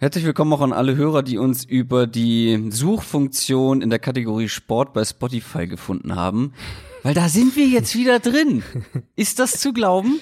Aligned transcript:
Herzlich 0.00 0.24
willkommen 0.24 0.52
auch 0.52 0.60
an 0.60 0.72
alle 0.72 0.94
Hörer, 0.94 1.24
die 1.24 1.38
uns 1.38 1.64
über 1.64 2.06
die 2.06 2.66
Suchfunktion 2.70 3.82
in 3.82 3.90
der 3.90 3.98
Kategorie 3.98 4.48
Sport 4.48 4.92
bei 4.92 5.04
Spotify 5.04 5.66
gefunden 5.66 6.14
haben. 6.14 6.52
Weil 7.02 7.14
da 7.14 7.28
sind 7.28 7.56
wir 7.56 7.66
jetzt 7.66 7.96
wieder 7.96 8.20
drin. 8.20 8.62
Ist 9.16 9.40
das 9.40 9.58
zu 9.60 9.72
glauben? 9.72 10.20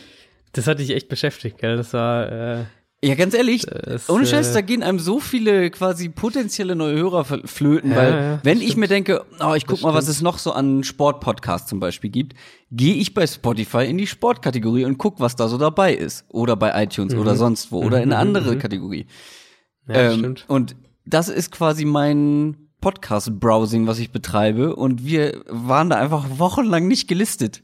Das 0.52 0.66
hat 0.66 0.78
dich 0.78 0.90
echt 0.90 1.08
beschäftigt, 1.10 1.58
gell? 1.58 1.76
Das 1.76 1.92
war. 1.92 2.32
Äh, 2.32 2.64
ja, 3.04 3.14
ganz 3.16 3.34
ehrlich, 3.34 3.66
Das, 3.66 4.08
ohne 4.08 4.24
Scheiß, 4.26 4.48
äh, 4.50 4.54
da 4.54 4.60
gehen 4.62 4.82
einem 4.82 4.98
so 4.98 5.20
viele 5.20 5.70
quasi 5.70 6.08
potenzielle 6.08 6.74
neue 6.74 6.96
Hörer 6.96 7.24
fl- 7.26 7.46
flöten, 7.46 7.90
Ja, 7.90 7.96
weil 7.98 8.10
ja, 8.12 8.40
wenn 8.42 8.56
stimmt. 8.56 8.70
ich 8.70 8.76
mir 8.78 8.88
denke, 8.88 9.26
oh, 9.40 9.52
ich 9.54 9.66
guck 9.66 9.76
Das 9.76 9.82
mal, 9.82 9.92
was 9.92 10.04
stimmt. 10.04 10.16
es 10.16 10.22
noch 10.22 10.38
so 10.38 10.52
an 10.52 10.84
Sportpodcasts 10.84 11.68
zum 11.68 11.80
Beispiel 11.80 12.08
gibt, 12.08 12.32
gehe 12.70 12.94
ich 12.94 13.12
bei 13.12 13.26
Spotify 13.26 13.84
in 13.84 13.98
die 13.98 14.06
Sportkategorie 14.06 14.86
und 14.86 14.96
guck, 14.96 15.20
was 15.20 15.36
da 15.36 15.48
so 15.48 15.58
dabei 15.58 15.92
ist. 15.94 16.24
Oder 16.30 16.56
bei 16.56 16.82
iTunes 16.82 17.14
oder 17.14 17.36
sonst 17.36 17.70
wo 17.70 17.82
oder 17.84 17.98
in 17.98 18.04
eine 18.10 18.16
andere 18.16 18.56
Kategorie. 18.56 19.06
Ja, 19.88 20.10
Ähm, 20.12 20.18
stimmt. 20.18 20.44
und 20.48 20.76
das 21.04 21.28
ist 21.28 21.50
quasi 21.52 21.84
mein 21.84 22.56
Podcast-Browsing, 22.80 23.86
was 23.86 23.98
ich 23.98 24.10
betreibe. 24.10 24.76
Und 24.76 25.04
wir 25.04 25.42
waren 25.48 25.90
da 25.90 25.96
einfach 25.96 26.38
wochenlang 26.38 26.86
nicht 26.88 27.08
gelistet. 27.08 27.62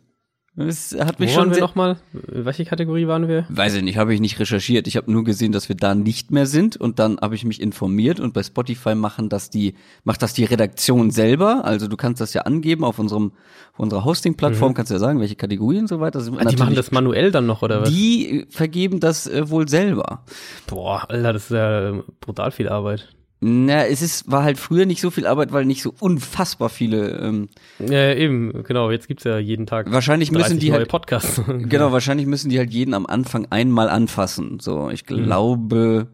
Das 0.54 0.94
hat 0.98 1.18
Wo 1.18 1.24
mich 1.24 1.34
waren 1.34 1.44
schon 1.44 1.48
wir 1.48 1.54
sehr, 1.54 1.62
nochmal? 1.62 1.96
Welche 2.12 2.66
Kategorie 2.66 3.06
waren 3.06 3.26
wir? 3.26 3.46
Weiß 3.48 3.74
ich 3.74 3.82
nicht, 3.82 3.96
habe 3.96 4.12
ich 4.12 4.20
nicht 4.20 4.38
recherchiert. 4.38 4.86
Ich 4.86 4.98
habe 4.98 5.10
nur 5.10 5.24
gesehen, 5.24 5.50
dass 5.50 5.70
wir 5.70 5.76
da 5.76 5.94
nicht 5.94 6.30
mehr 6.30 6.44
sind 6.44 6.76
und 6.76 6.98
dann 6.98 7.18
habe 7.20 7.34
ich 7.34 7.46
mich 7.46 7.58
informiert 7.58 8.20
und 8.20 8.34
bei 8.34 8.42
Spotify 8.42 8.94
machen 8.94 9.30
das 9.30 9.48
die 9.48 9.74
macht 10.04 10.20
das 10.20 10.34
die 10.34 10.44
Redaktion 10.44 11.10
selber. 11.10 11.64
Also 11.64 11.88
du 11.88 11.96
kannst 11.96 12.20
das 12.20 12.34
ja 12.34 12.42
angeben 12.42 12.84
auf 12.84 12.98
unserem 12.98 13.32
auf 13.72 13.80
unserer 13.80 14.04
Hosting-Plattform, 14.04 14.74
kannst 14.74 14.92
ja 14.92 14.98
sagen, 14.98 15.20
welche 15.20 15.36
Kategorie 15.36 15.78
und 15.78 15.88
so 15.88 16.00
weiter. 16.00 16.20
Mhm. 16.20 16.36
Ah, 16.38 16.44
die 16.44 16.56
machen 16.56 16.74
das 16.74 16.92
manuell 16.92 17.30
dann 17.30 17.46
noch, 17.46 17.62
oder 17.62 17.80
was? 17.80 17.88
Die 17.88 18.44
vergeben 18.50 19.00
das 19.00 19.26
äh, 19.26 19.48
wohl 19.48 19.68
selber. 19.68 20.24
Boah, 20.66 21.08
Alter, 21.08 21.32
das 21.32 21.44
ist 21.44 21.50
ja 21.52 22.02
brutal 22.20 22.50
viel 22.50 22.68
Arbeit. 22.68 23.08
Na, 23.44 23.84
es 23.86 24.02
ist 24.02 24.30
war 24.30 24.44
halt 24.44 24.56
früher 24.56 24.86
nicht 24.86 25.00
so 25.00 25.10
viel 25.10 25.26
Arbeit, 25.26 25.52
weil 25.52 25.64
nicht 25.64 25.82
so 25.82 25.92
unfassbar 25.98 26.68
viele. 26.68 27.18
Ähm, 27.18 27.48
Ja, 27.80 28.14
eben, 28.14 28.62
genau, 28.62 28.90
jetzt 28.92 29.08
gibt's 29.08 29.24
ja 29.24 29.36
jeden 29.38 29.66
Tag 29.66 29.90
wahrscheinlich 29.90 30.30
müssen 30.30 30.42
30 30.44 30.58
die 30.60 30.72
halt 30.72 30.88
Podcasts. 30.88 31.42
Genau, 31.68 31.90
wahrscheinlich 31.90 32.26
müssen 32.26 32.50
die 32.50 32.58
halt 32.58 32.70
jeden 32.72 32.94
am 32.94 33.04
Anfang 33.04 33.46
einmal 33.50 33.88
anfassen. 33.88 34.60
So, 34.60 34.90
ich 34.90 35.02
Mhm. 35.02 35.06
glaube, 35.24 36.06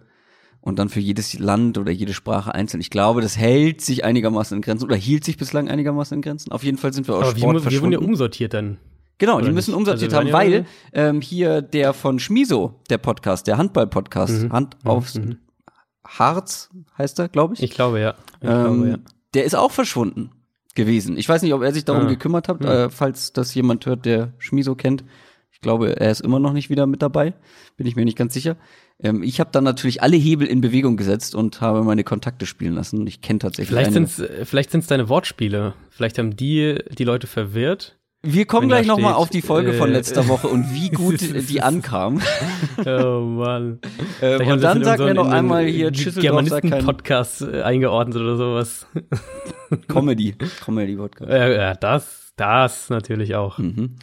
und 0.62 0.78
dann 0.78 0.88
für 0.88 1.00
jedes 1.00 1.38
Land 1.38 1.76
oder 1.76 1.92
jede 1.92 2.14
Sprache 2.14 2.54
einzeln. 2.54 2.80
Ich 2.80 2.88
glaube, 2.88 3.20
das 3.20 3.36
hält 3.36 3.82
sich 3.82 4.04
einigermaßen 4.04 4.56
in 4.56 4.62
Grenzen 4.62 4.84
oder 4.86 4.96
hielt 4.96 5.24
sich 5.24 5.36
bislang 5.36 5.68
einigermaßen 5.68 6.14
in 6.16 6.22
Grenzen. 6.22 6.50
Auf 6.50 6.64
jeden 6.64 6.78
Fall 6.78 6.94
sind 6.94 7.08
wir 7.08 7.14
aus 7.14 7.24
Aber 7.26 7.36
wir, 7.36 7.40
Sport 7.42 7.64
mu- 7.64 7.70
wir 7.70 7.80
wurden 7.82 7.92
ja 7.92 7.98
umsortiert 7.98 8.54
dann. 8.54 8.78
genau, 9.18 9.40
die 9.42 9.50
müssen 9.52 9.74
umsortiert 9.74 10.14
Also 10.14 10.26
wir 10.30 10.32
haben, 10.32 10.50
weil 10.50 10.66
ähm, 10.94 11.20
hier 11.20 11.60
der 11.60 11.92
von 11.92 12.18
Schmiso, 12.18 12.80
der 12.88 12.96
Podcast, 12.98 13.46
der 13.46 13.58
Handball-Podcast, 13.58 14.44
Mhm. 14.44 14.52
Hand 14.52 14.76
aufs 14.84 15.20
Harz 16.08 16.70
heißt 16.96 17.18
er, 17.18 17.28
glaube 17.28 17.54
ich. 17.54 17.62
Ich 17.62 17.70
glaube, 17.70 18.00
ja. 18.00 18.14
Ich 18.40 18.48
ähm, 18.48 18.62
glaube, 18.64 18.88
ja. 18.88 18.96
Der 19.34 19.44
ist 19.44 19.54
auch 19.54 19.70
verschwunden 19.72 20.30
gewesen. 20.74 21.16
Ich 21.18 21.28
weiß 21.28 21.42
nicht, 21.42 21.52
ob 21.54 21.62
er 21.62 21.72
sich 21.72 21.84
darum 21.84 22.06
Ah. 22.06 22.08
gekümmert 22.08 22.48
hat, 22.48 22.64
äh, 22.64 22.88
falls 22.90 23.32
das 23.32 23.54
jemand 23.54 23.84
hört, 23.86 24.04
der 24.06 24.32
Schmiso 24.38 24.74
kennt. 24.74 25.04
Ich 25.50 25.60
glaube, 25.60 25.98
er 25.98 26.10
ist 26.10 26.20
immer 26.20 26.38
noch 26.38 26.52
nicht 26.52 26.70
wieder 26.70 26.86
mit 26.86 27.02
dabei. 27.02 27.34
Bin 27.76 27.86
ich 27.86 27.96
mir 27.96 28.04
nicht 28.04 28.16
ganz 28.16 28.32
sicher. 28.32 28.56
Ähm, 29.00 29.22
ich 29.24 29.40
habe 29.40 29.50
dann 29.52 29.64
natürlich 29.64 30.02
alle 30.02 30.16
Hebel 30.16 30.46
in 30.46 30.60
Bewegung 30.60 30.96
gesetzt 30.96 31.34
und 31.34 31.60
habe 31.60 31.82
meine 31.82 32.04
Kontakte 32.04 32.46
spielen 32.46 32.74
lassen. 32.74 33.06
Ich 33.08 33.20
kenne 33.20 33.40
tatsächlich 33.40 33.68
Vielleicht 33.68 33.88
eine. 33.96 34.06
sind's, 34.06 34.18
äh, 34.20 34.44
vielleicht 34.44 34.70
sind's 34.70 34.86
deine 34.86 35.08
Wortspiele. 35.08 35.74
Vielleicht 35.90 36.18
haben 36.18 36.36
die 36.36 36.78
die 36.96 37.04
Leute 37.04 37.26
verwirrt. 37.26 37.97
Wir 38.22 38.46
kommen 38.46 38.66
gleich 38.68 38.86
noch 38.86 38.98
mal 38.98 39.10
steht, 39.10 39.16
auf 39.18 39.30
die 39.30 39.42
Folge 39.42 39.74
von 39.74 39.90
äh, 39.90 39.92
letzter 39.92 40.26
Woche 40.26 40.48
und 40.48 40.74
wie 40.74 40.90
gut 40.94 41.20
die 41.20 41.62
ankam. 41.62 42.20
Oh 42.86 43.20
Mann. 43.20 43.80
Haben 44.20 44.50
und 44.52 44.62
dann 44.62 44.84
sagt 44.84 45.00
mir 45.00 45.14
noch 45.14 45.28
einmal 45.28 45.66
in 45.66 45.74
hier 45.74 45.86
einen 45.88 45.96
Schüsseldorf 45.96 46.48
sagt 46.48 46.62
kein 46.62 46.70
Germanisten-Podcast 46.70 47.42
äh, 47.42 47.62
eingeordnet 47.62 48.16
oder 48.16 48.36
sowas. 48.36 48.86
Comedy. 49.88 50.34
Comedy 50.64 50.96
Podcast. 50.96 51.30
Ja, 51.30 51.48
ja, 51.48 51.74
das, 51.74 52.32
das 52.36 52.88
natürlich 52.90 53.34
auch. 53.34 53.58
Mhm. 53.58 53.96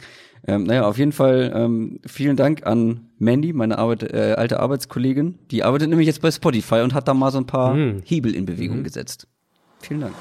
Ähm, 0.46 0.64
naja, 0.64 0.86
auf 0.86 0.98
jeden 0.98 1.12
Fall 1.12 1.52
ähm, 1.54 2.00
vielen 2.06 2.36
Dank 2.36 2.66
an 2.66 3.10
Mandy, 3.18 3.52
meine 3.52 3.78
Arbeit, 3.78 4.02
äh, 4.02 4.34
alte 4.36 4.60
Arbeitskollegin. 4.60 5.38
Die 5.50 5.62
arbeitet 5.64 5.88
nämlich 5.88 6.06
jetzt 6.06 6.20
bei 6.22 6.30
Spotify 6.30 6.76
und 6.82 6.94
hat 6.94 7.08
da 7.08 7.14
mal 7.14 7.30
so 7.32 7.38
ein 7.38 7.46
paar 7.46 7.74
Mhm. 7.74 8.02
Hebel 8.04 8.34
in 8.34 8.44
Bewegung 8.46 8.82
gesetzt. 8.84 9.26
Vielen 9.80 10.00
Dank. 10.00 10.14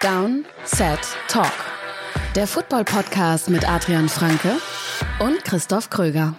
Down, 0.00 0.44
Set, 0.64 1.00
Talk. 1.26 1.50
Der 2.36 2.46
Football-Podcast 2.46 3.50
mit 3.50 3.68
Adrian 3.68 4.08
Franke 4.08 4.58
und 5.18 5.44
Christoph 5.44 5.90
Kröger. 5.90 6.36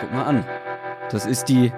Guck 0.00 0.12
mal 0.12 0.24
an. 0.24 0.44
Das 1.12 1.24
ist 1.24 1.44
die 1.44 1.72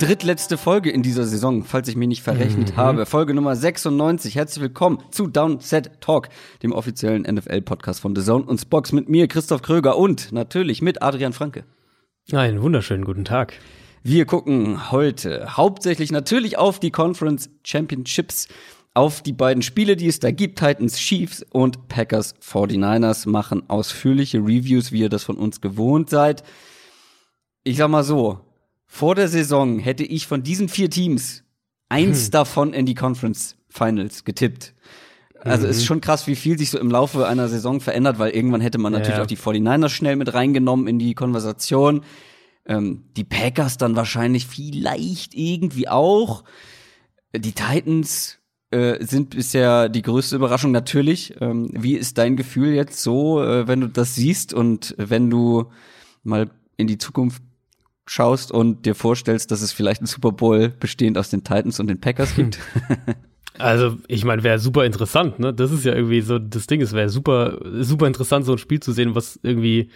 drittletzte 0.00 0.56
Folge 0.56 0.90
in 0.90 1.02
dieser 1.02 1.24
Saison, 1.24 1.62
falls 1.62 1.86
ich 1.86 1.94
mich 1.94 2.08
nicht 2.08 2.22
verrechnet 2.22 2.74
habe. 2.74 3.04
Folge 3.04 3.34
Nummer 3.34 3.54
96. 3.54 4.34
Herzlich 4.34 4.62
willkommen 4.62 4.98
zu 5.10 5.26
Downset 5.26 6.00
Talk, 6.00 6.30
dem 6.62 6.72
offiziellen 6.72 7.24
NFL-Podcast 7.24 8.00
von 8.00 8.16
The 8.16 8.22
Zone 8.22 8.46
und 8.46 8.58
Spox 8.58 8.92
mit 8.92 9.10
mir, 9.10 9.28
Christoph 9.28 9.60
Kröger 9.60 9.98
und 9.98 10.32
natürlich 10.32 10.80
mit 10.80 11.02
Adrian 11.02 11.34
Franke. 11.34 11.64
Einen 12.32 12.62
wunderschönen 12.62 13.04
guten 13.04 13.26
Tag. 13.26 13.52
Wir 14.02 14.24
gucken 14.24 14.90
heute 14.90 15.58
hauptsächlich 15.58 16.10
natürlich 16.10 16.56
auf 16.56 16.80
die 16.80 16.90
Conference 16.90 17.50
Championships, 17.62 18.48
auf 18.94 19.20
die 19.20 19.34
beiden 19.34 19.62
Spiele, 19.62 19.96
die 19.96 20.08
es 20.08 20.18
da 20.18 20.30
gibt, 20.30 20.60
Titans 20.60 20.96
Chiefs 20.96 21.44
und 21.50 21.88
Packers 21.88 22.36
49ers, 22.36 23.28
machen 23.28 23.68
ausführliche 23.68 24.38
Reviews, 24.38 24.92
wie 24.92 25.00
ihr 25.00 25.10
das 25.10 25.24
von 25.24 25.36
uns 25.36 25.60
gewohnt 25.60 26.08
seid. 26.08 26.42
Ich 27.64 27.76
sag 27.76 27.90
mal 27.90 28.02
so, 28.02 28.40
vor 28.92 29.14
der 29.14 29.28
Saison 29.28 29.78
hätte 29.78 30.02
ich 30.02 30.26
von 30.26 30.42
diesen 30.42 30.68
vier 30.68 30.90
Teams 30.90 31.44
eins 31.88 32.30
davon 32.30 32.72
in 32.72 32.86
die 32.86 32.96
Conference 32.96 33.54
Finals 33.68 34.24
getippt. 34.24 34.74
Also 35.38 35.68
ist 35.68 35.84
schon 35.84 36.00
krass, 36.00 36.26
wie 36.26 36.34
viel 36.34 36.58
sich 36.58 36.70
so 36.70 36.78
im 36.78 36.90
Laufe 36.90 37.26
einer 37.28 37.48
Saison 37.48 37.80
verändert, 37.80 38.18
weil 38.18 38.32
irgendwann 38.32 38.60
hätte 38.60 38.78
man 38.78 38.92
natürlich 38.92 39.16
Ja. 39.18 39.22
auch 39.22 39.28
die 39.28 39.36
49ers 39.38 39.88
schnell 39.90 40.16
mit 40.16 40.34
reingenommen 40.34 40.88
in 40.88 40.98
die 40.98 41.14
Konversation. 41.14 42.02
Ähm, 42.66 43.04
die 43.16 43.22
Packers 43.24 43.78
dann 43.78 43.94
wahrscheinlich 43.94 44.48
vielleicht 44.48 45.34
irgendwie 45.36 45.88
auch. 45.88 46.42
Die 47.34 47.52
Titans 47.52 48.38
äh, 48.72 49.04
sind 49.04 49.30
bisher 49.30 49.88
die 49.88 50.02
größte 50.02 50.34
Überraschung 50.34 50.72
natürlich. 50.72 51.34
Ähm, 51.40 51.70
wie 51.72 51.94
ist 51.94 52.18
dein 52.18 52.36
Gefühl 52.36 52.74
jetzt 52.74 53.00
so, 53.02 53.40
äh, 53.40 53.68
wenn 53.68 53.80
du 53.82 53.86
das 53.88 54.16
siehst 54.16 54.52
und 54.52 54.96
wenn 54.98 55.30
du 55.30 55.70
mal 56.24 56.50
in 56.76 56.88
die 56.88 56.98
Zukunft 56.98 57.40
schaust 58.10 58.50
und 58.50 58.86
dir 58.86 58.96
vorstellst, 58.96 59.52
dass 59.52 59.62
es 59.62 59.70
vielleicht 59.70 60.00
einen 60.00 60.08
Super 60.08 60.32
Bowl 60.32 60.70
bestehend 60.80 61.16
aus 61.16 61.30
den 61.30 61.44
Titans 61.44 61.78
und 61.78 61.86
den 61.86 62.00
Packers 62.00 62.34
gibt? 62.34 62.58
Also, 63.58 63.98
ich 64.08 64.24
meine, 64.24 64.42
wäre 64.42 64.58
super 64.58 64.84
interessant, 64.84 65.38
ne? 65.38 65.52
Das 65.52 65.70
ist 65.70 65.84
ja 65.84 65.94
irgendwie 65.94 66.20
so 66.22 66.38
das 66.38 66.66
Ding, 66.66 66.80
es 66.80 66.92
wäre 66.92 67.08
super, 67.08 67.58
super 67.82 68.06
interessant, 68.06 68.46
so 68.46 68.52
ein 68.52 68.58
Spiel 68.58 68.80
zu 68.80 68.92
sehen, 68.92 69.14
was 69.14 69.38
irgendwie 69.42 69.90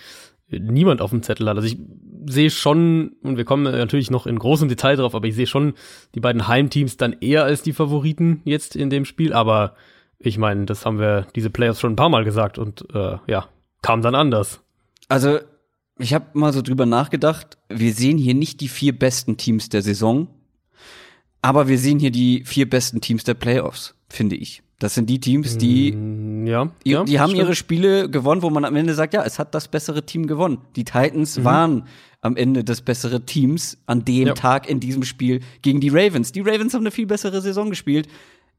niemand 0.49 1.01
auf 1.01 1.11
dem 1.11 1.23
Zettel 1.23 1.49
hat. 1.49 1.57
Also 1.57 1.67
ich 1.67 1.79
sehe 2.27 2.51
schon, 2.51 3.17
und 3.23 3.37
wir 3.37 3.45
kommen 3.45 3.65
natürlich 3.65 4.11
noch 4.11 4.27
in 4.27 4.39
großem 4.39 4.69
Detail 4.69 4.97
drauf, 4.97 5.15
aber 5.15 5.27
ich 5.27 5.35
sehe 5.35 5.47
schon 5.47 5.75
die 6.15 6.21
beiden 6.21 6.47
Heimteams 6.47 6.97
dann 6.97 7.17
eher 7.21 7.45
als 7.45 7.63
die 7.63 7.73
Favoriten 7.73 8.43
jetzt 8.45 8.77
in 8.77 8.91
dem 8.91 9.07
Spiel. 9.07 9.33
Aber 9.33 9.75
ich 10.19 10.39
meine, 10.39 10.67
das 10.67 10.87
haben 10.87 11.01
wir 11.01 11.27
diese 11.35 11.51
Playoffs 11.51 11.81
schon 11.81 11.95
ein 11.95 11.97
paar 11.97 12.11
Mal 12.11 12.25
gesagt 12.25 12.59
und 12.59 12.85
äh, 12.95 13.17
ja, 13.27 13.49
kam 13.83 14.03
dann 14.03 14.15
anders. 14.15 14.61
Also, 15.09 15.41
ich 15.99 16.13
habe 16.15 16.27
mal 16.35 16.53
so 16.53 16.63
drüber 16.63 16.87
nachgedacht. 16.87 17.57
Wir 17.69 17.93
sehen 17.93 18.19
hier 18.19 18.35
nicht 18.35 18.61
die 18.61 18.69
vier 18.69 18.99
besten 18.99 19.37
Teams 19.37 19.69
der 19.69 19.83
Saison, 19.83 20.29
aber 21.43 21.69
wir 21.69 21.79
sehen 21.79 21.99
hier 21.99 22.11
die 22.11 22.43
vier 22.45 22.69
besten 22.69 23.01
Teams 23.01 23.25
der 23.25 23.35
Playoffs, 23.35 23.95
finde 24.09 24.37
ich. 24.37 24.63
Das 24.81 24.95
sind 24.95 25.09
die 25.09 25.21
Teams, 25.21 25.57
die, 25.57 25.93
Mm, 25.93 26.47
Ja, 26.47 26.71
die, 26.85 26.91
ja, 26.91 27.05
die 27.05 27.21
haben 27.21 27.31
stimmt. 27.31 27.45
ihre 27.45 27.55
Spiele 27.55 28.11
gewonnen, 28.11 28.43
wo 28.43 28.51
man 28.51 28.65
am 28.65 28.75
Ende 28.77 28.93
sagt, 28.95 29.15
ja, 29.15 29.23
es 29.23 29.39
hat 29.39 29.55
das 29.55 29.69
bessere 29.69 30.05
Team 30.05 30.27
gewonnen. 30.27 30.59
Die 30.77 30.85
Titans 30.85 31.43
waren 31.45 31.85
am 32.21 32.37
Ende 32.37 32.65
das 32.65 32.81
bessere 32.83 33.25
Teams 33.25 33.79
an 33.87 34.05
dem 34.05 34.29
Ja. 34.29 34.35
Tag 34.35 34.69
in 34.69 34.81
diesem 34.81 35.05
Spiel 35.05 35.41
gegen 35.63 35.81
die 35.81 35.91
Ravens. 35.91 36.33
Die 36.33 36.41
Ravens 36.41 36.75
haben 36.75 36.81
eine 36.83 36.91
viel 36.91 37.07
bessere 37.07 37.41
Saison 37.41 37.71
gespielt, 37.71 38.09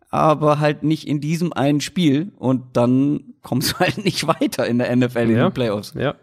aber 0.09 0.59
halt 0.59 0.83
nicht 0.83 1.05
in 1.07 1.19
diesem 1.19 1.51
einen 1.53 1.81
Spiel 1.81 2.31
und 2.37 2.63
dann 2.73 3.33
kommst 3.41 3.73
du 3.73 3.75
halt 3.79 4.03
nicht 4.03 4.25
weiter 4.25 4.65
in 4.67 4.77
der 4.77 4.95
NFL 4.95 5.17
in 5.29 5.31
Ja. 5.31 5.49
den 5.49 5.53
Playoffs. 5.53 5.93
Ja. 5.95 6.15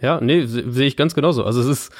Ja, 0.00 0.20
nee, 0.20 0.46
se- 0.46 0.70
sehe 0.70 0.86
ich 0.86 0.96
ganz 0.96 1.14
genauso. 1.14 1.44
Also 1.44 1.60
es 1.60 1.66
ist, 1.66 1.92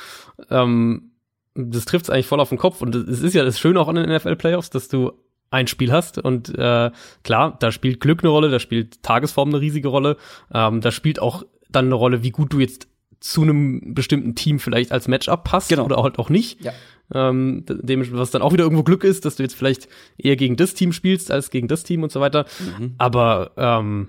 ähm, 0.50 1.10
das 1.54 1.84
trifft 1.84 2.04
es 2.04 2.10
eigentlich 2.10 2.26
voll 2.26 2.40
auf 2.40 2.48
den 2.50 2.58
Kopf. 2.58 2.80
Und 2.82 2.94
es 2.94 3.20
ist 3.20 3.34
ja 3.34 3.44
das 3.44 3.58
Schöne 3.58 3.80
auch 3.80 3.88
an 3.88 3.96
den 3.96 4.08
NFL-Playoffs, 4.08 4.70
dass 4.70 4.88
du 4.88 5.12
ein 5.50 5.66
Spiel 5.66 5.90
hast 5.92 6.18
und 6.18 6.50
äh, 6.58 6.90
klar, 7.24 7.56
da 7.58 7.72
spielt 7.72 8.00
Glück 8.00 8.20
eine 8.22 8.28
Rolle, 8.28 8.50
da 8.50 8.58
spielt 8.58 9.02
Tagesform 9.02 9.48
eine 9.48 9.60
riesige 9.62 9.88
Rolle, 9.88 10.18
ähm, 10.52 10.82
da 10.82 10.90
spielt 10.90 11.20
auch 11.22 11.42
dann 11.70 11.86
eine 11.86 11.94
Rolle, 11.94 12.22
wie 12.22 12.30
gut 12.30 12.52
du 12.52 12.60
jetzt 12.60 12.86
zu 13.20 13.42
einem 13.42 13.94
bestimmten 13.94 14.34
Team 14.34 14.58
vielleicht 14.58 14.92
als 14.92 15.08
Matchup 15.08 15.44
passt 15.44 15.70
Genau. 15.70 15.86
oder 15.86 16.02
halt 16.02 16.18
auch 16.18 16.28
nicht. 16.28 16.62
Ja. 16.62 16.72
ähm, 17.14 17.64
dem, 17.66 18.06
was 18.12 18.30
dann 18.30 18.42
auch 18.42 18.52
wieder 18.52 18.64
irgendwo 18.64 18.82
Glück 18.82 19.02
ist, 19.04 19.24
dass 19.24 19.36
du 19.36 19.42
jetzt 19.42 19.54
vielleicht 19.56 19.88
eher 20.18 20.36
gegen 20.36 20.56
das 20.56 20.74
Team 20.74 20.92
spielst 20.92 21.30
als 21.30 21.48
gegen 21.50 21.66
das 21.66 21.82
Team 21.82 22.02
und 22.02 22.12
so 22.12 22.20
weiter. 22.20 22.44
Mhm. 22.78 22.94
Aber 22.98 23.52
ähm, 23.56 24.08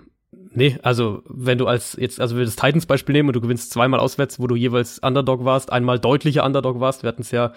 nee, 0.51 0.78
also 0.84 1.24
wenn 1.28 1.57
du 1.57 1.68
als 1.68 1.96
jetzt, 2.00 2.19
also 2.19 2.38
wir 2.38 2.46
das 2.46 2.56
Titans-Beispiel 2.56 3.13
nehmen 3.13 3.30
und 3.30 3.36
du 3.36 3.42
gewinnst 3.42 3.72
zweimal 3.72 4.00
auswärts, 4.00 4.40
wo 4.40 4.48
du 4.48 4.56
jeweils 4.56 5.00
Underdog 5.00 5.46
warst, 5.46 5.72
einmal 5.72 6.00
deutlicher 6.00 6.46
Underdog 6.46 6.80
warst, 6.80 7.04
wir 7.04 7.07
hatten 7.07 7.22
es 7.22 7.31
ja 7.31 7.54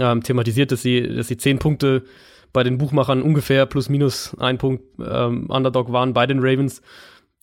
ähm, 0.00 0.22
thematisiert, 0.22 0.72
dass 0.72 0.82
sie, 0.82 1.02
dass 1.02 1.28
sie 1.28 1.36
zehn 1.36 1.58
Punkte 1.58 2.04
bei 2.52 2.62
den 2.62 2.78
Buchmachern 2.78 3.22
ungefähr 3.22 3.66
plus 3.66 3.88
minus 3.88 4.36
ein 4.38 4.58
Punkt 4.58 4.82
ähm, 5.04 5.46
Underdog 5.50 5.92
waren 5.92 6.14
bei 6.14 6.26
den 6.26 6.38
Ravens, 6.40 6.82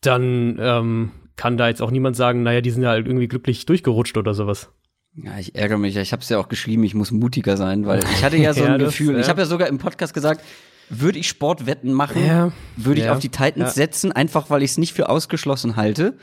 dann 0.02 0.58
ähm, 0.60 1.12
kann 1.36 1.58
da 1.58 1.68
jetzt 1.68 1.82
auch 1.82 1.92
niemand 1.92 2.16
sagen, 2.16 2.44
naja, 2.44 2.62
die 2.62 2.72
sind 2.72 2.84
ja 2.84 2.90
halt 2.90 3.08
irgendwie 3.08 3.28
glücklich 3.28 3.66
durchgerutscht 3.66 4.18
oder 4.18 4.34
sowas. 4.34 4.70
Ja, 5.16 5.38
ich 5.40 5.56
ärgere 5.56 5.78
mich. 5.78 5.96
Ich 5.96 6.12
habe 6.12 6.22
es 6.22 6.30
ja 6.30 6.38
auch 6.38 6.50
geschrieben, 6.50 6.84
ich 6.84 6.94
muss 6.94 7.12
mutiger 7.12 7.56
sein, 7.56 7.86
weil 7.86 8.04
ich 8.04 8.24
hatte 8.24 8.38
ja 8.38 8.54
so 8.54 8.64
ein 8.64 8.80
das, 8.80 8.90
Gefühl. 8.90 9.16
Ja. 9.16 9.22
Ich 9.22 9.30
habe 9.30 9.42
ja 9.42 9.46
sogar 9.46 9.68
im 9.68 9.78
Podcast 9.78 10.14
gesagt, 10.14 10.42
würde 10.90 11.20
ich 11.20 11.28
Sportwetten 11.28 11.94
machen, 11.94 12.26
ja, 12.26 12.52
würde 12.76 13.00
ich 13.00 13.08
ja, 13.08 13.14
auf 13.14 13.20
die 13.20 13.30
Titans 13.30 13.74
setzen, 13.74 14.12
einfach 14.12 14.50
weil 14.50 14.64
ich 14.64 14.72
es 14.72 14.78
nicht 14.78 14.94
für 14.94 15.10
ausgeschlossen 15.10 15.76
halte. 15.76 16.18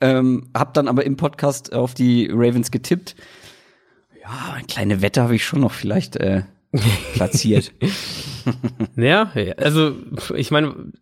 Ähm, 0.00 0.50
hab 0.54 0.74
dann 0.74 0.88
aber 0.88 1.04
im 1.04 1.16
Podcast 1.16 1.72
auf 1.72 1.94
die 1.94 2.28
Ravens 2.30 2.70
getippt. 2.70 3.16
Ja, 4.22 4.54
eine 4.54 4.66
kleine 4.66 5.02
Wette 5.02 5.22
habe 5.22 5.36
ich 5.36 5.44
schon 5.44 5.60
noch 5.60 5.72
vielleicht 5.72 6.16
äh, 6.16 6.42
platziert. 7.14 7.72
ja, 8.96 9.32
also 9.56 9.96
ich 10.34 10.50
meine, 10.50 10.92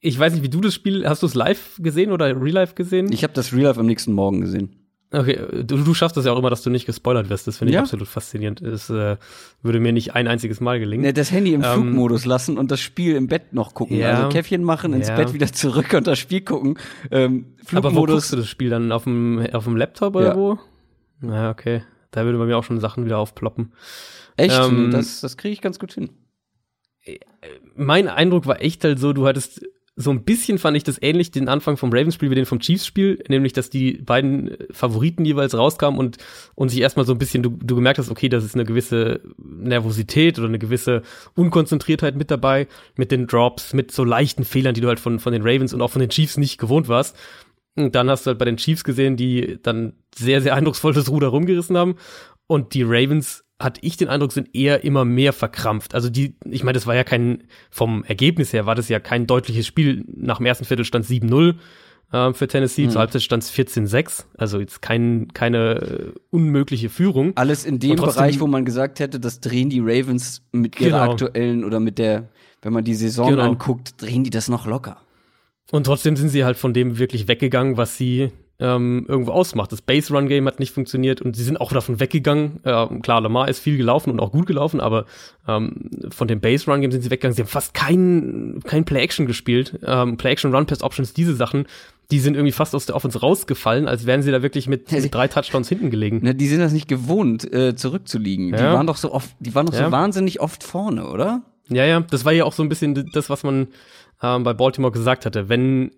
ich 0.00 0.18
weiß 0.18 0.34
nicht, 0.34 0.42
wie 0.42 0.50
du 0.50 0.60
das 0.60 0.74
Spiel, 0.74 1.08
hast 1.08 1.22
du 1.22 1.26
es 1.26 1.34
live 1.34 1.78
gesehen 1.78 2.12
oder 2.12 2.26
real 2.26 2.54
life 2.54 2.74
gesehen? 2.74 3.10
Ich 3.10 3.24
habe 3.24 3.32
das 3.32 3.52
real 3.52 3.64
life 3.64 3.80
am 3.80 3.86
nächsten 3.86 4.12
Morgen 4.12 4.42
gesehen. 4.42 4.83
Okay, 5.16 5.38
du, 5.62 5.76
du 5.76 5.94
schaffst 5.94 6.16
das 6.16 6.24
ja 6.24 6.32
auch 6.32 6.38
immer, 6.38 6.50
dass 6.50 6.62
du 6.62 6.70
nicht 6.70 6.86
gespoilert 6.86 7.28
wirst. 7.28 7.46
Das 7.46 7.58
finde 7.58 7.70
ich 7.70 7.74
ja. 7.74 7.82
absolut 7.82 8.08
faszinierend. 8.08 8.60
Es 8.60 8.90
äh, 8.90 9.16
würde 9.62 9.78
mir 9.78 9.92
nicht 9.92 10.14
ein 10.14 10.26
einziges 10.26 10.60
Mal 10.60 10.80
gelingen. 10.80 11.04
Ne, 11.04 11.12
das 11.12 11.30
Handy 11.30 11.54
im 11.54 11.62
ähm, 11.62 11.72
Flugmodus 11.72 12.24
lassen 12.24 12.58
und 12.58 12.70
das 12.70 12.80
Spiel 12.80 13.14
im 13.14 13.28
Bett 13.28 13.52
noch 13.52 13.74
gucken. 13.74 13.96
Ja, 13.96 14.14
also 14.14 14.28
Käffchen 14.30 14.64
machen, 14.64 14.92
ins 14.92 15.08
ja. 15.08 15.16
Bett 15.16 15.32
wieder 15.32 15.52
zurück 15.52 15.94
und 15.94 16.06
das 16.06 16.18
Spiel 16.18 16.40
gucken. 16.40 16.78
Ähm, 17.12 17.54
Flugmodus. 17.64 17.92
Aber 17.92 17.94
wo 17.94 18.06
guckst 18.06 18.32
du 18.32 18.36
das 18.36 18.48
Spiel 18.48 18.70
dann? 18.70 18.90
Auf 18.90 19.04
dem, 19.04 19.46
auf 19.52 19.64
dem 19.64 19.76
Laptop 19.76 20.16
oder 20.16 20.28
ja. 20.28 20.36
wo? 20.36 20.58
Na, 21.20 21.50
okay. 21.50 21.84
Da 22.10 22.24
würde 22.24 22.38
bei 22.38 22.46
mir 22.46 22.56
auch 22.56 22.64
schon 22.64 22.80
Sachen 22.80 23.04
wieder 23.04 23.18
aufploppen. 23.18 23.72
Echt? 24.36 24.58
Ähm, 24.58 24.90
das 24.90 25.20
das 25.20 25.36
kriege 25.36 25.52
ich 25.52 25.60
ganz 25.60 25.78
gut 25.78 25.92
hin. 25.92 26.10
Mein 27.76 28.08
Eindruck 28.08 28.46
war 28.46 28.62
echt 28.62 28.82
halt 28.82 28.98
so, 28.98 29.12
du 29.12 29.26
hattest 29.26 29.64
so 29.96 30.10
ein 30.10 30.24
bisschen 30.24 30.58
fand 30.58 30.76
ich 30.76 30.82
das 30.82 31.00
ähnlich, 31.00 31.30
den 31.30 31.48
Anfang 31.48 31.76
vom 31.76 31.92
Ravens-Spiel 31.92 32.28
wie 32.30 32.34
den 32.34 32.46
vom 32.46 32.58
Chiefs-Spiel, 32.58 33.22
nämlich, 33.28 33.52
dass 33.52 33.70
die 33.70 33.92
beiden 33.92 34.56
Favoriten 34.72 35.24
jeweils 35.24 35.56
rauskamen 35.56 36.00
und, 36.00 36.18
und 36.56 36.70
sich 36.70 36.80
erstmal 36.80 37.06
so 37.06 37.12
ein 37.12 37.18
bisschen, 37.18 37.44
du, 37.44 37.50
du 37.50 37.76
gemerkt 37.76 38.00
hast, 38.00 38.10
okay, 38.10 38.28
das 38.28 38.44
ist 38.44 38.56
eine 38.56 38.64
gewisse 38.64 39.20
Nervosität 39.38 40.38
oder 40.38 40.48
eine 40.48 40.58
gewisse 40.58 41.02
Unkonzentriertheit 41.36 42.16
mit 42.16 42.32
dabei, 42.32 42.66
mit 42.96 43.12
den 43.12 43.28
Drops, 43.28 43.72
mit 43.72 43.92
so 43.92 44.02
leichten 44.02 44.44
Fehlern, 44.44 44.74
die 44.74 44.80
du 44.80 44.88
halt 44.88 44.98
von, 44.98 45.20
von 45.20 45.32
den 45.32 45.42
Ravens 45.42 45.72
und 45.72 45.80
auch 45.80 45.90
von 45.90 46.00
den 46.00 46.10
Chiefs 46.10 46.38
nicht 46.38 46.58
gewohnt 46.58 46.88
warst. 46.88 47.16
Und 47.76 47.94
dann 47.94 48.10
hast 48.10 48.26
du 48.26 48.28
halt 48.28 48.38
bei 48.38 48.44
den 48.44 48.56
Chiefs 48.56 48.82
gesehen, 48.82 49.16
die 49.16 49.58
dann 49.62 49.94
sehr, 50.14 50.40
sehr 50.40 50.54
eindrucksvoll 50.54 50.92
das 50.92 51.08
Ruder 51.08 51.28
rumgerissen 51.28 51.76
haben. 51.76 51.96
Und 52.46 52.74
die 52.74 52.82
Ravens 52.82 53.43
hatte 53.64 53.80
ich 53.82 53.96
den 53.96 54.08
Eindruck, 54.08 54.32
sind 54.32 54.54
eher 54.54 54.84
immer 54.84 55.04
mehr 55.04 55.32
verkrampft. 55.32 55.94
Also 55.94 56.10
die, 56.10 56.36
ich 56.44 56.62
meine, 56.62 56.74
das 56.74 56.86
war 56.86 56.94
ja 56.94 57.02
kein, 57.02 57.44
vom 57.70 58.04
Ergebnis 58.04 58.52
her 58.52 58.66
war 58.66 58.74
das 58.74 58.88
ja 58.88 59.00
kein 59.00 59.26
deutliches 59.26 59.66
Spiel. 59.66 60.04
Nach 60.14 60.36
dem 60.36 60.46
ersten 60.46 60.64
Viertel 60.64 60.84
stand 60.84 61.06
7-0 61.06 61.54
äh, 62.12 62.32
für 62.32 62.46
Tennessee, 62.46 62.84
mhm. 62.86 62.90
zur 62.90 63.00
Halbzeit 63.00 63.22
stand 63.22 63.42
es 63.42 63.52
14-6. 63.52 64.26
Also 64.36 64.60
jetzt 64.60 64.82
kein, 64.82 65.28
keine 65.32 65.80
äh, 65.80 66.12
unmögliche 66.30 66.90
Führung. 66.90 67.32
Alles 67.36 67.64
in 67.64 67.78
dem 67.78 67.96
trotzdem, 67.96 68.22
Bereich, 68.22 68.40
wo 68.40 68.46
man 68.46 68.64
gesagt 68.64 69.00
hätte, 69.00 69.18
das 69.18 69.40
drehen 69.40 69.70
die 69.70 69.80
Ravens 69.80 70.42
mit 70.52 70.80
ihrer 70.80 71.00
genau. 71.00 71.12
aktuellen 71.12 71.64
oder 71.64 71.80
mit 71.80 71.98
der, 71.98 72.28
wenn 72.62 72.72
man 72.72 72.84
die 72.84 72.94
Saison 72.94 73.30
genau. 73.30 73.42
anguckt, 73.42 74.00
drehen 74.00 74.22
die 74.22 74.30
das 74.30 74.48
noch 74.48 74.66
locker. 74.66 74.98
Und 75.72 75.84
trotzdem 75.84 76.16
sind 76.16 76.28
sie 76.28 76.44
halt 76.44 76.56
von 76.56 76.74
dem 76.74 76.98
wirklich 76.98 77.26
weggegangen, 77.26 77.76
was 77.76 77.96
sie 77.96 78.30
ähm, 78.60 79.04
irgendwo 79.08 79.32
ausmacht. 79.32 79.72
Das 79.72 79.82
Base-Run-Game 79.82 80.46
hat 80.46 80.60
nicht 80.60 80.72
funktioniert 80.72 81.20
und 81.20 81.34
sie 81.34 81.42
sind 81.42 81.60
auch 81.60 81.72
davon 81.72 81.98
weggegangen. 81.98 82.60
Äh, 82.64 82.86
klar, 83.00 83.20
Lamar 83.20 83.48
ist 83.48 83.58
viel 83.58 83.76
gelaufen 83.76 84.10
und 84.10 84.20
auch 84.20 84.30
gut 84.30 84.46
gelaufen, 84.46 84.80
aber 84.80 85.06
ähm, 85.48 85.90
von 86.10 86.28
dem 86.28 86.40
Base-Run-Game 86.40 86.92
sind 86.92 87.02
sie 87.02 87.10
weggegangen. 87.10 87.34
Sie 87.34 87.42
haben 87.42 87.48
fast 87.48 87.74
kein, 87.74 88.60
kein 88.64 88.84
Play-Action 88.84 89.26
gespielt. 89.26 89.78
Ähm, 89.84 90.16
Play-Action, 90.16 90.54
Run-Pass-Options, 90.54 91.14
diese 91.14 91.34
Sachen, 91.34 91.66
die 92.10 92.20
sind 92.20 92.34
irgendwie 92.34 92.52
fast 92.52 92.74
aus 92.74 92.86
der 92.86 92.94
Offense 92.94 93.20
rausgefallen, 93.20 93.88
als 93.88 94.06
wären 94.06 94.22
sie 94.22 94.30
da 94.30 94.42
wirklich 94.42 94.68
mit, 94.68 94.92
mit 94.92 95.14
drei 95.14 95.26
Touchdowns 95.26 95.68
hinten 95.68 95.90
gelegen. 95.90 96.20
Ne, 96.22 96.34
die 96.34 96.46
sind 96.46 96.60
das 96.60 96.72
nicht 96.72 96.86
gewohnt, 96.86 97.50
äh, 97.52 97.74
zurückzuliegen. 97.74 98.50
Ja. 98.50 98.56
Die 98.56 98.62
waren 98.62 98.86
doch 98.86 98.96
so 98.96 99.12
oft, 99.12 99.34
die 99.40 99.54
waren 99.54 99.66
doch 99.66 99.74
ja. 99.74 99.86
so 99.86 99.92
wahnsinnig 99.92 100.40
oft 100.40 100.62
vorne, 100.62 101.08
oder? 101.08 101.42
Ja, 101.70 101.84
ja, 101.84 102.00
das 102.00 102.24
war 102.24 102.32
ja 102.32 102.44
auch 102.44 102.52
so 102.52 102.62
ein 102.62 102.68
bisschen 102.68 103.10
das, 103.12 103.30
was 103.30 103.42
man 103.42 103.68
ähm, 104.22 104.44
bei 104.44 104.52
Baltimore 104.52 104.92
gesagt 104.92 105.24
hatte. 105.24 105.48
Wenn 105.48 105.92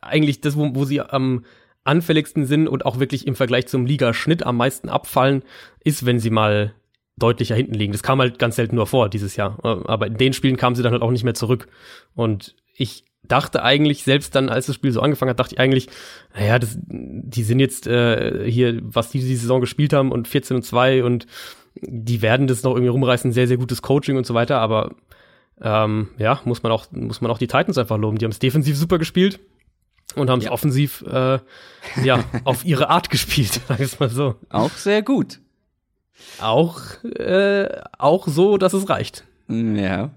eigentlich 0.00 0.40
das, 0.40 0.56
wo, 0.56 0.74
wo 0.74 0.84
sie 0.84 1.00
am 1.00 1.44
anfälligsten 1.84 2.46
sind 2.46 2.68
und 2.68 2.84
auch 2.84 2.98
wirklich 2.98 3.26
im 3.26 3.34
Vergleich 3.34 3.66
zum 3.66 3.86
Ligaschnitt 3.86 4.44
am 4.44 4.56
meisten 4.56 4.88
abfallen, 4.88 5.42
ist, 5.82 6.04
wenn 6.06 6.18
sie 6.18 6.30
mal 6.30 6.74
deutlicher 7.16 7.54
hinten 7.54 7.74
liegen. 7.74 7.92
Das 7.92 8.02
kam 8.02 8.20
halt 8.20 8.38
ganz 8.38 8.56
selten 8.56 8.76
nur 8.76 8.86
vor 8.86 9.08
dieses 9.08 9.36
Jahr. 9.36 9.58
Aber 9.64 10.06
in 10.06 10.16
den 10.16 10.32
Spielen 10.32 10.56
kamen 10.56 10.76
sie 10.76 10.82
dann 10.82 10.92
halt 10.92 11.02
auch 11.02 11.10
nicht 11.10 11.24
mehr 11.24 11.34
zurück. 11.34 11.68
Und 12.14 12.56
ich 12.74 13.04
dachte 13.22 13.62
eigentlich, 13.62 14.04
selbst 14.04 14.34
dann, 14.34 14.48
als 14.48 14.66
das 14.66 14.74
Spiel 14.74 14.92
so 14.92 15.00
angefangen 15.00 15.30
hat, 15.30 15.40
dachte 15.40 15.54
ich 15.54 15.60
eigentlich, 15.60 15.88
naja, 16.34 16.58
das, 16.58 16.78
die 16.80 17.42
sind 17.42 17.60
jetzt 17.60 17.86
äh, 17.86 18.50
hier, 18.50 18.80
was 18.82 19.10
die 19.10 19.18
diese 19.20 19.42
Saison 19.42 19.60
gespielt 19.60 19.92
haben 19.92 20.10
und 20.10 20.28
14 20.28 20.56
und 20.56 20.62
2 20.62 21.04
und 21.04 21.26
die 21.82 22.22
werden 22.22 22.46
das 22.46 22.62
noch 22.62 22.72
irgendwie 22.72 22.88
rumreißen, 22.88 23.32
sehr, 23.32 23.46
sehr 23.46 23.58
gutes 23.58 23.82
Coaching 23.82 24.16
und 24.16 24.26
so 24.26 24.34
weiter, 24.34 24.58
aber 24.58 24.94
ähm, 25.60 26.08
ja, 26.18 26.40
muss 26.44 26.62
man 26.62 26.72
auch, 26.72 26.90
muss 26.90 27.20
man 27.20 27.30
auch 27.30 27.38
die 27.38 27.46
Titans 27.46 27.78
einfach 27.78 27.98
loben. 27.98 28.18
Die 28.18 28.24
haben 28.24 28.32
es 28.32 28.38
defensiv 28.38 28.76
super 28.76 28.98
gespielt 28.98 29.38
und 30.12 30.30
haben 30.30 30.40
es 30.40 30.46
ja. 30.46 30.50
offensiv 30.50 31.02
äh, 31.02 31.38
ja 32.04 32.24
auf 32.44 32.64
ihre 32.64 32.88
Art 32.90 33.10
gespielt, 33.10 33.60
sag 33.68 33.80
ich 33.80 33.98
mal 33.98 34.08
so. 34.08 34.36
Auch 34.48 34.72
sehr 34.72 35.02
gut. 35.02 35.40
Auch 36.40 36.80
äh, 37.04 37.68
auch 37.98 38.28
so, 38.28 38.58
dass 38.58 38.72
es 38.72 38.88
reicht. 38.88 39.24
Ja. 39.48 40.10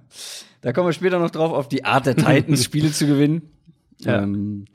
Da 0.61 0.71
kommen 0.71 0.87
wir 0.87 0.93
später 0.93 1.19
noch 1.19 1.31
drauf, 1.31 1.51
auf 1.51 1.67
die 1.67 1.85
Art 1.85 2.05
der 2.05 2.15
Titans 2.15 2.63
Spiele 2.65 2.91
zu 2.91 3.07
gewinnen. 3.07 3.49
Ja. 3.99 4.21
Ähm, 4.21 4.65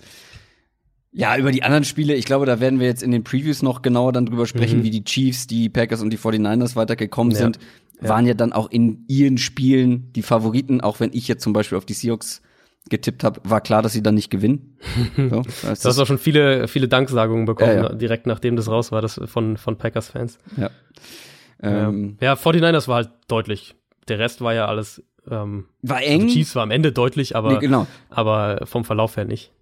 ja, 1.13 1.37
über 1.37 1.51
die 1.51 1.63
anderen 1.63 1.85
Spiele, 1.85 2.15
ich 2.15 2.27
glaube, 2.27 2.47
da 2.47 2.61
werden 2.61 2.81
wir 2.81 2.87
jetzt 2.87 3.03
in 3.03 3.11
den 3.11 3.25
Previews 3.25 3.63
noch 3.63 3.83
genauer 3.83 4.13
dann 4.13 4.27
drüber 4.27 4.47
sprechen, 4.47 4.81
mhm. 4.81 4.83
wie 4.85 4.91
die 4.91 5.05
Chiefs, 5.05 5.47
die 5.47 5.69
Packers 5.69 6.03
und 6.03 6.11
die 6.11 6.19
49ers 6.19 6.77
weitergekommen 6.77 7.33
ja. 7.33 7.39
sind. 7.39 7.59
Waren 8.01 8.27
ja. 8.27 8.31
ja 8.31 8.35
dann 8.35 8.53
auch 8.53 8.71
in 8.71 9.05
ihren 9.09 9.39
Spielen 9.39 10.13
die 10.13 10.23
Favoriten, 10.23 10.81
auch 10.81 11.01
wenn 11.01 11.11
ich 11.13 11.27
jetzt 11.27 11.43
zum 11.43 11.53
Beispiel 11.53 11.79
auf 11.79 11.87
die 11.87 11.95
Seahawks 11.95 12.43
getippt 12.89 13.25
habe, 13.25 13.41
war 13.45 13.61
klar, 13.61 13.83
dass 13.83 13.93
sie 13.93 14.03
dann 14.03 14.15
nicht 14.15 14.31
gewinnen. 14.31 14.77
So, 15.17 15.43
du 15.43 15.69
hast 15.69 15.99
auch 15.99 16.07
schon 16.07 16.19
viele, 16.19 16.69
viele 16.69 16.89
Danksagungen 16.89 17.45
bekommen, 17.45 17.77
ja, 17.77 17.83
ja. 17.85 17.95
direkt 17.95 18.27
nachdem 18.27 18.57
das 18.57 18.69
raus 18.69 18.93
war, 18.93 19.03
das 19.03 19.21
von, 19.27 19.57
von 19.57 19.77
Packers-Fans. 19.77 20.39
Ja. 20.57 20.71
Ähm, 21.63 22.17
ja, 22.21 22.35
49ers 22.35 22.89
war 22.89 22.97
halt 22.97 23.11
deutlich. 23.27 23.75
Der 24.09 24.19
Rest 24.19 24.41
war 24.41 24.55
ja 24.55 24.67
alles. 24.67 25.03
Ähm, 25.29 25.67
war 25.83 26.03
eng. 26.03 26.29
Die 26.29 26.35
Chiefs 26.35 26.55
war 26.55 26.63
am 26.63 26.71
Ende 26.71 26.93
deutlich, 26.93 27.37
aber, 27.37 27.55
nee, 27.55 27.59
genau. 27.59 27.87
aber 28.11 28.61
vom 28.65 28.85
Verlauf 28.85 29.17
her 29.17 29.25
nicht. 29.25 29.53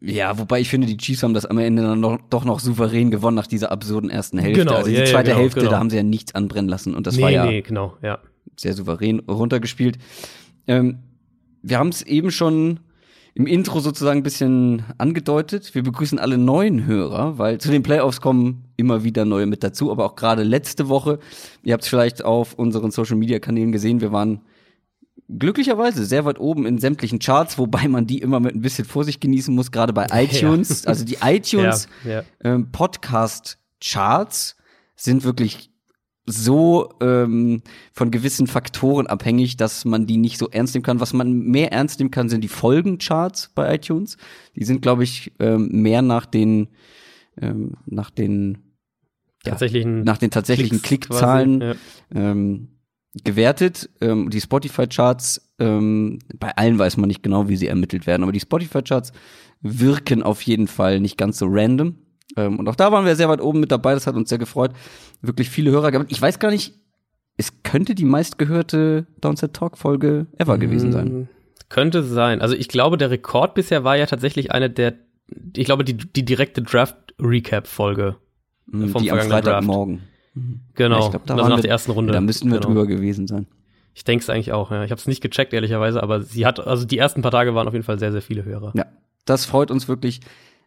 Ja, 0.00 0.38
wobei 0.38 0.60
ich 0.60 0.68
finde, 0.68 0.86
die 0.86 0.96
Chiefs 0.96 1.22
haben 1.22 1.34
das 1.34 1.44
am 1.44 1.58
Ende 1.58 1.82
dann 1.82 2.00
noch, 2.00 2.18
doch 2.30 2.44
noch 2.44 2.58
souverän 2.60 3.10
gewonnen 3.10 3.36
nach 3.36 3.46
dieser 3.46 3.70
absurden 3.70 4.08
ersten 4.08 4.38
Hälfte. 4.38 4.64
Genau, 4.64 4.76
also 4.76 4.88
die 4.88 4.96
ja, 4.96 5.04
zweite 5.04 5.30
genau, 5.30 5.42
Hälfte, 5.42 5.60
genau. 5.60 5.72
da 5.72 5.78
haben 5.78 5.90
sie 5.90 5.96
ja 5.96 6.02
nichts 6.02 6.34
anbrennen 6.34 6.68
lassen 6.68 6.94
und 6.94 7.06
das 7.06 7.16
nee, 7.16 7.22
war 7.22 7.30
ja, 7.30 7.44
nee, 7.44 7.60
genau, 7.60 7.96
ja. 8.02 8.18
sehr 8.56 8.72
souverän 8.72 9.20
runtergespielt. 9.20 9.98
Ähm, 10.66 11.00
wir 11.62 11.78
haben 11.78 11.88
es 11.88 12.02
eben 12.02 12.30
schon 12.30 12.80
im 13.34 13.46
Intro 13.46 13.80
sozusagen 13.80 14.20
ein 14.20 14.24
bisschen 14.24 14.84
angedeutet. 14.98 15.74
Wir 15.74 15.82
begrüßen 15.82 16.18
alle 16.18 16.36
neuen 16.36 16.86
Hörer, 16.86 17.38
weil 17.38 17.58
zu 17.58 17.70
den 17.70 17.82
Playoffs 17.82 18.20
kommen 18.20 18.64
immer 18.76 19.04
wieder 19.04 19.24
neue 19.24 19.46
mit 19.46 19.62
dazu, 19.62 19.90
aber 19.90 20.04
auch 20.04 20.16
gerade 20.16 20.42
letzte 20.42 20.88
Woche, 20.88 21.18
ihr 21.62 21.72
habt 21.72 21.84
es 21.84 21.88
vielleicht 21.88 22.24
auf 22.24 22.54
unseren 22.54 22.90
Social 22.90 23.16
Media 23.16 23.38
Kanälen 23.38 23.72
gesehen, 23.72 24.00
wir 24.00 24.12
waren 24.12 24.40
glücklicherweise 25.38 26.04
sehr 26.04 26.24
weit 26.24 26.40
oben 26.40 26.66
in 26.66 26.78
sämtlichen 26.78 27.20
Charts, 27.20 27.56
wobei 27.56 27.86
man 27.86 28.06
die 28.06 28.18
immer 28.18 28.40
mit 28.40 28.54
ein 28.54 28.62
bisschen 28.62 28.84
Vorsicht 28.84 29.20
genießen 29.20 29.54
muss, 29.54 29.70
gerade 29.70 29.92
bei 29.92 30.06
iTunes. 30.12 30.82
Ja. 30.82 30.88
Also 30.88 31.04
die 31.04 31.18
iTunes 31.22 31.88
ja, 32.04 32.10
ja. 32.10 32.22
Ähm, 32.42 32.72
Podcast 32.72 33.58
Charts 33.80 34.56
sind 34.96 35.24
wirklich 35.24 35.70
so 36.30 36.90
ähm, 37.00 37.62
von 37.92 38.10
gewissen 38.10 38.46
Faktoren 38.46 39.06
abhängig, 39.06 39.56
dass 39.56 39.84
man 39.84 40.06
die 40.06 40.16
nicht 40.16 40.38
so 40.38 40.48
ernst 40.48 40.74
nehmen 40.74 40.84
kann. 40.84 41.00
Was 41.00 41.12
man 41.12 41.40
mehr 41.40 41.72
ernst 41.72 41.98
nehmen 41.98 42.10
kann, 42.10 42.28
sind 42.28 42.42
die 42.42 42.48
Folgencharts 42.48 43.50
bei 43.54 43.74
iTunes. 43.74 44.16
Die 44.56 44.64
sind, 44.64 44.82
glaube 44.82 45.04
ich, 45.04 45.32
ähm, 45.38 45.68
mehr 45.70 46.02
nach 46.02 46.26
den 46.26 46.68
ähm, 47.40 47.74
nach 47.86 48.10
den 48.10 48.58
ja, 49.44 49.52
tatsächlichen 49.52 50.02
nach 50.02 50.18
den 50.18 50.30
tatsächlichen 50.30 50.82
Klicks 50.82 51.08
Klickzahlen 51.08 51.60
ja. 51.60 51.74
ähm, 52.14 52.68
gewertet. 53.24 53.90
Ähm, 54.00 54.30
die 54.30 54.40
Spotify-Charts, 54.40 55.54
ähm, 55.58 56.18
bei 56.38 56.56
allen 56.56 56.78
weiß 56.78 56.96
man 56.96 57.08
nicht 57.08 57.22
genau, 57.22 57.48
wie 57.48 57.56
sie 57.56 57.66
ermittelt 57.66 58.06
werden, 58.06 58.22
aber 58.22 58.32
die 58.32 58.40
Spotify-Charts 58.40 59.12
wirken 59.62 60.22
auf 60.22 60.42
jeden 60.42 60.68
Fall 60.68 61.00
nicht 61.00 61.16
ganz 61.16 61.38
so 61.38 61.46
random. 61.48 61.96
Ähm, 62.36 62.58
und 62.58 62.68
auch 62.68 62.76
da 62.76 62.92
waren 62.92 63.04
wir 63.04 63.16
sehr 63.16 63.28
weit 63.28 63.40
oben 63.40 63.60
mit 63.60 63.72
dabei, 63.72 63.94
das 63.94 64.06
hat 64.06 64.14
uns 64.14 64.28
sehr 64.28 64.38
gefreut. 64.38 64.72
Wirklich 65.22 65.50
viele 65.50 65.70
Hörer 65.70 65.90
gehabt. 65.90 66.10
Ich 66.12 66.20
weiß 66.20 66.38
gar 66.38 66.50
nicht, 66.50 66.74
es 67.36 67.62
könnte 67.62 67.94
die 67.94 68.04
meistgehörte 68.04 69.06
Downset 69.20 69.54
Talk 69.54 69.78
Folge 69.78 70.26
ever 70.38 70.58
gewesen 70.58 70.92
sein. 70.92 71.06
Mm, 71.08 71.28
Könnte 71.68 72.02
sein. 72.02 72.40
Also 72.40 72.54
ich 72.54 72.68
glaube, 72.68 72.98
der 72.98 73.10
Rekord 73.10 73.54
bisher 73.54 73.84
war 73.84 73.96
ja 73.96 74.06
tatsächlich 74.06 74.52
eine 74.52 74.68
der, 74.70 74.94
ich 75.56 75.64
glaube, 75.64 75.84
die, 75.84 75.94
die 75.96 76.24
direkte 76.24 76.62
Draft-Recap-Folge. 76.62 78.16
Mm, 78.66 78.88
vom 78.88 79.02
die 79.02 79.10
am 79.10 79.18
Draft. 79.18 79.30
Freitagmorgen. 79.30 80.00
Genau. 80.74 80.98
Ja, 80.98 81.04
ich 81.06 81.10
glaub, 81.10 81.26
da 81.26 81.34
also 81.34 81.42
waren 81.42 81.50
nach 81.50 81.58
wir- 81.58 81.62
der 81.62 81.70
ersten 81.70 81.90
Runde. 81.92 82.12
Da 82.12 82.20
müssten 82.20 82.48
wir 82.50 82.58
genau. 82.60 82.68
drüber 82.68 82.86
gewesen 82.86 83.26
sein. 83.26 83.46
Ich 83.94 84.04
denke 84.04 84.22
es 84.22 84.30
eigentlich 84.30 84.52
auch, 84.52 84.70
ja. 84.70 84.84
Ich 84.84 84.90
habe 84.92 85.00
es 85.00 85.06
nicht 85.08 85.20
gecheckt, 85.20 85.52
ehrlicherweise, 85.52 86.02
aber 86.02 86.22
sie 86.22 86.46
hat, 86.46 86.64
also 86.64 86.86
die 86.86 86.96
ersten 86.98 87.22
paar 87.22 87.32
Tage 87.32 87.54
waren 87.54 87.66
auf 87.66 87.74
jeden 87.74 87.84
Fall 87.84 87.98
sehr, 87.98 88.12
sehr 88.12 88.22
viele 88.22 88.44
Hörer. 88.44 88.72
Ja, 88.76 88.86
das 89.24 89.44
freut 89.46 89.70
uns 89.70 89.88
wirklich 89.88 90.20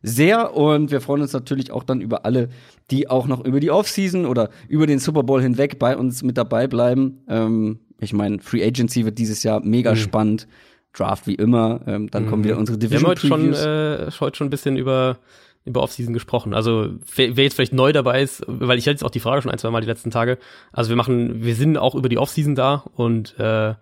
sehr 0.03 0.55
und 0.55 0.91
wir 0.91 1.01
freuen 1.01 1.22
uns 1.22 1.33
natürlich 1.33 1.72
auch 1.72 1.83
dann 1.83 2.01
über 2.01 2.25
alle, 2.25 2.50
die 2.91 3.10
auch 3.10 3.25
noch 3.25 3.43
über 3.43 3.60
die 3.60 3.72
Offseason 3.72 4.25
oder 4.25 4.50
über 4.67 4.86
den 4.86 5.00
Super 5.00 5.24
Bowl 5.24 5.41
hinweg 5.41 5.79
bei 5.79 5.98
uns 5.98 6.22
mit 6.24 6.38
dabei 6.38 6.67
bleiben. 6.67 7.24
Ähm, 7.27 7.79
ich 8.00 8.13
meine, 8.13 8.39
Free 8.39 8.63
Agency 8.63 9.05
wird 9.05 9.17
dieses 9.17 9.43
Jahr 9.43 9.62
mega 9.63 9.91
Mhm. 9.91 9.95
spannend. 9.98 10.48
Draft 10.95 11.25
wie 11.25 11.33
immer. 11.33 11.79
Ähm, 11.88 12.12
dann 12.12 12.27
kommen 12.29 12.43
wieder 12.43 12.55
unsere 12.57 12.77
Wir 12.79 12.86
haben 12.86 12.91
Division 12.91 13.10
heute 13.10 13.27
schon, 13.27 13.41
Previews. 13.51 13.65
äh, 13.65 14.12
heute 14.19 14.38
schon 14.38 14.48
ein 14.48 14.50
bisschen 14.51 14.77
über, 14.77 15.17
über 15.65 15.81
Offseason 15.81 16.13
gesprochen. 16.13 16.53
Also 16.53 16.89
wer 17.15 17.36
wer 17.36 17.45
jetzt 17.45 17.55
vielleicht 17.55 17.74
neu 17.74 17.91
dabei 17.93 18.22
ist, 18.22 18.43
weil 18.45 18.77
ich 18.77 18.83
hatte 18.86 18.91
jetzt 18.91 19.03
auch 19.03 19.10
die 19.10 19.19
Frage 19.22 19.41
schon 19.41 19.51
ein, 19.51 19.57
zwei 19.57 19.72
Mal 19.72 19.81
die 19.81 19.88
letzten 19.88 20.12
Tage. 20.12 20.38
Also 20.72 20.89
wir 20.89 20.95
machen, 20.95 21.43
wir 21.43 21.55
sind 21.55 21.77
auch 21.77 21.95
über 21.95 22.10
die 22.10 22.19
Offseason 22.19 22.53
da 22.53 22.83
und 22.93 23.39
äh, 23.39 23.74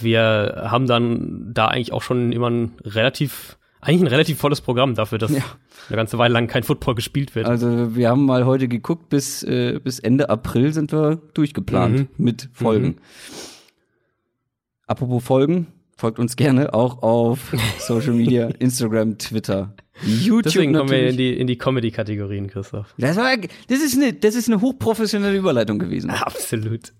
wir 0.00 0.64
haben 0.70 0.86
dann 0.86 1.50
da 1.54 1.68
eigentlich 1.68 1.92
auch 1.92 2.02
schon 2.02 2.32
immer 2.32 2.50
ein 2.50 2.72
relativ, 2.84 3.56
eigentlich 3.80 4.00
ein 4.02 4.06
relativ 4.08 4.38
volles 4.38 4.60
Programm 4.60 4.94
dafür, 4.94 5.18
dass 5.18 5.30
Ja. 5.30 5.42
eine 5.88 5.96
ganze 5.96 6.18
Weile 6.18 6.34
lang 6.34 6.46
kein 6.48 6.62
Football 6.64 6.94
gespielt 6.96 7.34
wird. 7.34 7.46
Also 7.46 7.94
wir 7.94 8.08
haben 8.10 8.24
mal 8.24 8.44
heute 8.46 8.68
geguckt, 8.68 9.08
bis, 9.08 9.42
äh, 9.44 9.78
bis 9.82 9.98
Ende 10.00 10.28
April 10.30 10.72
sind 10.72 10.92
wir 10.92 11.20
durchgeplant 11.34 11.98
Mhm. 12.00 12.08
mit 12.24 12.48
Folgen. 12.52 12.96
Apropos 14.86 15.22
Folgen, 15.22 15.66
folgt 15.96 16.18
uns 16.18 16.36
gerne 16.36 16.74
auch 16.74 17.02
auf 17.02 17.52
Social 17.78 18.14
Media, 18.14 18.48
Instagram, 18.58 19.18
Twitter, 19.18 19.74
YouTube 20.04 20.44
Deswegen 20.44 20.72
kommen 20.74 20.90
wir 20.90 20.98
natürlich. 20.98 21.10
in 21.12 21.16
die, 21.34 21.40
in 21.40 21.46
die 21.46 21.58
Comedy-Kategorien, 21.58 22.46
Christoph. 22.48 22.94
Das, 22.98 23.16
war, 23.16 23.36
das, 23.36 23.80
ist 23.82 23.96
eine, 23.96 24.12
das 24.12 24.34
ist 24.34 24.48
eine 24.48 24.60
hochprofessionelle 24.60 25.36
Überleitung 25.36 25.78
gewesen. 25.78 26.10
Absolut. 26.10 26.92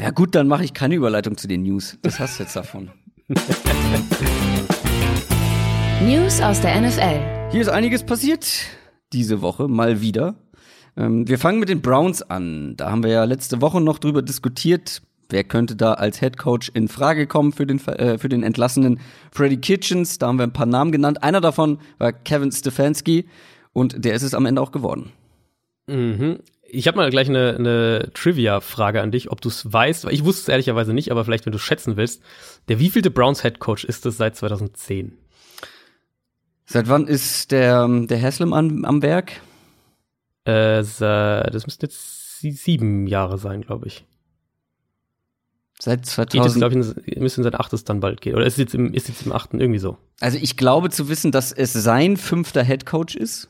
Ja 0.00 0.10
gut, 0.10 0.34
dann 0.34 0.48
mache 0.48 0.64
ich 0.64 0.74
keine 0.74 0.94
Überleitung 0.96 1.36
zu 1.36 1.48
den 1.48 1.62
News. 1.62 1.96
Das 2.02 2.18
hast 2.20 2.38
du 2.38 2.42
jetzt 2.42 2.56
davon. 2.56 2.90
News 6.00 6.40
aus 6.40 6.60
der 6.60 6.80
NFL. 6.80 7.50
Hier 7.50 7.60
ist 7.60 7.68
einiges 7.68 8.04
passiert 8.04 8.46
diese 9.12 9.42
Woche, 9.42 9.66
mal 9.66 10.00
wieder. 10.00 10.36
Ähm, 10.96 11.26
wir 11.26 11.36
fangen 11.40 11.58
mit 11.58 11.68
den 11.68 11.82
Browns 11.82 12.22
an. 12.22 12.76
Da 12.76 12.92
haben 12.92 13.02
wir 13.02 13.10
ja 13.10 13.24
letzte 13.24 13.60
Woche 13.60 13.80
noch 13.80 13.98
drüber 13.98 14.22
diskutiert, 14.22 15.02
wer 15.28 15.42
könnte 15.42 15.74
da 15.74 15.94
als 15.94 16.20
Head 16.20 16.38
Coach 16.38 16.70
in 16.72 16.86
Frage 16.86 17.26
kommen 17.26 17.50
für 17.50 17.66
den, 17.66 17.84
äh, 17.88 18.16
für 18.16 18.28
den 18.28 18.44
entlassenen 18.44 19.00
Freddie 19.32 19.56
Kitchens. 19.56 20.18
Da 20.18 20.28
haben 20.28 20.38
wir 20.38 20.44
ein 20.44 20.52
paar 20.52 20.66
Namen 20.66 20.92
genannt. 20.92 21.24
Einer 21.24 21.40
davon 21.40 21.78
war 21.98 22.12
Kevin 22.12 22.52
Stefanski 22.52 23.26
und 23.72 24.04
der 24.04 24.14
ist 24.14 24.22
es 24.22 24.34
am 24.34 24.46
Ende 24.46 24.62
auch 24.62 24.70
geworden. 24.70 25.10
Mhm. 25.88 26.38
Ich 26.76 26.86
habe 26.88 26.96
mal 26.98 27.08
gleich 27.10 27.28
eine, 27.28 27.56
eine 27.56 28.10
Trivia-Frage 28.14 29.00
an 29.00 29.10
dich, 29.10 29.30
ob 29.30 29.40
du 29.40 29.48
es 29.48 29.72
weißt, 29.72 30.04
weil 30.04 30.12
ich 30.14 30.24
wusste 30.24 30.42
es 30.42 30.48
ehrlicherweise 30.48 30.92
nicht, 30.92 31.10
aber 31.10 31.24
vielleicht, 31.24 31.46
wenn 31.46 31.52
du 31.52 31.58
schätzen 31.58 31.96
willst. 31.96 32.22
Der 32.68 32.78
wievielte 32.78 33.10
Browns 33.10 33.42
Head 33.42 33.58
Coach 33.60 33.84
ist 33.84 34.04
es 34.06 34.16
seit 34.16 34.36
2010? 34.36 35.12
Seit 36.66 36.88
wann 36.88 37.06
ist 37.06 37.52
der, 37.52 37.88
der 37.88 38.20
Haslam 38.20 38.52
am, 38.52 38.84
am 38.84 39.02
Werk? 39.02 39.32
Äh, 40.44 40.82
das 40.82 41.00
müssten 41.66 41.86
jetzt 41.86 42.40
sie- 42.40 42.52
sieben 42.52 43.06
Jahre 43.06 43.38
sein, 43.38 43.62
glaube 43.62 43.86
ich. 43.86 44.04
Seit 45.78 46.00
Geht 46.02 46.10
2000. 46.10 46.44
jetzt, 46.46 46.58
glaube 46.58 47.02
ich, 47.06 47.16
in 47.16 47.28
sein 47.28 47.54
achtes 47.54 47.84
dann 47.84 48.00
bald 48.00 48.20
gehen. 48.20 48.34
Oder 48.34 48.46
ist 48.46 48.58
jetzt 48.58 48.74
im, 48.74 48.92
ist 48.94 49.08
jetzt 49.08 49.24
im 49.26 49.32
achten 49.32 49.60
irgendwie 49.60 49.78
so. 49.78 49.98
Also 50.20 50.38
ich 50.40 50.56
glaube 50.56 50.90
zu 50.90 51.08
wissen, 51.08 51.32
dass 51.32 51.52
es 51.52 51.72
sein 51.72 52.16
fünfter 52.16 52.64
Head 52.64 52.86
Coach 52.86 53.14
ist. 53.14 53.48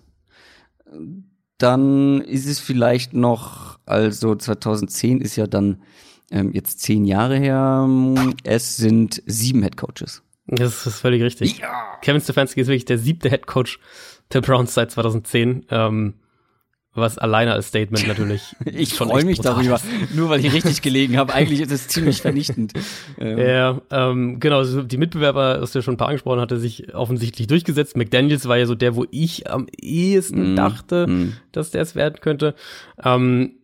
Dann 1.58 2.20
ist 2.20 2.46
es 2.46 2.58
vielleicht 2.58 3.14
noch, 3.14 3.78
also 3.86 4.34
2010 4.34 5.20
ist 5.20 5.36
ja 5.36 5.46
dann 5.46 5.82
ähm, 6.30 6.52
jetzt 6.52 6.80
zehn 6.80 7.04
Jahre 7.04 7.36
her. 7.38 7.88
Es 8.44 8.76
sind 8.76 9.22
sieben 9.26 9.62
Head 9.62 9.76
Coaches. 9.76 10.22
Das 10.46 10.86
ist 10.86 11.00
völlig 11.00 11.22
richtig. 11.22 11.62
Kevin 12.02 12.20
Stefanski 12.20 12.60
ist 12.60 12.68
wirklich 12.68 12.84
der 12.84 12.98
siebte 12.98 13.28
Head 13.28 13.46
Coach 13.46 13.80
der 14.32 14.40
Browns 14.40 14.74
seit 14.74 14.90
2010. 14.90 15.66
Ähm, 15.70 16.14
was 16.96 17.18
alleine 17.18 17.52
als 17.52 17.68
Statement 17.68 18.06
natürlich. 18.08 18.54
Ich 18.64 18.94
freue 18.94 19.24
mich 19.24 19.40
darüber, 19.40 19.80
nur 20.14 20.30
weil 20.30 20.44
ich 20.44 20.52
richtig 20.52 20.82
gelegen 20.86 21.16
habe. 21.16 21.34
Eigentlich 21.34 21.60
ist 21.60 21.72
es 21.72 21.88
ziemlich 21.88 22.22
vernichtend. 22.22 22.72
Ähm, 23.18 23.38
Ja, 23.38 23.80
ähm, 23.90 24.40
genau, 24.40 24.64
so 24.64 24.82
die 24.82 24.96
Mitbewerber, 24.96 25.58
das 25.58 25.72
du 25.72 25.78
ja 25.78 25.82
schon 25.82 25.94
ein 25.94 25.98
paar 25.98 26.08
angesprochen 26.08 26.40
hatte, 26.40 26.58
sich 26.58 26.94
offensichtlich 26.94 27.46
durchgesetzt. 27.46 27.96
McDaniels 27.96 28.48
war 28.48 28.56
ja 28.56 28.66
so 28.66 28.74
der, 28.74 28.96
wo 28.96 29.04
ich 29.10 29.50
am 29.50 29.66
ehesten 29.80 30.46
Mm, 30.46 30.56
dachte, 30.56 31.06
mm. 31.06 31.32
dass 31.52 31.70
der 31.70 31.82
es 31.82 31.94
werden 31.94 32.20
könnte. 32.20 32.54
Ähm, 33.02 33.56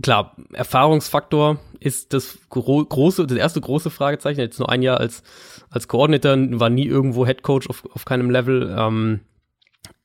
klar, 0.00 0.36
Erfahrungsfaktor 0.52 1.58
ist 1.80 2.12
das 2.12 2.38
gro 2.48 2.84
große, 2.84 3.26
das 3.26 3.38
erste 3.38 3.60
große 3.60 3.90
Fragezeichen. 3.90 4.40
Jetzt 4.40 4.58
nur 4.58 4.70
ein 4.70 4.82
Jahr 4.82 4.98
als, 4.98 5.22
als 5.70 5.88
Koordinator, 5.88 6.36
war 6.60 6.70
nie 6.70 6.86
irgendwo 6.86 7.26
Head 7.26 7.42
Coach 7.42 7.68
auf, 7.68 7.84
auf 7.92 8.04
keinem 8.04 8.30
Level. 8.30 8.74
Ähm, 8.76 9.20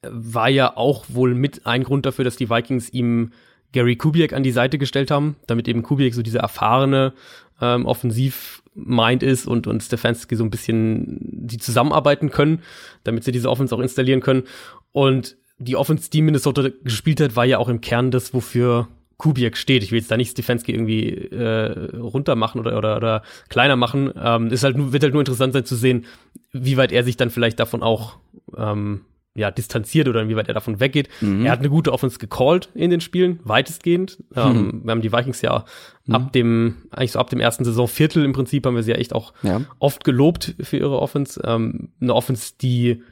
war 0.01 0.49
ja 0.49 0.75
auch 0.77 1.05
wohl 1.09 1.35
mit 1.35 1.65
ein 1.65 1.83
Grund 1.83 2.05
dafür, 2.05 2.25
dass 2.25 2.35
die 2.35 2.49
Vikings 2.49 2.89
ihm 2.89 3.31
Gary 3.71 3.95
Kubiak 3.95 4.33
an 4.33 4.43
die 4.43 4.51
Seite 4.51 4.77
gestellt 4.77 5.11
haben, 5.11 5.35
damit 5.47 5.67
eben 5.67 5.83
Kubiak 5.83 6.13
so 6.13 6.21
dieser 6.21 6.41
erfahrene 6.41 7.13
ähm, 7.61 7.85
Offensiv-Mind 7.85 9.23
ist 9.23 9.47
und, 9.47 9.67
und 9.67 9.81
Stefanski 9.81 10.35
so 10.35 10.43
ein 10.43 10.49
bisschen 10.49 11.17
die 11.21 11.57
zusammenarbeiten 11.57 12.31
können, 12.31 12.61
damit 13.03 13.23
sie 13.23 13.31
diese 13.31 13.49
Offense 13.49 13.73
auch 13.73 13.79
installieren 13.79 14.21
können. 14.21 14.43
Und 14.91 15.37
die 15.57 15.75
Offense, 15.75 16.09
die 16.09 16.21
Minnesota 16.21 16.69
gespielt 16.83 17.21
hat, 17.21 17.35
war 17.35 17.45
ja 17.45 17.59
auch 17.59 17.69
im 17.69 17.81
Kern 17.81 18.11
das, 18.11 18.33
wofür 18.33 18.87
Kubiak 19.17 19.55
steht. 19.55 19.83
Ich 19.83 19.91
will 19.91 19.99
jetzt 19.99 20.09
da 20.09 20.17
nicht 20.17 20.31
Stefanski 20.31 20.73
irgendwie 20.73 21.09
äh, 21.09 21.95
runter 21.95 22.35
machen 22.35 22.59
oder, 22.59 22.75
oder, 22.75 22.97
oder 22.97 23.21
kleiner 23.49 23.75
machen. 23.75 24.11
Ähm, 24.19 24.47
ist 24.47 24.63
halt 24.63 24.75
wird 24.77 25.03
halt 25.03 25.13
nur 25.13 25.21
interessant 25.21 25.53
sein 25.53 25.63
zu 25.63 25.75
sehen, 25.75 26.05
wie 26.51 26.75
weit 26.75 26.91
er 26.91 27.03
sich 27.03 27.17
dann 27.17 27.29
vielleicht 27.29 27.59
davon 27.59 27.83
auch 27.83 28.17
ähm, 28.57 29.01
ja, 29.33 29.49
distanziert 29.49 30.07
oder 30.09 30.21
inwieweit 30.21 30.47
er 30.49 30.53
davon 30.53 30.79
weggeht. 30.81 31.07
Mhm. 31.21 31.45
Er 31.45 31.53
hat 31.53 31.59
eine 31.59 31.69
gute 31.69 31.93
Offense 31.93 32.19
gecallt 32.19 32.69
in 32.73 32.89
den 32.89 32.99
Spielen, 32.99 33.39
weitestgehend. 33.43 34.17
Ähm, 34.35 34.81
wir 34.83 34.91
haben 34.91 35.01
die 35.01 35.13
Vikings 35.13 35.41
ja 35.41 35.63
ab 36.09 36.33
dem, 36.33 36.87
eigentlich 36.91 37.13
so 37.13 37.19
ab 37.19 37.29
dem 37.29 37.39
ersten 37.39 37.63
Saisonviertel 37.63 38.25
im 38.25 38.33
Prinzip 38.33 38.65
haben 38.65 38.75
wir 38.75 38.83
sie 38.83 38.91
ja 38.91 38.97
echt 38.97 39.13
auch 39.13 39.33
Ja. 39.43 39.61
oft 39.79 40.03
gelobt 40.03 40.55
für 40.59 40.75
ihre 40.77 40.99
Offense. 40.99 41.41
Ähm, 41.45 41.89
eine 42.01 42.13
Offense, 42.13 42.53
die 42.61 43.03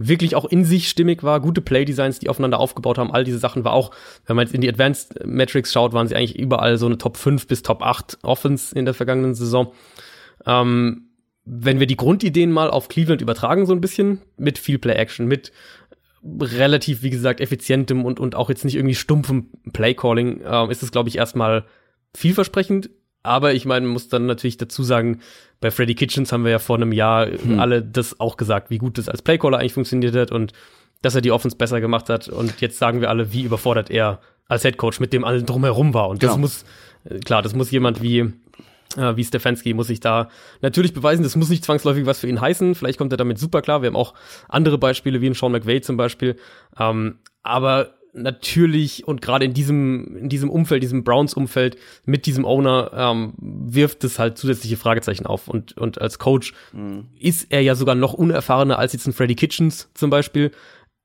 wirklich 0.00 0.34
auch 0.36 0.44
in 0.46 0.64
sich 0.64 0.88
stimmig 0.88 1.22
war, 1.22 1.40
gute 1.40 1.60
Playdesigns, 1.60 2.18
die 2.18 2.28
aufeinander 2.28 2.58
aufgebaut 2.60 2.98
haben, 2.98 3.12
all 3.12 3.24
diese 3.24 3.38
Sachen 3.38 3.64
war 3.64 3.72
auch, 3.72 3.90
wenn 4.26 4.34
man 4.36 4.46
jetzt 4.46 4.54
in 4.54 4.60
die 4.60 4.68
Advanced 4.68 5.24
Metrics 5.26 5.72
schaut, 5.72 5.92
waren 5.92 6.06
sie 6.08 6.14
eigentlich 6.16 6.38
überall 6.38 6.78
so 6.78 6.86
eine 6.86 6.98
Top 6.98 7.16
5 7.16 7.46
bis 7.46 7.62
Top 7.62 7.82
8 7.82 8.18
Offense 8.22 8.74
in 8.76 8.84
der 8.84 8.94
vergangenen 8.94 9.34
Saison. 9.34 9.72
Ähm, 10.46 11.07
wenn 11.50 11.80
wir 11.80 11.86
die 11.86 11.96
Grundideen 11.96 12.52
mal 12.52 12.70
auf 12.70 12.88
Cleveland 12.88 13.22
übertragen, 13.22 13.64
so 13.66 13.72
ein 13.72 13.80
bisschen, 13.80 14.20
mit 14.36 14.58
viel 14.58 14.78
Play-Action, 14.78 15.26
mit 15.26 15.50
relativ, 16.40 17.02
wie 17.02 17.10
gesagt, 17.10 17.40
effizientem 17.40 18.04
und, 18.04 18.20
und 18.20 18.34
auch 18.34 18.48
jetzt 18.50 18.64
nicht 18.64 18.74
irgendwie 18.74 18.94
stumpfem 18.94 19.46
Play-Calling, 19.72 20.42
ähm, 20.44 20.70
ist 20.70 20.82
es, 20.82 20.90
glaube 20.92 21.08
ich, 21.08 21.16
erstmal 21.16 21.64
vielversprechend. 22.14 22.90
Aber 23.22 23.52
ich 23.54 23.64
meine, 23.66 23.86
man 23.86 23.92
muss 23.94 24.08
dann 24.08 24.26
natürlich 24.26 24.56
dazu 24.58 24.82
sagen, 24.82 25.20
bei 25.60 25.70
Freddy 25.70 25.94
Kitchens 25.94 26.32
haben 26.32 26.44
wir 26.44 26.50
ja 26.52 26.58
vor 26.58 26.76
einem 26.76 26.92
Jahr 26.92 27.28
alle 27.58 27.82
das 27.82 28.20
auch 28.20 28.36
gesagt, 28.36 28.70
wie 28.70 28.78
gut 28.78 28.96
das 28.96 29.08
als 29.08 29.22
Playcaller 29.22 29.58
eigentlich 29.58 29.74
funktioniert 29.74 30.14
hat 30.14 30.30
und 30.30 30.52
dass 31.02 31.14
er 31.14 31.20
die 31.20 31.32
Offense 31.32 31.56
besser 31.56 31.80
gemacht 31.80 32.08
hat. 32.08 32.28
Und 32.28 32.60
jetzt 32.60 32.78
sagen 32.78 33.00
wir 33.00 33.10
alle, 33.10 33.32
wie 33.32 33.42
überfordert 33.42 33.90
er 33.90 34.20
als 34.46 34.62
Head 34.62 34.76
Coach 34.76 35.00
mit 35.00 35.12
dem 35.12 35.24
allen 35.24 35.46
drumherum 35.46 35.94
war. 35.94 36.08
Und 36.08 36.22
das 36.22 36.30
Genau. 36.30 36.40
muss, 36.40 36.64
äh, 37.04 37.18
klar, 37.18 37.42
das 37.42 37.54
muss 37.54 37.70
jemand 37.70 38.02
wie 38.02 38.18
äh, 38.20 38.32
wie 38.96 39.24
Stefanski 39.24 39.74
muss 39.74 39.88
sich 39.88 40.00
da 40.00 40.28
natürlich 40.62 40.92
beweisen. 40.94 41.22
Das 41.22 41.36
muss 41.36 41.48
nicht 41.50 41.64
zwangsläufig 41.64 42.06
was 42.06 42.20
für 42.20 42.28
ihn 42.28 42.40
heißen. 42.40 42.74
Vielleicht 42.74 42.98
kommt 42.98 43.12
er 43.12 43.16
damit 43.18 43.38
super 43.38 43.60
klar. 43.62 43.82
Wir 43.82 43.88
haben 43.88 43.96
auch 43.96 44.14
andere 44.48 44.78
Beispiele, 44.78 45.20
wie 45.20 45.26
in 45.26 45.34
Sean 45.34 45.52
McVay 45.52 45.80
zum 45.80 45.96
Beispiel. 45.96 46.36
Ähm, 46.78 47.18
aber 47.42 47.94
natürlich 48.14 49.06
und 49.06 49.20
gerade 49.20 49.44
in 49.44 49.52
diesem, 49.52 50.16
in 50.16 50.28
diesem 50.28 50.48
Umfeld, 50.50 50.82
diesem 50.82 51.04
Browns-Umfeld 51.04 51.76
mit 52.04 52.24
diesem 52.26 52.44
Owner 52.46 52.90
ähm, 52.94 53.34
wirft 53.38 54.02
es 54.04 54.18
halt 54.18 54.38
zusätzliche 54.38 54.76
Fragezeichen 54.78 55.26
auf. 55.26 55.46
Und, 55.48 55.76
und 55.76 56.00
als 56.00 56.18
Coach 56.18 56.54
ist 57.20 57.46
er 57.50 57.60
ja 57.60 57.74
sogar 57.74 57.94
noch 57.94 58.14
unerfahrener 58.14 58.78
als 58.78 58.94
jetzt 58.94 59.06
ein 59.06 59.12
Freddy 59.12 59.34
Kitchens 59.34 59.90
zum 59.94 60.10
Beispiel. 60.10 60.50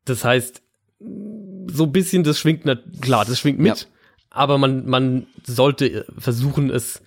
Das 0.06 0.24
heißt, 0.24 0.64
so 1.00 1.84
ein 1.84 1.92
bisschen, 1.92 2.24
das 2.24 2.40
schwingt, 2.40 2.62
na, 2.66 2.78
klar, 3.02 3.26
das 3.26 3.40
schwingt 3.40 3.60
mit, 3.60 3.78
Ja. 3.78 3.86
aber 4.30 4.58
man, 4.58 4.86
man 4.88 5.28
sollte 5.46 6.06
versuchen, 6.18 6.70
es 6.70 7.02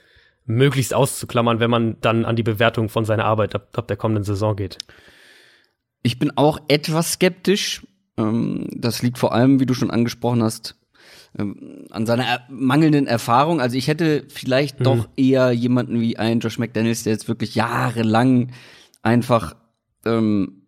möglichst 0.47 0.95
auszuklammern, 0.95 1.61
wenn 1.61 1.71
man 1.71 1.97
dann 2.01 2.25
an 2.25 2.37
die 2.37 2.43
Bewertung 2.43 2.89
von 2.89 3.05
seiner 3.05 3.25
Arbeit 3.25 3.55
ab, 3.55 3.69
ab 3.77 3.89
der 3.89 3.97
kommenden 3.97 4.25
Saison 4.25 4.57
geht. 4.57 4.79
Ich 6.03 6.19
bin 6.19 6.37
auch 6.37 6.61
etwas 6.69 7.13
skeptisch. 7.13 7.87
Ähm, 8.17 8.69
das 8.73 9.03
liegt 9.03 9.19
vor 9.19 9.35
allem, 9.35 9.61
wie 9.61 9.67
du 9.67 9.75
schon 9.75 9.91
angesprochen 9.91 10.43
hast, 10.43 10.77
ähm, 11.39 11.87
an 11.91 12.07
seiner 12.07 12.25
er 12.25 12.41
mangelnden 12.49 13.07
Erfahrung. 13.07 13.61
Also 13.61 13.77
ich 13.77 13.89
hätte 13.89 14.25
vielleicht 14.29 14.81
mhm. 14.81 14.85
doch 14.85 15.09
eher 15.17 15.51
jemanden 15.53 16.01
wie 16.01 16.17
einen 16.17 16.41
Josh 16.41 16.59
McDaniels, 16.59 17.03
der 17.03 17.13
jetzt 17.13 17.29
wirklich 17.29 17.55
jahrelang 17.55 18.53
einfach 19.03 19.57
ähm, 20.05 20.63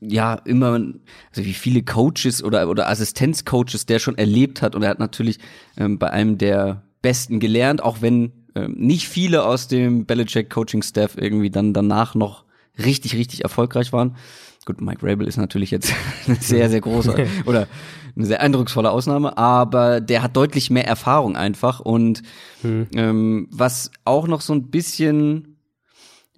ja 0.00 0.34
immer, 0.34 0.72
also 0.72 1.44
wie 1.44 1.54
viele 1.54 1.82
Coaches 1.82 2.44
oder 2.44 2.68
oder 2.68 2.88
Assistenzcoaches 2.88 3.86
der 3.86 3.98
schon 3.98 4.18
erlebt 4.18 4.60
hat 4.60 4.74
und 4.74 4.82
er 4.82 4.90
hat 4.90 4.98
natürlich 4.98 5.38
ähm, 5.78 5.98
bei 5.98 6.10
einem 6.10 6.38
der 6.38 6.82
Besten 7.00 7.40
gelernt, 7.40 7.82
auch 7.82 8.02
wenn 8.02 8.45
ähm, 8.56 8.74
nicht 8.76 9.08
viele 9.08 9.44
aus 9.44 9.68
dem 9.68 10.06
Belichick 10.06 10.50
Coaching 10.50 10.82
Staff 10.82 11.16
irgendwie 11.16 11.50
dann 11.50 11.72
danach 11.72 12.14
noch 12.14 12.44
richtig 12.78 13.14
richtig 13.14 13.44
erfolgreich 13.44 13.92
waren. 13.92 14.16
Gut, 14.64 14.80
Mike 14.80 15.06
Rabel 15.06 15.28
ist 15.28 15.36
natürlich 15.36 15.70
jetzt 15.70 15.92
eine 16.26 16.36
sehr 16.36 16.68
sehr 16.68 16.80
große 16.80 17.14
oder 17.46 17.68
eine 18.16 18.26
sehr 18.26 18.40
eindrucksvolle 18.40 18.90
Ausnahme, 18.90 19.38
aber 19.38 20.00
der 20.00 20.22
hat 20.22 20.36
deutlich 20.36 20.70
mehr 20.70 20.86
Erfahrung 20.86 21.36
einfach 21.36 21.80
und 21.80 22.22
hm. 22.62 22.88
ähm, 22.94 23.48
was 23.52 23.90
auch 24.04 24.26
noch 24.26 24.40
so 24.40 24.54
ein 24.54 24.70
bisschen, 24.70 25.58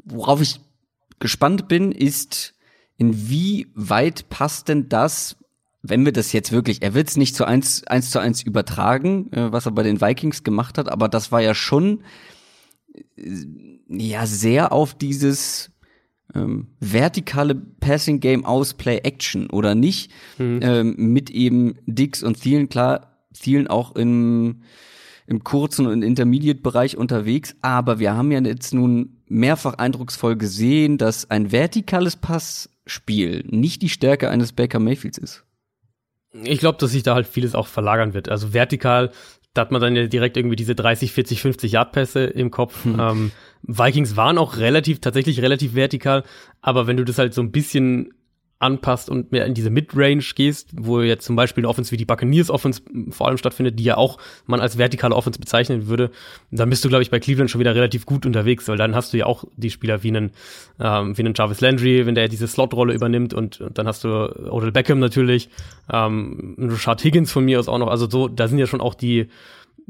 worauf 0.05 0.43
ich 0.43 0.61
gespannt 1.21 1.69
bin, 1.69 1.93
ist 1.93 2.55
Inwieweit 2.99 4.29
passt 4.29 4.69
denn 4.69 4.89
das, 4.89 5.37
wenn 5.82 6.04
wir 6.04 6.12
das 6.12 6.32
jetzt 6.32 6.52
wirklich, 6.52 6.82
er 6.82 6.94
wird 6.94 7.08
es 7.08 7.16
nicht 7.16 7.37
zu 7.37 7.44
eins, 7.44 7.85
eins 7.87 8.11
zu 8.11 8.18
eins 8.18 8.42
übertragen, 8.42 9.32
äh, 9.32 9.52
was 9.52 9.66
er 9.66 9.73
bei 9.73 9.82
den 9.82 10.00
Vikings 10.00 10.44
gemacht 10.44 10.78
hat, 10.78 10.88
aber 10.88 11.08
das 11.08 11.30
war 11.32 11.40
ja 11.40 11.54
schon 11.54 12.02
äh, 13.16 13.44
ja 13.88 14.26
sehr 14.26 14.73
auf 14.73 14.94
dieses 14.94 15.70
ähm, 16.35 16.68
vertikale 16.80 17.54
Passing 17.54 18.20
Game 18.20 18.44
aus 18.44 18.75
Play 18.75 18.99
Action 18.99 19.49
oder 19.50 19.75
nicht 19.75 20.11
mhm. 20.37 20.61
ähm, 20.62 20.94
mit 20.97 21.30
eben 21.30 21.76
Dix 21.87 22.23
und 22.23 22.40
Thielen 22.40 22.68
klar 22.68 23.18
Thielen 23.32 23.68
auch 23.68 23.94
im 23.94 24.62
im 25.26 25.44
kurzen 25.44 25.87
und 25.87 26.02
Intermediate 26.02 26.61
Bereich 26.61 26.97
unterwegs, 26.97 27.54
aber 27.61 27.99
wir 27.99 28.14
haben 28.14 28.32
ja 28.32 28.40
jetzt 28.40 28.73
nun 28.73 29.18
mehrfach 29.26 29.75
eindrucksvoll 29.75 30.37
gesehen, 30.37 30.97
dass 30.97 31.30
ein 31.30 31.52
vertikales 31.52 32.16
Pass 32.16 32.70
Spiel 32.87 33.44
nicht 33.47 33.82
die 33.82 33.90
Stärke 33.90 34.30
eines 34.30 34.52
Baker 34.52 34.78
Mayfields 34.78 35.18
ist. 35.18 35.44
Ich 36.32 36.58
glaube, 36.58 36.78
dass 36.78 36.90
sich 36.90 37.02
da 37.02 37.14
halt 37.14 37.26
vieles 37.26 37.54
auch 37.54 37.66
verlagern 37.66 38.14
wird. 38.14 38.28
Also 38.28 38.52
vertikal, 38.52 39.11
da 39.54 39.62
hat 39.62 39.70
man 39.70 39.80
dann 39.80 39.97
ja 39.97 40.06
direkt 40.06 40.37
irgendwie 40.37 40.56
diese 40.56 40.75
30, 40.75 41.12
40, 41.12 41.40
50 41.40 41.73
Yard 41.73 41.92
Pässe 41.92 42.25
im 42.25 42.50
Kopf. 42.50 42.85
Hm. 42.85 43.00
Ähm, 43.00 43.32
Vikings 43.62 44.16
waren 44.16 44.38
auch 44.38 44.58
relativ, 44.58 45.00
tatsächlich 45.00 45.42
relativ 45.42 45.75
vertikal, 45.75 46.23
aber 46.61 46.87
wenn 46.87 46.97
du 46.97 47.04
das 47.04 47.18
halt 47.18 47.35
so 47.35 47.42
ein 47.42 47.50
bisschen 47.50 48.14
anpasst 48.61 49.09
und 49.09 49.31
mehr 49.31 49.47
in 49.47 49.55
diese 49.55 49.71
Midrange 49.71 50.25
gehst, 50.35 50.71
wo 50.75 51.00
jetzt 51.00 51.25
zum 51.25 51.37
Beispiel 51.37 51.62
eine 51.62 51.69
Offense 51.69 51.93
wie 51.93 51.97
die 51.97 52.05
Buccaneers 52.05 52.50
Offense 52.50 52.83
vor 53.11 53.29
allem 53.29 53.38
stattfindet, 53.38 53.79
die 53.79 53.85
ja 53.85 53.97
auch 53.97 54.19
man 54.47 54.61
als 54.61 54.79
vertikale 54.79 55.15
Offense 55.15 55.38
bezeichnen 55.38 55.87
würde, 55.87 56.11
dann 56.50 56.69
bist 56.69 56.85
du, 56.85 56.88
glaube 56.88 57.03
ich, 57.03 57.11
bei 57.11 57.21
Cleveland 57.21 57.50
schon 57.50 57.61
wieder 57.61 57.75
relativ 57.75 58.05
gut 58.05 58.27
unterwegs, 58.27 58.67
weil 58.67 58.77
dann 58.77 58.97
hast 58.97 59.12
du 59.12 59.19
ja 59.19 59.27
auch 59.27 59.45
die 59.57 59.71
Spieler 59.71 60.03
wie 60.03 60.09
einen, 60.09 60.33
ähm, 60.81 61.17
wie 61.17 61.23
einen 61.23 61.35
Jarvis 61.35 61.61
Landry, 61.61 62.05
wenn 62.05 62.17
der 62.17 62.29
diese 62.29 62.49
Slot-Rolle 62.49 62.95
übernimmt 62.95 63.33
und, 63.33 63.61
und, 63.61 63.79
dann 63.79 63.87
hast 63.87 64.03
du 64.03 64.09
Odell 64.50 64.73
Beckham 64.73 64.99
natürlich, 64.99 65.50
ähm, 65.93 66.57
Rashad 66.59 67.05
Higgins 67.05 67.31
von 67.31 67.45
mir 67.45 67.61
aus 67.61 67.69
auch 67.69 67.79
noch, 67.79 67.88
also 67.88 68.11
so, 68.11 68.27
da 68.27 68.49
sind 68.49 68.59
ja 68.59 68.67
schon 68.67 68.81
auch 68.81 68.95
die 68.95 69.29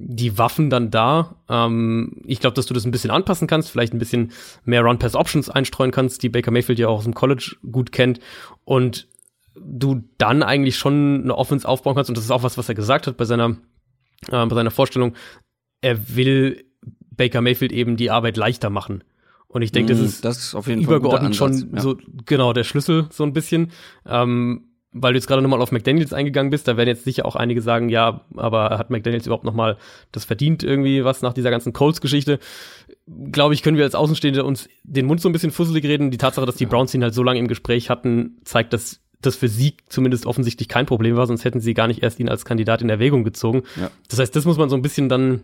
die 0.01 0.39
Waffen 0.39 0.71
dann 0.71 0.93
da. 0.93 1.35
Ähm, 1.49 2.23
ich 2.25 2.39
glaube, 2.39 2.55
dass 2.55 2.67
du 2.67 2.75
das 2.75 2.85
ein 2.85 2.93
bisschen 2.93 3.11
anpassen 3.11 3.49
kannst, 3.49 3.69
vielleicht 3.69 3.93
ein 3.93 3.99
bisschen 3.99 4.31
mehr 4.65 4.83
Run-Pass-Options 4.83 5.51
einstreuen 5.51 5.91
kannst, 5.91 6.23
die 6.23 6.29
Baker 6.29 6.53
Mayfield 6.53 6.79
ja 6.79 6.87
auch 6.87 6.99
aus 6.99 7.05
dem 7.05 7.15
College 7.15 7.57
gut 7.71 7.91
kennt. 7.91 8.21
Und 8.65 9.09
du 9.61 10.05
dann 10.17 10.45
eigentlich 10.45 10.79
schon 10.79 11.23
eine 11.25 11.37
Offense 11.37 11.67
aufbauen 11.67 11.97
kannst. 11.97 12.11
Und 12.11 12.17
das 12.17 12.25
ist 12.25 12.31
auch 12.31 12.45
was, 12.45 12.57
was 12.57 12.69
er 12.69 12.77
gesagt 12.77 13.09
hat 13.09 13.17
bei 13.17 13.25
seiner, 13.25 13.57
äh, 14.31 14.47
bei 14.47 14.55
seiner 14.55 14.71
Vorstellung. 14.71 15.15
Er 15.81 16.15
will 16.15 16.65
Baker 17.11 17.41
Mayfield 17.41 17.73
eben 17.73 17.97
die 17.97 18.13
Arbeit 18.13 18.37
leichter 18.37 18.71
machen. 18.71 19.03
Und 19.49 19.63
ich 19.63 19.73
denke, 19.73 19.95
mm, 19.95 19.97
das 19.97 20.07
ist, 20.07 20.25
das 20.25 20.39
ist 20.39 20.55
auf 20.55 20.69
jeden 20.69 20.83
übergeordnet 20.83 21.35
schon 21.35 21.75
ja. 21.75 21.81
so 21.81 21.99
genau 22.25 22.53
der 22.53 22.63
Schlüssel 22.63 23.09
so 23.11 23.25
ein 23.25 23.33
bisschen. 23.33 23.73
Ähm, 24.07 24.68
weil 25.03 25.13
du 25.13 25.19
jetzt 25.19 25.27
gerade 25.27 25.43
nochmal 25.43 25.61
auf 25.61 25.73
McDaniels 25.73 26.13
eingegangen 26.13 26.51
bist, 26.51 26.69
da 26.69 26.77
werden 26.77 26.89
jetzt 26.89 27.05
sicher 27.05 27.25
auch 27.27 27.37
einige 27.37 27.63
sagen, 27.63 27.89
ja, 27.89 28.23
aber 28.37 28.79
hat 28.79 28.91
McDaniels 28.91 29.27
überhaupt 29.27 29.45
nochmal 29.45 29.77
das 30.13 30.25
verdient 30.25 30.63
irgendwie 30.63 31.05
was 31.05 31.23
nach 31.23 31.33
dieser 31.33 31.51
ganzen 31.51 31.73
Colts-Geschichte? 31.73 32.39
Glaube 33.33 33.55
ich, 33.55 33.63
können 33.63 33.77
wir 33.77 33.85
als 33.85 33.95
Außenstehende 33.95 34.45
uns 34.45 34.69
den 34.85 35.07
Mund 35.07 35.21
so 35.21 35.29
ein 35.29 35.33
bisschen 35.33 35.51
fusselig 35.51 35.85
reden. 35.85 36.11
Die 36.11 36.19
Tatsache, 36.19 36.47
dass 36.47 36.57
die 36.57 36.67
Browns 36.67 36.95
ihn 36.95 37.03
halt 37.03 37.15
so 37.15 37.23
lange 37.23 37.39
im 37.39 37.49
Gespräch 37.49 37.91
hatten, 37.91 38.39
zeigt, 38.45 38.73
dass 38.73 39.01
das 39.21 39.37
für 39.37 39.49
sie 39.49 39.77
zumindest 39.89 40.27
offensichtlich 40.27 40.69
kein 40.69 40.87
Problem 40.87 41.17
war, 41.17 41.27
sonst 41.27 41.45
hätten 41.45 41.61
sie 41.61 41.75
gar 41.75 41.89
nicht 41.89 42.03
erst 42.03 42.21
ihn 42.21 42.29
als 42.29 42.45
Kandidat 42.45 42.83
in 42.83 42.89
Erwägung 42.89 43.25
gezogen. 43.25 43.63
Ja. 43.81 43.91
Das 44.09 44.19
heißt, 44.19 44.35
das 44.35 44.45
muss 44.45 44.59
man 44.59 44.69
so 44.69 44.77
ein 44.77 44.83
bisschen 44.83 45.09
dann 45.09 45.43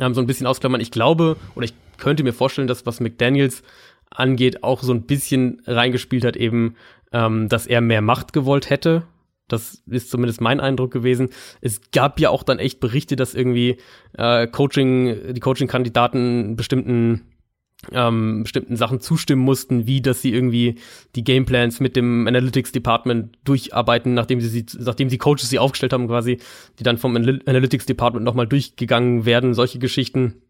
ähm, 0.00 0.14
so 0.14 0.20
ein 0.20 0.26
bisschen 0.26 0.46
ausklammern. 0.46 0.80
Ich 0.80 0.90
glaube, 0.90 1.36
oder 1.54 1.64
ich 1.64 1.74
könnte 1.98 2.24
mir 2.24 2.32
vorstellen, 2.32 2.68
dass 2.68 2.86
was 2.86 3.00
McDaniels 3.00 3.62
angeht, 4.10 4.62
auch 4.62 4.82
so 4.82 4.92
ein 4.92 5.02
bisschen 5.02 5.62
reingespielt 5.66 6.24
hat, 6.24 6.36
eben 6.36 6.76
ähm, 7.12 7.48
dass 7.48 7.66
er 7.66 7.80
mehr 7.80 8.02
Macht 8.02 8.32
gewollt 8.32 8.70
hätte. 8.70 9.04
Das 9.48 9.82
ist 9.86 10.10
zumindest 10.10 10.40
mein 10.40 10.58
Eindruck 10.58 10.90
gewesen. 10.90 11.28
Es 11.60 11.90
gab 11.92 12.18
ja 12.18 12.30
auch 12.30 12.42
dann 12.42 12.58
echt 12.58 12.80
Berichte, 12.80 13.14
dass 13.14 13.34
irgendwie 13.34 13.76
äh, 14.18 14.48
Coaching, 14.48 15.34
die 15.34 15.40
Coaching-Kandidaten 15.40 16.56
bestimmten 16.56 17.32
ähm, 17.92 18.42
bestimmten 18.42 18.76
Sachen 18.76 19.00
zustimmen 19.00 19.42
mussten, 19.42 19.86
wie 19.86 20.00
dass 20.00 20.22
sie 20.22 20.32
irgendwie 20.32 20.76
die 21.14 21.24
Gameplans 21.24 21.78
mit 21.80 21.94
dem 21.94 22.26
Analytics 22.26 22.72
Department 22.72 23.38
durcharbeiten, 23.44 24.14
nachdem 24.14 24.40
sie, 24.40 24.48
sie 24.48 24.64
nachdem 24.78 25.10
sie 25.10 25.18
Coaches 25.18 25.50
sie 25.50 25.58
aufgestellt 25.58 25.92
haben 25.92 26.08
quasi, 26.08 26.38
die 26.78 26.82
dann 26.82 26.98
vom 26.98 27.14
Analytics 27.14 27.86
Department 27.86 28.24
nochmal 28.24 28.46
durchgegangen 28.46 29.26
werden, 29.26 29.54
solche 29.54 29.78
Geschichten. 29.78 30.42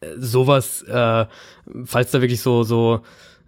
Äh, 0.00 0.08
sowas, 0.18 0.82
äh, 0.82 1.26
falls 1.84 2.10
da 2.10 2.20
wirklich 2.20 2.42
so 2.42 2.62
so 2.62 3.00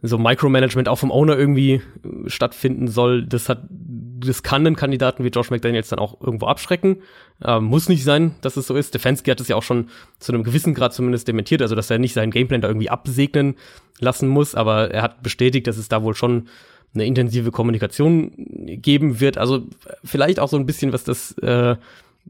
so 0.02 0.18
Micromanagement 0.18 0.88
auch 0.88 0.98
vom 0.98 1.10
Owner 1.10 1.36
irgendwie 1.36 1.74
äh, 1.74 1.80
stattfinden 2.28 2.88
soll, 2.88 3.26
das 3.26 3.48
hat, 3.48 3.62
das 3.68 4.42
kann 4.42 4.66
einen 4.66 4.76
Kandidaten 4.76 5.24
wie 5.24 5.28
Josh 5.28 5.50
McDaniels 5.50 5.88
dann 5.88 5.98
auch 5.98 6.20
irgendwo 6.20 6.46
abschrecken. 6.46 7.02
Ähm, 7.44 7.64
muss 7.64 7.88
nicht 7.88 8.04
sein, 8.04 8.34
dass 8.40 8.56
es 8.56 8.66
so 8.66 8.74
ist. 8.74 8.88
Stefanski 8.88 9.30
hat 9.30 9.40
es 9.40 9.48
ja 9.48 9.56
auch 9.56 9.62
schon 9.62 9.88
zu 10.18 10.32
einem 10.32 10.42
gewissen 10.42 10.74
Grad 10.74 10.94
zumindest 10.94 11.28
dementiert, 11.28 11.62
also 11.62 11.74
dass 11.74 11.90
er 11.90 11.98
nicht 11.98 12.14
seinen 12.14 12.30
Gameplan 12.30 12.60
da 12.60 12.68
irgendwie 12.68 12.90
absegnen 12.90 13.56
lassen 13.98 14.28
muss, 14.28 14.54
aber 14.54 14.90
er 14.90 15.02
hat 15.02 15.22
bestätigt, 15.22 15.66
dass 15.66 15.76
es 15.76 15.88
da 15.88 16.02
wohl 16.02 16.14
schon 16.14 16.48
eine 16.94 17.04
intensive 17.04 17.50
Kommunikation 17.50 18.32
geben 18.36 19.20
wird. 19.20 19.38
Also 19.38 19.66
vielleicht 20.02 20.40
auch 20.40 20.48
so 20.48 20.56
ein 20.56 20.66
bisschen, 20.66 20.92
was 20.92 21.04
das, 21.04 21.32
äh, 21.38 21.76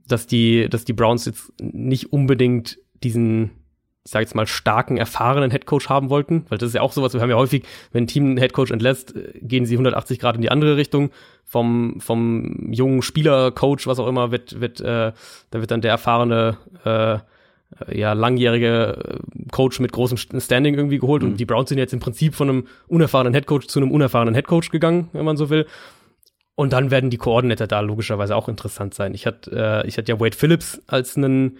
dass 0.06 0.26
die, 0.26 0.68
dass 0.68 0.84
die 0.84 0.92
Browns 0.92 1.24
jetzt 1.24 1.52
nicht 1.60 2.12
unbedingt 2.12 2.78
diesen 3.02 3.50
ich 4.04 4.10
sage 4.10 4.24
jetzt 4.24 4.34
mal, 4.34 4.46
starken, 4.46 4.96
erfahrenen 4.96 5.50
Headcoach 5.50 5.88
haben 5.88 6.08
wollten, 6.08 6.46
weil 6.48 6.58
das 6.58 6.68
ist 6.68 6.74
ja 6.74 6.80
auch 6.80 6.92
sowas, 6.92 7.12
wir 7.12 7.20
haben 7.20 7.30
ja 7.30 7.36
häufig, 7.36 7.64
wenn 7.92 8.04
ein 8.04 8.06
Team 8.06 8.24
einen 8.24 8.38
Headcoach 8.38 8.70
entlässt, 8.70 9.14
äh, 9.14 9.38
gehen 9.40 9.66
sie 9.66 9.74
180 9.74 10.18
Grad 10.18 10.36
in 10.36 10.42
die 10.42 10.50
andere 10.50 10.76
Richtung. 10.76 11.10
Vom, 11.44 12.00
vom 12.00 12.72
jungen 12.72 13.02
Spieler, 13.02 13.50
Coach, 13.50 13.88
was 13.88 13.98
auch 13.98 14.06
immer, 14.06 14.30
wird, 14.30 14.60
wird, 14.60 14.80
äh, 14.80 15.12
da 15.50 15.60
wird 15.60 15.72
dann 15.72 15.80
der 15.80 15.90
erfahrene, 15.90 16.58
äh, 16.84 17.18
ja, 17.92 18.12
langjährige 18.12 19.20
äh, 19.20 19.48
Coach 19.50 19.80
mit 19.80 19.92
großem 19.92 20.16
Standing 20.16 20.74
irgendwie 20.74 20.98
geholt. 20.98 21.22
Mhm. 21.22 21.30
Und 21.30 21.40
die 21.40 21.46
Browns 21.46 21.68
sind 21.68 21.78
jetzt 21.78 21.92
im 21.92 22.00
Prinzip 22.00 22.34
von 22.34 22.48
einem 22.48 22.66
unerfahrenen 22.88 23.34
Headcoach 23.34 23.66
zu 23.66 23.80
einem 23.80 23.90
unerfahrenen 23.90 24.34
Headcoach 24.34 24.70
gegangen, 24.70 25.08
wenn 25.12 25.24
man 25.24 25.36
so 25.36 25.50
will. 25.50 25.66
Und 26.54 26.72
dann 26.72 26.90
werden 26.90 27.10
die 27.10 27.16
Koordinator 27.16 27.66
da 27.66 27.80
logischerweise 27.80 28.36
auch 28.36 28.48
interessant 28.48 28.94
sein. 28.94 29.14
Ich 29.14 29.26
hatte, 29.26 29.50
äh, 29.52 29.88
ich 29.88 29.98
hatte 29.98 30.12
ja 30.12 30.20
Wade 30.20 30.36
Phillips 30.36 30.82
als 30.86 31.16
einen 31.16 31.58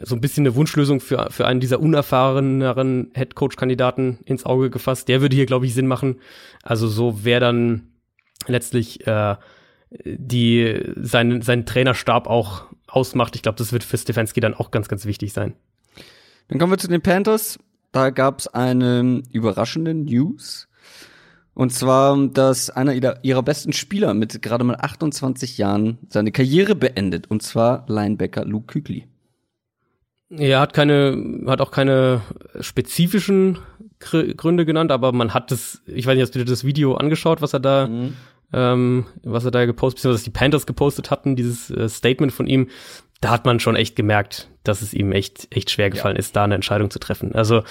so 0.00 0.14
ein 0.14 0.20
bisschen 0.20 0.46
eine 0.46 0.54
Wunschlösung 0.54 1.00
für, 1.00 1.28
für 1.30 1.46
einen 1.46 1.60
dieser 1.60 1.80
unerfahreneren 1.80 3.10
Headcoach-Kandidaten 3.14 4.18
ins 4.24 4.44
Auge 4.46 4.70
gefasst. 4.70 5.08
Der 5.08 5.20
würde 5.20 5.36
hier, 5.36 5.46
glaube 5.46 5.66
ich, 5.66 5.74
Sinn 5.74 5.86
machen. 5.86 6.20
Also 6.62 6.88
so 6.88 7.24
wer 7.24 7.40
dann 7.40 7.88
letztlich 8.46 9.06
äh, 9.06 9.36
die 10.04 10.82
seinen, 10.96 11.42
seinen 11.42 11.66
Trainerstab 11.66 12.26
auch 12.26 12.66
ausmacht. 12.86 13.36
Ich 13.36 13.42
glaube, 13.42 13.58
das 13.58 13.72
wird 13.72 13.84
für 13.84 13.98
Stefanski 13.98 14.40
dann 14.40 14.54
auch 14.54 14.70
ganz, 14.70 14.88
ganz 14.88 15.04
wichtig 15.04 15.32
sein. 15.32 15.54
Dann 16.48 16.58
kommen 16.58 16.72
wir 16.72 16.78
zu 16.78 16.88
den 16.88 17.02
Panthers. 17.02 17.58
Da 17.92 18.10
gab 18.10 18.40
es 18.40 18.48
eine 18.48 19.22
überraschende 19.30 19.94
News. 19.94 20.68
Und 21.54 21.72
zwar, 21.72 22.26
dass 22.28 22.70
einer 22.70 22.94
ihrer 23.22 23.42
besten 23.44 23.72
Spieler 23.72 24.12
mit 24.14 24.42
gerade 24.42 24.64
mal 24.64 24.76
28 24.76 25.56
Jahren 25.58 25.98
seine 26.08 26.32
Karriere 26.32 26.74
beendet. 26.74 27.30
Und 27.30 27.42
zwar 27.42 27.84
Linebacker 27.88 28.44
Luke 28.44 28.66
Kügli. 28.66 29.06
Er 30.30 30.60
hat 30.60 30.72
keine, 30.72 31.42
hat 31.46 31.60
auch 31.60 31.70
keine 31.70 32.22
spezifischen 32.60 33.58
Gründe 33.98 34.64
genannt, 34.66 34.90
aber 34.90 35.12
man 35.12 35.34
hat 35.34 35.50
das, 35.50 35.82
ich 35.86 36.06
weiß 36.06 36.14
nicht, 36.14 36.22
hast 36.22 36.34
du 36.34 36.40
dir 36.40 36.44
das 36.44 36.64
Video 36.64 36.94
angeschaut, 36.94 37.40
was 37.42 37.52
er 37.52 37.60
da, 37.60 37.86
mhm. 37.86 38.16
ähm, 38.52 39.06
was 39.22 39.44
er 39.44 39.50
da 39.50 39.64
gepostet, 39.64 39.98
beziehungsweise 39.98 40.20
was 40.20 40.24
die 40.24 40.38
Panthers 40.38 40.66
gepostet 40.66 41.10
hatten, 41.10 41.36
dieses 41.36 41.70
äh, 41.70 41.88
Statement 41.88 42.32
von 42.32 42.46
ihm, 42.46 42.68
da 43.20 43.30
hat 43.30 43.46
man 43.46 43.60
schon 43.60 43.76
echt 43.76 43.96
gemerkt, 43.96 44.50
dass 44.64 44.82
es 44.82 44.92
ihm 44.92 45.12
echt, 45.12 45.48
echt 45.54 45.70
schwer 45.70 45.90
gefallen 45.90 46.16
ja. 46.16 46.20
ist, 46.20 46.36
da 46.36 46.44
eine 46.44 46.54
Entscheidung 46.54 46.90
zu 46.90 46.98
treffen. 46.98 47.34
Also 47.34 47.62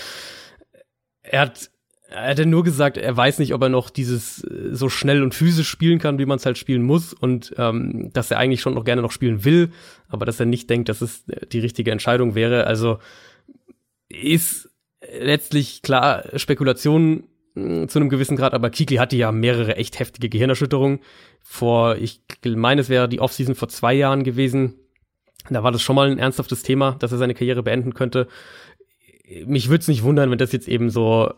er 1.21 1.41
hat 1.41 1.69
Er 2.13 2.29
hat 2.29 2.45
nur 2.45 2.63
gesagt, 2.63 2.97
er 2.97 3.17
weiß 3.17 3.39
nicht, 3.39 3.53
ob 3.53 3.61
er 3.63 3.69
noch 3.69 3.89
dieses 3.89 4.43
äh, 4.43 4.69
so 4.73 4.89
schnell 4.89 5.23
und 5.23 5.33
physisch 5.33 5.67
spielen 5.67 5.99
kann, 5.99 6.19
wie 6.19 6.25
man 6.25 6.37
es 6.37 6.45
halt 6.45 6.57
spielen 6.57 6.83
muss 6.83 7.13
und 7.13 7.53
ähm, 7.57 8.11
dass 8.13 8.31
er 8.31 8.37
eigentlich 8.37 8.61
schon 8.61 8.75
noch 8.75 8.85
gerne 8.85 9.01
noch 9.01 9.11
spielen 9.11 9.43
will, 9.43 9.71
aber 10.09 10.25
dass 10.25 10.39
er 10.39 10.45
nicht 10.45 10.69
denkt, 10.69 10.89
dass 10.89 11.01
es 11.01 11.25
die 11.51 11.59
richtige 11.59 11.91
Entscheidung 11.91 12.35
wäre. 12.35 12.67
Also 12.67 12.99
ist 14.09 14.69
letztlich 15.19 15.81
klar 15.81 16.23
Spekulation 16.35 17.23
hm, 17.55 17.89
zu 17.89 17.99
einem 17.99 18.09
gewissen 18.09 18.37
Grad, 18.37 18.53
aber 18.53 18.69
Kikli 18.69 18.97
hatte 18.97 19.15
ja 19.15 19.31
mehrere 19.31 19.75
echt 19.75 19.99
heftige 19.99 20.29
Gehirnerschütterungen. 20.29 20.99
Vor, 21.41 21.97
ich 21.97 22.21
meine, 22.45 22.81
es 22.81 22.89
wäre 22.89 23.09
die 23.09 23.19
Offseason 23.19 23.55
vor 23.55 23.69
zwei 23.69 23.93
Jahren 23.93 24.23
gewesen. 24.23 24.75
Da 25.49 25.63
war 25.63 25.71
das 25.71 25.81
schon 25.81 25.95
mal 25.95 26.09
ein 26.09 26.19
ernsthaftes 26.19 26.63
Thema, 26.63 26.95
dass 26.99 27.11
er 27.11 27.17
seine 27.17 27.33
Karriere 27.33 27.63
beenden 27.63 27.93
könnte 27.93 28.27
mich 29.45 29.69
würde 29.69 29.81
es 29.81 29.87
nicht 29.87 30.03
wundern, 30.03 30.31
wenn 30.31 30.37
das 30.37 30.51
jetzt 30.51 30.67
eben 30.67 30.89
so, 30.89 31.33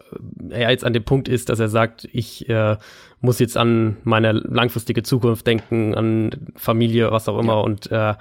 äh, 0.49 0.62
er 0.62 0.71
jetzt 0.71 0.84
an 0.84 0.93
dem 0.93 1.03
Punkt 1.03 1.27
ist, 1.27 1.49
dass 1.49 1.60
er 1.60 1.69
sagt, 1.69 2.08
ich 2.12 2.49
äh, 2.49 2.77
muss 3.21 3.39
jetzt 3.39 3.58
an 3.58 3.97
meine 4.03 4.31
langfristige 4.31 5.03
Zukunft 5.03 5.47
denken, 5.47 5.95
an 5.95 6.31
Familie, 6.55 7.12
was 7.12 7.27
auch 7.27 7.39
immer 7.39 7.55
ja. 7.55 7.60
und 7.60 7.91
äh, 7.91 8.13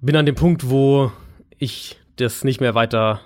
bin 0.00 0.16
an 0.16 0.26
dem 0.26 0.34
Punkt, 0.34 0.70
wo 0.70 1.12
ich 1.58 1.98
das 2.16 2.44
nicht 2.44 2.60
mehr 2.60 2.74
weiter 2.74 3.20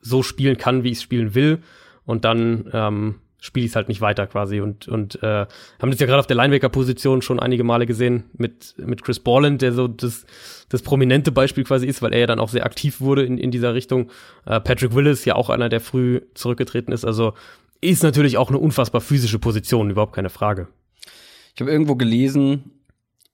so 0.00 0.22
spielen 0.22 0.56
kann, 0.56 0.84
wie 0.84 0.90
ich 0.90 0.98
es 0.98 1.02
spielen 1.02 1.34
will 1.34 1.62
und 2.04 2.24
dann 2.24 2.70
ähm, 2.72 3.16
spiele 3.40 3.66
ich 3.66 3.72
es 3.72 3.76
halt 3.76 3.88
nicht 3.88 4.00
weiter 4.00 4.26
quasi 4.26 4.60
und 4.60 4.88
und 4.88 5.22
äh, 5.22 5.46
haben 5.78 5.90
das 5.90 6.00
ja 6.00 6.06
gerade 6.06 6.20
auf 6.20 6.26
der 6.26 6.36
Linebacker-Position 6.36 7.22
schon 7.22 7.38
einige 7.38 7.64
Male 7.64 7.86
gesehen 7.86 8.24
mit 8.36 8.74
mit 8.78 9.02
Chris 9.02 9.20
Borland, 9.20 9.62
der 9.62 9.72
so 9.72 9.88
das 9.88 10.26
das 10.68 10.82
prominente 10.82 11.32
Beispiel 11.32 11.64
quasi 11.64 11.86
ist, 11.86 12.02
weil 12.02 12.12
er 12.12 12.20
ja 12.20 12.26
dann 12.26 12.40
auch 12.40 12.48
sehr 12.48 12.64
aktiv 12.64 13.00
wurde 13.00 13.24
in 13.24 13.38
in 13.38 13.50
dieser 13.50 13.74
Richtung. 13.74 14.10
Äh, 14.46 14.60
Patrick 14.60 14.94
Willis 14.94 15.24
ja 15.24 15.34
auch 15.34 15.50
einer, 15.50 15.68
der 15.68 15.80
früh 15.80 16.20
zurückgetreten 16.34 16.92
ist, 16.92 17.04
also 17.04 17.34
ist 17.80 18.02
natürlich 18.02 18.38
auch 18.38 18.48
eine 18.48 18.58
unfassbar 18.58 19.00
physische 19.00 19.38
Position, 19.38 19.90
überhaupt 19.90 20.14
keine 20.14 20.30
Frage. 20.30 20.68
Ich 21.54 21.60
habe 21.60 21.70
irgendwo 21.70 21.94
gelesen, 21.94 22.70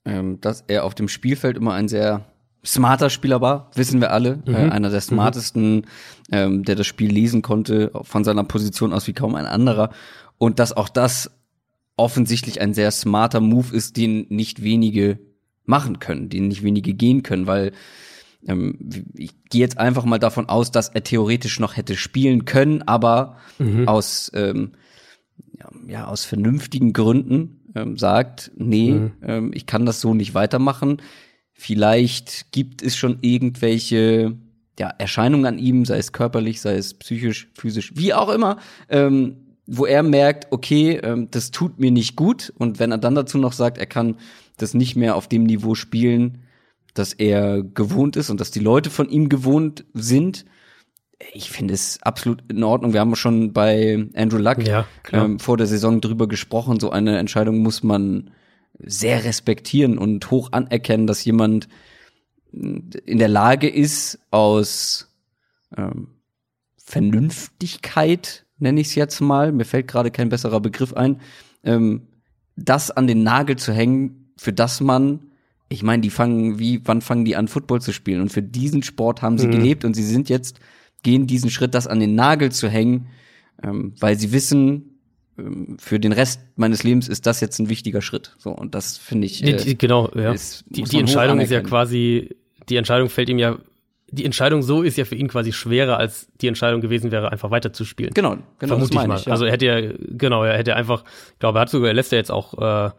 ähm, 0.04 0.40
dass 0.40 0.62
er 0.66 0.84
auf 0.84 0.94
dem 0.94 1.08
Spielfeld 1.08 1.56
immer 1.56 1.74
ein 1.74 1.88
sehr 1.88 2.24
smarter 2.64 3.10
Spieler 3.10 3.40
war, 3.40 3.70
wissen 3.74 4.00
wir 4.00 4.12
alle. 4.12 4.42
Mhm. 4.46 4.54
Äh, 4.54 4.70
einer 4.70 4.90
der 4.90 5.00
mhm. 5.00 5.04
smartesten, 5.04 5.74
mhm. 5.74 5.84
ähm, 6.30 6.64
der 6.64 6.76
das 6.76 6.86
Spiel 6.86 7.10
lesen 7.10 7.42
konnte, 7.42 7.90
von 8.02 8.24
seiner 8.24 8.44
Position 8.44 8.92
aus 8.92 9.06
wie 9.06 9.12
kaum 9.12 9.34
ein 9.34 9.46
anderer. 9.46 9.90
Und 10.38 10.58
dass 10.58 10.72
auch 10.72 10.88
das 10.88 11.30
offensichtlich 11.96 12.60
ein 12.60 12.74
sehr 12.74 12.90
smarter 12.90 13.40
Move 13.40 13.74
ist, 13.76 13.96
den 13.96 14.26
nicht 14.28 14.62
wenige 14.62 15.18
machen 15.64 15.98
können, 15.98 16.28
den 16.28 16.48
nicht 16.48 16.62
wenige 16.62 16.94
gehen 16.94 17.22
können, 17.22 17.46
weil 17.46 17.72
ähm, 18.46 18.78
ich 19.14 19.32
gehe 19.50 19.60
jetzt 19.60 19.78
einfach 19.78 20.04
mal 20.04 20.18
davon 20.18 20.48
aus, 20.48 20.70
dass 20.70 20.88
er 20.88 21.04
theoretisch 21.04 21.60
noch 21.60 21.76
hätte 21.76 21.96
spielen 21.96 22.44
können, 22.44 22.82
aber 22.82 23.36
mhm. 23.58 23.86
aus 23.86 24.30
ähm, 24.34 24.72
ja, 25.58 25.70
ja, 25.86 26.04
aus 26.06 26.24
vernünftigen 26.24 26.92
Gründen 26.92 27.60
ähm, 27.74 27.96
sagt, 27.96 28.50
nee, 28.56 28.92
mhm. 28.92 29.12
ähm, 29.22 29.50
ich 29.54 29.66
kann 29.66 29.86
das 29.86 30.00
so 30.00 30.14
nicht 30.14 30.34
weitermachen. 30.34 31.00
Vielleicht 31.64 32.50
gibt 32.50 32.82
es 32.82 32.96
schon 32.96 33.18
irgendwelche 33.20 34.34
ja, 34.80 34.88
Erscheinungen 34.98 35.46
an 35.46 35.58
ihm, 35.60 35.84
sei 35.84 35.98
es 35.98 36.10
körperlich, 36.10 36.60
sei 36.60 36.74
es 36.74 36.92
psychisch, 36.94 37.50
physisch, 37.54 37.92
wie 37.94 38.12
auch 38.12 38.30
immer, 38.30 38.56
ähm, 38.88 39.36
wo 39.68 39.86
er 39.86 40.02
merkt, 40.02 40.50
okay, 40.50 40.96
ähm, 40.96 41.28
das 41.30 41.52
tut 41.52 41.78
mir 41.78 41.92
nicht 41.92 42.16
gut. 42.16 42.52
Und 42.58 42.80
wenn 42.80 42.90
er 42.90 42.98
dann 42.98 43.14
dazu 43.14 43.38
noch 43.38 43.52
sagt, 43.52 43.78
er 43.78 43.86
kann 43.86 44.16
das 44.56 44.74
nicht 44.74 44.96
mehr 44.96 45.14
auf 45.14 45.28
dem 45.28 45.44
Niveau 45.44 45.76
spielen, 45.76 46.38
dass 46.94 47.12
er 47.12 47.62
gewohnt 47.62 48.16
ist 48.16 48.28
und 48.28 48.40
dass 48.40 48.50
die 48.50 48.58
Leute 48.58 48.90
von 48.90 49.08
ihm 49.08 49.28
gewohnt 49.28 49.84
sind, 49.94 50.44
ich 51.32 51.52
finde 51.52 51.74
es 51.74 52.02
absolut 52.02 52.42
in 52.50 52.64
Ordnung. 52.64 52.92
Wir 52.92 52.98
haben 52.98 53.14
schon 53.14 53.52
bei 53.52 54.08
Andrew 54.16 54.38
Luck 54.38 54.66
ja, 54.66 54.84
ähm, 55.12 55.38
vor 55.38 55.58
der 55.58 55.68
Saison 55.68 56.00
drüber 56.00 56.26
gesprochen. 56.26 56.80
So 56.80 56.90
eine 56.90 57.18
Entscheidung 57.18 57.58
muss 57.58 57.84
man 57.84 58.32
sehr 58.84 59.24
respektieren 59.24 59.98
und 59.98 60.30
hoch 60.30 60.50
anerkennen, 60.52 61.06
dass 61.06 61.24
jemand 61.24 61.68
in 62.52 63.18
der 63.18 63.28
Lage 63.28 63.68
ist, 63.68 64.18
aus 64.30 65.08
ähm, 65.76 66.08
Vernünftigkeit, 66.76 68.44
nenne 68.58 68.80
ich 68.80 68.88
es 68.88 68.94
jetzt 68.94 69.20
mal, 69.20 69.52
mir 69.52 69.64
fällt 69.64 69.88
gerade 69.88 70.10
kein 70.10 70.28
besserer 70.28 70.60
Begriff 70.60 70.92
ein, 70.92 71.20
ähm, 71.64 72.08
das 72.56 72.90
an 72.90 73.06
den 73.06 73.22
Nagel 73.22 73.56
zu 73.56 73.72
hängen, 73.72 74.32
für 74.36 74.52
das 74.52 74.80
man, 74.80 75.20
ich 75.68 75.82
meine, 75.82 76.02
die 76.02 76.10
fangen, 76.10 76.58
wie, 76.58 76.82
wann 76.84 77.00
fangen 77.00 77.24
die 77.24 77.36
an, 77.36 77.48
Football 77.48 77.80
zu 77.80 77.92
spielen? 77.92 78.20
Und 78.20 78.30
für 78.30 78.42
diesen 78.42 78.82
Sport 78.82 79.22
haben 79.22 79.38
sie 79.38 79.46
mhm. 79.46 79.52
gelebt 79.52 79.84
und 79.84 79.94
sie 79.94 80.04
sind 80.04 80.28
jetzt, 80.28 80.60
gehen 81.02 81.26
diesen 81.26 81.50
Schritt, 81.50 81.74
das 81.74 81.86
an 81.86 82.00
den 82.00 82.14
Nagel 82.14 82.52
zu 82.52 82.68
hängen, 82.68 83.06
ähm, 83.62 83.94
weil 83.98 84.18
sie 84.18 84.32
wissen, 84.32 84.91
für 85.78 86.00
den 86.00 86.12
Rest 86.12 86.40
meines 86.56 86.82
Lebens 86.82 87.08
ist 87.08 87.26
das 87.26 87.40
jetzt 87.40 87.58
ein 87.58 87.68
wichtiger 87.68 88.02
Schritt. 88.02 88.34
So, 88.38 88.50
und 88.50 88.74
das 88.74 88.98
finde 88.98 89.26
ich. 89.26 89.44
Äh, 89.44 89.74
genau, 89.74 90.10
ja. 90.14 90.32
Ist, 90.32 90.64
die, 90.68 90.82
die 90.82 90.98
Entscheidung 90.98 91.40
ist 91.40 91.50
ja 91.50 91.60
quasi, 91.60 92.36
die 92.68 92.76
Entscheidung 92.76 93.08
fällt 93.08 93.28
ihm 93.28 93.38
ja, 93.38 93.58
die 94.10 94.24
Entscheidung 94.24 94.62
so 94.62 94.82
ist 94.82 94.98
ja 94.98 95.04
für 95.04 95.14
ihn 95.14 95.28
quasi 95.28 95.52
schwerer, 95.52 95.96
als 95.96 96.28
die 96.40 96.48
Entscheidung 96.48 96.80
gewesen 96.80 97.10
wäre, 97.10 97.32
einfach 97.32 97.50
weiterzuspielen. 97.50 98.12
Genau, 98.12 98.36
genau. 98.58 98.74
Vermute 98.74 98.94
ich 98.94 99.06
mal. 99.06 99.18
Ich, 99.18 99.24
ja. 99.24 99.32
Also 99.32 99.46
er 99.46 99.52
hätte 99.52 99.66
ja, 99.66 99.80
genau, 100.10 100.44
er 100.44 100.58
hätte 100.58 100.76
einfach, 100.76 101.04
ich 101.32 101.38
glaube, 101.38 101.58
er 101.58 101.62
hat 101.62 101.70
sogar, 101.70 101.88
er 101.88 101.94
lässt 101.94 102.12
ja 102.12 102.18
jetzt 102.18 102.30
auch, 102.30 102.54
äh, 102.58 102.90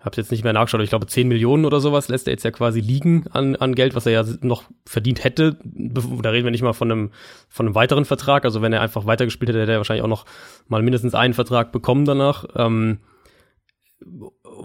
Hab's 0.00 0.16
jetzt 0.16 0.30
nicht 0.30 0.44
mehr 0.44 0.52
nachgeschaut, 0.52 0.80
ich 0.80 0.90
glaube 0.90 1.08
10 1.08 1.26
Millionen 1.26 1.64
oder 1.64 1.80
sowas 1.80 2.08
lässt 2.08 2.28
er 2.28 2.32
jetzt 2.32 2.44
ja 2.44 2.52
quasi 2.52 2.78
liegen 2.78 3.26
an, 3.32 3.56
an 3.56 3.74
Geld, 3.74 3.96
was 3.96 4.06
er 4.06 4.12
ja 4.12 4.24
noch 4.42 4.62
verdient 4.86 5.24
hätte. 5.24 5.58
Da 5.64 6.30
reden 6.30 6.44
wir 6.44 6.52
nicht 6.52 6.62
mal 6.62 6.72
von 6.72 6.92
einem, 6.92 7.10
von 7.48 7.66
einem 7.66 7.74
weiteren 7.74 8.04
Vertrag. 8.04 8.44
Also 8.44 8.62
wenn 8.62 8.72
er 8.72 8.80
einfach 8.80 9.06
weitergespielt 9.06 9.48
hätte, 9.48 9.60
hätte 9.60 9.72
er 9.72 9.78
wahrscheinlich 9.78 10.04
auch 10.04 10.08
noch 10.08 10.24
mal 10.68 10.82
mindestens 10.82 11.14
einen 11.14 11.34
Vertrag 11.34 11.72
bekommen 11.72 12.04
danach. 12.04 12.44
Ähm, 12.54 12.98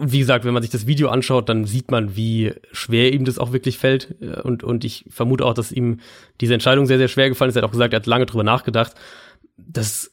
wie 0.00 0.20
gesagt, 0.20 0.44
wenn 0.44 0.54
man 0.54 0.62
sich 0.62 0.70
das 0.70 0.86
Video 0.86 1.08
anschaut, 1.08 1.48
dann 1.48 1.64
sieht 1.64 1.90
man, 1.90 2.14
wie 2.14 2.52
schwer 2.70 3.12
ihm 3.12 3.24
das 3.24 3.38
auch 3.38 3.52
wirklich 3.52 3.78
fällt. 3.78 4.14
Und, 4.44 4.62
und 4.62 4.84
ich 4.84 5.04
vermute 5.08 5.44
auch, 5.44 5.54
dass 5.54 5.72
ihm 5.72 5.98
diese 6.40 6.54
Entscheidung 6.54 6.86
sehr, 6.86 6.98
sehr 6.98 7.08
schwer 7.08 7.28
gefallen 7.28 7.48
ist. 7.48 7.56
Er 7.56 7.62
hat 7.62 7.68
auch 7.68 7.72
gesagt, 7.72 7.92
er 7.92 7.98
hat 7.98 8.06
lange 8.06 8.26
drüber 8.26 8.44
nachgedacht. 8.44 8.94
Das 9.56 10.12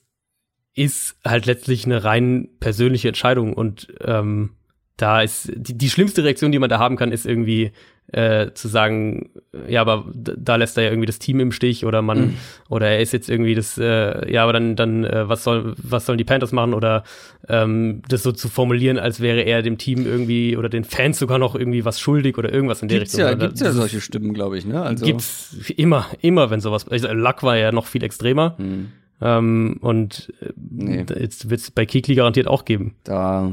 ist 0.74 1.18
halt 1.24 1.46
letztlich 1.46 1.86
eine 1.86 2.04
rein 2.04 2.50
persönliche 2.60 3.10
Entscheidung 3.10 3.54
und 3.54 3.94
ähm, 4.02 4.56
da 5.02 5.22
ist 5.22 5.52
die, 5.56 5.78
die 5.78 5.90
schlimmste 5.90 6.24
Reaktion, 6.24 6.52
die 6.52 6.60
man 6.60 6.70
da 6.70 6.78
haben 6.78 6.96
kann, 6.96 7.12
ist 7.12 7.26
irgendwie 7.26 7.72
äh, 8.12 8.52
zu 8.54 8.68
sagen, 8.68 9.32
ja, 9.68 9.82
aber 9.82 10.06
da 10.14 10.58
lässt 10.58 10.78
er 10.78 10.84
ja 10.84 10.90
irgendwie 10.90 11.06
das 11.08 11.18
Team 11.18 11.40
im 11.40 11.52
Stich 11.52 11.86
oder 11.86 12.02
man 12.02 12.20
mhm. 12.20 12.34
oder 12.70 12.90
er 12.90 13.00
ist 13.00 13.14
jetzt 13.14 13.30
irgendwie 13.30 13.56
das, 13.56 13.78
äh, 13.78 14.32
ja, 14.32 14.44
aber 14.44 14.54
dann 14.54 14.76
dann 14.76 15.04
äh, 15.06 15.28
was 15.28 15.44
soll 15.44 15.76
was 15.78 16.06
sollen 16.06 16.18
die 16.18 16.24
Panthers 16.24 16.52
machen 16.52 16.74
oder 16.74 17.04
ähm, 17.48 18.02
das 18.10 18.22
so 18.22 18.32
zu 18.32 18.50
formulieren, 18.50 19.00
als 19.00 19.22
wäre 19.22 19.42
er 19.42 19.62
dem 19.62 19.78
Team 19.78 20.06
irgendwie 20.06 20.58
oder 20.58 20.70
den 20.70 20.84
Fans 20.84 21.20
sogar 21.20 21.40
noch 21.40 21.56
irgendwie 21.56 21.86
was 21.86 22.00
schuldig 22.00 22.38
oder 22.38 22.52
irgendwas 22.54 22.82
in 22.82 22.90
der 22.90 23.00
gibt's 23.00 23.18
Richtung. 23.18 23.32
Ja, 23.32 23.36
gibt's 23.36 23.62
ja 23.62 23.72
solche 23.72 24.02
Stimmen, 24.02 24.34
glaube 24.34 24.58
ich, 24.58 24.66
ne? 24.66 24.82
Also 24.82 25.06
gibt's 25.06 25.56
immer 25.78 26.06
immer, 26.20 26.50
wenn 26.50 26.60
sowas. 26.60 26.88
Also 26.90 27.08
Luck 27.14 27.44
war 27.44 27.58
ja 27.58 27.72
noch 27.72 27.88
viel 27.88 28.04
extremer. 28.04 28.56
Mhm. 28.58 28.92
Ähm, 29.24 29.78
und 29.82 30.34
äh, 30.42 30.50
nee. 30.58 31.06
jetzt 31.18 31.50
wird's 31.50 31.72
bei 31.72 31.86
Kikli 31.86 32.16
garantiert 32.16 32.48
auch 32.48 32.66
geben. 32.66 32.96
Da 33.04 33.52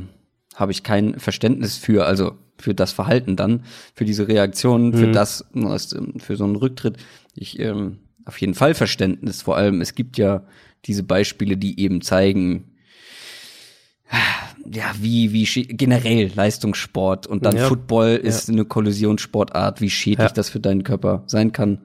habe 0.58 0.72
ich 0.72 0.82
kein 0.82 1.18
Verständnis 1.20 1.76
für, 1.76 2.04
also 2.04 2.32
für 2.58 2.74
das 2.74 2.92
Verhalten 2.92 3.36
dann, 3.36 3.62
für 3.94 4.04
diese 4.04 4.26
Reaktion, 4.26 4.92
für 4.92 5.06
mhm. 5.06 5.12
das, 5.12 5.44
für 6.18 6.36
so 6.36 6.44
einen 6.44 6.56
Rücktritt. 6.56 6.96
Ich 7.34 7.58
ähm, 7.60 7.98
auf 8.24 8.40
jeden 8.40 8.54
Fall 8.54 8.74
Verständnis. 8.74 9.42
Vor 9.42 9.56
allem, 9.56 9.80
es 9.80 9.94
gibt 9.94 10.18
ja 10.18 10.44
diese 10.84 11.04
Beispiele, 11.04 11.56
die 11.56 11.80
eben 11.80 12.02
zeigen, 12.02 12.72
ja, 14.70 14.92
wie, 15.00 15.32
wie 15.32 15.44
generell 15.66 16.32
Leistungssport 16.34 17.28
und 17.28 17.46
dann 17.46 17.56
ja. 17.56 17.68
Football 17.68 18.16
ist 18.16 18.48
ja. 18.48 18.54
eine 18.54 18.64
Kollisionssportart, 18.64 19.80
wie 19.80 19.90
schädlich 19.90 20.28
ja. 20.28 20.34
das 20.34 20.50
für 20.50 20.60
deinen 20.60 20.82
Körper 20.82 21.22
sein 21.26 21.52
kann. 21.52 21.82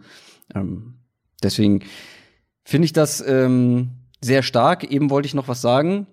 Ähm, 0.56 0.96
deswegen 1.44 1.82
finde 2.64 2.86
ich 2.86 2.94
das 2.94 3.24
ähm, 3.26 3.92
sehr 4.20 4.42
stark. 4.42 4.84
Eben 4.84 5.12
wollte 5.12 5.28
ich 5.28 5.36
noch 5.36 5.48
was 5.48 5.62
sagen. 5.62 6.08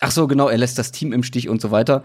Ach 0.00 0.10
so, 0.10 0.26
genau, 0.26 0.48
er 0.48 0.58
lässt 0.58 0.78
das 0.78 0.92
Team 0.92 1.12
im 1.12 1.22
Stich 1.22 1.48
und 1.48 1.60
so 1.60 1.70
weiter. 1.70 2.02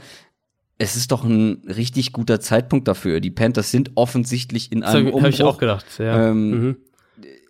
Es 0.77 0.95
ist 0.95 1.11
doch 1.11 1.23
ein 1.23 1.63
richtig 1.65 2.11
guter 2.13 2.39
Zeitpunkt 2.39 2.87
dafür. 2.87 3.19
Die 3.19 3.31
Panthers 3.31 3.71
sind 3.71 3.91
offensichtlich 3.95 4.71
in 4.71 4.83
einem 4.83 5.07
so, 5.07 5.13
Umbruch. 5.13 5.23
Hab 5.23 5.29
ich 5.29 5.43
auch 5.43 5.57
gedacht, 5.57 5.85
ja. 5.97 6.29
Ähm, 6.29 6.49
mhm. 6.49 6.77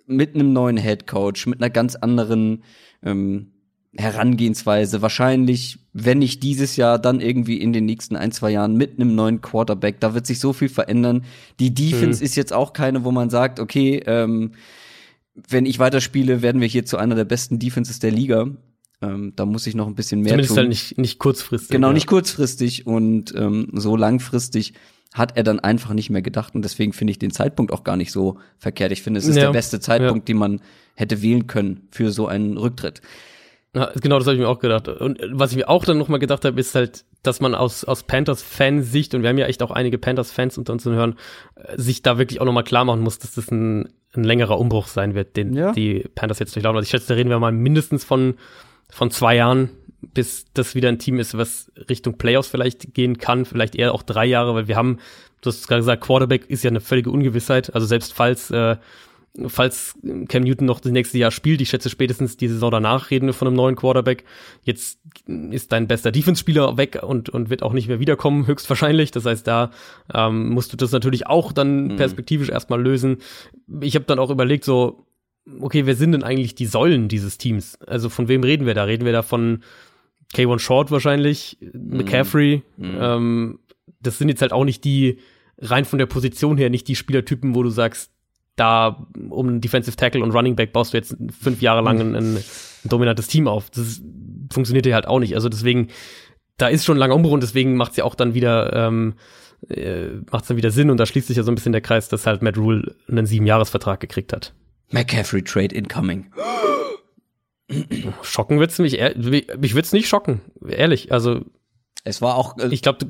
Mit 0.05 0.35
einem 0.35 0.53
neuen 0.53 0.77
Head 0.77 1.05
Coach, 1.05 1.47
mit 1.47 1.61
einer 1.61 1.69
ganz 1.69 1.95
anderen 1.95 2.63
ähm, 3.03 3.51
Herangehensweise. 3.97 5.01
Wahrscheinlich, 5.01 5.79
wenn 5.91 6.19
nicht 6.19 6.43
dieses 6.43 6.77
Jahr, 6.77 6.99
dann 6.99 7.19
irgendwie 7.19 7.59
in 7.59 7.73
den 7.73 7.85
nächsten 7.85 8.15
ein, 8.15 8.31
zwei 8.31 8.51
Jahren 8.51 8.75
mit 8.75 8.99
einem 8.99 9.15
neuen 9.15 9.41
Quarterback. 9.41 9.99
Da 9.99 10.13
wird 10.13 10.25
sich 10.25 10.39
so 10.39 10.53
viel 10.53 10.69
verändern. 10.69 11.25
Die 11.59 11.73
Defense 11.73 12.21
mhm. 12.21 12.25
ist 12.25 12.35
jetzt 12.35 12.53
auch 12.53 12.71
keine, 12.73 13.03
wo 13.03 13.11
man 13.11 13.29
sagt, 13.29 13.59
okay, 13.59 14.01
ähm, 14.05 14.51
wenn 15.35 15.65
ich 15.65 15.79
weiterspiele, 15.79 16.41
werden 16.41 16.61
wir 16.61 16.67
hier 16.67 16.85
zu 16.85 16.97
einer 16.97 17.15
der 17.15 17.25
besten 17.25 17.59
Defenses 17.59 17.99
der 17.99 18.11
Liga. 18.11 18.47
Ähm, 19.01 19.33
da 19.35 19.45
muss 19.45 19.67
ich 19.67 19.75
noch 19.75 19.87
ein 19.87 19.95
bisschen 19.95 20.21
mehr 20.21 20.31
Zumindest 20.31 20.49
tun. 20.49 20.57
halt 20.57 20.69
nicht, 20.69 20.97
nicht 20.97 21.19
kurzfristig. 21.19 21.69
Genau, 21.69 21.87
ja. 21.87 21.93
nicht 21.93 22.07
kurzfristig 22.07 22.87
und 22.87 23.33
ähm, 23.35 23.69
so 23.73 23.95
langfristig 23.95 24.73
hat 25.13 25.37
er 25.37 25.43
dann 25.43 25.59
einfach 25.59 25.93
nicht 25.93 26.09
mehr 26.09 26.21
gedacht 26.21 26.55
und 26.55 26.63
deswegen 26.63 26.93
finde 26.93 27.11
ich 27.11 27.19
den 27.19 27.31
Zeitpunkt 27.31 27.71
auch 27.71 27.83
gar 27.83 27.97
nicht 27.97 28.11
so 28.11 28.39
verkehrt. 28.57 28.91
Ich 28.91 29.03
finde, 29.03 29.19
es 29.19 29.27
ist 29.27 29.35
ja. 29.35 29.43
der 29.43 29.51
beste 29.51 29.79
Zeitpunkt, 29.79 30.27
ja. 30.27 30.33
den 30.33 30.37
man 30.37 30.61
hätte 30.95 31.21
wählen 31.21 31.47
können 31.47 31.87
für 31.91 32.11
so 32.11 32.27
einen 32.27 32.57
Rücktritt. 32.57 33.01
Ja, 33.75 33.91
genau, 34.01 34.17
das 34.17 34.27
habe 34.27 34.35
ich 34.35 34.41
mir 34.41 34.49
auch 34.49 34.59
gedacht. 34.59 34.87
Und 34.87 35.19
was 35.31 35.51
ich 35.51 35.57
mir 35.57 35.69
auch 35.69 35.85
dann 35.85 35.97
nochmal 35.97 36.19
gedacht 36.19 36.45
habe, 36.45 36.59
ist 36.59 36.73
halt, 36.73 37.05
dass 37.21 37.39
man 37.39 37.53
aus, 37.53 37.83
aus 37.83 38.03
Panthers-Fansicht, 38.03 39.13
und 39.13 39.21
wir 39.21 39.29
haben 39.29 39.37
ja 39.37 39.45
echt 39.45 39.61
auch 39.61 39.71
einige 39.71 39.97
Panthers-Fans 39.97 40.57
unter 40.57 40.73
uns 40.73 40.83
zu 40.83 40.91
hören, 40.91 41.15
äh, 41.55 41.79
sich 41.79 42.01
da 42.01 42.17
wirklich 42.17 42.41
auch 42.41 42.45
nochmal 42.45 42.63
klar 42.63 42.85
machen 42.85 43.01
muss, 43.01 43.19
dass 43.19 43.35
das 43.35 43.51
ein, 43.51 43.89
ein 44.13 44.23
längerer 44.23 44.59
Umbruch 44.59 44.87
sein 44.87 45.13
wird, 45.13 45.35
den 45.37 45.53
ja. 45.53 45.73
die 45.73 46.05
Panthers 46.15 46.39
jetzt 46.39 46.55
durchlaufen. 46.55 46.77
Also 46.77 46.85
ich 46.85 46.89
schätze, 46.89 47.09
da 47.09 47.13
reden 47.13 47.29
wir 47.29 47.39
mal 47.39 47.51
mindestens 47.51 48.03
von, 48.03 48.35
von 48.89 49.11
zwei 49.11 49.35
Jahren, 49.35 49.69
bis 50.01 50.45
das 50.53 50.75
wieder 50.75 50.89
ein 50.89 50.99
Team 50.99 51.19
ist, 51.19 51.37
was 51.37 51.71
Richtung 51.89 52.17
Playoffs 52.17 52.47
vielleicht 52.47 52.93
gehen 52.93 53.17
kann, 53.17 53.45
vielleicht 53.45 53.75
eher 53.75 53.93
auch 53.93 54.03
drei 54.03 54.25
Jahre, 54.25 54.55
weil 54.55 54.67
wir 54.67 54.75
haben, 54.75 54.99
du 55.41 55.49
hast 55.49 55.67
gerade 55.67 55.81
gesagt, 55.81 56.03
Quarterback 56.03 56.49
ist 56.49 56.63
ja 56.63 56.69
eine 56.69 56.81
völlige 56.81 57.11
Ungewissheit. 57.11 57.73
Also 57.73 57.87
selbst 57.87 58.13
falls 58.13 58.51
äh, 58.51 58.77
falls 59.47 59.95
Cam 60.27 60.43
Newton 60.43 60.65
noch 60.65 60.79
das 60.79 60.91
nächste 60.91 61.17
Jahr 61.17 61.31
spielt, 61.31 61.61
ich 61.61 61.69
schätze 61.69 61.89
spätestens 61.89 62.37
die 62.37 62.47
Saison 62.47 62.71
danach 62.71 63.11
reden 63.11 63.27
wir 63.27 63.33
von 63.33 63.47
einem 63.47 63.57
neuen 63.57 63.75
Quarterback. 63.75 64.23
Jetzt 64.63 64.99
ist 65.27 65.71
dein 65.71 65.87
bester 65.87 66.11
Defense-Spieler 66.11 66.77
weg 66.77 66.99
und, 67.03 67.29
und 67.29 67.49
wird 67.49 67.63
auch 67.63 67.73
nicht 67.73 67.87
mehr 67.87 67.99
wiederkommen, 67.99 68.47
höchstwahrscheinlich. 68.47 69.11
Das 69.11 69.25
heißt, 69.25 69.45
da 69.45 69.71
ähm, 70.13 70.49
musst 70.49 70.73
du 70.73 70.77
das 70.77 70.91
natürlich 70.91 71.27
auch 71.27 71.51
dann 71.51 71.89
mhm. 71.89 71.95
perspektivisch 71.97 72.49
erstmal 72.49 72.81
lösen. 72.81 73.17
Ich 73.81 73.95
habe 73.95 74.05
dann 74.05 74.19
auch 74.19 74.31
überlegt, 74.31 74.63
so, 74.63 75.06
okay, 75.59 75.85
wer 75.85 75.95
sind 75.95 76.11
denn 76.11 76.23
eigentlich 76.23 76.55
die 76.55 76.65
Säulen 76.65 77.07
dieses 77.07 77.37
Teams? 77.37 77.77
Also 77.87 78.09
von 78.09 78.27
wem 78.27 78.43
reden 78.43 78.65
wir 78.65 78.73
da? 78.73 78.83
Reden 78.83 79.05
wir 79.05 79.13
da 79.13 79.21
von 79.21 79.63
K1 80.33 80.59
Short 80.59 80.91
wahrscheinlich, 80.91 81.57
mhm. 81.61 81.97
McCaffrey? 81.97 82.63
Mhm. 82.77 82.97
Ähm, 82.99 83.59
das 84.01 84.17
sind 84.17 84.29
jetzt 84.29 84.41
halt 84.41 84.53
auch 84.53 84.65
nicht 84.65 84.83
die, 84.83 85.19
rein 85.59 85.85
von 85.85 85.99
der 85.99 86.05
Position 86.05 86.57
her, 86.57 86.69
nicht 86.69 86.87
die 86.87 86.95
Spielertypen, 86.95 87.55
wo 87.55 87.63
du 87.63 87.69
sagst, 87.69 88.11
da 88.55 89.07
um 89.29 89.61
Defensive 89.61 89.95
Tackle 89.95 90.23
und 90.23 90.31
Running 90.31 90.55
Back 90.55 90.73
baust 90.73 90.93
du 90.93 90.97
jetzt 90.97 91.15
fünf 91.39 91.61
Jahre 91.61 91.81
lang 91.81 91.99
ein, 92.01 92.15
ein, 92.15 92.43
dominantes 92.83 93.27
Team 93.27 93.47
auf. 93.47 93.69
Das 93.69 94.01
funktioniert 94.51 94.85
ja 94.85 94.95
halt 94.95 95.07
auch 95.07 95.19
nicht. 95.19 95.35
Also 95.35 95.47
deswegen, 95.47 95.89
da 96.57 96.67
ist 96.67 96.83
schon 96.83 96.97
ein 96.97 96.99
langer 96.99 97.15
Umbruch 97.15 97.33
und 97.33 97.43
deswegen 97.43 97.75
macht 97.75 97.91
es 97.91 97.97
ja 97.97 98.03
auch 98.03 98.15
dann 98.15 98.33
wieder, 98.33 98.73
ähm, 98.73 99.13
äh, 99.69 100.07
macht 100.31 100.49
dann 100.49 100.57
wieder 100.57 100.71
Sinn 100.71 100.89
und 100.89 100.97
da 100.97 101.05
schließt 101.05 101.27
sich 101.27 101.37
ja 101.37 101.43
so 101.43 101.51
ein 101.51 101.55
bisschen 101.55 101.71
der 101.71 101.81
Kreis, 101.81 102.09
dass 102.09 102.25
halt 102.25 102.41
Matt 102.41 102.57
Rule 102.57 102.95
einen 103.07 103.27
Siebenjahresvertrag 103.27 103.99
gekriegt 103.99 104.33
hat. 104.33 104.53
McCaffrey 104.89 105.43
Trade 105.43 105.75
incoming. 105.75 106.31
Schocken 108.21 108.59
wird's 108.59 108.79
mich, 108.79 108.99
mich 109.57 109.75
wird's 109.75 109.91
nicht 109.91 110.07
schocken, 110.07 110.41
ehrlich. 110.65 111.11
Also 111.11 111.41
es 112.05 112.21
war 112.21 112.35
auch, 112.35 112.57
äh, 112.57 112.67
ich 112.69 112.81
glaube, 112.81 113.05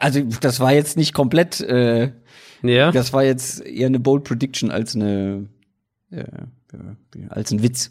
also 0.00 0.22
das 0.40 0.60
war 0.60 0.72
jetzt 0.72 0.96
nicht 0.96 1.12
komplett 1.12 1.60
äh, 1.60 2.12
ja. 2.62 2.92
Das 2.92 3.12
war 3.12 3.24
jetzt 3.24 3.64
eher 3.64 3.88
eine 3.88 4.00
bold 4.00 4.24
Prediction 4.24 4.70
als 4.70 4.94
eine 4.94 5.48
äh, 6.10 6.24
als 7.28 7.50
ein 7.50 7.62
Witz 7.62 7.90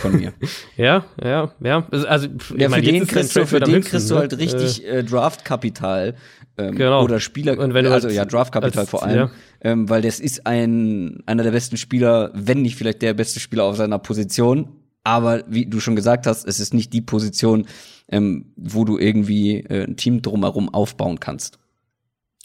von 0.00 0.16
mir. 0.16 0.32
ja, 0.76 1.04
ja, 1.22 1.52
ja. 1.60 1.86
Also 1.90 2.28
ja, 2.56 2.70
für 2.70 2.82
den 2.82 3.06
kriegst 3.06 3.36
du, 3.36 3.46
für 3.46 3.60
den 3.60 3.82
kriegst 3.82 4.10
du 4.10 4.16
halt 4.16 4.32
ne? 4.32 4.38
richtig 4.38 4.86
äh, 4.86 5.02
Draftkapital 5.02 6.14
ähm, 6.56 6.74
genau. 6.74 7.04
oder 7.04 7.20
Spieler, 7.20 7.58
Und 7.58 7.74
wenn 7.74 7.84
du 7.84 7.92
also 7.92 8.08
halt 8.08 8.16
ja 8.16 8.24
Draftkapital 8.24 8.86
vor 8.86 9.02
allem, 9.02 9.16
ja. 9.16 9.30
Ähm, 9.60 9.88
weil 9.88 10.02
das 10.02 10.20
ist 10.20 10.46
ein 10.46 11.22
einer 11.26 11.42
der 11.42 11.50
besten 11.50 11.76
Spieler, 11.76 12.30
wenn 12.34 12.62
nicht 12.62 12.76
vielleicht 12.76 13.02
der 13.02 13.14
beste 13.14 13.40
Spieler 13.40 13.64
auf 13.64 13.76
seiner 13.76 13.98
Position. 13.98 14.68
Aber 15.02 15.44
wie 15.48 15.66
du 15.66 15.80
schon 15.80 15.96
gesagt 15.96 16.26
hast, 16.26 16.46
es 16.46 16.60
ist 16.60 16.74
nicht 16.74 16.92
die 16.92 17.00
Position, 17.00 17.66
ähm, 18.08 18.52
wo 18.56 18.84
du 18.84 18.98
irgendwie 18.98 19.60
äh, 19.60 19.84
ein 19.84 19.96
Team 19.96 20.20
drumherum 20.22 20.68
aufbauen 20.68 21.20
kannst. 21.20 21.58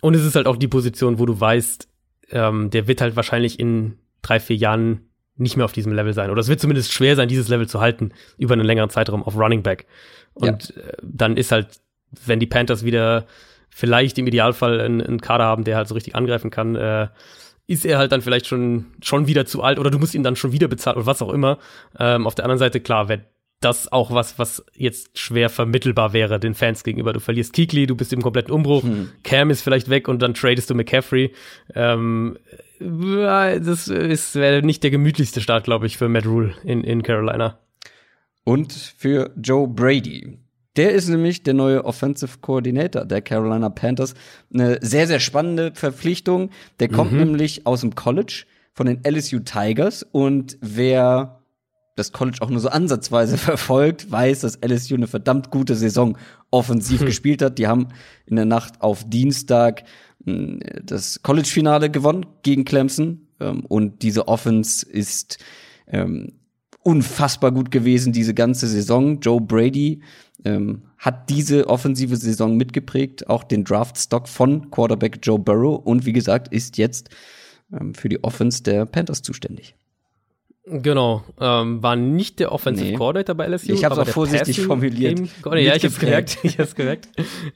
Und 0.01 0.13
es 0.15 0.23
ist 0.23 0.35
halt 0.35 0.47
auch 0.47 0.57
die 0.57 0.67
Position, 0.67 1.19
wo 1.19 1.25
du 1.25 1.39
weißt, 1.39 1.87
ähm, 2.31 2.69
der 2.69 2.87
wird 2.87 3.01
halt 3.01 3.15
wahrscheinlich 3.15 3.59
in 3.59 3.97
drei, 4.21 4.39
vier 4.39 4.55
Jahren 4.55 5.01
nicht 5.37 5.57
mehr 5.57 5.65
auf 5.65 5.73
diesem 5.73 5.93
Level 5.93 6.13
sein. 6.13 6.29
Oder 6.29 6.41
es 6.41 6.47
wird 6.47 6.61
zumindest 6.61 6.93
schwer 6.93 7.15
sein, 7.15 7.27
dieses 7.27 7.49
Level 7.49 7.67
zu 7.67 7.81
halten 7.81 8.11
über 8.37 8.53
einen 8.53 8.65
längeren 8.65 8.89
Zeitraum 8.89 9.23
auf 9.23 9.35
Running 9.35 9.63
Back. 9.63 9.85
Und 10.33 10.73
ja. 10.75 10.81
Äh, 10.81 10.97
dann 11.01 11.37
ist 11.37 11.51
halt, 11.51 11.81
wenn 12.25 12.39
die 12.39 12.47
Panthers 12.47 12.85
wieder 12.85 13.25
vielleicht 13.75 14.17
im 14.17 14.25
Idealfall 14.25 14.79
einen, 14.79 15.01
einen 15.01 15.19
Kader 15.19 15.43
haben, 15.43 15.65
der 15.65 15.75
halt 15.75 15.89
so 15.89 15.95
richtig 15.95 16.15
angreifen 16.15 16.49
kann, 16.49 16.75
äh, 16.75 17.09
ist 17.67 17.85
er 17.85 17.97
halt 17.97 18.13
dann 18.13 18.21
vielleicht 18.21 18.47
schon, 18.47 18.85
schon 19.01 19.27
wieder 19.27 19.45
zu 19.45 19.63
alt 19.63 19.79
oder 19.79 19.91
du 19.91 19.99
musst 19.99 20.15
ihn 20.15 20.23
dann 20.23 20.37
schon 20.37 20.53
wieder 20.53 20.69
bezahlen 20.69 20.95
oder 20.95 21.07
was 21.07 21.21
auch 21.21 21.33
immer. 21.33 21.57
Ähm, 21.99 22.25
auf 22.25 22.35
der 22.35 22.45
anderen 22.45 22.59
Seite, 22.59 22.79
klar, 22.79 23.09
wer 23.09 23.25
das 23.59 23.91
auch 23.91 24.11
was, 24.11 24.39
was 24.39 24.63
jetzt 24.75 25.19
schwer 25.19 25.49
vermittelbar 25.49 26.13
wäre 26.13 26.39
den 26.39 26.53
Fans 26.53 26.85
gegenüber. 26.85 27.11
Du 27.11 27.19
verlierst 27.19 27.51
Kikli, 27.51 27.85
du 27.85 27.95
bist 27.95 28.13
im 28.13 28.21
kompletten 28.21 28.53
Umbruch, 28.53 28.83
hm. 28.83 29.09
Cam 29.23 29.49
ist 29.49 29.61
vielleicht 29.61 29.89
weg 29.89 30.07
und 30.07 30.21
dann 30.21 30.33
tradest 30.33 30.69
du 30.69 30.75
McCaffrey. 30.75 31.33
Ähm, 31.73 32.37
das 32.79 33.89
ist 33.89 34.35
wäre 34.35 34.65
nicht 34.65 34.83
der 34.83 34.91
gemütlichste 34.91 35.41
Start, 35.41 35.65
glaube 35.65 35.85
ich, 35.85 35.97
für 35.97 36.07
Matt 36.07 36.25
Rule 36.25 36.53
in, 36.63 36.81
in 36.85 37.03
Carolina. 37.03 37.59
Und 38.45 38.71
für 38.71 39.33
Joe 39.35 39.67
Brady. 39.67 40.44
Der 40.75 40.91
ist 40.91 41.07
nämlich 41.07 41.43
der 41.43 41.53
neue 41.53 41.85
Offensive 41.85 42.39
Coordinator 42.41 43.05
der 43.05 43.21
Carolina 43.21 43.69
Panthers. 43.69 44.13
Eine 44.53 44.79
sehr, 44.81 45.07
sehr 45.07 45.19
spannende 45.19 45.71
Verpflichtung. 45.73 46.49
Der 46.79 46.89
kommt 46.89 47.13
mhm. 47.13 47.19
nämlich 47.19 47.65
aus 47.65 47.81
dem 47.81 47.95
College 47.95 48.45
von 48.73 48.87
den 48.87 49.01
LSU 49.07 49.39
Tigers 49.39 50.03
und 50.03 50.57
wer 50.61 51.39
das 51.95 52.11
College 52.11 52.39
auch 52.41 52.49
nur 52.49 52.59
so 52.59 52.69
ansatzweise 52.69 53.37
verfolgt, 53.37 54.11
weiß, 54.11 54.41
dass 54.41 54.59
LSU 54.61 54.95
eine 54.95 55.07
verdammt 55.07 55.49
gute 55.49 55.75
Saison 55.75 56.17
offensiv 56.51 56.99
hm. 56.99 57.07
gespielt 57.07 57.41
hat. 57.41 57.57
Die 57.57 57.67
haben 57.67 57.87
in 58.25 58.35
der 58.35 58.45
Nacht 58.45 58.81
auf 58.81 59.09
Dienstag 59.09 59.83
hm, 60.25 60.59
das 60.83 61.21
College-Finale 61.23 61.89
gewonnen 61.89 62.25
gegen 62.43 62.65
Clemson. 62.65 63.27
Ähm, 63.39 63.65
und 63.65 64.01
diese 64.01 64.27
Offense 64.27 64.85
ist 64.85 65.37
ähm, 65.87 66.33
unfassbar 66.83 67.51
gut 67.51 67.71
gewesen 67.71 68.13
diese 68.13 68.33
ganze 68.33 68.67
Saison. 68.67 69.19
Joe 69.19 69.41
Brady 69.41 70.01
ähm, 70.45 70.83
hat 70.97 71.29
diese 71.29 71.67
offensive 71.67 72.15
Saison 72.15 72.55
mitgeprägt, 72.55 73.27
auch 73.29 73.43
den 73.43 73.63
Draftstock 73.63 74.27
von 74.27 74.71
Quarterback 74.71 75.19
Joe 75.21 75.39
Burrow 75.39 75.83
und 75.83 76.05
wie 76.05 76.13
gesagt 76.13 76.47
ist 76.53 76.77
jetzt 76.77 77.09
ähm, 77.73 77.93
für 77.93 78.09
die 78.09 78.23
Offense 78.23 78.63
der 78.63 78.85
Panthers 78.85 79.21
zuständig. 79.21 79.75
Genau, 80.67 81.23
ähm, 81.39 81.83
war 81.83 81.95
nicht 81.95 82.39
der 82.39 82.51
Offensive 82.51 82.89
nee. 82.89 82.95
Coordinator 82.95 83.35
bei 83.35 83.45
LSU. 83.45 83.71
Ich 83.71 83.85
habe 83.85 83.93
es 83.93 84.07
auch 84.07 84.11
vorsichtig 84.11 84.61
formuliert. 84.61 85.19
ja, 85.19 85.75
ich 85.75 85.83
habe 85.83 85.93
gemerkt, 85.93 86.39
ich 86.43 86.57
habe 86.57 86.69
gemerkt. 86.73 87.07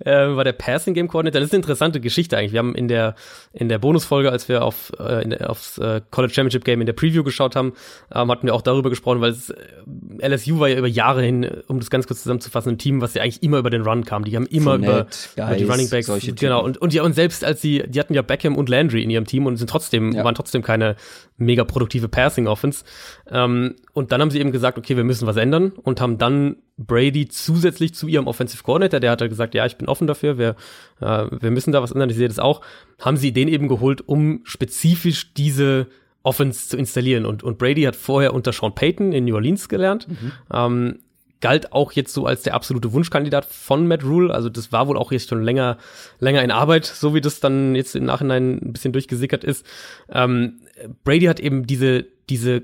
äh, 0.06 0.12
war 0.12 0.43
der 0.43 0.54
Passing 0.54 0.93
Game 0.93 1.08
Coordinator. 1.08 1.39
Das 1.39 1.48
ist 1.48 1.54
eine 1.54 1.62
interessante 1.62 2.02
Geschichte 2.02 2.38
eigentlich. 2.38 2.52
Wir 2.52 2.60
haben 2.60 2.76
in 2.76 2.88
der 2.88 3.15
in 3.52 3.67
der 3.67 3.80
Bonusfolge, 3.80 4.32
als 4.32 4.48
wir 4.48 4.63
auf 4.63 4.91
äh, 5.00 5.24
in 5.24 5.34
aufs 5.41 5.80
äh, 5.80 6.02
College 6.12 6.36
Championship 6.36 6.63
Game 6.63 6.82
in 6.82 6.86
der 6.86 6.93
Preview 6.93 7.24
geschaut 7.24 7.56
haben, 7.56 7.74
ähm, 8.13 8.30
hatten 8.30 8.45
wir 8.45 8.54
auch 8.54 8.62
darüber 8.62 8.91
gesprochen, 8.91 9.22
weil 9.22 9.32
es, 9.32 9.50
äh, 9.50 10.28
LSU 10.28 10.60
war 10.60 10.67
ja 10.67 10.78
über 10.78 10.88
Jahre 10.88 11.24
hin, 11.24 11.50
um 11.65 11.80
das 11.80 11.89
ganz 11.89 12.06
kurz 12.06 12.22
zusammenzufassen, 12.22 12.74
ein 12.74 12.78
Team, 12.78 13.02
was 13.02 13.15
ja 13.15 13.24
eigentlich 13.24 13.41
immer 13.41 13.58
über 13.58 13.72
den 13.72 13.82
Run 13.82 14.06
kam. 14.06 14.24
Die 14.24 14.36
haben 14.36 14.45
immer 14.45 14.76
über, 14.76 15.08
über, 15.36 15.56
die 15.56 15.63
Running 15.63 15.89
Backs, 15.89 16.12
genau. 16.36 16.63
Und 16.63 16.78
und 16.78 16.93
ja 16.93 17.02
und 17.02 17.13
selbst 17.13 17.43
als 17.43 17.60
sie, 17.60 17.82
die 17.88 18.00
hatten 18.00 18.13
ja 18.13 18.22
Beckham 18.22 18.56
und 18.56 18.69
Landry 18.69 19.02
in 19.02 19.10
ihrem 19.10 19.26
Team 19.26 19.48
und 19.48 19.58
sind 19.58 19.67
trotzdem 19.67 20.12
ja. 20.12 20.24
waren 20.24 20.36
trotzdem 20.36 20.62
keine 20.62 20.95
mega 21.38 21.63
produktive 21.63 22.08
Passing 22.08 22.45
Offense. 22.45 22.84
Ähm, 23.30 23.76
und 23.94 24.12
dann 24.12 24.22
haben 24.22 24.32
sie 24.32 24.40
eben 24.40 24.52
gesagt, 24.52 24.78
okay, 24.78 24.96
wir 24.96 25.04
müssen 25.04 25.28
was 25.28 25.38
ändern 25.38 25.72
und 25.84 26.02
haben 26.02 26.18
dann 26.18 26.58
Brady 26.78 27.28
zusätzlich 27.28 27.94
zu 27.94 28.08
ihrem 28.08 28.28
Offensive 28.28 28.64
Coordinator, 28.64 29.00
der 29.00 29.12
hat 29.12 29.22
halt 29.22 29.32
gesagt, 29.32 29.54
ja, 29.54 29.66
ich 29.66 29.78
bin 29.78 29.88
offen 29.88 30.08
dafür, 30.08 30.38
wir, 30.38 30.56
äh, 31.02 31.26
wir 31.32 31.52
müssen 31.52 31.72
da 31.72 31.82
was 31.82 31.92
ändern, 31.92 32.10
ich 32.10 32.16
sehe 32.16 32.28
das 32.28 32.40
auch, 32.40 32.62
haben 33.00 33.18
sie 33.18 33.34
den 33.34 33.48
eben 33.48 33.68
geholt, 33.68 34.08
um 34.08 34.42
spezifisch 34.44 35.34
diese 35.34 35.88
Offense 36.24 36.70
zu 36.70 36.78
installieren. 36.78 37.26
Und, 37.26 37.44
und 37.44 37.58
Brady 37.58 37.84
hat 37.84 37.96
vorher 37.96 38.34
unter 38.34 38.54
Sean 38.54 38.76
Payton 38.76 39.12
in 39.12 39.26
New 39.26 39.36
Orleans 39.36 39.70
gelernt. 39.70 40.08
Mhm. 40.08 40.32
Ähm, 40.52 41.00
galt 41.42 41.72
auch 41.72 41.94
jetzt 41.94 42.14
so 42.14 42.26
als 42.26 42.44
der 42.44 42.54
absolute 42.54 42.92
Wunschkandidat 42.92 43.46
von 43.46 43.88
Matt 43.88 44.04
Rule. 44.04 44.34
Also 44.34 44.50
das 44.50 44.72
war 44.72 44.88
wohl 44.88 44.98
auch 44.98 45.12
jetzt 45.12 45.30
schon 45.30 45.44
länger, 45.44 45.78
länger 46.20 46.44
in 46.44 46.52
Arbeit, 46.52 46.86
so 46.86 47.14
wie 47.14 47.22
das 47.22 47.40
dann 47.40 47.76
jetzt 47.76 47.96
im 47.96 48.06
Nachhinein 48.06 48.60
ein 48.62 48.74
bisschen 48.74 48.92
durchgesickert 48.92 49.44
ist. 49.44 49.66
Ähm, 50.10 50.60
Brady 51.04 51.26
hat 51.26 51.40
eben 51.40 51.66
diese, 51.66 52.06
diese 52.30 52.64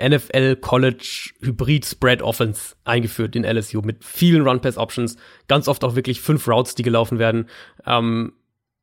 NFL 0.00 0.56
College 0.56 1.30
Hybrid 1.40 1.84
Spread 1.84 2.22
Offense 2.22 2.74
eingeführt 2.84 3.36
in 3.36 3.44
LSU 3.44 3.82
mit 3.82 4.04
vielen 4.04 4.42
Run 4.42 4.60
Pass 4.60 4.78
Options, 4.78 5.16
ganz 5.48 5.68
oft 5.68 5.84
auch 5.84 5.94
wirklich 5.96 6.20
fünf 6.20 6.46
Routes, 6.46 6.74
die 6.74 6.82
gelaufen 6.82 7.18
werden. 7.18 7.48
Ähm, 7.86 8.34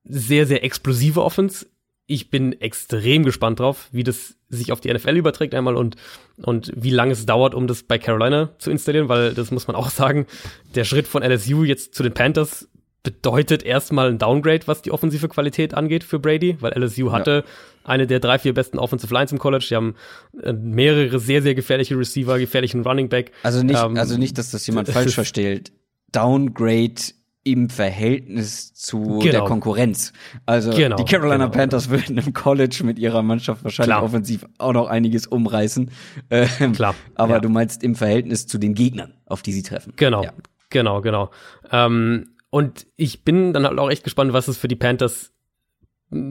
sehr, 0.04 0.46
sehr 0.46 0.64
explosive 0.64 1.24
Offense. 1.24 1.68
Ich 2.08 2.30
bin 2.30 2.60
extrem 2.60 3.24
gespannt 3.24 3.60
drauf, 3.60 3.88
wie 3.92 4.04
das 4.04 4.36
sich 4.50 4.72
auf 4.72 4.82
die 4.82 4.94
NFL 4.94 5.16
überträgt 5.16 5.56
einmal 5.56 5.78
und, 5.78 5.96
und 6.38 6.72
wie 6.76 6.90
lange 6.90 7.14
es 7.14 7.26
dauert, 7.26 7.56
um 7.56 7.68
das 7.68 7.84
bei 7.84 7.98
Carolina 7.98 8.50
zu 8.58 8.70
installieren, 8.70 9.08
weil 9.08 9.34
das 9.34 9.52
muss 9.52 9.68
man 9.68 9.76
auch 9.76 9.90
sagen, 9.92 10.28
der 10.76 10.84
Schritt 10.84 11.08
von 11.08 11.24
LSU 11.24 11.64
jetzt 11.64 11.96
zu 11.96 12.04
den 12.04 12.14
Panthers 12.14 12.68
bedeutet 13.04 13.64
erstmal 13.64 14.10
ein 14.10 14.18
Downgrade, 14.18 14.68
was 14.68 14.82
die 14.82 14.92
offensive 14.92 15.28
Qualität 15.28 15.74
angeht 15.74 16.04
für 16.04 16.20
Brady, 16.20 16.58
weil 16.60 16.72
LSU 16.74 17.12
hatte 17.12 17.44
ja. 17.46 17.90
eine 17.90 18.08
der 18.08 18.20
drei, 18.20 18.38
vier 18.38 18.54
besten 18.54 18.78
Offensive 18.78 19.14
Lines 19.14 19.32
im 19.32 19.40
College. 19.40 19.66
Die 19.70 19.76
haben 19.76 19.96
äh, 20.42 20.54
mehrere 20.54 21.20
sehr, 21.20 21.42
sehr 21.42 21.56
gefährliche 21.56 21.98
Receiver, 21.98 22.38
gefährlichen 22.38 22.84
Running 22.84 23.10
Back. 23.10 23.32
Also 23.44 23.64
nicht, 23.64 23.82
ähm, 23.82 23.98
also 23.98 24.18
nicht, 24.18 24.38
dass 24.38 24.52
das 24.52 24.66
jemand 24.68 24.90
falsch 24.92 25.16
versteht. 25.16 25.72
Downgrade 26.12 27.02
im 27.44 27.70
Verhältnis 27.70 28.74
zu 28.76 29.02
genau. 29.02 29.32
der 29.32 29.42
Konkurrenz. 29.42 30.14
Also 30.46 30.70
genau, 30.72 30.96
die 30.96 31.06
Carolina 31.06 31.46
genau. 31.46 31.50
Panthers 31.50 31.90
würden 31.90 32.20
im 32.20 32.34
College 32.34 32.82
mit 32.84 33.00
ihrer 33.00 33.24
Mannschaft 33.24 33.64
wahrscheinlich 33.64 33.96
Klar. 33.96 34.04
offensiv 34.04 34.46
auch 34.60 34.74
noch 34.74 34.88
einiges 34.88 35.26
umreißen. 35.26 35.90
Ähm, 36.30 36.74
Klar. 36.74 36.94
Aber 37.16 37.36
ja. 37.36 37.40
du 37.40 37.50
meinst 37.50 37.84
im 37.84 37.96
Verhältnis 37.96 38.46
zu 38.46 38.60
den 38.60 38.76
Gegnern, 38.76 39.16
auf 39.26 39.42
die 39.42 39.54
sie 39.54 39.64
treffen. 39.64 39.94
Genau, 39.96 40.24
ja. 40.24 40.34
genau, 40.70 41.02
genau. 41.02 41.32
Ähm, 41.72 42.28
und 42.52 42.86
ich 42.98 43.24
bin 43.24 43.54
dann 43.54 43.66
halt 43.66 43.80
auch 43.80 43.90
echt 43.90 44.04
gespannt, 44.04 44.34
was 44.34 44.48
es 44.48 44.58
für 44.58 44.68
die 44.68 44.76
Panthers 44.76 45.34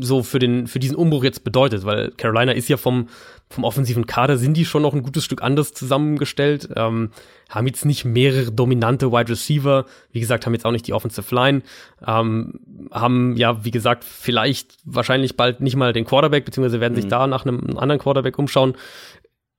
so 0.01 0.23
für 0.23 0.39
den 0.39 0.67
für 0.67 0.79
diesen 0.79 0.95
Umbruch 0.95 1.25
jetzt 1.25 1.43
bedeutet, 1.43 1.87
weil 1.87 2.11
Carolina 2.11 2.53
ist 2.53 2.69
ja 2.69 2.77
vom 2.77 3.09
vom 3.49 3.65
offensiven 3.65 4.07
Kader 4.07 4.37
sind 4.37 4.55
die 4.59 4.67
schon 4.67 4.83
noch 4.83 4.93
ein 4.93 5.03
gutes 5.03 5.25
Stück 5.25 5.43
anders 5.43 5.73
zusammengestellt, 5.73 6.69
ähm, 6.77 7.11
haben 7.49 7.67
jetzt 7.67 7.87
nicht 7.87 8.05
mehrere 8.05 8.53
dominante 8.53 9.11
Wide 9.11 9.31
Receiver, 9.31 9.87
wie 10.13 10.21
gesagt, 10.21 10.45
haben 10.45 10.53
jetzt 10.53 10.67
auch 10.67 10.71
nicht 10.71 10.87
die 10.87 10.93
Offensive 10.93 11.35
Line, 11.35 11.63
ähm, 12.07 12.61
haben 12.91 13.37
ja 13.37 13.65
wie 13.65 13.71
gesagt 13.71 14.05
vielleicht 14.05 14.77
wahrscheinlich 14.85 15.39
bald 15.39 15.63
nicht 15.63 15.77
mal 15.77 15.95
den 15.95 16.05
Quarterback, 16.05 16.45
beziehungsweise 16.45 16.81
werden 16.81 16.93
mhm. 16.93 17.01
sich 17.01 17.09
da 17.09 17.27
nach 17.27 17.47
einem 17.47 17.79
anderen 17.79 18.01
Quarterback 18.01 18.39
umschauen. 18.39 18.77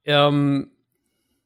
Ähm, 0.06 0.69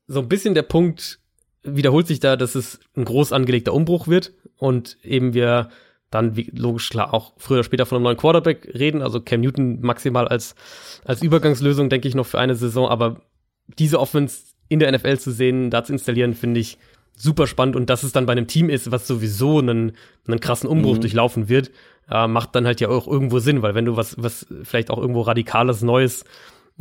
so 0.07 0.19
ein 0.19 0.27
bisschen 0.27 0.53
der 0.53 0.63
Punkt 0.63 1.19
wiederholt 1.65 2.07
sich 2.07 2.19
da, 2.19 2.35
dass 2.35 2.55
es 2.55 2.79
ein 2.95 3.05
groß 3.05 3.33
angelegter 3.33 3.73
Umbruch 3.73 4.07
wird 4.07 4.33
und 4.57 4.97
eben 5.03 5.33
wir 5.33 5.69
dann 6.11 6.35
wie, 6.35 6.49
logisch 6.55 6.89
klar 6.89 7.13
auch 7.13 7.33
früher 7.37 7.57
oder 7.57 7.63
später 7.63 7.85
von 7.85 7.97
einem 7.97 8.03
neuen 8.03 8.17
Quarterback 8.17 8.69
reden, 8.73 9.01
also 9.01 9.19
Cam 9.19 9.41
Newton 9.41 9.81
maximal 9.81 10.27
als, 10.27 10.55
als 11.03 11.21
Übergangslösung, 11.21 11.89
denke 11.89 12.07
ich, 12.07 12.15
noch 12.15 12.25
für 12.25 12.39
eine 12.39 12.55
Saison, 12.55 12.87
aber 12.87 13.21
diese 13.67 13.99
Offense 13.99 14.43
in 14.69 14.79
der 14.79 14.91
NFL 14.91 15.17
zu 15.17 15.31
sehen, 15.31 15.69
da 15.69 15.83
zu 15.83 15.93
installieren, 15.93 16.33
finde 16.33 16.59
ich 16.59 16.77
super 17.15 17.47
spannend. 17.47 17.75
Und 17.75 17.89
dass 17.89 18.03
es 18.03 18.11
dann 18.11 18.25
bei 18.25 18.33
einem 18.33 18.47
Team 18.47 18.69
ist, 18.69 18.91
was 18.91 19.07
sowieso 19.07 19.59
einen, 19.59 19.93
einen 20.27 20.39
krassen 20.39 20.69
Umbruch 20.69 20.95
mhm. 20.95 21.01
durchlaufen 21.01 21.49
wird, 21.49 21.71
äh, 22.09 22.27
macht 22.27 22.55
dann 22.55 22.65
halt 22.65 22.81
ja 22.81 22.89
auch 22.89 23.07
irgendwo 23.07 23.39
Sinn, 23.39 23.61
weil 23.61 23.75
wenn 23.75 23.85
du 23.85 23.97
was, 23.97 24.15
was 24.21 24.45
vielleicht 24.63 24.89
auch 24.89 24.97
irgendwo 24.97 25.21
radikales, 25.21 25.81
Neues 25.81 26.25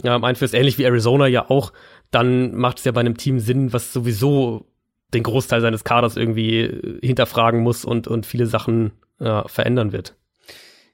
äh, 0.03 0.09
einführst, 0.09 0.55
ähnlich 0.55 0.79
wie 0.79 0.85
Arizona 0.85 1.27
ja 1.27 1.51
auch, 1.51 1.73
dann 2.11 2.55
macht 2.55 2.79
es 2.79 2.85
ja 2.85 2.93
bei 2.93 3.01
einem 3.01 3.17
Team 3.17 3.39
Sinn, 3.39 3.73
was 3.73 3.93
sowieso 3.93 4.67
den 5.15 5.23
Großteil 5.23 5.61
seines 5.61 5.85
Kaders 5.85 6.17
irgendwie 6.17 6.99
hinterfragen 7.03 7.61
muss 7.63 7.85
und, 7.85 8.09
und 8.09 8.27
viele 8.27 8.47
Sachen 8.47 8.93
ja, 9.21 9.47
verändern 9.49 9.93
wird. 9.93 10.17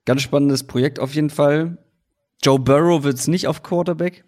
Ganz 0.04 0.22
spannendes 0.22 0.64
Projekt 0.64 0.98
auf 0.98 1.14
jeden 1.14 1.30
Fall. 1.30 1.78
Joe 2.42 2.58
Burrow 2.58 3.02
wird 3.02 3.16
es 3.16 3.28
nicht 3.28 3.48
auf 3.48 3.62
Quarterback. 3.62 4.24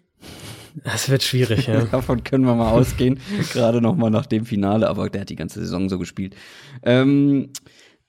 Das 0.83 1.09
wird 1.09 1.23
schwierig, 1.23 1.67
ja. 1.67 1.85
Davon 1.91 2.23
können 2.23 2.45
wir 2.45 2.55
mal 2.55 2.71
ausgehen. 2.71 3.19
Gerade 3.53 3.81
noch 3.81 3.95
mal 3.95 4.09
nach 4.09 4.25
dem 4.25 4.45
Finale, 4.45 4.87
aber 4.87 5.09
der 5.09 5.21
hat 5.21 5.29
die 5.29 5.35
ganze 5.35 5.59
Saison 5.59 5.89
so 5.89 5.99
gespielt. 5.99 6.35
Ähm, 6.83 7.49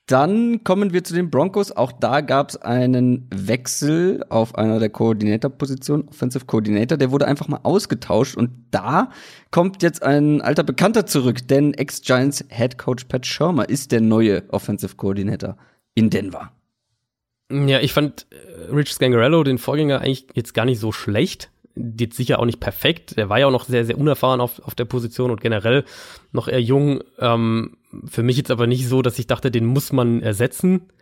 dann 0.06 0.64
kommen 0.64 0.92
wir 0.92 1.02
zu 1.02 1.14
den 1.14 1.30
Broncos. 1.30 1.72
Auch 1.72 1.90
da 1.90 2.20
gab 2.20 2.50
es 2.50 2.56
einen 2.56 3.26
Wechsel 3.34 4.22
auf 4.28 4.54
einer 4.54 4.78
der 4.78 4.90
Koordinator-Positionen, 4.90 6.08
Offensive 6.08 6.44
Coordinator. 6.44 6.98
Der 6.98 7.10
wurde 7.10 7.26
einfach 7.26 7.48
mal 7.48 7.60
ausgetauscht 7.62 8.36
und 8.36 8.50
da 8.70 9.10
kommt 9.50 9.82
jetzt 9.82 10.02
ein 10.02 10.42
alter 10.42 10.62
Bekannter 10.62 11.06
zurück, 11.06 11.48
denn 11.48 11.72
Ex-Giants 11.72 12.44
Head 12.50 12.76
Coach 12.76 13.04
Pat 13.04 13.24
Schirmer 13.24 13.68
ist 13.68 13.92
der 13.92 14.02
neue 14.02 14.42
Offensive 14.50 14.96
Coordinator 14.96 15.56
in 15.94 16.10
Denver. 16.10 16.52
Ja, 17.50 17.80
ich 17.80 17.92
fand 17.92 18.26
äh, 18.30 18.72
Rich 18.72 18.92
Scangarello, 18.92 19.42
den 19.42 19.58
Vorgänger, 19.58 20.00
eigentlich 20.00 20.26
jetzt 20.34 20.54
gar 20.54 20.64
nicht 20.64 20.80
so 20.80 20.92
schlecht. 20.92 21.50
Jetzt 21.76 22.16
sicher 22.16 22.38
auch 22.38 22.44
nicht 22.44 22.60
perfekt. 22.60 23.14
Er 23.16 23.28
war 23.28 23.38
ja 23.38 23.46
auch 23.46 23.52
noch 23.52 23.64
sehr, 23.64 23.84
sehr 23.84 23.98
unerfahren 23.98 24.40
auf, 24.40 24.60
auf 24.60 24.74
der 24.74 24.84
Position 24.84 25.30
und 25.30 25.40
generell 25.40 25.84
noch 26.32 26.46
eher 26.46 26.62
jung. 26.62 27.02
Ähm, 27.18 27.76
für 28.06 28.22
mich 28.22 28.36
jetzt 28.36 28.50
aber 28.50 28.66
nicht 28.66 28.88
so, 28.88 29.02
dass 29.02 29.18
ich 29.18 29.26
dachte, 29.26 29.50
den 29.50 29.66
muss 29.66 29.92
man 29.92 30.22
ersetzen. 30.22 30.92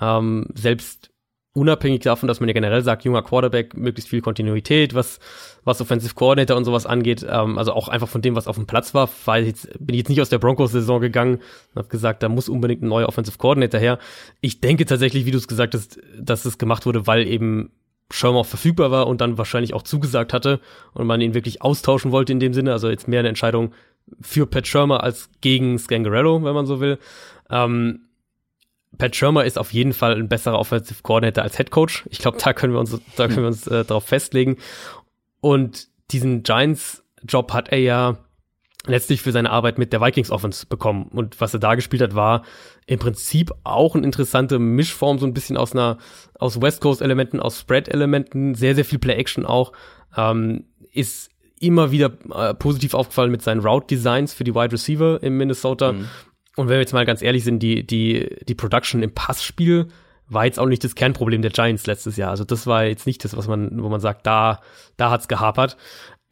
Ähm, 0.00 0.46
selbst 0.54 1.10
unabhängig 1.58 2.00
davon, 2.00 2.28
dass 2.28 2.40
man 2.40 2.48
ja 2.48 2.52
generell 2.52 2.82
sagt, 2.82 3.04
junger 3.04 3.22
Quarterback, 3.22 3.76
möglichst 3.76 4.08
viel 4.08 4.20
Kontinuität, 4.20 4.94
was, 4.94 5.18
was 5.64 5.80
Offensive 5.80 6.14
Coordinator 6.14 6.56
und 6.56 6.64
sowas 6.64 6.86
angeht, 6.86 7.26
ähm, 7.28 7.58
also 7.58 7.72
auch 7.72 7.88
einfach 7.88 8.08
von 8.08 8.22
dem, 8.22 8.36
was 8.36 8.46
auf 8.46 8.56
dem 8.56 8.66
Platz 8.66 8.94
war, 8.94 9.08
weil 9.24 9.44
jetzt, 9.44 9.68
bin 9.78 9.94
ich 9.94 9.98
jetzt 9.98 10.08
nicht 10.08 10.20
aus 10.20 10.28
der 10.28 10.38
Broncos-Saison 10.38 11.00
gegangen 11.00 11.36
und 11.36 11.76
habe 11.76 11.88
gesagt, 11.88 12.22
da 12.22 12.28
muss 12.28 12.48
unbedingt 12.48 12.82
ein 12.82 12.88
neuer 12.88 13.08
Offensive 13.08 13.38
Coordinator 13.38 13.80
her. 13.80 13.98
Ich 14.40 14.60
denke 14.60 14.84
tatsächlich, 14.84 15.26
wie 15.26 15.32
du 15.32 15.38
es 15.38 15.48
gesagt 15.48 15.74
hast, 15.74 15.98
dass 16.18 16.44
es 16.44 16.58
gemacht 16.58 16.86
wurde, 16.86 17.06
weil 17.06 17.26
eben 17.26 17.72
auch 18.22 18.46
verfügbar 18.46 18.90
war 18.90 19.06
und 19.06 19.20
dann 19.20 19.36
wahrscheinlich 19.36 19.74
auch 19.74 19.82
zugesagt 19.82 20.32
hatte 20.32 20.60
und 20.94 21.06
man 21.06 21.20
ihn 21.20 21.34
wirklich 21.34 21.60
austauschen 21.60 22.10
wollte 22.10 22.32
in 22.32 22.40
dem 22.40 22.54
Sinne, 22.54 22.72
also 22.72 22.88
jetzt 22.88 23.06
mehr 23.06 23.20
eine 23.20 23.28
Entscheidung 23.28 23.72
für 24.20 24.46
Pat 24.46 24.66
Shermer 24.66 25.02
als 25.02 25.30
gegen 25.40 25.78
Scangarello, 25.78 26.42
wenn 26.44 26.54
man 26.54 26.66
so 26.66 26.80
will. 26.80 26.98
Ähm, 27.50 28.00
Pat 28.96 29.14
Shermer 29.14 29.44
ist 29.44 29.58
auf 29.58 29.72
jeden 29.72 29.92
Fall 29.92 30.14
ein 30.16 30.28
besserer 30.28 30.58
Offensive 30.58 31.02
Coordinator 31.02 31.44
als 31.44 31.56
Head 31.56 31.70
Coach. 31.70 32.04
Ich 32.10 32.18
glaube, 32.18 32.38
da 32.42 32.52
können 32.52 32.72
wir 32.72 32.80
uns, 32.80 32.98
da 33.16 33.28
können 33.28 33.42
wir 33.42 33.48
uns 33.48 33.66
äh, 33.66 33.84
darauf 33.84 34.04
festlegen. 34.04 34.56
Und 35.40 35.88
diesen 36.10 36.42
Giants-Job 36.42 37.52
hat 37.52 37.68
er 37.68 37.78
ja 37.78 38.18
letztlich 38.86 39.22
für 39.22 39.32
seine 39.32 39.50
Arbeit 39.50 39.78
mit 39.78 39.92
der 39.92 40.00
Vikings 40.00 40.30
Offense 40.30 40.66
bekommen. 40.66 41.08
Und 41.12 41.40
was 41.40 41.52
er 41.52 41.60
da 41.60 41.74
gespielt 41.74 42.02
hat, 42.02 42.14
war 42.14 42.42
im 42.86 42.98
Prinzip 42.98 43.52
auch 43.64 43.94
eine 43.94 44.04
interessante 44.04 44.58
Mischform, 44.58 45.18
so 45.18 45.26
ein 45.26 45.34
bisschen 45.34 45.56
aus 45.56 45.72
einer, 45.72 45.98
aus 46.34 46.60
West 46.60 46.80
Coast 46.80 47.02
Elementen, 47.02 47.40
aus 47.40 47.60
Spread 47.60 47.88
Elementen, 47.88 48.54
sehr, 48.54 48.74
sehr 48.74 48.84
viel 48.84 48.98
Play 48.98 49.14
Action 49.14 49.44
auch. 49.44 49.72
Ähm, 50.16 50.64
ist 50.90 51.30
immer 51.60 51.90
wieder 51.90 52.12
äh, 52.34 52.54
positiv 52.54 52.94
aufgefallen 52.94 53.30
mit 53.30 53.42
seinen 53.42 53.60
Route 53.60 53.86
Designs 53.86 54.34
für 54.34 54.44
die 54.44 54.54
Wide 54.54 54.72
Receiver 54.72 55.22
im 55.22 55.36
Minnesota. 55.36 55.92
Mhm. 55.92 56.08
Und 56.56 56.68
wenn 56.68 56.74
wir 56.74 56.80
jetzt 56.80 56.92
mal 56.92 57.06
ganz 57.06 57.22
ehrlich 57.22 57.44
sind, 57.44 57.60
die, 57.60 57.86
die, 57.86 58.36
die 58.48 58.54
Production 58.54 59.02
im 59.02 59.14
Passspiel 59.14 59.88
war 60.26 60.44
jetzt 60.44 60.58
auch 60.58 60.66
nicht 60.66 60.84
das 60.84 60.94
Kernproblem 60.94 61.42
der 61.42 61.50
Giants 61.50 61.86
letztes 61.86 62.16
Jahr. 62.16 62.30
Also 62.30 62.44
das 62.44 62.66
war 62.66 62.84
jetzt 62.84 63.06
nicht 63.06 63.24
das, 63.24 63.36
was 63.36 63.48
man, 63.48 63.82
wo 63.82 63.88
man 63.88 64.00
sagt, 64.00 64.26
da, 64.26 64.60
da 64.96 65.10
hat's 65.10 65.28
gehapert. 65.28 65.76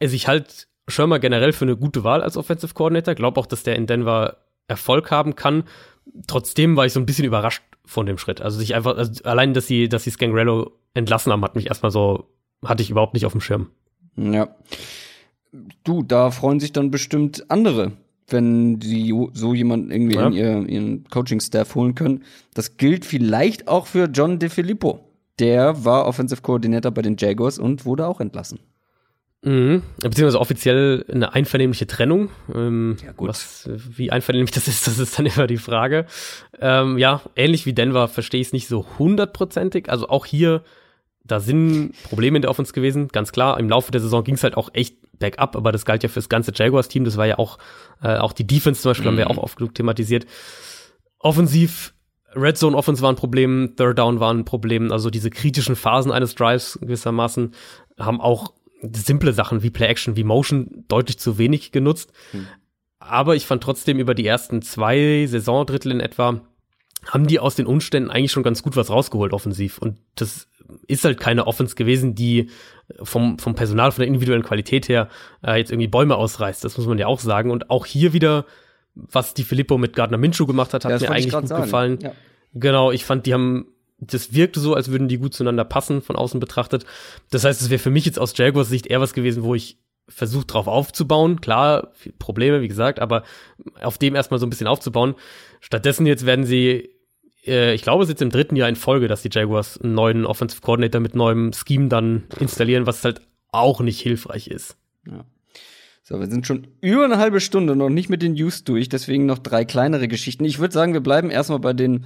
Also 0.01 0.15
ich 0.15 0.27
halt 0.27 0.67
Schirmer 0.87 1.19
generell 1.19 1.51
für 1.51 1.65
eine 1.65 1.75
gute 1.75 2.03
Wahl 2.03 2.21
als 2.21 2.37
Offensive 2.37 2.73
Coordinator. 2.73 3.15
Glaube 3.15 3.39
auch, 3.39 3.45
dass 3.45 3.63
der 3.63 3.75
in 3.75 3.87
Denver 3.87 4.37
Erfolg 4.67 5.11
haben 5.11 5.35
kann. 5.35 5.63
Trotzdem 6.27 6.75
war 6.75 6.85
ich 6.85 6.93
so 6.93 6.99
ein 6.99 7.05
bisschen 7.05 7.25
überrascht 7.25 7.63
von 7.85 8.05
dem 8.05 8.17
Schritt. 8.17 8.41
Also 8.41 8.59
sich 8.59 8.75
einfach, 8.75 8.97
also 8.97 9.23
allein, 9.23 9.53
dass 9.53 9.67
sie, 9.67 9.89
dass 9.89 10.03
sie 10.03 10.11
Scangrello 10.11 10.71
entlassen 10.93 11.31
haben, 11.31 11.43
hat 11.43 11.55
mich 11.55 11.67
erstmal 11.67 11.91
so, 11.91 12.29
hatte 12.63 12.83
ich 12.83 12.89
überhaupt 12.89 13.13
nicht 13.13 13.25
auf 13.25 13.31
dem 13.31 13.41
Schirm. 13.41 13.71
Ja. 14.15 14.49
Du, 15.83 16.03
da 16.03 16.31
freuen 16.31 16.59
sich 16.59 16.71
dann 16.71 16.91
bestimmt 16.91 17.49
andere 17.49 17.93
wenn 18.29 18.81
sie 18.81 19.13
so 19.33 19.53
jemanden 19.53 19.91
irgendwie 19.91 20.15
ja. 20.15 20.27
in 20.27 20.33
ihr, 20.33 20.69
ihren 20.69 21.03
Coaching-Staff 21.09 21.75
holen 21.75 21.95
können. 21.95 22.23
Das 22.53 22.77
gilt 22.77 23.05
vielleicht 23.05 23.67
auch 23.67 23.87
für 23.87 24.05
John 24.05 24.39
DeFilippo. 24.39 25.03
Der 25.39 25.85
war 25.85 26.05
Offensive 26.05 26.41
Coordinator 26.41 26.91
bei 26.91 27.01
den 27.01 27.15
Jaguars 27.17 27.59
und 27.59 27.85
wurde 27.85 28.07
auch 28.07 28.19
entlassen. 28.19 28.59
Mhm. 29.43 29.83
Beziehungsweise 30.01 30.39
offiziell 30.39 31.05
eine 31.09 31.33
einvernehmliche 31.33 31.87
Trennung. 31.87 32.29
Ähm, 32.53 32.97
ja, 33.05 33.11
gut. 33.11 33.29
Was, 33.29 33.69
wie 33.75 34.11
einvernehmlich 34.11 34.51
das 34.51 34.67
ist, 34.67 34.87
das 34.87 34.99
ist 34.99 35.17
dann 35.17 35.27
immer 35.27 35.47
die 35.47 35.57
Frage. 35.57 36.05
Ähm, 36.59 36.97
ja, 36.97 37.21
ähnlich 37.35 37.65
wie 37.65 37.73
Denver 37.73 38.07
verstehe 38.07 38.41
ich 38.41 38.47
es 38.47 38.53
nicht 38.53 38.67
so 38.67 38.85
hundertprozentig. 38.97 39.89
Also 39.89 40.09
auch 40.09 40.25
hier 40.25 40.63
da 41.27 41.39
sind 41.39 41.91
Probleme 42.03 42.37
in 42.37 42.41
der 42.41 42.49
Offense 42.49 42.73
gewesen, 42.73 43.09
ganz 43.09 43.31
klar. 43.31 43.59
Im 43.59 43.69
Laufe 43.69 43.91
der 43.91 44.01
Saison 44.01 44.23
ging 44.23 44.35
es 44.35 44.43
halt 44.43 44.55
auch 44.55 44.69
echt 44.73 44.95
bergab, 45.19 45.55
aber 45.55 45.71
das 45.71 45.85
galt 45.85 46.03
ja 46.03 46.09
fürs 46.09 46.29
ganze 46.29 46.51
Jaguars-Team. 46.53 47.05
Das 47.05 47.17
war 47.17 47.25
ja 47.25 47.37
auch, 47.37 47.57
äh, 48.01 48.17
auch 48.17 48.33
die 48.33 48.47
Defense 48.47 48.81
zum 48.81 48.91
Beispiel 48.91 49.05
mhm. 49.05 49.09
haben 49.09 49.17
wir 49.17 49.25
mhm. 49.25 49.31
auch 49.31 49.43
oft 49.43 49.57
genug 49.57 49.75
thematisiert. 49.75 50.25
Offensiv, 51.19 51.93
Red 52.35 52.57
Zone 52.57 52.77
Offense 52.77 53.01
war 53.01 53.11
ein 53.11 53.15
Problem, 53.15 53.73
Third 53.75 53.97
Down 53.97 54.19
war 54.19 54.33
ein 54.33 54.45
Problem. 54.45 54.91
Also 54.91 55.09
diese 55.09 55.29
kritischen 55.29 55.75
Phasen 55.75 56.11
eines 56.11 56.35
Drives 56.35 56.77
gewissermaßen 56.81 57.53
haben 57.99 58.21
auch 58.21 58.53
simple 58.93 59.33
Sachen 59.33 59.63
wie 59.63 59.69
Play 59.69 59.87
Action, 59.87 60.15
wie 60.15 60.23
Motion 60.23 60.85
deutlich 60.87 61.17
zu 61.19 61.37
wenig 61.37 61.71
genutzt. 61.71 62.11
Mhm. 62.33 62.47
Aber 62.99 63.35
ich 63.35 63.45
fand 63.45 63.63
trotzdem 63.63 63.99
über 63.99 64.13
die 64.13 64.25
ersten 64.25 64.61
zwei 64.61 65.25
Saisondrittel 65.27 65.91
in 65.91 65.99
etwa 65.99 66.41
haben 67.05 67.27
die 67.27 67.39
aus 67.39 67.55
den 67.55 67.67
Umständen 67.67 68.09
eigentlich 68.09 68.31
schon 68.31 68.43
ganz 68.43 68.63
gut 68.63 68.75
was 68.75 68.89
rausgeholt 68.89 69.33
offensiv. 69.33 69.77
Und 69.77 69.99
das 70.15 70.47
ist 70.87 71.05
halt 71.05 71.19
keine 71.19 71.47
Offense 71.47 71.75
gewesen, 71.75 72.15
die 72.15 72.49
vom, 73.01 73.37
vom 73.39 73.55
Personal, 73.55 73.91
von 73.91 74.01
der 74.01 74.07
individuellen 74.07 74.43
Qualität 74.43 74.87
her 74.89 75.09
äh, 75.45 75.57
jetzt 75.57 75.71
irgendwie 75.71 75.87
Bäume 75.87 76.15
ausreißt. 76.15 76.63
Das 76.63 76.77
muss 76.77 76.87
man 76.87 76.97
ja 76.97 77.07
auch 77.07 77.19
sagen. 77.19 77.51
Und 77.51 77.69
auch 77.69 77.85
hier 77.85 78.13
wieder, 78.13 78.45
was 78.95 79.33
die 79.33 79.43
Filippo 79.43 79.77
mit 79.77 79.95
Gardner 79.95 80.17
Minshew 80.17 80.45
gemacht 80.45 80.73
hat, 80.73 80.85
hat 80.85 81.01
ja, 81.01 81.09
mir 81.09 81.15
eigentlich 81.15 81.33
gut 81.33 81.47
sagen. 81.47 81.63
gefallen. 81.63 81.99
Ja. 82.01 82.11
Genau, 82.53 82.91
ich 82.91 83.05
fand, 83.05 83.25
die 83.25 83.33
haben, 83.33 83.67
das 83.99 84.33
wirkte 84.33 84.59
so, 84.59 84.73
als 84.73 84.89
würden 84.89 85.07
die 85.07 85.17
gut 85.17 85.33
zueinander 85.33 85.65
passen, 85.65 86.01
von 86.01 86.15
außen 86.15 86.39
betrachtet. 86.39 86.85
Das 87.29 87.43
heißt, 87.43 87.61
es 87.61 87.69
wäre 87.69 87.79
für 87.79 87.89
mich 87.91 88.05
jetzt 88.05 88.19
aus 88.19 88.37
Jaguars 88.37 88.69
Sicht 88.69 88.87
eher 88.87 89.01
was 89.01 89.13
gewesen, 89.13 89.43
wo 89.43 89.53
ich 89.53 89.77
versucht 90.07 90.53
drauf 90.53 90.67
aufzubauen. 90.67 91.41
Klar, 91.41 91.91
Probleme, 92.17 92.61
wie 92.61 92.67
gesagt, 92.69 92.99
aber 92.99 93.23
auf 93.81 93.97
dem 93.97 94.15
erstmal 94.15 94.39
so 94.39 94.45
ein 94.45 94.49
bisschen 94.49 94.67
aufzubauen. 94.67 95.15
Stattdessen 95.59 96.05
jetzt 96.05 96.25
werden 96.25 96.45
sie 96.45 96.89
äh, 97.47 97.73
ich 97.73 97.81
glaube, 97.81 98.03
es 98.03 98.09
ist 98.09 98.13
jetzt 98.13 98.21
im 98.21 98.29
dritten 98.29 98.55
Jahr 98.55 98.69
in 98.69 98.75
Folge, 98.75 99.07
dass 99.07 99.21
die 99.21 99.29
Jaguars 99.31 99.79
einen 99.81 99.93
neuen 99.93 100.25
Offensive 100.25 100.61
Coordinator 100.61 101.01
mit 101.01 101.15
neuem 101.15 101.51
Scheme 101.53 101.87
dann 101.87 102.23
installieren, 102.39 102.85
was 102.85 103.03
halt 103.03 103.21
auch 103.51 103.81
nicht 103.81 103.99
hilfreich 103.99 104.47
ist. 104.47 104.77
Ja. 105.05 105.25
So, 106.03 106.19
wir 106.19 106.27
sind 106.27 106.47
schon 106.47 106.67
über 106.79 107.03
eine 107.03 107.17
halbe 107.17 107.41
Stunde 107.41 107.75
noch 107.75 107.89
nicht 107.89 108.09
mit 108.09 108.21
den 108.21 108.33
News 108.33 108.63
durch, 108.63 108.87
deswegen 108.87 109.25
noch 109.25 109.39
drei 109.39 109.65
kleinere 109.65 110.07
Geschichten. 110.07 110.45
Ich 110.45 110.59
würde 110.59 110.73
sagen, 110.73 110.93
wir 110.93 111.01
bleiben 111.01 111.29
erstmal 111.29 111.59
bei 111.59 111.73
den 111.73 112.05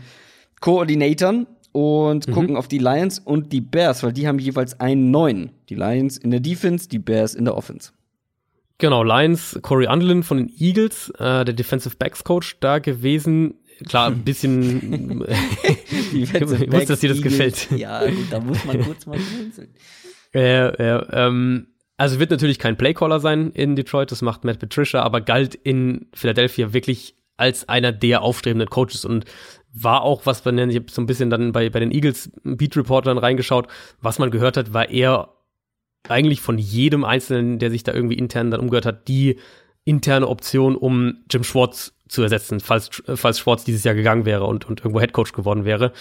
Koordinatoren 0.60 1.46
und 1.72 2.28
mhm. 2.28 2.32
gucken 2.32 2.56
auf 2.56 2.68
die 2.68 2.80
Lions 2.80 3.20
und 3.20 3.54
die 3.54 3.62
Bears, 3.62 4.02
weil 4.02 4.14
die 4.14 4.28
haben 4.28 4.39
jeweils 4.39 4.80
einen 4.80 5.12
neuen. 5.12 5.52
Die 5.70 5.76
Lions 5.76 6.18
in 6.18 6.32
der 6.32 6.39
Defense, 6.39 6.89
die 6.89 7.00
Bears 7.00 7.36
in 7.36 7.46
der 7.46 7.56
Offense. 7.56 7.92
Genau, 8.80 9.04
Lions, 9.04 9.60
Corey 9.62 9.88
Underlin 9.88 10.24
von 10.24 10.38
den 10.38 10.52
Eagles, 10.58 11.12
äh, 11.20 11.46
der 11.46 11.54
Defensive 11.54 11.96
Backs 11.98 12.24
Coach 12.24 12.58
da 12.60 12.80
gewesen. 12.80 13.54
Klar, 13.88 14.08
ein 14.08 14.22
bisschen. 14.24 15.26
ich 16.14 16.34
wusste, 16.42 16.86
dass 16.86 17.00
dir 17.00 17.10
das 17.10 17.22
gefällt. 17.22 17.70
Ja, 17.72 18.06
gut, 18.06 18.28
da 18.30 18.40
muss 18.40 18.64
man 18.66 18.84
kurz 18.84 19.06
mal 19.06 19.18
blinzeln. 19.18 19.70
Ja, 20.34 20.74
ja, 20.82 21.28
ähm, 21.28 21.68
also 21.98 22.20
wird 22.20 22.32
natürlich 22.32 22.58
kein 22.58 22.78
Playcaller 22.78 23.20
sein 23.20 23.52
in 23.52 23.76
Detroit, 23.76 24.12
das 24.12 24.22
macht 24.22 24.44
Matt 24.44 24.60
Patricia, 24.60 25.04
aber 25.04 25.22
galt 25.22 25.56
in 25.56 26.08
Philadelphia 26.14 26.74
wirklich 26.74 27.16
als 27.38 27.68
einer 27.68 27.92
der 27.92 28.22
aufstrebenden 28.22 28.70
Coaches 28.70 29.06
und 29.06 29.26
war 29.74 30.02
auch, 30.04 30.26
was 30.26 30.44
man, 30.46 30.70
ich 30.70 30.76
habe 30.76 30.92
so 30.92 31.02
ein 31.02 31.06
bisschen 31.06 31.30
dann 31.30 31.52
bei, 31.52 31.70
bei 31.70 31.80
den 31.80 31.92
Eagles 31.92 32.32
Beat 32.44 32.76
Reportern 32.76 33.18
reingeschaut, 33.18 33.68
was 34.02 34.20
man 34.20 34.32
gehört 34.32 34.58
hat, 34.58 34.74
war 34.74 34.90
eher 34.90 35.30
eigentlich 36.08 36.42
von 36.42 36.58
jedem 36.58 37.04
Einzelnen, 37.04 37.60
der 37.60 37.70
sich 37.70 37.84
da 37.84 37.94
irgendwie 37.94 38.18
intern 38.18 38.52
dann 38.52 38.60
umgehört 38.60 38.86
hat, 38.86 39.08
die 39.08 39.38
interne 39.84 40.28
Option, 40.28 40.76
um 40.76 41.24
Jim 41.30 41.44
Schwartz 41.44 41.94
zu 42.12 42.22
ersetzen, 42.22 42.59
falls, 42.59 43.01
falls 43.16 43.39
Schwartz 43.39 43.64
dieses 43.64 43.84
Jahr 43.84 43.95
gegangen 43.95 44.26
wäre 44.26 44.45
und, 44.45 44.66
und 44.66 44.82
irgendwo 44.82 44.99
Headcoach 44.99 45.32
geworden 45.34 45.64
wäre. 45.66 45.93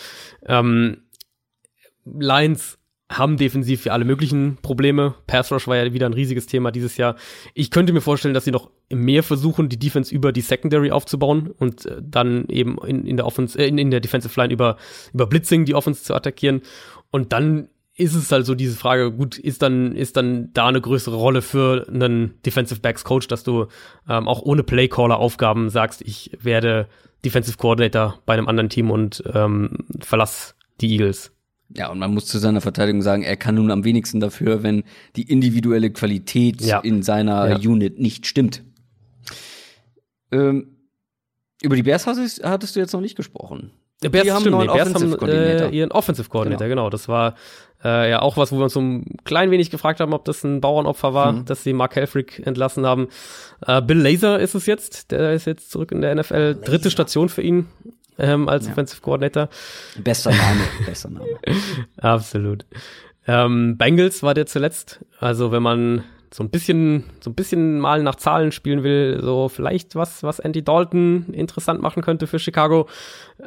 Ähm, 0.44 1.04
Lions 2.04 2.78
haben 3.11 3.36
defensiv 3.36 3.82
für 3.82 3.92
alle 3.92 4.04
möglichen 4.04 4.58
Probleme. 4.62 5.14
Pass 5.26 5.50
Rush 5.50 5.66
war 5.66 5.76
ja 5.76 5.92
wieder 5.92 6.06
ein 6.06 6.12
riesiges 6.12 6.46
Thema 6.46 6.70
dieses 6.70 6.96
Jahr. 6.96 7.16
Ich 7.54 7.70
könnte 7.70 7.92
mir 7.92 8.00
vorstellen, 8.00 8.34
dass 8.34 8.44
sie 8.44 8.52
noch 8.52 8.70
mehr 8.88 9.22
versuchen, 9.22 9.68
die 9.68 9.78
Defense 9.78 10.14
über 10.14 10.32
die 10.32 10.40
Secondary 10.40 10.90
aufzubauen 10.90 11.50
und 11.58 11.86
äh, 11.86 12.00
dann 12.00 12.46
eben 12.48 12.78
in, 12.86 13.06
in 13.06 13.16
der 13.16 13.26
Offense, 13.26 13.58
äh, 13.58 13.66
in, 13.66 13.78
in 13.78 13.90
der 13.90 14.00
Defensive 14.00 14.38
Line 14.40 14.52
über, 14.52 14.76
über 15.12 15.26
Blitzing 15.26 15.64
die 15.64 15.74
Offense 15.74 16.04
zu 16.04 16.14
attackieren. 16.14 16.62
Und 17.11 17.32
dann 17.32 17.68
ist 18.01 18.14
es 18.14 18.32
halt 18.32 18.46
so 18.46 18.55
diese 18.55 18.76
Frage, 18.76 19.12
gut, 19.12 19.38
ist 19.38 19.61
dann, 19.61 19.94
ist 19.94 20.16
dann 20.16 20.53
da 20.55 20.66
eine 20.66 20.80
größere 20.80 21.16
Rolle 21.16 21.42
für 21.42 21.86
einen 21.88 22.34
Defensive 22.46 22.80
Backs 22.80 23.05
Coach, 23.05 23.28
dass 23.28 23.44
du 23.44 23.66
ähm, 24.09 24.26
auch 24.26 24.40
ohne 24.42 24.62
Playcaller 24.62 25.18
Aufgaben 25.18 25.68
sagst, 25.68 26.01
ich 26.03 26.30
werde 26.40 26.88
Defensive 27.24 27.59
Coordinator 27.59 28.18
bei 28.24 28.32
einem 28.32 28.48
anderen 28.48 28.70
Team 28.70 28.90
und 28.90 29.22
ähm, 29.32 29.86
verlass 30.01 30.55
die 30.80 30.92
Eagles. 30.92 31.32
Ja, 31.76 31.90
und 31.90 31.98
man 31.98 32.12
muss 32.12 32.26
zu 32.26 32.38
seiner 32.38 32.62
Verteidigung 32.62 33.03
sagen, 33.03 33.22
er 33.22 33.36
kann 33.36 33.55
nun 33.55 33.70
am 33.70 33.84
wenigsten 33.84 34.18
dafür, 34.18 34.62
wenn 34.62 34.82
die 35.14 35.30
individuelle 35.30 35.90
Qualität 35.90 36.62
ja. 36.62 36.80
in 36.80 37.03
seiner 37.03 37.48
ja. 37.48 37.57
Unit 37.70 38.01
nicht 38.01 38.26
stimmt. 38.26 38.64
Ähm, 40.32 40.76
über 41.62 41.76
die 41.76 41.82
Bears 41.82 42.07
hattest, 42.07 42.42
hattest 42.42 42.74
du 42.74 42.80
jetzt 42.80 42.92
noch 42.92 43.03
nicht 43.03 43.16
gesprochen. 43.16 43.72
Die 44.03 44.09
Bears, 44.09 44.30
haben 44.30 44.40
stimmt, 44.40 44.62
die 44.62 44.66
Bears 44.66 44.94
haben 44.94 45.28
äh, 45.28 45.68
ihren 45.68 45.92
Offensive 45.92 46.28
Coordinator, 46.28 46.68
genau. 46.68 46.84
genau. 46.84 46.90
Das 46.90 47.07
war 47.07 47.34
äh, 47.84 48.11
ja 48.11 48.22
auch 48.22 48.36
was, 48.36 48.51
wo 48.51 48.57
wir 48.57 48.64
uns 48.64 48.72
so 48.72 48.80
ein 48.80 49.16
klein 49.24 49.51
wenig 49.51 49.70
gefragt 49.70 50.01
haben, 50.01 50.14
ob 50.14 50.24
das 50.24 50.42
ein 50.42 50.61
Bauernopfer 50.61 51.12
war, 51.12 51.32
mhm. 51.32 51.44
dass 51.44 51.64
sie 51.64 51.72
Mark 51.74 51.96
Helfrich 51.96 52.46
entlassen 52.46 52.86
haben. 52.86 53.09
Äh, 53.66 53.82
Bill 53.82 53.98
Laser 53.98 54.38
ist 54.40 54.55
es 54.55 54.66
jetzt, 54.66 55.11
der 55.11 55.32
ist 55.34 55.46
jetzt 55.46 55.70
zurück 55.70 55.92
in 55.92 56.01
der 56.01 56.14
NFL. 56.14 56.34
Laser. 56.34 56.61
Dritte 56.61 56.90
Station 56.90 57.28
für 57.28 57.42
ihn 57.42 57.66
ähm, 58.18 58.48
als 58.48 58.66
ja. 58.66 58.72
Offensive 58.72 59.01
Coordinator. 59.03 59.48
Bester 59.98 60.30
Name, 60.30 60.61
bester 60.86 61.11
Name. 61.11 61.26
Absolut. 61.98 62.64
Ähm, 63.26 63.76
Bengals 63.76 64.22
war 64.22 64.34
der 64.34 64.46
zuletzt. 64.46 65.05
Also 65.18 65.53
wenn 65.53 65.62
man 65.62 66.05
so 66.33 66.45
ein 66.45 66.51
bisschen, 66.51 67.05
so 67.20 67.31
ein 67.31 67.35
bisschen 67.35 67.81
mal 67.81 68.03
nach 68.03 68.14
Zahlen 68.14 68.53
spielen 68.53 68.83
will, 68.83 69.20
so 69.22 69.49
vielleicht 69.49 69.97
was, 69.97 70.22
was 70.22 70.39
Andy 70.39 70.62
Dalton 70.62 71.33
interessant 71.33 71.83
machen 71.83 72.03
könnte 72.03 72.26
für 72.26 72.39
Chicago, 72.39 72.89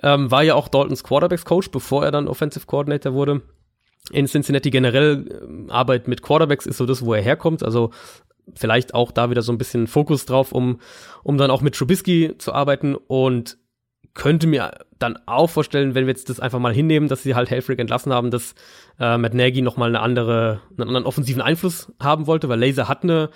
ähm, 0.02 0.30
war 0.30 0.44
ja 0.44 0.56
auch 0.56 0.68
Daltons 0.68 1.04
Quarterbacks 1.04 1.46
Coach, 1.46 1.72
bevor 1.72 2.04
er 2.04 2.12
dann 2.12 2.28
Offensive 2.28 2.66
Coordinator 2.66 3.14
wurde. 3.14 3.42
In 4.12 4.28
Cincinnati 4.28 4.70
generell 4.70 5.68
äh, 5.68 5.72
Arbeit 5.72 6.10
mit 6.10 6.22
Quarterbacks 6.22 6.66
ist 6.66 6.78
so 6.78 6.86
das, 6.86 7.06
wo 7.06 7.14
er 7.14 7.22
herkommt. 7.22 7.64
Also 7.64 7.92
vielleicht 8.54 8.94
auch 8.94 9.12
da 9.12 9.30
wieder 9.30 9.42
so 9.42 9.54
ein 9.54 9.58
bisschen 9.58 9.88
Fokus 9.88 10.26
drauf, 10.26 10.52
um, 10.52 10.82
um 11.24 11.38
dann 11.38 11.52
auch 11.52 11.62
mit 11.62 11.76
Trubisky 11.76 12.38
zu 12.38 12.52
arbeiten 12.52 12.96
und 12.96 13.58
könnte 14.14 14.48
mir 14.48 14.72
dann 15.00 15.18
auch 15.26 15.50
vorstellen, 15.50 15.96
wenn 15.96 16.06
wir 16.06 16.12
jetzt 16.14 16.30
das 16.30 16.40
einfach 16.40 16.60
mal 16.60 16.74
hinnehmen, 16.74 17.10
dass 17.10 17.24
sie 17.24 17.36
halt 17.36 17.50
Helfrich 17.50 17.80
entlassen 17.80 18.14
haben, 18.14 18.32
dass 18.32 18.56
äh, 19.00 19.18
Matt 19.18 19.34
Nagy 19.34 19.62
nochmal 19.62 19.90
eine 19.90 20.02
andere, 20.02 20.62
einen 20.72 20.88
anderen 20.88 21.06
offensiven 21.06 21.42
Einfluss 21.42 21.92
haben 22.00 22.28
wollte, 22.28 22.48
weil 22.50 22.60
Laser 22.60 22.88
hat 22.88 23.04
eine 23.04 23.30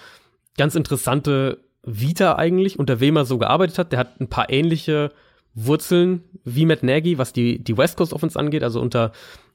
ganz 0.58 0.76
interessante 0.76 1.60
Vita 1.84 2.36
eigentlich, 2.36 2.78
unter 2.80 3.00
wem 3.00 3.16
er 3.16 3.26
so 3.26 3.38
gearbeitet 3.38 3.80
hat. 3.80 3.92
Der 3.92 4.00
hat 4.00 4.20
ein 4.20 4.30
paar 4.30 4.50
ähnliche 4.50 5.12
Wurzeln 5.56 6.24
wie 6.44 6.66
Matt 6.66 6.84
Nagy, 6.84 7.18
was 7.18 7.34
die, 7.34 7.64
die 7.64 7.78
West 7.78 7.98
Coast 7.98 8.14
Offense 8.14 8.40
angeht, 8.40 8.64
also 8.64 8.80
unter, 8.80 9.12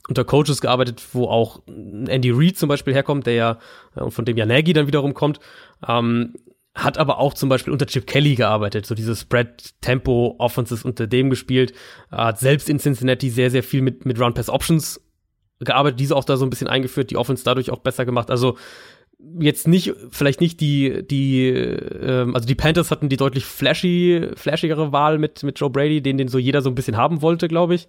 unter 0.08 0.24
Coaches 0.24 0.60
gearbeitet, 0.60 1.02
wo 1.12 1.26
auch 1.26 1.62
Andy 1.66 2.32
Reid 2.32 2.56
zum 2.56 2.68
Beispiel 2.68 2.94
herkommt, 2.94 3.26
der 3.26 3.34
ja, 3.34 3.58
äh, 3.94 4.10
von 4.10 4.24
dem 4.24 4.36
ja 4.36 4.46
Nagy 4.46 4.72
dann 4.72 4.88
wiederum 4.88 5.14
kommt. 5.14 5.38
Ähm, 5.86 6.34
hat 6.74 6.96
aber 6.96 7.18
auch 7.18 7.34
zum 7.34 7.48
Beispiel 7.48 7.72
unter 7.72 7.86
Chip 7.86 8.06
Kelly 8.06 8.34
gearbeitet, 8.34 8.86
so 8.86 8.94
diese 8.94 9.14
Spread-Tempo-Offenses 9.14 10.84
unter 10.84 11.06
dem 11.06 11.28
gespielt, 11.28 11.74
hat 12.10 12.38
selbst 12.38 12.70
in 12.70 12.78
Cincinnati 12.78 13.28
sehr, 13.28 13.50
sehr 13.50 13.62
viel 13.62 13.82
mit, 13.82 14.06
mit 14.06 14.18
Run-Pass-Options 14.18 15.00
gearbeitet, 15.60 16.00
diese 16.00 16.16
auch 16.16 16.24
da 16.24 16.36
so 16.36 16.46
ein 16.46 16.50
bisschen 16.50 16.68
eingeführt, 16.68 17.10
die 17.10 17.16
Offense 17.16 17.44
dadurch 17.44 17.70
auch 17.70 17.80
besser 17.80 18.06
gemacht. 18.06 18.30
Also 18.30 18.56
jetzt 19.38 19.68
nicht, 19.68 19.94
vielleicht 20.10 20.40
nicht 20.40 20.60
die, 20.60 21.06
die, 21.06 21.48
ähm, 21.48 22.34
also 22.34 22.46
die 22.46 22.54
Panthers 22.54 22.90
hatten 22.90 23.10
die 23.10 23.18
deutlich 23.18 23.44
flashy, 23.44 24.30
flashigere 24.34 24.92
Wahl 24.92 25.18
mit, 25.18 25.42
mit 25.42 25.60
Joe 25.60 25.70
Brady, 25.70 26.00
den, 26.00 26.16
den 26.16 26.28
so 26.28 26.38
jeder 26.38 26.62
so 26.62 26.70
ein 26.70 26.74
bisschen 26.74 26.96
haben 26.96 27.20
wollte, 27.20 27.48
glaube 27.48 27.74
ich. 27.74 27.86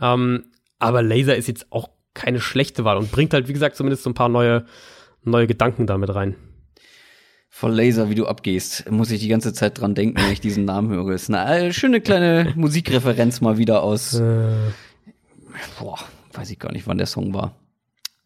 Ähm, 0.00 0.46
aber 0.80 1.02
Laser 1.02 1.36
ist 1.36 1.46
jetzt 1.46 1.70
auch 1.70 1.88
keine 2.14 2.40
schlechte 2.40 2.84
Wahl 2.84 2.96
und 2.96 3.12
bringt 3.12 3.32
halt, 3.32 3.48
wie 3.48 3.52
gesagt, 3.52 3.76
zumindest 3.76 4.02
so 4.02 4.10
ein 4.10 4.14
paar 4.14 4.28
neue, 4.28 4.64
neue 5.22 5.46
Gedanken 5.46 5.86
damit 5.86 6.12
rein 6.14 6.34
von 7.56 7.70
Laser, 7.70 8.10
wie 8.10 8.16
du 8.16 8.26
abgehst, 8.26 8.90
muss 8.90 9.12
ich 9.12 9.20
die 9.20 9.28
ganze 9.28 9.52
Zeit 9.52 9.80
dran 9.80 9.94
denken, 9.94 10.20
wenn 10.20 10.32
ich 10.32 10.40
diesen 10.40 10.64
Namen 10.64 10.90
höre. 10.90 11.14
Ist 11.14 11.32
eine 11.32 11.72
schöne 11.72 12.00
kleine 12.00 12.52
Musikreferenz 12.56 13.40
mal 13.40 13.58
wieder 13.58 13.84
aus. 13.84 14.14
Äh. 14.14 14.48
Boah, 15.78 16.00
weiß 16.32 16.50
ich 16.50 16.58
gar 16.58 16.72
nicht, 16.72 16.88
wann 16.88 16.98
der 16.98 17.06
Song 17.06 17.32
war. 17.32 17.54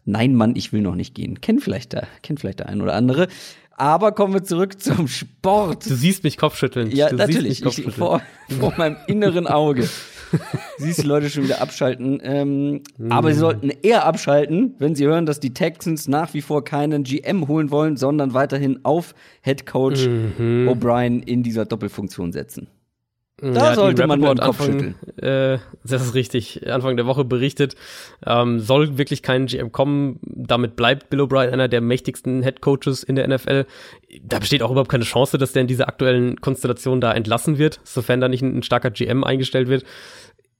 Nein, 0.06 0.34
Mann, 0.34 0.56
ich 0.56 0.72
will 0.72 0.80
noch 0.80 0.94
nicht 0.94 1.14
gehen. 1.14 1.42
Kennt 1.42 1.62
vielleicht 1.62 1.92
der, 1.92 2.06
kennt 2.22 2.40
vielleicht 2.40 2.60
der 2.60 2.70
ein 2.70 2.80
oder 2.80 2.94
andere. 2.94 3.28
Aber 3.72 4.12
kommen 4.12 4.32
wir 4.32 4.44
zurück 4.44 4.80
zum 4.80 5.08
Sport. 5.08 5.84
Du 5.84 5.94
siehst 5.94 6.24
mich 6.24 6.38
Kopfschütteln. 6.38 6.90
Ja, 6.90 7.10
du 7.10 7.16
natürlich. 7.16 7.62
Ich, 7.62 7.94
vor, 7.94 8.22
vor 8.58 8.74
meinem 8.78 8.96
inneren 9.08 9.46
Auge. 9.46 9.90
Siehst 10.78 11.02
die 11.02 11.06
Leute 11.06 11.30
schon 11.30 11.44
wieder 11.44 11.60
abschalten. 11.60 12.20
Ähm, 12.22 12.82
mhm. 12.96 13.12
Aber 13.12 13.32
sie 13.32 13.38
sollten 13.38 13.70
eher 13.70 14.04
abschalten, 14.04 14.74
wenn 14.78 14.94
sie 14.94 15.06
hören, 15.06 15.26
dass 15.26 15.40
die 15.40 15.54
Texans 15.54 16.08
nach 16.08 16.34
wie 16.34 16.42
vor 16.42 16.64
keinen 16.64 17.02
GM 17.02 17.48
holen 17.48 17.70
wollen, 17.70 17.96
sondern 17.96 18.34
weiterhin 18.34 18.80
auf 18.84 19.14
Head 19.42 19.66
Coach 19.66 20.06
mhm. 20.06 20.68
O'Brien 20.68 21.22
in 21.22 21.42
dieser 21.42 21.64
Doppelfunktion 21.64 22.32
setzen. 22.32 22.68
Da 23.40 23.70
ja, 23.70 23.74
sollte 23.74 24.06
man 24.06 24.20
den 24.20 24.36
Kopf 24.38 24.60
Anfang, 24.60 24.66
schütteln. 24.66 25.18
Äh, 25.18 25.58
das 25.84 26.02
ist 26.02 26.14
richtig. 26.14 26.68
Anfang 26.68 26.96
der 26.96 27.06
Woche 27.06 27.24
berichtet, 27.24 27.76
ähm, 28.26 28.58
soll 28.58 28.98
wirklich 28.98 29.22
kein 29.22 29.46
GM 29.46 29.70
kommen. 29.70 30.18
Damit 30.22 30.74
bleibt 30.74 31.08
Bill 31.08 31.20
O'Brien 31.20 31.50
einer 31.50 31.68
der 31.68 31.80
mächtigsten 31.80 32.42
Head 32.42 32.60
Coaches 32.60 33.04
in 33.04 33.14
der 33.14 33.28
NFL. 33.28 33.66
Da 34.22 34.40
besteht 34.40 34.62
auch 34.62 34.72
überhaupt 34.72 34.90
keine 34.90 35.04
Chance, 35.04 35.38
dass 35.38 35.52
der 35.52 35.62
in 35.62 35.68
dieser 35.68 35.86
aktuellen 35.86 36.40
Konstellation 36.40 37.00
da 37.00 37.12
entlassen 37.12 37.58
wird, 37.58 37.80
sofern 37.84 38.20
da 38.20 38.28
nicht 38.28 38.42
ein, 38.42 38.58
ein 38.58 38.62
starker 38.64 38.90
GM 38.90 39.22
eingestellt 39.22 39.68
wird. 39.68 39.84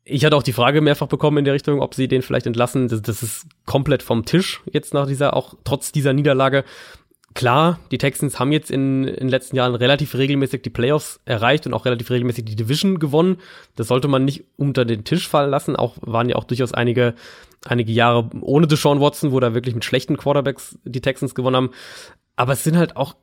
Ich 0.05 0.24
hatte 0.24 0.37
auch 0.37 0.45
die 0.45 0.53
Frage 0.53 0.81
mehrfach 0.81 1.09
bekommen 1.09 1.39
in 1.39 1.45
der 1.45 1.55
Richtung, 1.55 1.83
ob 1.83 1.95
sie 1.95 2.07
den 2.07 2.22
vielleicht 2.22 2.47
entlassen. 2.47 2.87
Das, 2.87 3.03
das 3.03 3.24
ist 3.24 3.47
komplett 3.66 4.05
vom 4.05 4.24
Tisch 4.24 4.62
jetzt 4.72 4.95
nach 4.95 5.07
dieser, 5.07 5.37
auch 5.37 5.55
trotz 5.64 5.91
dieser 5.91 6.12
Niederlage 6.12 6.64
klar, 7.35 7.79
die 7.91 7.99
Texans 7.99 8.39
haben 8.39 8.53
jetzt 8.53 8.70
in, 8.70 9.05
in 9.05 9.14
den 9.14 9.29
letzten 9.29 9.57
Jahren 9.57 9.74
relativ 9.74 10.14
regelmäßig 10.14 10.62
die 10.62 10.70
Playoffs 10.70 11.20
erreicht 11.24 11.66
und 11.66 11.74
auch 11.74 11.85
relativ 11.85 12.11
regelmäßig 12.11 12.45
die 12.45 12.57
Division 12.57 12.99
gewonnen. 12.99 13.39
Das 13.76 13.89
sollte 13.89 14.09
man 14.09 14.24
nicht 14.24 14.45
unter 14.57 14.85
den 14.85 15.05
Tisch 15.05 15.29
fallen 15.29 15.51
lassen. 15.51 15.76
Auch 15.76 15.97
waren 16.01 16.29
ja 16.29 16.37
auch 16.37 16.45
durchaus 16.45 16.72
einige, 16.72 17.14
einige 17.64 17.93
Jahre 17.93 18.31
ohne 18.41 18.66
Deshaun 18.66 19.01
Watson, 19.01 19.33
wo 19.33 19.41
da 19.41 19.55
wirklich 19.55 19.74
mit 19.74 19.85
schlechten 19.85 20.16
Quarterbacks 20.16 20.79
die 20.85 21.01
Texans 21.01 21.35
gewonnen 21.35 21.57
haben. 21.57 21.70
Aber 22.37 22.55
es 22.55 22.64
sind 22.64 22.76
halt 22.76 22.97
auch 22.97 23.14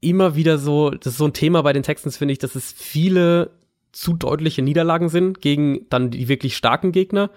immer 0.00 0.36
wieder 0.36 0.58
so, 0.58 0.90
das 0.90 1.14
ist 1.14 1.18
so 1.18 1.26
ein 1.26 1.32
Thema 1.32 1.62
bei 1.62 1.72
den 1.72 1.82
Texans, 1.82 2.16
finde 2.16 2.32
ich, 2.32 2.38
dass 2.38 2.54
es 2.54 2.72
viele 2.72 3.50
zu 3.92 4.12
deutliche 4.12 4.60
Niederlagen 4.60 5.08
sind 5.08 5.40
gegen 5.40 5.86
dann 5.88 6.10
die 6.10 6.28
wirklich 6.28 6.56
starken 6.56 6.92
Gegner. 6.92 7.30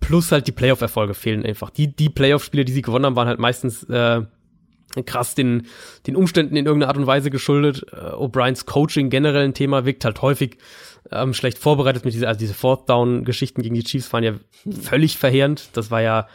Plus 0.00 0.32
halt 0.32 0.46
die 0.46 0.52
Playoff-Erfolge 0.52 1.14
fehlen 1.14 1.44
einfach. 1.44 1.70
Die, 1.70 1.94
die 1.94 2.08
Playoff-Spiele, 2.08 2.64
die 2.64 2.72
sie 2.72 2.82
gewonnen 2.82 3.06
haben, 3.06 3.16
waren 3.16 3.28
halt 3.28 3.38
meistens 3.38 3.84
äh, 3.84 4.22
krass 5.04 5.34
den, 5.34 5.66
den 6.06 6.16
Umständen 6.16 6.56
in 6.56 6.66
irgendeiner 6.66 6.88
Art 6.88 6.96
und 6.96 7.06
Weise 7.06 7.30
geschuldet. 7.30 7.86
Äh, 7.92 7.96
O'Briens 7.96 8.64
Coaching 8.64 9.10
generell 9.10 9.44
ein 9.44 9.54
Thema 9.54 9.84
wirkt 9.84 10.04
halt 10.04 10.22
häufig 10.22 10.58
ähm, 11.10 11.34
schlecht 11.34 11.58
vorbereitet 11.58 12.04
mit 12.04 12.14
dieser, 12.14 12.28
also 12.28 12.38
diese 12.38 12.54
Fourth 12.54 12.88
Down 12.88 13.24
Geschichten 13.24 13.62
gegen 13.62 13.74
die 13.74 13.84
Chiefs 13.84 14.12
waren 14.12 14.24
ja 14.24 14.34
völlig 14.82 15.18
verheerend. 15.18 15.70
Das 15.74 15.90
war 15.90 16.02
ja 16.02 16.26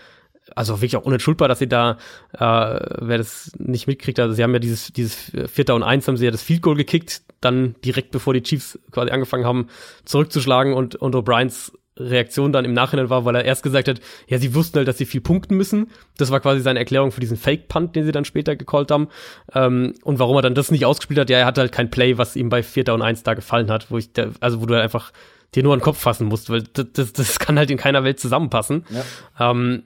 also 0.56 0.78
wirklich 0.78 0.98
auch 0.98 1.06
unentschuldbar, 1.06 1.48
dass 1.48 1.60
sie 1.60 1.68
da, 1.68 1.98
äh, 2.34 2.38
wer 2.40 3.18
das 3.18 3.52
nicht 3.58 3.88
mitkriegt, 3.88 4.20
also 4.20 4.34
sie 4.34 4.44
haben 4.44 4.54
ja 4.54 4.60
dieses, 4.60 4.92
dieses 4.92 5.32
Vierter 5.48 5.76
und 5.76 5.84
Eins 5.84 6.08
haben 6.08 6.18
sie 6.18 6.26
ja 6.26 6.32
das 6.32 6.42
Field 6.42 6.62
Goal 6.62 6.76
gekickt, 6.76 7.22
dann 7.42 7.76
direkt 7.86 8.12
bevor 8.12 8.34
die 8.34 8.44
Chiefs 8.44 8.80
quasi 8.92 9.12
angefangen 9.12 9.46
haben, 9.46 9.68
zurückzuschlagen 10.06 10.74
und, 10.74 10.96
und 10.96 11.16
O'Briens 11.16 11.72
Reaktion 11.98 12.54
dann 12.54 12.66
im 12.66 12.74
Nachhinein 12.74 13.10
war, 13.10 13.26
weil 13.26 13.36
er 13.36 13.44
erst 13.44 13.64
gesagt 13.64 13.88
hat, 13.88 14.00
ja, 14.28 14.38
sie 14.38 14.56
wussten 14.56 14.78
halt, 14.78 14.88
dass 14.88 14.98
sie 14.98 15.06
viel 15.06 15.22
punkten 15.22 15.58
müssen. 15.58 15.90
Das 16.18 16.32
war 16.32 16.40
quasi 16.40 16.62
seine 16.62 16.80
Erklärung 16.80 17.12
für 17.12 17.20
diesen 17.20 17.38
Fake-Punt, 17.38 17.96
den 17.96 18.06
sie 18.06 18.12
dann 18.12 18.26
später 18.26 18.56
gecallt 18.56 18.92
haben. 18.92 19.10
Ähm, 19.54 19.96
und 20.04 20.20
warum 20.20 20.38
er 20.38 20.42
dann 20.42 20.56
das 20.56 20.72
nicht 20.72 20.86
ausgespielt 20.86 21.20
hat, 21.20 21.30
ja, 21.30 21.40
er 21.40 21.46
hatte 21.46 21.62
halt 21.62 21.72
kein 21.72 21.92
Play, 21.92 22.18
was 22.18 22.36
ihm 22.36 22.50
bei 22.50 22.64
Vierter 22.64 22.94
und 22.94 23.02
Eins 23.02 23.24
da 23.24 23.34
gefallen 23.34 23.70
hat, 23.70 23.92
wo 23.92 23.98
ich, 23.98 24.14
da, 24.14 24.30
also 24.40 24.62
wo 24.62 24.66
du 24.66 24.74
halt 24.74 24.84
einfach 24.84 25.12
dir 25.54 25.64
nur 25.64 25.74
an 25.74 25.80
den 25.80 25.84
Kopf 25.84 26.00
fassen 26.00 26.28
musst, 26.28 26.50
weil 26.50 26.64
das, 26.64 26.86
das, 26.94 27.14
das 27.14 27.40
kann 27.40 27.58
halt 27.58 27.70
in 27.70 27.78
keiner 27.78 28.04
Welt 28.06 28.20
zusammenpassen. 28.20 28.86
Ja. 28.90 29.52
Ähm, 29.52 29.84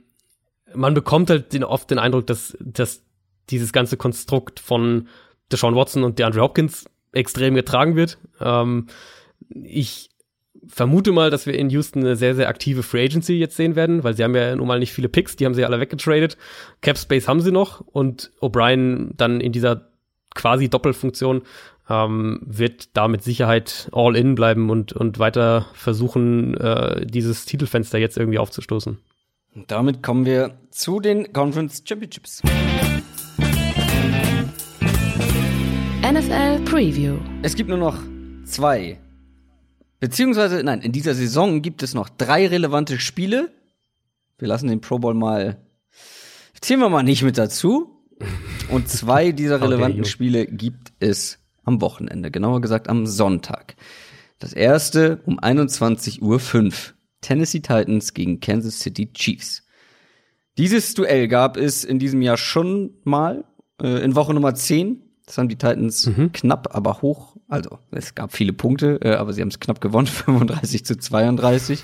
man 0.76 0.94
bekommt 0.94 1.30
halt 1.30 1.54
den, 1.54 1.64
oft 1.64 1.90
den 1.90 2.00
Eindruck, 2.00 2.28
dass, 2.28 2.56
dass 2.60 3.02
dieses 3.50 3.74
ganze 3.74 3.98
Konstrukt 3.98 4.60
von 4.60 5.08
Deshaun 5.52 5.76
Watson 5.76 6.04
und 6.04 6.20
DeAndre 6.20 6.42
Hopkins 6.42 6.86
extrem 7.14 7.56
getragen 7.56 7.96
wird. 7.96 8.18
Ähm, 8.40 8.88
ich 9.50 10.10
vermute 10.68 11.12
mal, 11.12 11.30
dass 11.30 11.46
wir 11.46 11.58
in 11.58 11.70
Houston 11.70 12.00
eine 12.00 12.16
sehr, 12.16 12.36
sehr 12.36 12.50
aktive 12.50 12.84
Free 12.84 13.06
Agency 13.06 13.34
jetzt 13.34 13.56
sehen 13.56 13.76
werden, 13.76 14.04
weil 14.04 14.16
sie 14.16 14.24
haben 14.24 14.36
ja 14.36 14.56
nun 14.56 14.68
mal 14.68 14.80
nicht 14.80 14.94
viele 14.94 15.10
Picks, 15.10 15.36
die 15.36 15.46
haben 15.46 15.54
sie 15.54 15.66
alle 15.66 15.80
weggetradet. 15.80 16.38
Cap 16.82 16.98
Space 16.98 17.28
haben 17.28 17.42
sie 17.42 17.52
noch 17.52 17.82
und 17.82 18.32
O'Brien 18.42 19.12
dann 19.16 19.42
in 19.42 19.52
dieser 19.52 19.90
quasi 20.34 20.70
Doppelfunktion 20.70 21.44
ähm, 21.90 22.40
wird 22.46 22.96
da 22.96 23.08
mit 23.08 23.24
Sicherheit 23.24 23.90
all 23.92 24.16
in 24.16 24.36
bleiben 24.36 24.70
und, 24.70 24.94
und 24.94 25.20
weiter 25.20 25.68
versuchen, 25.74 26.56
äh, 26.58 27.06
dieses 27.06 27.46
Titelfenster 27.46 27.98
jetzt 27.98 28.18
irgendwie 28.18 28.40
aufzustoßen. 28.40 28.98
Und 29.56 29.72
damit 29.72 30.04
kommen 30.04 30.26
wir 30.26 30.58
zu 30.72 31.00
den 31.00 31.32
Conference 31.32 31.84
Championships. 31.88 32.42
NFL 36.02 36.60
Preview. 36.66 37.18
Es 37.42 37.56
gibt 37.56 37.70
nur 37.70 37.78
noch 37.78 37.98
zwei 38.44 39.00
Beziehungsweise, 40.06 40.64
nein, 40.64 40.82
in 40.82 40.92
dieser 40.92 41.16
Saison 41.16 41.64
gibt 41.64 41.82
es 41.82 41.96
noch 41.96 42.10
drei 42.10 42.46
relevante 42.46 43.00
Spiele. 43.00 43.52
Wir 44.38 44.48
lassen 44.48 44.68
den 44.68 44.80
Pro 44.80 45.00
Bowl 45.00 45.16
mal, 45.16 45.58
zählen 46.62 46.80
wir 46.80 46.90
mal 46.90 47.02
nicht 47.02 47.24
mit 47.24 47.40
dazu. 47.40 48.06
Und 48.70 48.88
zwei 48.88 49.32
dieser 49.32 49.60
relevanten 49.60 50.02
okay, 50.02 50.10
Spiele 50.12 50.46
gibt 50.46 50.94
es 51.00 51.40
am 51.64 51.82
Wochenende, 51.82 52.30
genauer 52.30 52.62
gesagt 52.62 52.88
am 52.88 53.08
Sonntag. 53.08 53.78
Das 54.38 54.54
erste 54.54 55.24
um 55.26 55.40
21.05 55.40 56.22
Uhr. 56.22 56.72
Tennessee 57.22 57.62
Titans 57.62 58.14
gegen 58.14 58.40
Kansas 58.40 58.82
City 58.82 59.12
Chiefs. 59.12 59.64
Dieses 60.60 60.94
Duell 60.94 61.28
gab 61.28 61.58
es 61.58 61.84
in 61.84 61.98
diesem 61.98 62.22
Jahr 62.22 62.38
schon 62.38 62.92
mal, 63.06 63.44
äh, 63.82 64.04
in 64.04 64.14
Woche 64.14 64.36
Nummer 64.36 64.54
10. 64.54 65.02
Das 65.26 65.40
haben 65.40 65.50
die 65.50 65.56
Titans 65.56 66.06
mhm. 66.06 66.32
knapp, 66.34 66.76
aber 66.76 67.02
hoch. 67.02 67.36
Also 67.48 67.80
es 67.92 68.14
gab 68.14 68.34
viele 68.34 68.54
Punkte, 68.54 69.00
äh, 69.02 69.16
aber 69.16 69.34
sie 69.34 69.42
haben 69.42 69.50
es 69.50 69.60
knapp 69.60 69.82
gewonnen, 69.82 70.08
35 70.08 70.86
zu 70.86 70.98
32. 70.98 71.84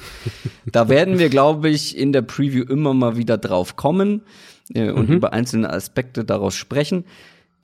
da 0.71 0.89
werden 0.89 1.17
wir, 1.17 1.29
glaube 1.29 1.69
ich, 1.69 1.97
in 1.97 2.13
der 2.13 2.21
Preview 2.21 2.63
immer 2.63 2.93
mal 2.93 3.17
wieder 3.17 3.37
drauf 3.37 3.75
kommen 3.75 4.21
äh, 4.73 4.91
und 4.91 5.09
mhm. 5.09 5.15
über 5.15 5.33
einzelne 5.33 5.71
Aspekte 5.71 6.23
daraus 6.23 6.55
sprechen. 6.55 7.05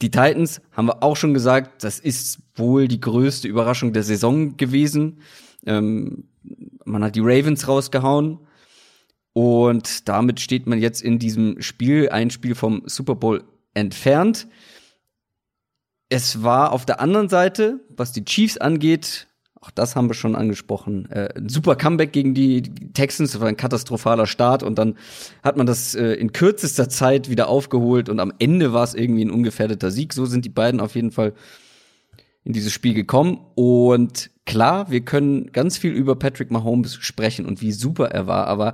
Die 0.01 0.11
Titans 0.11 0.61
haben 0.71 0.87
wir 0.87 1.03
auch 1.03 1.15
schon 1.15 1.33
gesagt, 1.33 1.83
das 1.83 1.99
ist 1.99 2.39
wohl 2.55 2.87
die 2.87 2.99
größte 3.01 3.47
Überraschung 3.47 3.93
der 3.93 4.03
Saison 4.03 4.57
gewesen. 4.57 5.21
Ähm, 5.65 6.25
man 6.85 7.03
hat 7.03 7.15
die 7.15 7.21
Ravens 7.21 7.67
rausgehauen 7.67 8.39
und 9.33 10.07
damit 10.07 10.39
steht 10.39 10.65
man 10.65 10.79
jetzt 10.79 11.01
in 11.01 11.19
diesem 11.19 11.61
Spiel, 11.61 12.09
ein 12.09 12.31
Spiel 12.31 12.55
vom 12.55 12.83
Super 12.85 13.15
Bowl 13.15 13.43
entfernt 13.73 14.47
es 16.09 16.43
war 16.43 16.71
auf 16.71 16.85
der 16.85 16.99
anderen 17.01 17.29
Seite, 17.29 17.81
was 17.89 18.11
die 18.11 18.25
Chiefs 18.25 18.57
angeht, 18.57 19.27
auch 19.59 19.71
das 19.71 19.95
haben 19.95 20.09
wir 20.09 20.13
schon 20.13 20.35
angesprochen, 20.35 21.09
äh, 21.11 21.29
ein 21.35 21.49
super 21.49 21.75
Comeback 21.75 22.13
gegen 22.13 22.33
die 22.33 22.61
Texans, 22.61 23.31
das 23.31 23.41
war 23.41 23.47
ein 23.47 23.57
katastrophaler 23.57 24.27
Start 24.27 24.63
und 24.63 24.77
dann 24.77 24.95
hat 25.43 25.57
man 25.57 25.65
das 25.65 25.95
äh, 25.95 26.13
in 26.13 26.31
kürzester 26.31 26.89
Zeit 26.89 27.29
wieder 27.29 27.49
aufgeholt 27.49 28.07
und 28.07 28.19
am 28.19 28.31
Ende 28.39 28.71
war 28.71 28.83
es 28.83 28.93
irgendwie 28.93 29.25
ein 29.25 29.31
ungefährdeter 29.31 29.91
Sieg. 29.91 30.13
So 30.13 30.25
sind 30.25 30.45
die 30.45 30.49
beiden 30.49 30.79
auf 30.79 30.95
jeden 30.95 31.11
Fall 31.11 31.33
in 32.43 32.53
dieses 32.53 32.71
Spiel 32.71 32.93
gekommen 32.93 33.39
und 33.55 34.29
klar, 34.45 34.89
wir 34.89 35.01
können 35.01 35.51
ganz 35.51 35.77
viel 35.77 35.91
über 35.91 36.15
Patrick 36.15 36.51
Mahomes 36.51 36.95
sprechen 36.95 37.45
und 37.45 37.61
wie 37.61 37.73
super 37.73 38.11
er 38.11 38.27
war, 38.27 38.47
aber 38.47 38.73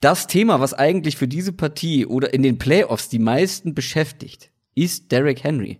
das 0.00 0.26
Thema, 0.26 0.60
was 0.60 0.74
eigentlich 0.74 1.16
für 1.16 1.26
diese 1.26 1.52
Partie 1.52 2.06
oder 2.06 2.32
in 2.34 2.42
den 2.42 2.58
Playoffs 2.58 3.08
die 3.08 3.18
meisten 3.18 3.74
beschäftigt, 3.74 4.50
ist 4.74 5.10
Derrick 5.10 5.42
Henry. 5.42 5.78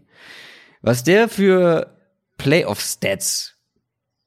Was 0.82 1.04
der 1.04 1.28
für 1.28 1.96
Playoff-Stats, 2.38 3.54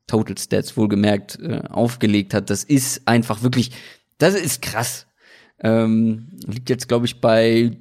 Total 0.07 0.37
Stats 0.37 0.75
wohlgemerkt, 0.75 1.39
äh, 1.39 1.61
aufgelegt 1.69 2.33
hat, 2.33 2.49
das 2.49 2.63
ist 2.63 3.07
einfach 3.07 3.43
wirklich, 3.43 3.71
das 4.17 4.35
ist 4.35 4.61
krass. 4.61 5.07
Ähm, 5.59 6.27
liegt 6.45 6.69
jetzt, 6.69 6.87
glaube 6.87 7.05
ich, 7.05 7.21
bei 7.21 7.77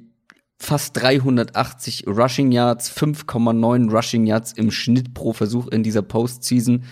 fast 0.57 0.95
380 0.97 2.05
Rushing 2.07 2.51
Yards, 2.51 2.91
5,9 2.91 3.89
Rushing 3.89 4.27
Yards 4.27 4.53
im 4.53 4.71
Schnitt 4.71 5.13
pro 5.13 5.33
Versuch 5.33 5.67
in 5.67 5.83
dieser 5.83 6.03
Postseason. 6.03 6.83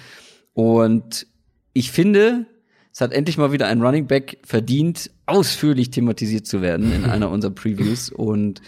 Und 0.53 1.27
ich 1.73 1.91
finde, 1.91 2.47
es 2.91 2.99
hat 2.99 3.13
endlich 3.13 3.37
mal 3.37 3.51
wieder 3.51 3.67
ein 3.67 3.81
Running 3.81 4.07
Back 4.07 4.39
verdient, 4.43 5.11
ausführlich 5.27 5.91
thematisiert 5.91 6.47
zu 6.47 6.61
werden 6.61 6.91
in 6.91 7.05
einer 7.09 7.29
unserer 7.29 7.53
Previews. 7.53 8.09
Und 8.09 8.61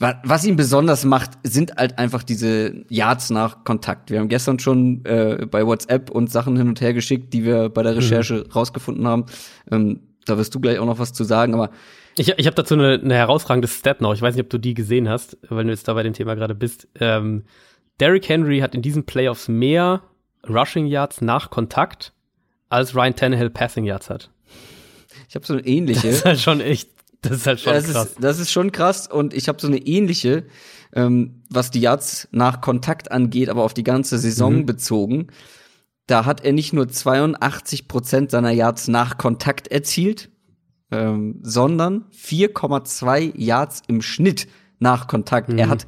was 0.00 0.44
ihn 0.44 0.56
besonders 0.56 1.04
macht, 1.04 1.32
sind 1.42 1.76
halt 1.76 1.98
einfach 1.98 2.22
diese 2.22 2.84
Yards 2.88 3.28
nach 3.28 3.64
Kontakt. 3.64 4.10
Wir 4.10 4.20
haben 4.20 4.28
gestern 4.28 4.58
schon 4.58 5.04
äh, 5.04 5.46
bei 5.48 5.66
WhatsApp 5.66 6.10
uns 6.10 6.32
Sachen 6.32 6.56
hin 6.56 6.68
und 6.68 6.80
her 6.80 6.94
geschickt, 6.94 7.34
die 7.34 7.44
wir 7.44 7.68
bei 7.68 7.82
der 7.82 7.96
Recherche 7.96 8.44
mhm. 8.46 8.52
rausgefunden 8.52 9.06
haben. 9.06 9.26
Ähm, 9.70 10.00
da 10.24 10.38
wirst 10.38 10.54
du 10.54 10.60
gleich 10.60 10.78
auch 10.78 10.86
noch 10.86 10.98
was 10.98 11.12
zu 11.12 11.24
sagen, 11.24 11.52
aber 11.52 11.70
ich, 12.16 12.32
ich 12.36 12.46
habe 12.46 12.56
dazu 12.56 12.74
eine, 12.74 12.94
eine 12.94 13.14
herausragende 13.14 13.68
Stat 13.68 14.00
noch. 14.00 14.14
Ich 14.14 14.22
weiß 14.22 14.34
nicht, 14.34 14.44
ob 14.44 14.50
du 14.50 14.58
die 14.58 14.74
gesehen 14.74 15.08
hast, 15.08 15.36
weil 15.48 15.64
du 15.64 15.70
jetzt 15.70 15.86
da 15.86 15.92
bei 15.92 16.02
dem 16.02 16.14
Thema 16.14 16.34
gerade 16.34 16.54
bist. 16.54 16.88
Ähm, 16.98 17.44
Derrick 18.00 18.28
Henry 18.28 18.60
hat 18.60 18.74
in 18.74 18.82
diesen 18.82 19.04
Playoffs 19.04 19.48
mehr 19.48 20.02
Rushing 20.48 20.86
Yards 20.86 21.20
nach 21.20 21.50
Kontakt 21.50 22.14
als 22.70 22.94
Ryan 22.94 23.14
Tannehill 23.14 23.50
Passing 23.50 23.84
Yards 23.84 24.08
hat. 24.08 24.30
Ich 25.28 25.34
habe 25.34 25.44
so 25.44 25.54
eine 25.54 25.66
ähnliche. 25.66 26.06
Das 26.08 26.16
ist 26.16 26.24
halt 26.24 26.40
schon 26.40 26.60
echt 26.60 26.88
das 27.22 27.32
ist 27.32 27.46
halt 27.46 27.60
schon 27.60 27.72
das 27.74 27.84
krass. 27.84 28.06
Ist, 28.06 28.16
das 28.20 28.38
ist 28.38 28.50
schon 28.50 28.72
krass 28.72 29.06
und 29.06 29.34
ich 29.34 29.48
habe 29.48 29.60
so 29.60 29.66
eine 29.66 29.78
ähnliche, 29.78 30.44
ähm, 30.94 31.42
was 31.50 31.70
die 31.70 31.80
Yards 31.80 32.28
nach 32.32 32.60
Kontakt 32.60 33.12
angeht, 33.12 33.48
aber 33.48 33.62
auf 33.62 33.74
die 33.74 33.84
ganze 33.84 34.18
Saison 34.18 34.58
mhm. 34.58 34.66
bezogen. 34.66 35.26
Da 36.06 36.24
hat 36.24 36.44
er 36.44 36.52
nicht 36.52 36.72
nur 36.72 36.88
82 36.88 37.86
Prozent 37.86 38.30
seiner 38.30 38.50
Yards 38.50 38.88
nach 38.88 39.16
Kontakt 39.16 39.68
erzielt, 39.68 40.30
ähm, 40.90 41.38
sondern 41.42 42.06
4,2 42.12 43.32
Yards 43.36 43.82
im 43.86 44.02
Schnitt 44.02 44.48
nach 44.80 45.06
Kontakt. 45.06 45.50
Mhm. 45.50 45.58
Er 45.58 45.68
hat 45.68 45.86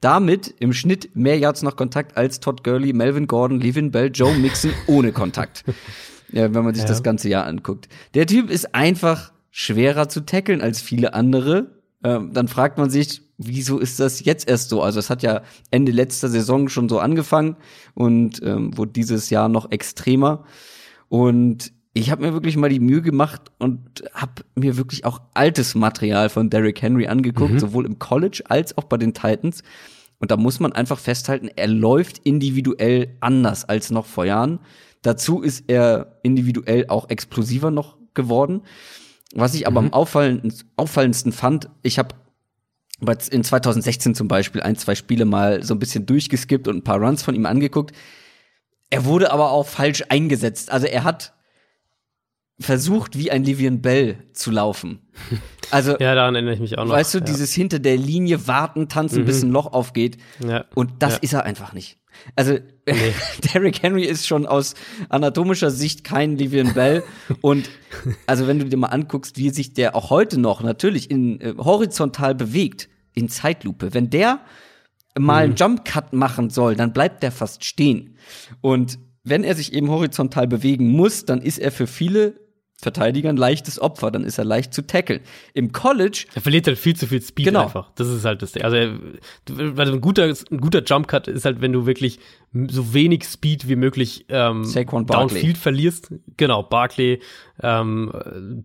damit 0.00 0.54
im 0.58 0.72
Schnitt 0.72 1.14
mehr 1.14 1.38
Yards 1.38 1.62
nach 1.62 1.76
Kontakt 1.76 2.16
als 2.16 2.40
Todd 2.40 2.64
Gurley, 2.64 2.92
Melvin 2.92 3.28
Gordon, 3.28 3.60
Levin 3.60 3.92
Bell, 3.92 4.10
Joe 4.12 4.34
Mixon 4.34 4.72
ohne 4.86 5.12
Kontakt. 5.12 5.64
ja, 6.32 6.52
wenn 6.52 6.64
man 6.64 6.74
sich 6.74 6.82
ja. 6.82 6.88
das 6.88 7.02
ganze 7.02 7.28
Jahr 7.28 7.46
anguckt. 7.46 7.88
Der 8.14 8.26
Typ 8.26 8.50
ist 8.50 8.74
einfach 8.74 9.31
schwerer 9.52 10.08
zu 10.08 10.22
tackeln 10.22 10.60
als 10.60 10.80
viele 10.80 11.14
andere. 11.14 11.82
Ähm, 12.02 12.32
dann 12.32 12.48
fragt 12.48 12.78
man 12.78 12.90
sich, 12.90 13.22
wieso 13.38 13.78
ist 13.78 14.00
das 14.00 14.24
jetzt 14.24 14.48
erst 14.48 14.70
so? 14.70 14.82
Also 14.82 14.98
es 14.98 15.10
hat 15.10 15.22
ja 15.22 15.42
Ende 15.70 15.92
letzter 15.92 16.28
Saison 16.28 16.68
schon 16.68 16.88
so 16.88 16.98
angefangen 16.98 17.56
und 17.94 18.42
ähm, 18.42 18.76
wurde 18.76 18.92
dieses 18.92 19.30
Jahr 19.30 19.48
noch 19.48 19.70
extremer. 19.70 20.44
Und 21.08 21.72
ich 21.92 22.10
habe 22.10 22.22
mir 22.22 22.32
wirklich 22.32 22.56
mal 22.56 22.70
die 22.70 22.80
Mühe 22.80 23.02
gemacht 23.02 23.42
und 23.58 24.02
habe 24.14 24.42
mir 24.54 24.78
wirklich 24.78 25.04
auch 25.04 25.20
altes 25.34 25.74
Material 25.74 26.30
von 26.30 26.48
Derrick 26.48 26.80
Henry 26.80 27.06
angeguckt, 27.06 27.52
mhm. 27.52 27.58
sowohl 27.58 27.84
im 27.84 27.98
College 27.98 28.42
als 28.48 28.76
auch 28.78 28.84
bei 28.84 28.96
den 28.96 29.12
Titans. 29.12 29.62
Und 30.18 30.30
da 30.30 30.38
muss 30.38 30.60
man 30.60 30.72
einfach 30.72 30.98
festhalten, 30.98 31.50
er 31.54 31.66
läuft 31.66 32.18
individuell 32.20 33.16
anders 33.20 33.66
als 33.66 33.90
noch 33.90 34.06
vor 34.06 34.24
Jahren. 34.24 34.60
Dazu 35.02 35.42
ist 35.42 35.64
er 35.66 36.18
individuell 36.22 36.86
auch 36.88 37.10
explosiver 37.10 37.70
noch 37.70 37.98
geworden. 38.14 38.62
Was 39.34 39.54
ich 39.54 39.66
aber 39.66 39.80
mhm. 39.80 39.88
am 39.88 39.92
auffallendsten, 39.92 40.70
auffallendsten 40.76 41.32
fand, 41.32 41.68
ich 41.82 41.98
habe 41.98 42.14
in 43.30 43.42
2016 43.42 44.14
zum 44.14 44.28
Beispiel 44.28 44.62
ein, 44.62 44.76
zwei 44.76 44.94
Spiele 44.94 45.24
mal 45.24 45.62
so 45.62 45.74
ein 45.74 45.78
bisschen 45.78 46.06
durchgeskippt 46.06 46.68
und 46.68 46.76
ein 46.76 46.84
paar 46.84 47.00
Runs 47.00 47.22
von 47.22 47.34
ihm 47.34 47.46
angeguckt. 47.46 47.92
Er 48.90 49.04
wurde 49.04 49.32
aber 49.32 49.50
auch 49.50 49.66
falsch 49.66 50.04
eingesetzt. 50.08 50.70
Also 50.70 50.86
er 50.86 51.02
hat 51.02 51.32
versucht, 52.60 53.18
wie 53.18 53.30
ein 53.30 53.42
Livian 53.42 53.82
Bell 53.82 54.18
zu 54.32 54.50
laufen. 54.50 55.00
Also, 55.70 55.96
ja, 55.98 56.14
daran 56.14 56.34
erinnere 56.34 56.52
ich 56.52 56.60
mich 56.60 56.76
auch 56.76 56.84
noch. 56.84 56.92
Weißt 56.92 57.14
du, 57.14 57.18
ja. 57.20 57.24
dieses 57.24 57.54
hinter 57.54 57.78
der 57.78 57.96
Linie 57.96 58.46
warten, 58.46 58.90
tanzen, 58.90 59.22
mhm. 59.22 59.24
bis 59.24 59.42
ein 59.42 59.50
Loch 59.50 59.72
aufgeht. 59.72 60.18
Ja. 60.46 60.66
Und 60.74 61.02
das 61.02 61.14
ja. 61.14 61.18
ist 61.22 61.32
er 61.32 61.44
einfach 61.44 61.72
nicht. 61.72 61.96
Also 62.36 62.58
nee. 62.86 63.14
Derrick 63.54 63.82
Henry 63.82 64.04
ist 64.04 64.26
schon 64.26 64.46
aus 64.46 64.74
anatomischer 65.08 65.70
Sicht 65.70 66.04
kein 66.04 66.36
Livian 66.36 66.74
Bell 66.74 67.02
und 67.40 67.70
also 68.26 68.46
wenn 68.46 68.58
du 68.58 68.66
dir 68.66 68.76
mal 68.76 68.88
anguckst, 68.88 69.36
wie 69.36 69.50
sich 69.50 69.74
der 69.74 69.94
auch 69.96 70.10
heute 70.10 70.38
noch 70.40 70.62
natürlich 70.62 71.10
in 71.10 71.40
äh, 71.40 71.54
horizontal 71.58 72.34
bewegt 72.34 72.88
in 73.14 73.28
Zeitlupe, 73.28 73.94
wenn 73.94 74.10
der 74.10 74.40
mal 75.18 75.44
einen 75.44 75.52
mhm. 75.52 75.56
Jump 75.56 75.84
Cut 75.84 76.12
machen 76.12 76.50
soll, 76.50 76.74
dann 76.76 76.92
bleibt 76.92 77.22
der 77.22 77.32
fast 77.32 77.64
stehen 77.64 78.16
und 78.60 78.98
wenn 79.24 79.44
er 79.44 79.54
sich 79.54 79.72
eben 79.72 79.88
horizontal 79.88 80.48
bewegen 80.48 80.90
muss, 80.90 81.24
dann 81.24 81.40
ist 81.40 81.58
er 81.58 81.70
für 81.70 81.86
viele 81.86 82.40
Verteidiger 82.82 83.28
ein 83.28 83.36
leichtes 83.36 83.80
Opfer, 83.80 84.10
dann 84.10 84.24
ist 84.24 84.38
er 84.38 84.44
leicht 84.44 84.74
zu 84.74 84.86
tackeln. 84.86 85.20
Im 85.54 85.72
College. 85.72 86.26
Er 86.34 86.42
verliert 86.42 86.66
halt 86.66 86.78
viel 86.78 86.96
zu 86.96 87.06
viel 87.06 87.22
Speed 87.22 87.46
genau. 87.46 87.62
einfach. 87.62 87.90
Das 87.94 88.08
ist 88.08 88.24
halt 88.24 88.42
das. 88.42 88.56
Also, 88.56 88.76
er, 88.76 88.98
also 89.76 89.92
ein 89.92 90.00
guter, 90.00 90.24
ein 90.24 90.58
guter 90.58 90.82
Jump 90.84 91.06
Cut 91.06 91.28
ist 91.28 91.44
halt, 91.44 91.60
wenn 91.60 91.72
du 91.72 91.86
wirklich 91.86 92.18
so 92.68 92.92
wenig 92.92 93.24
Speed 93.24 93.66
wie 93.68 93.76
möglich 93.76 94.26
ähm, 94.28 94.64
Downfield 95.06 95.56
verlierst. 95.56 96.12
Genau, 96.36 96.62
Barkley, 96.62 97.20
ähm, 97.62 98.12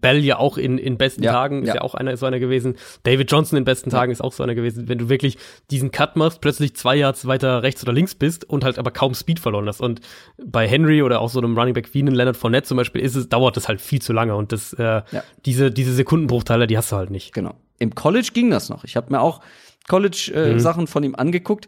Bell 0.01 0.25
ja 0.25 0.39
auch 0.39 0.57
in, 0.57 0.77
in 0.77 0.97
besten 0.97 1.23
ja, 1.23 1.31
Tagen 1.31 1.61
ist 1.61 1.69
ja. 1.69 1.75
ja 1.75 1.81
auch 1.81 1.95
einer 1.95 2.17
so 2.17 2.25
einer 2.25 2.39
gewesen. 2.39 2.75
David 3.03 3.31
Johnson 3.31 3.57
in 3.57 3.63
besten 3.63 3.89
Tagen 3.89 4.11
ist 4.11 4.21
auch 4.21 4.33
so 4.33 4.43
einer 4.43 4.55
gewesen. 4.55 4.89
Wenn 4.89 4.97
du 4.97 5.07
wirklich 5.07 5.37
diesen 5.71 5.91
Cut 5.91 6.17
machst, 6.17 6.41
plötzlich 6.41 6.75
zwei 6.75 6.97
Yards 6.97 7.27
weiter 7.27 7.63
rechts 7.63 7.81
oder 7.83 7.93
links 7.93 8.13
bist 8.13 8.43
und 8.49 8.65
halt 8.65 8.77
aber 8.77 8.91
kaum 8.91 9.13
Speed 9.13 9.39
verloren 9.39 9.67
hast. 9.67 9.79
Und 9.79 10.01
bei 10.43 10.67
Henry 10.67 11.01
oder 11.01 11.21
auch 11.21 11.29
so 11.29 11.39
einem 11.39 11.57
Running 11.57 11.73
Back 11.73 11.93
wie 11.93 11.99
einen 11.99 12.15
Leonard 12.15 12.35
Fournette 12.35 12.67
zum 12.67 12.75
Beispiel 12.75 13.01
ist 13.01 13.15
es, 13.15 13.29
dauert 13.29 13.55
das 13.55 13.69
halt 13.69 13.79
viel 13.79 14.01
zu 14.01 14.06
lange 14.13 14.35
und 14.35 14.51
das, 14.51 14.73
äh, 14.73 15.01
diese, 15.45 15.71
diese 15.71 15.93
Sekundenbruchteile, 15.93 16.67
die 16.67 16.77
hast 16.77 16.91
du 16.91 16.95
halt 16.95 17.09
nicht. 17.09 17.33
Genau. 17.33 17.55
Im 17.79 17.95
College 17.95 18.29
ging 18.33 18.49
das 18.49 18.69
noch. 18.69 18.83
Ich 18.83 18.95
habe 18.95 19.11
mir 19.11 19.21
auch 19.21 19.41
College-Sachen 19.87 20.81
äh, 20.81 20.83
mhm. 20.83 20.87
von 20.87 21.03
ihm 21.03 21.15
angeguckt 21.15 21.67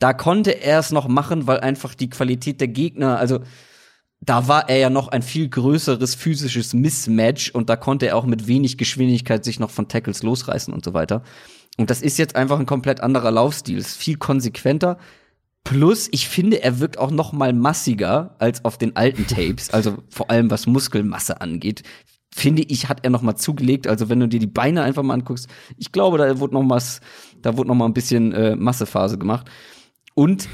da 0.00 0.14
konnte 0.14 0.62
er 0.62 0.80
es 0.80 0.90
noch 0.90 1.06
machen, 1.06 1.46
weil 1.46 1.60
einfach 1.60 1.94
die 1.94 2.10
Qualität 2.10 2.60
der 2.60 2.68
Gegner, 2.68 3.18
also 3.18 3.40
da 4.20 4.48
war 4.48 4.68
er 4.68 4.78
ja 4.78 4.90
noch 4.90 5.08
ein 5.08 5.22
viel 5.22 5.48
größeres 5.48 6.14
physisches 6.14 6.74
Mismatch 6.74 7.50
und 7.50 7.70
da 7.70 7.76
konnte 7.76 8.06
er 8.06 8.16
auch 8.16 8.24
mit 8.24 8.46
wenig 8.46 8.76
Geschwindigkeit 8.76 9.44
sich 9.44 9.60
noch 9.60 9.70
von 9.70 9.88
Tackles 9.88 10.22
losreißen 10.22 10.74
und 10.74 10.84
so 10.84 10.94
weiter. 10.94 11.22
Und 11.76 11.90
das 11.90 12.02
ist 12.02 12.18
jetzt 12.18 12.34
einfach 12.34 12.58
ein 12.58 12.66
komplett 12.66 13.00
anderer 13.00 13.30
Laufstil, 13.30 13.78
ist 13.78 13.96
viel 13.96 14.16
konsequenter. 14.16 14.98
Plus, 15.64 16.08
ich 16.10 16.28
finde, 16.28 16.62
er 16.62 16.80
wirkt 16.80 16.98
auch 16.98 17.10
noch 17.10 17.32
mal 17.32 17.52
massiger 17.52 18.34
als 18.38 18.64
auf 18.64 18.78
den 18.78 18.96
alten 18.96 19.26
Tapes, 19.26 19.70
also 19.70 19.98
vor 20.08 20.30
allem 20.30 20.50
was 20.50 20.66
Muskelmasse 20.66 21.40
angeht. 21.40 21.82
Finde 22.32 22.62
ich, 22.62 22.88
hat 22.88 23.04
er 23.04 23.10
noch 23.10 23.22
mal 23.22 23.36
zugelegt. 23.36 23.86
Also 23.86 24.08
wenn 24.08 24.20
du 24.20 24.28
dir 24.28 24.40
die 24.40 24.46
Beine 24.46 24.82
einfach 24.82 25.02
mal 25.02 25.14
anguckst, 25.14 25.48
ich 25.76 25.92
glaube, 25.92 26.16
da 26.16 26.38
wurde 26.38 26.54
noch 26.54 26.68
was, 26.70 27.00
da 27.42 27.56
wurde 27.56 27.68
noch 27.68 27.74
mal 27.74 27.86
ein 27.86 27.94
bisschen 27.94 28.32
äh, 28.32 28.56
Massephase 28.56 29.18
gemacht. 29.18 29.50
Und 30.14 30.48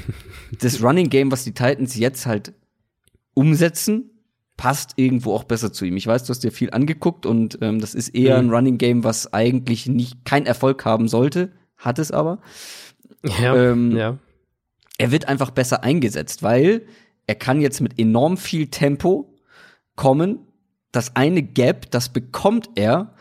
das 0.59 0.81
Running 0.81 1.09
Game, 1.09 1.31
was 1.31 1.43
die 1.43 1.53
Titans 1.53 1.95
jetzt 1.95 2.25
halt 2.25 2.53
umsetzen, 3.33 4.09
passt 4.57 4.93
irgendwo 4.95 5.33
auch 5.33 5.43
besser 5.43 5.71
zu 5.71 5.85
ihm. 5.85 5.97
Ich 5.97 6.07
weiß, 6.07 6.23
du 6.23 6.29
hast 6.31 6.43
dir 6.43 6.51
viel 6.51 6.71
angeguckt 6.71 7.25
und 7.25 7.59
ähm, 7.61 7.79
das 7.79 7.93
ist 7.93 8.09
eher 8.09 8.41
mhm. 8.41 8.49
ein 8.49 8.53
Running 8.55 8.77
Game, 8.77 9.03
was 9.03 9.31
eigentlich 9.33 9.87
nicht 9.87 10.25
kein 10.25 10.45
Erfolg 10.45 10.83
haben 10.83 11.07
sollte, 11.07 11.51
hat 11.77 11.99
es 11.99 12.11
aber. 12.11 12.39
Ja, 13.39 13.55
ähm, 13.55 13.95
ja. 13.95 14.17
Er 14.97 15.11
wird 15.11 15.27
einfach 15.27 15.51
besser 15.51 15.83
eingesetzt, 15.83 16.43
weil 16.43 16.85
er 17.27 17.35
kann 17.35 17.61
jetzt 17.61 17.81
mit 17.81 17.99
enorm 17.99 18.37
viel 18.37 18.67
Tempo 18.67 19.35
kommen. 19.95 20.39
Das 20.91 21.15
eine 21.15 21.43
Gap, 21.43 21.91
das 21.91 22.09
bekommt 22.09 22.69
er 22.75 23.13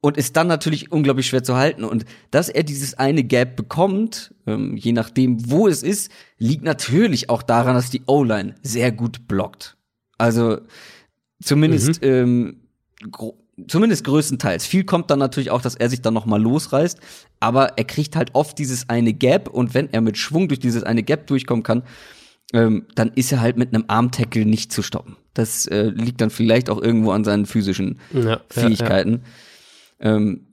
und 0.00 0.16
ist 0.16 0.36
dann 0.36 0.46
natürlich 0.46 0.92
unglaublich 0.92 1.26
schwer 1.26 1.42
zu 1.42 1.56
halten. 1.56 1.82
Und 1.82 2.04
dass 2.30 2.48
er 2.48 2.62
dieses 2.62 2.94
eine 2.94 3.24
Gap 3.24 3.56
bekommt, 3.56 4.34
ähm, 4.46 4.76
je 4.76 4.92
nachdem, 4.92 5.50
wo 5.50 5.66
es 5.66 5.82
ist, 5.82 6.10
liegt 6.38 6.62
natürlich 6.62 7.30
auch 7.30 7.42
daran, 7.42 7.74
dass 7.74 7.90
die 7.90 8.02
O-Line 8.06 8.54
sehr 8.62 8.92
gut 8.92 9.26
blockt. 9.26 9.76
Also 10.18 10.58
zumindest, 11.42 12.02
mhm. 12.02 12.08
ähm, 12.08 12.60
zumindest 13.68 14.04
größtenteils. 14.04 14.66
Viel 14.66 14.84
kommt 14.84 15.10
dann 15.10 15.18
natürlich 15.18 15.50
auch, 15.50 15.62
dass 15.62 15.74
er 15.74 15.88
sich 15.88 16.02
dann 16.02 16.14
noch 16.14 16.26
mal 16.26 16.40
losreißt, 16.40 16.98
aber 17.40 17.78
er 17.78 17.84
kriegt 17.84 18.16
halt 18.16 18.34
oft 18.34 18.58
dieses 18.58 18.88
eine 18.88 19.12
Gap 19.12 19.48
und 19.48 19.74
wenn 19.74 19.92
er 19.92 20.00
mit 20.00 20.18
Schwung 20.18 20.48
durch 20.48 20.60
dieses 20.60 20.82
eine 20.82 21.02
Gap 21.02 21.26
durchkommen 21.26 21.62
kann, 21.62 21.82
ähm, 22.52 22.86
dann 22.94 23.12
ist 23.14 23.32
er 23.32 23.40
halt 23.40 23.56
mit 23.56 23.74
einem 23.74 23.84
Armtackle 23.88 24.44
nicht 24.44 24.72
zu 24.72 24.82
stoppen. 24.82 25.16
Das 25.34 25.66
äh, 25.66 25.84
liegt 25.86 26.20
dann 26.20 26.30
vielleicht 26.30 26.70
auch 26.70 26.80
irgendwo 26.80 27.10
an 27.12 27.24
seinen 27.24 27.46
physischen 27.46 27.98
ja, 28.12 28.40
Fähigkeiten. 28.48 29.22
Ja, 30.00 30.10
ja. 30.10 30.16
Ähm, 30.16 30.46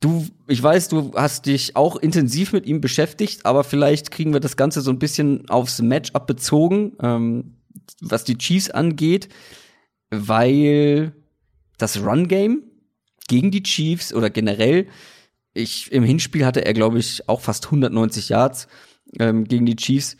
du, 0.00 0.26
ich 0.46 0.62
weiß, 0.62 0.88
du 0.88 1.12
hast 1.14 1.46
dich 1.46 1.76
auch 1.76 1.96
intensiv 1.96 2.52
mit 2.52 2.66
ihm 2.66 2.80
beschäftigt, 2.80 3.46
aber 3.46 3.64
vielleicht 3.64 4.10
kriegen 4.10 4.32
wir 4.32 4.40
das 4.40 4.56
Ganze 4.56 4.80
so 4.80 4.90
ein 4.90 4.98
bisschen 4.98 5.48
aufs 5.48 5.80
Matchup 5.82 6.26
bezogen, 6.26 6.92
ähm, 7.00 7.56
was 8.00 8.24
die 8.24 8.38
Chiefs 8.38 8.70
angeht, 8.70 9.28
weil 10.10 11.12
das 11.78 12.02
Run-Game 12.02 12.62
gegen 13.28 13.50
die 13.50 13.62
Chiefs 13.62 14.14
oder 14.14 14.30
generell, 14.30 14.86
ich, 15.52 15.90
im 15.90 16.04
Hinspiel 16.04 16.44
hatte 16.44 16.64
er, 16.64 16.74
glaube 16.74 16.98
ich, 16.98 17.28
auch 17.28 17.40
fast 17.40 17.66
190 17.66 18.28
Yards 18.28 18.68
ähm, 19.18 19.44
gegen 19.44 19.66
die 19.66 19.76
Chiefs. 19.76 20.16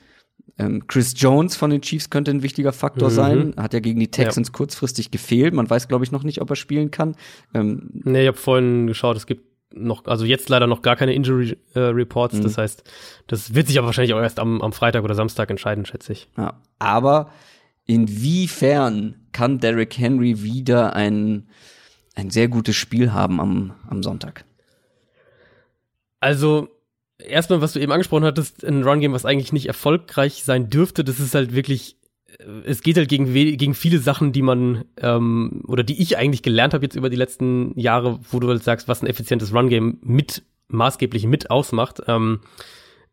Ähm, 0.58 0.86
Chris 0.86 1.12
Jones 1.16 1.56
von 1.56 1.70
den 1.70 1.82
Chiefs 1.82 2.08
könnte 2.08 2.30
ein 2.30 2.42
wichtiger 2.42 2.72
Faktor 2.72 3.10
mhm. 3.10 3.14
sein. 3.14 3.54
Hat 3.58 3.74
ja 3.74 3.80
gegen 3.80 4.00
die 4.00 4.10
Texans 4.10 4.48
ja. 4.48 4.52
kurzfristig 4.52 5.10
gefehlt. 5.10 5.52
Man 5.52 5.68
weiß, 5.68 5.88
glaube 5.88 6.04
ich, 6.04 6.12
noch 6.12 6.22
nicht, 6.22 6.40
ob 6.40 6.48
er 6.48 6.56
spielen 6.56 6.90
kann. 6.90 7.16
Ähm, 7.52 7.90
nee, 7.92 8.22
ich 8.22 8.28
habe 8.28 8.38
vorhin 8.38 8.86
geschaut, 8.86 9.16
es 9.16 9.26
gibt 9.26 9.44
noch, 9.74 10.06
also 10.06 10.24
jetzt 10.24 10.48
leider 10.48 10.66
noch 10.66 10.80
gar 10.80 10.96
keine 10.96 11.12
Injury 11.12 11.58
äh, 11.74 11.80
Reports. 11.80 12.36
Mhm. 12.36 12.42
Das 12.42 12.56
heißt, 12.56 12.84
das 13.26 13.54
wird 13.54 13.66
sich 13.66 13.78
aber 13.78 13.86
wahrscheinlich 13.86 14.14
auch 14.14 14.20
erst 14.20 14.38
am, 14.38 14.62
am 14.62 14.72
Freitag 14.72 15.04
oder 15.04 15.14
Samstag 15.14 15.50
entscheiden, 15.50 15.84
schätze 15.84 16.12
ich. 16.12 16.28
Ja, 16.38 16.62
aber 16.78 17.30
inwiefern 17.86 19.16
kann 19.32 19.60
Derrick 19.60 19.96
Henry 19.98 20.42
wieder 20.42 20.94
ein, 20.94 21.48
ein 22.14 22.30
sehr 22.30 22.48
gutes 22.48 22.76
Spiel 22.76 23.12
haben 23.12 23.40
am, 23.40 23.74
am 23.88 24.02
Sonntag? 24.02 24.44
Also, 26.20 26.68
erstmal, 27.18 27.60
was 27.60 27.72
du 27.72 27.80
eben 27.80 27.92
angesprochen 27.92 28.24
hattest, 28.24 28.64
ein 28.64 28.82
Run-Game, 28.82 29.12
was 29.12 29.24
eigentlich 29.24 29.52
nicht 29.52 29.66
erfolgreich 29.66 30.42
sein 30.44 30.70
dürfte, 30.70 31.04
das 31.04 31.20
ist 31.20 31.34
halt 31.34 31.54
wirklich, 31.54 31.96
äh, 32.38 32.44
es 32.64 32.82
geht 32.82 32.96
halt 32.96 33.08
gegen, 33.08 33.32
gegen 33.32 33.74
viele 33.74 33.98
Sachen, 33.98 34.32
die 34.32 34.42
man, 34.42 34.84
ähm, 34.98 35.62
oder 35.66 35.84
die 35.84 36.00
ich 36.00 36.16
eigentlich 36.16 36.42
gelernt 36.42 36.74
habe 36.74 36.84
jetzt 36.84 36.96
über 36.96 37.10
die 37.10 37.16
letzten 37.16 37.78
Jahre, 37.78 38.18
wo 38.30 38.40
du 38.40 38.48
halt 38.48 38.64
sagst, 38.64 38.88
was 38.88 39.02
ein 39.02 39.08
effizientes 39.08 39.54
Run-Game 39.54 39.98
mit, 40.02 40.42
maßgeblich 40.68 41.26
mit 41.26 41.50
ausmacht. 41.50 42.00
Ähm, 42.06 42.40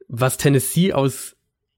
was 0.08 0.38
Tennessee 0.38 0.94
aus 0.94 1.36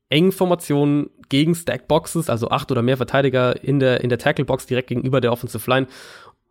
engen 0.09 0.31
Formationen 0.31 1.09
gegen 1.29 1.55
Stackboxes, 1.55 2.29
also 2.29 2.49
acht 2.49 2.71
oder 2.71 2.81
mehr 2.81 2.97
Verteidiger 2.97 3.63
in 3.63 3.79
der, 3.79 4.01
in 4.01 4.09
der 4.09 4.17
Tackle-Box 4.17 4.65
direkt 4.65 4.89
gegenüber 4.89 5.21
der 5.21 5.31
Offensive 5.31 5.69
Line 5.69 5.87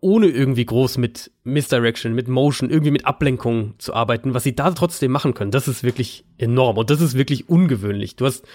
ohne 0.04 0.26
irgendwie 0.26 0.66
groß 0.66 0.98
mit 0.98 1.30
Misdirection, 1.44 2.12
mit 2.12 2.28
Motion, 2.28 2.68
irgendwie 2.68 2.90
mit 2.90 3.06
Ablenkung 3.06 3.72
zu 3.78 3.94
arbeiten, 3.94 4.34
was 4.34 4.42
sie 4.42 4.54
da 4.54 4.70
trotzdem 4.70 5.10
machen 5.10 5.32
können, 5.32 5.50
das 5.50 5.66
ist 5.66 5.82
wirklich 5.82 6.26
enorm 6.36 6.76
und 6.76 6.90
das 6.90 7.00
ist 7.00 7.16
wirklich 7.16 7.48
ungewöhnlich. 7.48 8.14
Du 8.14 8.26
hast, 8.26 8.46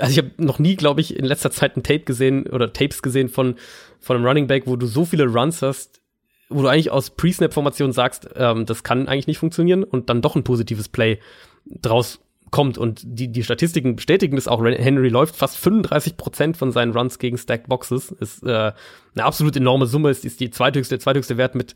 also 0.00 0.10
ich 0.10 0.18
habe 0.18 0.32
noch 0.38 0.58
nie, 0.58 0.74
glaube 0.74 1.02
ich, 1.02 1.16
in 1.16 1.24
letzter 1.24 1.52
Zeit 1.52 1.76
ein 1.76 1.84
Tape 1.84 2.00
gesehen 2.00 2.48
oder 2.48 2.72
Tapes 2.72 3.00
gesehen 3.00 3.28
von, 3.28 3.54
von 4.00 4.16
einem 4.16 4.26
Running 4.26 4.48
Back, 4.48 4.64
wo 4.66 4.74
du 4.74 4.86
so 4.86 5.04
viele 5.04 5.26
Runs 5.26 5.62
hast, 5.62 6.00
wo 6.48 6.62
du 6.62 6.68
eigentlich 6.68 6.90
aus 6.90 7.10
Pre-Snap-Formation 7.10 7.92
sagst, 7.92 8.28
ähm, 8.34 8.66
das 8.66 8.82
kann 8.82 9.06
eigentlich 9.06 9.28
nicht 9.28 9.38
funktionieren 9.38 9.84
und 9.84 10.10
dann 10.10 10.20
doch 10.20 10.34
ein 10.34 10.42
positives 10.42 10.88
Play 10.88 11.20
draus 11.64 12.18
kommt. 12.50 12.78
Und 12.78 13.02
die, 13.04 13.28
die 13.28 13.42
Statistiken 13.42 13.96
bestätigen 13.96 14.36
das 14.36 14.48
auch. 14.48 14.62
Henry 14.64 15.08
läuft 15.08 15.36
fast 15.36 15.56
35 15.58 16.16
Prozent 16.16 16.56
von 16.56 16.72
seinen 16.72 16.92
Runs 16.92 17.18
gegen 17.18 17.38
Stacked 17.38 17.68
Boxes. 17.68 18.10
Ist 18.12 18.42
äh, 18.42 18.72
eine 19.14 19.24
absolut 19.24 19.56
enorme 19.56 19.86
Summe. 19.86 20.10
Ist, 20.10 20.24
ist 20.24 20.40
die 20.40 20.50
zweithöchste, 20.50 20.98
zweithöchste 20.98 21.36
Wert 21.36 21.54
mit 21.54 21.74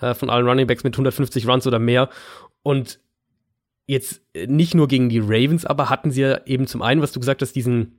äh, 0.00 0.14
von 0.14 0.30
allen 0.30 0.46
Running 0.46 0.66
Backs 0.66 0.84
mit 0.84 0.94
150 0.94 1.48
Runs 1.48 1.66
oder 1.66 1.78
mehr. 1.78 2.08
Und 2.62 3.00
jetzt 3.86 4.22
nicht 4.34 4.74
nur 4.74 4.88
gegen 4.88 5.08
die 5.08 5.18
Ravens, 5.18 5.64
aber 5.64 5.90
hatten 5.90 6.10
sie 6.10 6.22
ja 6.22 6.40
eben 6.46 6.66
zum 6.66 6.82
einen, 6.82 7.02
was 7.02 7.12
du 7.12 7.20
gesagt 7.20 7.42
hast, 7.42 7.54
diesen 7.54 7.98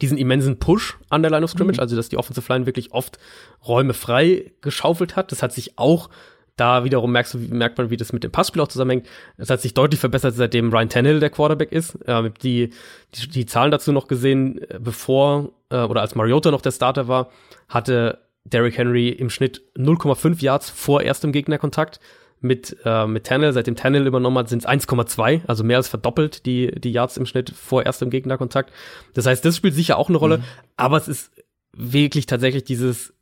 diesen 0.00 0.18
immensen 0.18 0.58
Push 0.58 0.98
an 1.08 1.22
der 1.22 1.30
Line 1.30 1.44
of 1.44 1.50
Scrimmage, 1.50 1.76
mhm. 1.76 1.82
also 1.82 1.96
dass 1.96 2.08
die 2.08 2.16
Offensive 2.16 2.52
Line 2.52 2.66
wirklich 2.66 2.92
oft 2.92 3.18
Räume 3.66 3.94
frei 3.94 4.52
geschaufelt 4.60 5.14
hat. 5.14 5.30
Das 5.30 5.42
hat 5.42 5.52
sich 5.52 5.78
auch 5.78 6.10
da 6.56 6.84
wiederum 6.84 7.10
merkst 7.10 7.34
du, 7.34 7.38
merkt 7.38 7.78
man, 7.78 7.90
wie 7.90 7.96
das 7.96 8.12
mit 8.12 8.22
dem 8.22 8.30
Passspiel 8.30 8.62
auch 8.62 8.68
zusammenhängt. 8.68 9.06
Es 9.36 9.50
hat 9.50 9.60
sich 9.60 9.74
deutlich 9.74 9.98
verbessert, 9.98 10.34
seitdem 10.36 10.72
Ryan 10.72 10.88
Tannehill 10.88 11.20
der 11.20 11.30
Quarterback 11.30 11.72
ist. 11.72 11.96
Äh, 12.06 12.30
die, 12.42 12.70
die, 13.14 13.28
die 13.28 13.46
Zahlen 13.46 13.70
dazu 13.70 13.92
noch 13.92 14.06
gesehen, 14.06 14.58
äh, 14.62 14.78
bevor 14.80 15.50
äh, 15.70 15.78
oder 15.78 16.00
als 16.00 16.14
Mariota 16.14 16.50
noch 16.50 16.62
der 16.62 16.70
Starter 16.70 17.08
war, 17.08 17.30
hatte 17.68 18.18
Derrick 18.44 18.78
Henry 18.78 19.08
im 19.08 19.30
Schnitt 19.30 19.62
0,5 19.76 20.42
Yards 20.42 20.70
vor 20.70 21.02
erstem 21.02 21.32
Gegnerkontakt. 21.32 22.00
Mit, 22.40 22.76
äh, 22.84 23.06
mit 23.06 23.24
Tannehill, 23.24 23.54
seitdem 23.54 23.74
Tannehill 23.74 24.06
übernommen 24.06 24.36
hat, 24.36 24.50
sind 24.50 24.58
es 24.58 24.68
1,2, 24.68 25.46
also 25.46 25.64
mehr 25.64 25.78
als 25.78 25.88
verdoppelt 25.88 26.44
die, 26.44 26.78
die 26.78 26.92
Yards 26.92 27.16
im 27.16 27.24
Schnitt 27.24 27.48
vor 27.48 27.84
erstem 27.84 28.10
Gegnerkontakt. 28.10 28.70
Das 29.14 29.24
heißt, 29.24 29.42
das 29.46 29.56
spielt 29.56 29.72
sicher 29.74 29.96
auch 29.96 30.10
eine 30.10 30.18
Rolle, 30.18 30.38
mhm. 30.38 30.44
aber 30.76 30.98
es 30.98 31.08
ist 31.08 31.32
wirklich 31.72 32.26
tatsächlich 32.26 32.64
dieses 32.64 33.14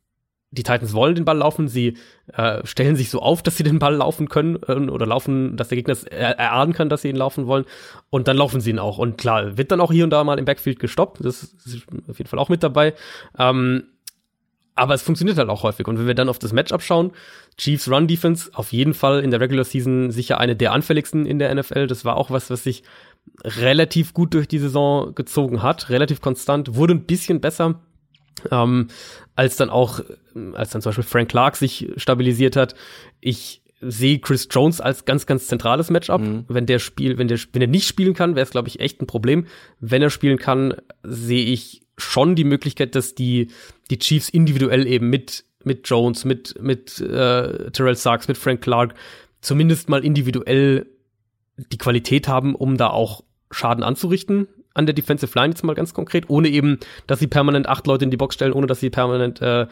die 0.53 0.63
Titans 0.63 0.93
wollen 0.93 1.15
den 1.15 1.25
Ball 1.25 1.37
laufen, 1.37 1.67
sie 1.67 1.97
äh, 2.33 2.65
stellen 2.65 2.95
sich 2.95 3.09
so 3.09 3.21
auf, 3.21 3.41
dass 3.41 3.57
sie 3.57 3.63
den 3.63 3.79
Ball 3.79 3.95
laufen 3.95 4.29
können 4.29 4.57
äh, 4.67 4.73
oder 4.73 5.05
laufen, 5.05 5.57
dass 5.57 5.69
der 5.69 5.77
Gegner 5.77 5.93
es 5.93 6.03
er 6.03 6.37
erahnen 6.37 6.73
kann, 6.73 6.89
dass 6.89 7.01
sie 7.01 7.09
ihn 7.09 7.15
laufen 7.15 7.47
wollen 7.47 7.65
und 8.11 8.27
dann 8.27 8.37
laufen 8.37 8.61
sie 8.61 8.69
ihn 8.69 8.79
auch. 8.79 8.99
Und 8.99 9.17
klar, 9.17 9.57
wird 9.57 9.71
dann 9.71 9.81
auch 9.81 9.91
hier 9.91 10.03
und 10.03 10.11
da 10.11 10.23
mal 10.23 10.37
im 10.37 10.45
Backfield 10.45 10.79
gestoppt, 10.79 11.25
das 11.25 11.43
ist 11.43 11.85
auf 12.07 12.17
jeden 12.17 12.29
Fall 12.29 12.39
auch 12.39 12.49
mit 12.49 12.61
dabei. 12.61 12.93
Ähm, 13.37 13.85
aber 14.75 14.93
es 14.93 15.03
funktioniert 15.03 15.37
halt 15.37 15.49
auch 15.49 15.63
häufig. 15.63 15.87
Und 15.87 15.99
wenn 15.99 16.07
wir 16.07 16.15
dann 16.15 16.29
auf 16.29 16.39
das 16.39 16.53
Matchup 16.53 16.81
schauen, 16.81 17.11
Chiefs 17.57 17.89
Run 17.89 18.07
Defense 18.07 18.49
auf 18.53 18.71
jeden 18.71 18.95
Fall 18.95 19.23
in 19.23 19.29
der 19.29 19.39
Regular 19.39 19.65
Season 19.65 20.09
sicher 20.09 20.39
eine 20.39 20.55
der 20.55 20.71
anfälligsten 20.71 21.25
in 21.27 21.37
der 21.37 21.53
NFL. 21.53 21.85
Das 21.87 22.05
war 22.05 22.15
auch 22.15 22.31
was, 22.31 22.49
was 22.49 22.63
sich 22.63 22.83
relativ 23.43 24.13
gut 24.13 24.33
durch 24.33 24.47
die 24.47 24.57
Saison 24.57 25.13
gezogen 25.13 25.61
hat, 25.61 25.89
relativ 25.89 26.21
konstant, 26.21 26.75
wurde 26.75 26.95
ein 26.95 27.05
bisschen 27.05 27.39
besser 27.39 27.81
ähm, 28.51 28.87
als 29.35 29.55
dann 29.55 29.69
auch, 29.69 29.99
als 30.53 30.71
dann 30.71 30.81
zum 30.81 30.89
Beispiel 30.89 31.03
Frank 31.03 31.29
Clark 31.29 31.55
sich 31.55 31.91
stabilisiert 31.97 32.55
hat. 32.55 32.75
Ich 33.19 33.61
sehe 33.81 34.19
Chris 34.19 34.47
Jones 34.49 34.79
als 34.79 35.05
ganz, 35.05 35.25
ganz 35.25 35.47
zentrales 35.47 35.89
Matchup. 35.89 36.21
Mhm. 36.21 36.45
Wenn 36.47 36.65
der 36.65 36.79
Spiel, 36.79 37.17
wenn 37.17 37.27
der, 37.27 37.39
wenn 37.51 37.61
er 37.61 37.67
nicht 37.67 37.87
spielen 37.87 38.13
kann, 38.13 38.35
wäre 38.35 38.43
es, 38.43 38.51
glaube 38.51 38.67
ich, 38.67 38.79
echt 38.79 39.01
ein 39.01 39.07
Problem. 39.07 39.47
Wenn 39.79 40.01
er 40.01 40.09
spielen 40.09 40.37
kann, 40.37 40.75
sehe 41.03 41.45
ich 41.45 41.81
schon 41.97 42.35
die 42.35 42.43
Möglichkeit, 42.43 42.95
dass 42.95 43.15
die, 43.15 43.49
die 43.89 43.99
Chiefs 43.99 44.29
individuell 44.29 44.87
eben 44.87 45.09
mit, 45.09 45.45
mit 45.63 45.87
Jones, 45.87 46.25
mit, 46.25 46.55
mit 46.61 46.99
äh, 47.01 47.71
Terrell 47.71 47.95
Sachs, 47.95 48.27
mit 48.27 48.37
Frank 48.37 48.61
Clark 48.61 48.95
zumindest 49.41 49.89
mal 49.89 50.03
individuell 50.03 50.87
die 51.57 51.77
Qualität 51.77 52.27
haben, 52.27 52.55
um 52.55 52.77
da 52.77 52.87
auch 52.87 53.23
Schaden 53.51 53.83
anzurichten 53.83 54.47
an 54.73 54.85
der 54.85 54.93
Defensive 54.93 55.37
Line 55.37 55.51
jetzt 55.51 55.63
mal 55.63 55.75
ganz 55.75 55.93
konkret, 55.93 56.29
ohne 56.29 56.49
eben, 56.49 56.79
dass 57.07 57.19
sie 57.19 57.27
permanent 57.27 57.67
acht 57.67 57.85
Leute 57.87 58.05
in 58.05 58.11
die 58.11 58.17
Box 58.17 58.35
stellen, 58.35 58.53
ohne 58.53 58.67
dass 58.67 58.79
sie 58.79 58.89
permanent 58.89 59.41
äh, 59.41 59.63
äh, 59.63 59.67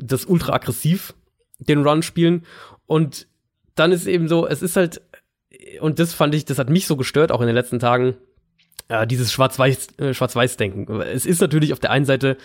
das 0.00 0.24
ultra 0.24 0.54
aggressiv 0.54 1.14
den 1.58 1.86
Run 1.86 2.02
spielen. 2.02 2.44
Und 2.86 3.26
dann 3.74 3.92
ist 3.92 4.06
eben 4.06 4.28
so, 4.28 4.46
es 4.46 4.62
ist 4.62 4.76
halt, 4.76 5.02
und 5.80 5.98
das 5.98 6.14
fand 6.14 6.34
ich, 6.34 6.44
das 6.44 6.58
hat 6.58 6.70
mich 6.70 6.86
so 6.86 6.96
gestört, 6.96 7.32
auch 7.32 7.40
in 7.40 7.46
den 7.46 7.56
letzten 7.56 7.78
Tagen, 7.78 8.16
äh, 8.88 9.06
dieses 9.06 9.28
äh, 9.28 10.14
Schwarz-Weiß-Denken. 10.14 11.00
Es 11.00 11.26
ist 11.26 11.40
natürlich 11.40 11.72
auf 11.72 11.80
der 11.80 11.90
einen 11.90 12.04
Seite 12.04 12.36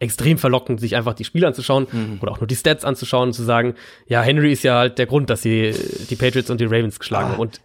extrem 0.00 0.38
verlockend, 0.38 0.80
sich 0.80 0.94
einfach 0.94 1.14
die 1.14 1.24
Spiele 1.24 1.46
anzuschauen 1.46 1.88
mhm. 1.90 2.18
oder 2.20 2.30
auch 2.30 2.40
nur 2.40 2.46
die 2.46 2.54
Stats 2.54 2.84
anzuschauen 2.84 3.30
und 3.30 3.32
zu 3.32 3.42
sagen, 3.42 3.74
ja, 4.06 4.22
Henry 4.22 4.52
ist 4.52 4.62
ja 4.62 4.78
halt 4.78 4.98
der 4.98 5.06
Grund, 5.06 5.28
dass 5.28 5.42
sie 5.42 5.74
die 6.08 6.14
Patriots 6.14 6.50
und 6.50 6.60
die 6.60 6.66
Ravens 6.66 7.00
geschlagen 7.00 7.28
ah. 7.28 7.32
haben. 7.32 7.40
Und 7.40 7.60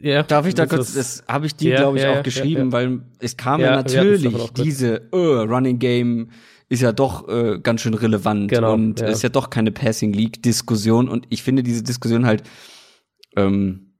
ja, 0.00 0.22
Darf 0.22 0.46
ich 0.46 0.54
da 0.54 0.66
kurz, 0.66 0.94
das 0.94 1.24
habe 1.28 1.46
ich 1.46 1.54
dir, 1.54 1.72
ja, 1.72 1.76
glaube 1.78 1.98
ich, 1.98 2.04
ja, 2.04 2.18
auch 2.18 2.22
geschrieben, 2.22 2.72
weil 2.72 3.00
es 3.18 3.36
kam 3.36 3.60
ja, 3.60 3.76
natürlich 3.76 4.28
diese 4.52 5.08
uh, 5.12 5.42
Running 5.42 5.78
Game 5.78 6.30
ist 6.68 6.82
ja 6.82 6.92
doch 6.92 7.28
äh, 7.28 7.60
ganz 7.62 7.82
schön 7.82 7.94
relevant 7.94 8.50
genau, 8.50 8.74
und 8.74 9.00
ist 9.00 9.22
ja 9.22 9.28
doch 9.28 9.50
keine 9.50 9.70
Passing 9.70 10.12
League 10.12 10.42
Diskussion 10.42 11.08
und 11.08 11.26
ich 11.30 11.42
finde 11.42 11.62
diese 11.62 11.82
Diskussion 11.82 12.26
halt 12.26 12.42
ähm, 13.36 13.92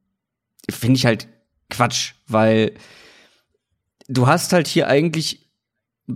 finde 0.68 0.96
ich 0.96 1.06
halt 1.06 1.28
Quatsch, 1.70 2.14
weil 2.26 2.72
du 4.08 4.26
hast 4.26 4.52
halt 4.52 4.66
hier 4.66 4.88
eigentlich 4.88 5.50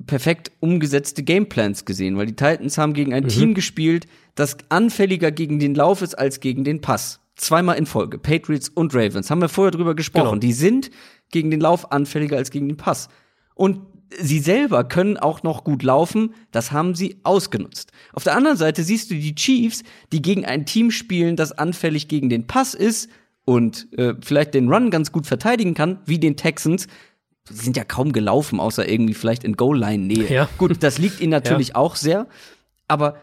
perfekt 0.07 0.53
umgesetzte 0.61 1.23
Gameplans 1.23 1.85
gesehen, 1.85 2.17
weil 2.17 2.27
die 2.27 2.37
Titans 2.37 2.79
haben 2.79 2.95
gegen 2.95 3.13
ein 3.13 3.25
mhm. 3.25 3.29
Team 3.29 3.55
gespielt, 3.55 4.07
das 4.35 4.57
anfälliger 4.69 5.31
gegen 5.31 5.59
den 5.59 5.75
Lauf 5.75 6.03
ist 6.03 6.15
als 6.17 6.41
gegen 6.41 6.65
den 6.65 6.81
Pass 6.81 7.20
zweimal 7.41 7.77
in 7.77 7.87
Folge. 7.87 8.19
Patriots 8.19 8.69
und 8.69 8.95
Ravens. 8.95 9.31
Haben 9.31 9.41
wir 9.41 9.49
vorher 9.49 9.71
drüber 9.71 9.95
gesprochen. 9.95 10.25
Genau. 10.25 10.41
Die 10.41 10.53
sind 10.53 10.91
gegen 11.31 11.51
den 11.51 11.61
Lauf 11.61 11.93
anfälliger 11.93 12.37
als 12.37 12.51
gegen 12.51 12.69
den 12.69 12.77
Pass. 12.77 13.09
Und 13.55 13.81
sie 14.19 14.41
selber 14.41 14.85
können 14.85 15.17
auch 15.17 15.43
noch 15.43 15.65
gut 15.65 15.83
laufen. 15.83 16.35
Das 16.51 16.73
haben 16.73 16.95
sie 16.95 17.21
ausgenutzt. 17.23 17.93
Auf 18.13 18.25
der 18.25 18.37
anderen 18.37 18.57
Seite 18.57 18.83
siehst 18.83 19.11
du 19.11 19.15
die 19.15 19.35
Chiefs, 19.35 19.83
die 20.13 20.23
gegen 20.23 20.45
ein 20.45 20.67
Team 20.67 20.91
spielen, 20.91 21.37
das 21.37 21.53
anfällig 21.53 22.09
gegen 22.09 22.29
den 22.29 22.47
Pass 22.47 22.75
ist 22.75 23.09
und 23.45 23.89
äh, 23.99 24.15
vielleicht 24.21 24.55
den 24.55 24.73
Run 24.73 24.91
ganz 24.91 25.13
gut 25.13 25.27
verteidigen 25.27 25.75
kann, 25.75 25.99
wie 26.07 26.19
den 26.19 26.37
Texans. 26.37 26.87
Sie 27.49 27.65
sind 27.65 27.77
ja 27.77 27.85
kaum 27.85 28.13
gelaufen, 28.13 28.61
außer 28.61 28.89
irgendwie 28.89 29.15
vielleicht 29.15 29.45
in 29.45 29.57
Goal-Line-Nähe. 29.57 30.33
Ja. 30.33 30.49
Gut, 30.59 30.83
das 30.83 30.99
liegt 30.99 31.21
ihnen 31.21 31.31
natürlich 31.31 31.69
ja. 31.69 31.75
auch 31.77 31.97
sehr. 31.97 32.27
Aber 32.87 33.17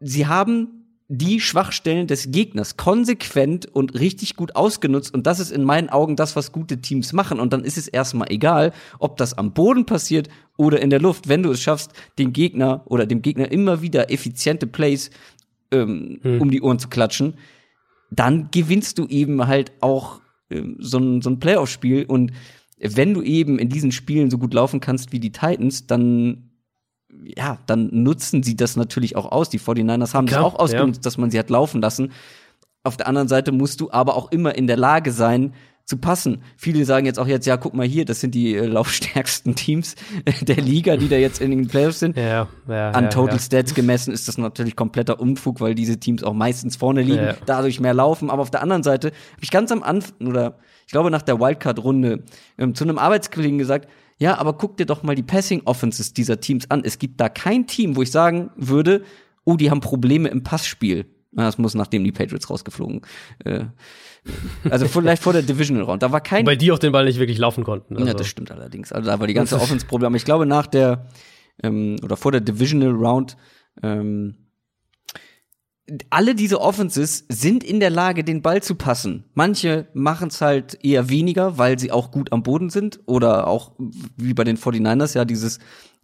sie 0.00 0.26
haben 0.26 0.77
die 1.10 1.40
Schwachstellen 1.40 2.06
des 2.06 2.30
Gegners 2.30 2.76
konsequent 2.76 3.64
und 3.64 3.98
richtig 3.98 4.36
gut 4.36 4.54
ausgenutzt. 4.54 5.14
Und 5.14 5.26
das 5.26 5.40
ist 5.40 5.50
in 5.50 5.64
meinen 5.64 5.88
Augen 5.88 6.16
das, 6.16 6.36
was 6.36 6.52
gute 6.52 6.82
Teams 6.82 7.14
machen. 7.14 7.40
Und 7.40 7.54
dann 7.54 7.64
ist 7.64 7.78
es 7.78 7.88
erstmal 7.88 8.30
egal, 8.30 8.72
ob 8.98 9.16
das 9.16 9.36
am 9.36 9.54
Boden 9.54 9.86
passiert 9.86 10.28
oder 10.58 10.80
in 10.80 10.90
der 10.90 11.00
Luft. 11.00 11.26
Wenn 11.26 11.42
du 11.42 11.50
es 11.50 11.62
schaffst, 11.62 11.92
den 12.18 12.34
Gegner 12.34 12.82
oder 12.84 13.06
dem 13.06 13.22
Gegner 13.22 13.50
immer 13.50 13.80
wieder 13.80 14.10
effiziente 14.10 14.66
Plays 14.66 15.10
ähm, 15.70 16.18
hm. 16.20 16.42
um 16.42 16.50
die 16.50 16.60
Ohren 16.60 16.78
zu 16.78 16.88
klatschen, 16.88 17.34
dann 18.10 18.50
gewinnst 18.50 18.98
du 18.98 19.06
eben 19.06 19.46
halt 19.46 19.72
auch 19.80 20.20
ähm, 20.50 20.76
so 20.78 20.98
ein, 20.98 21.22
so 21.22 21.30
ein 21.30 21.40
Playoff-Spiel. 21.40 22.04
Und 22.04 22.32
wenn 22.78 23.14
du 23.14 23.22
eben 23.22 23.58
in 23.58 23.70
diesen 23.70 23.92
Spielen 23.92 24.30
so 24.30 24.36
gut 24.36 24.52
laufen 24.52 24.80
kannst 24.80 25.10
wie 25.12 25.20
die 25.20 25.32
Titans, 25.32 25.86
dann 25.86 26.47
ja, 27.24 27.58
dann 27.66 27.88
nutzen 27.92 28.42
sie 28.42 28.56
das 28.56 28.76
natürlich 28.76 29.16
auch 29.16 29.30
aus. 29.30 29.48
Die 29.48 29.60
49ers 29.60 30.14
haben 30.14 30.26
Klar, 30.26 30.42
das 30.42 30.52
auch 30.52 30.58
ausgenutzt, 30.58 30.98
ja. 30.98 31.02
dass 31.02 31.18
man 31.18 31.30
sie 31.30 31.38
hat 31.38 31.50
laufen 31.50 31.80
lassen. 31.80 32.12
Auf 32.84 32.96
der 32.96 33.06
anderen 33.06 33.28
Seite 33.28 33.52
musst 33.52 33.80
du 33.80 33.90
aber 33.90 34.16
auch 34.16 34.30
immer 34.30 34.54
in 34.54 34.66
der 34.66 34.76
Lage 34.76 35.12
sein, 35.12 35.54
zu 35.88 35.96
passen. 35.96 36.42
Viele 36.58 36.84
sagen 36.84 37.06
jetzt 37.06 37.18
auch 37.18 37.26
jetzt, 37.26 37.46
ja, 37.46 37.56
guck 37.56 37.72
mal 37.72 37.86
hier, 37.86 38.04
das 38.04 38.20
sind 38.20 38.34
die 38.34 38.54
äh, 38.54 38.66
laufstärksten 38.66 39.54
Teams 39.56 39.94
der 40.42 40.56
Liga, 40.56 40.98
die 40.98 41.08
da 41.08 41.16
jetzt 41.16 41.40
in 41.40 41.50
den 41.50 41.66
Playoffs 41.66 42.00
sind. 42.00 42.14
Ja, 42.14 42.46
ja, 42.68 42.90
An 42.90 43.08
Total 43.08 43.36
ja, 43.36 43.40
Stats 43.40 43.74
gemessen 43.74 44.12
ist 44.12 44.28
das 44.28 44.36
natürlich 44.36 44.76
kompletter 44.76 45.18
Unfug, 45.18 45.62
weil 45.62 45.74
diese 45.74 45.98
Teams 45.98 46.22
auch 46.22 46.34
meistens 46.34 46.76
vorne 46.76 47.00
liegen, 47.00 47.34
dadurch 47.46 47.80
mehr 47.80 47.94
laufen. 47.94 48.28
Aber 48.28 48.42
auf 48.42 48.50
der 48.50 48.62
anderen 48.62 48.82
Seite 48.82 49.08
habe 49.08 49.42
ich 49.42 49.50
ganz 49.50 49.72
am 49.72 49.82
Anfang, 49.82 50.28
oder 50.28 50.58
ich 50.86 50.92
glaube 50.92 51.10
nach 51.10 51.22
der 51.22 51.40
Wildcard-Runde, 51.40 52.22
ähm, 52.58 52.74
zu 52.74 52.84
einem 52.84 52.98
Arbeitskollegen 52.98 53.56
gesagt, 53.56 53.88
ja, 54.18 54.38
aber 54.38 54.54
guck 54.54 54.76
dir 54.76 54.86
doch 54.86 55.02
mal 55.02 55.14
die 55.14 55.22
Passing 55.22 55.62
Offenses 55.64 56.12
dieser 56.12 56.40
Teams 56.40 56.70
an. 56.70 56.82
Es 56.84 56.98
gibt 56.98 57.20
da 57.20 57.28
kein 57.28 57.66
Team, 57.66 57.96
wo 57.96 58.02
ich 58.02 58.10
sagen 58.10 58.50
würde, 58.56 59.04
oh, 59.44 59.56
die 59.56 59.70
haben 59.70 59.80
Probleme 59.80 60.28
im 60.28 60.42
Passspiel. 60.42 61.06
Das 61.32 61.58
muss 61.58 61.74
nachdem 61.74 62.04
die 62.04 62.12
Patriots 62.12 62.50
rausgeflogen. 62.50 63.02
Äh, 63.44 63.66
also 64.68 64.88
vielleicht 64.88 65.22
vor 65.22 65.32
der 65.32 65.42
Divisional 65.42 65.84
Round. 65.84 66.02
Da 66.02 66.10
war 66.10 66.20
kein. 66.20 66.46
Weil 66.46 66.56
die 66.56 66.72
auch 66.72 66.78
den 66.78 66.92
Ball 66.92 67.04
nicht 67.04 67.18
wirklich 67.18 67.38
laufen 67.38 67.64
konnten. 67.64 67.96
Also. 67.96 68.06
Ja, 68.06 68.14
das 68.14 68.26
stimmt 68.26 68.50
allerdings. 68.50 68.92
Also 68.92 69.08
da 69.08 69.20
war 69.20 69.26
die 69.26 69.34
ganze 69.34 69.56
Offense-Probleme. 69.60 70.16
Ich 70.16 70.24
glaube, 70.24 70.46
nach 70.46 70.66
der 70.66 71.06
ähm, 71.62 71.96
oder 72.02 72.16
vor 72.16 72.32
der 72.32 72.40
Divisional 72.40 72.90
Round 72.90 73.36
ähm, 73.82 74.34
alle 76.10 76.34
diese 76.34 76.60
Offenses 76.60 77.24
sind 77.28 77.64
in 77.64 77.80
der 77.80 77.90
Lage, 77.90 78.24
den 78.24 78.42
Ball 78.42 78.62
zu 78.62 78.74
passen. 78.74 79.24
Manche 79.34 79.88
machen 79.94 80.28
es 80.28 80.40
halt 80.40 80.78
eher 80.84 81.08
weniger, 81.08 81.58
weil 81.58 81.78
sie 81.78 81.90
auch 81.90 82.10
gut 82.10 82.32
am 82.32 82.42
Boden 82.42 82.70
sind 82.70 83.00
oder 83.06 83.46
auch 83.46 83.72
wie 84.16 84.34
bei 84.34 84.44
den 84.44 84.58
49ers 84.58 85.16
ja 85.16 85.24
dieses 85.24 85.58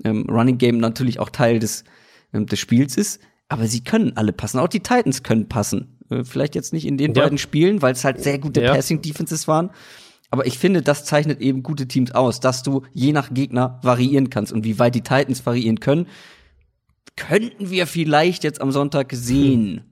ähm, 0.04 0.26
Running 0.28 0.58
Game 0.58 0.78
natürlich 0.78 1.18
auch 1.18 1.30
Teil 1.30 1.58
des, 1.58 1.84
ähm, 2.32 2.46
des 2.46 2.58
Spiels 2.58 2.96
ist. 2.96 3.20
Aber 3.48 3.66
sie 3.66 3.84
können 3.84 4.16
alle 4.16 4.32
passen. 4.32 4.58
Auch 4.58 4.68
die 4.68 4.80
Titans 4.80 5.22
können 5.22 5.48
passen. 5.48 5.98
Äh, 6.10 6.24
vielleicht 6.24 6.54
jetzt 6.54 6.72
nicht 6.72 6.86
in 6.86 6.96
den 6.96 7.14
ja. 7.14 7.22
beiden 7.22 7.38
Spielen, 7.38 7.82
weil 7.82 7.92
es 7.92 8.04
halt 8.04 8.22
sehr 8.22 8.38
gute 8.38 8.62
ja. 8.62 8.74
Passing 8.74 9.02
Defenses 9.02 9.46
waren. 9.46 9.70
Aber 10.30 10.46
ich 10.46 10.58
finde, 10.58 10.82
das 10.82 11.04
zeichnet 11.04 11.40
eben 11.40 11.62
gute 11.62 11.86
Teams 11.86 12.12
aus, 12.12 12.40
dass 12.40 12.62
du 12.62 12.82
je 12.92 13.12
nach 13.12 13.32
Gegner 13.32 13.78
variieren 13.82 14.30
kannst 14.30 14.52
und 14.52 14.64
wie 14.64 14.78
weit 14.78 14.94
die 14.94 15.02
Titans 15.02 15.44
variieren 15.44 15.78
können 15.78 16.06
könnten 17.16 17.70
wir 17.70 17.86
vielleicht 17.86 18.44
jetzt 18.44 18.60
am 18.60 18.72
Sonntag 18.72 19.12
sehen. 19.12 19.84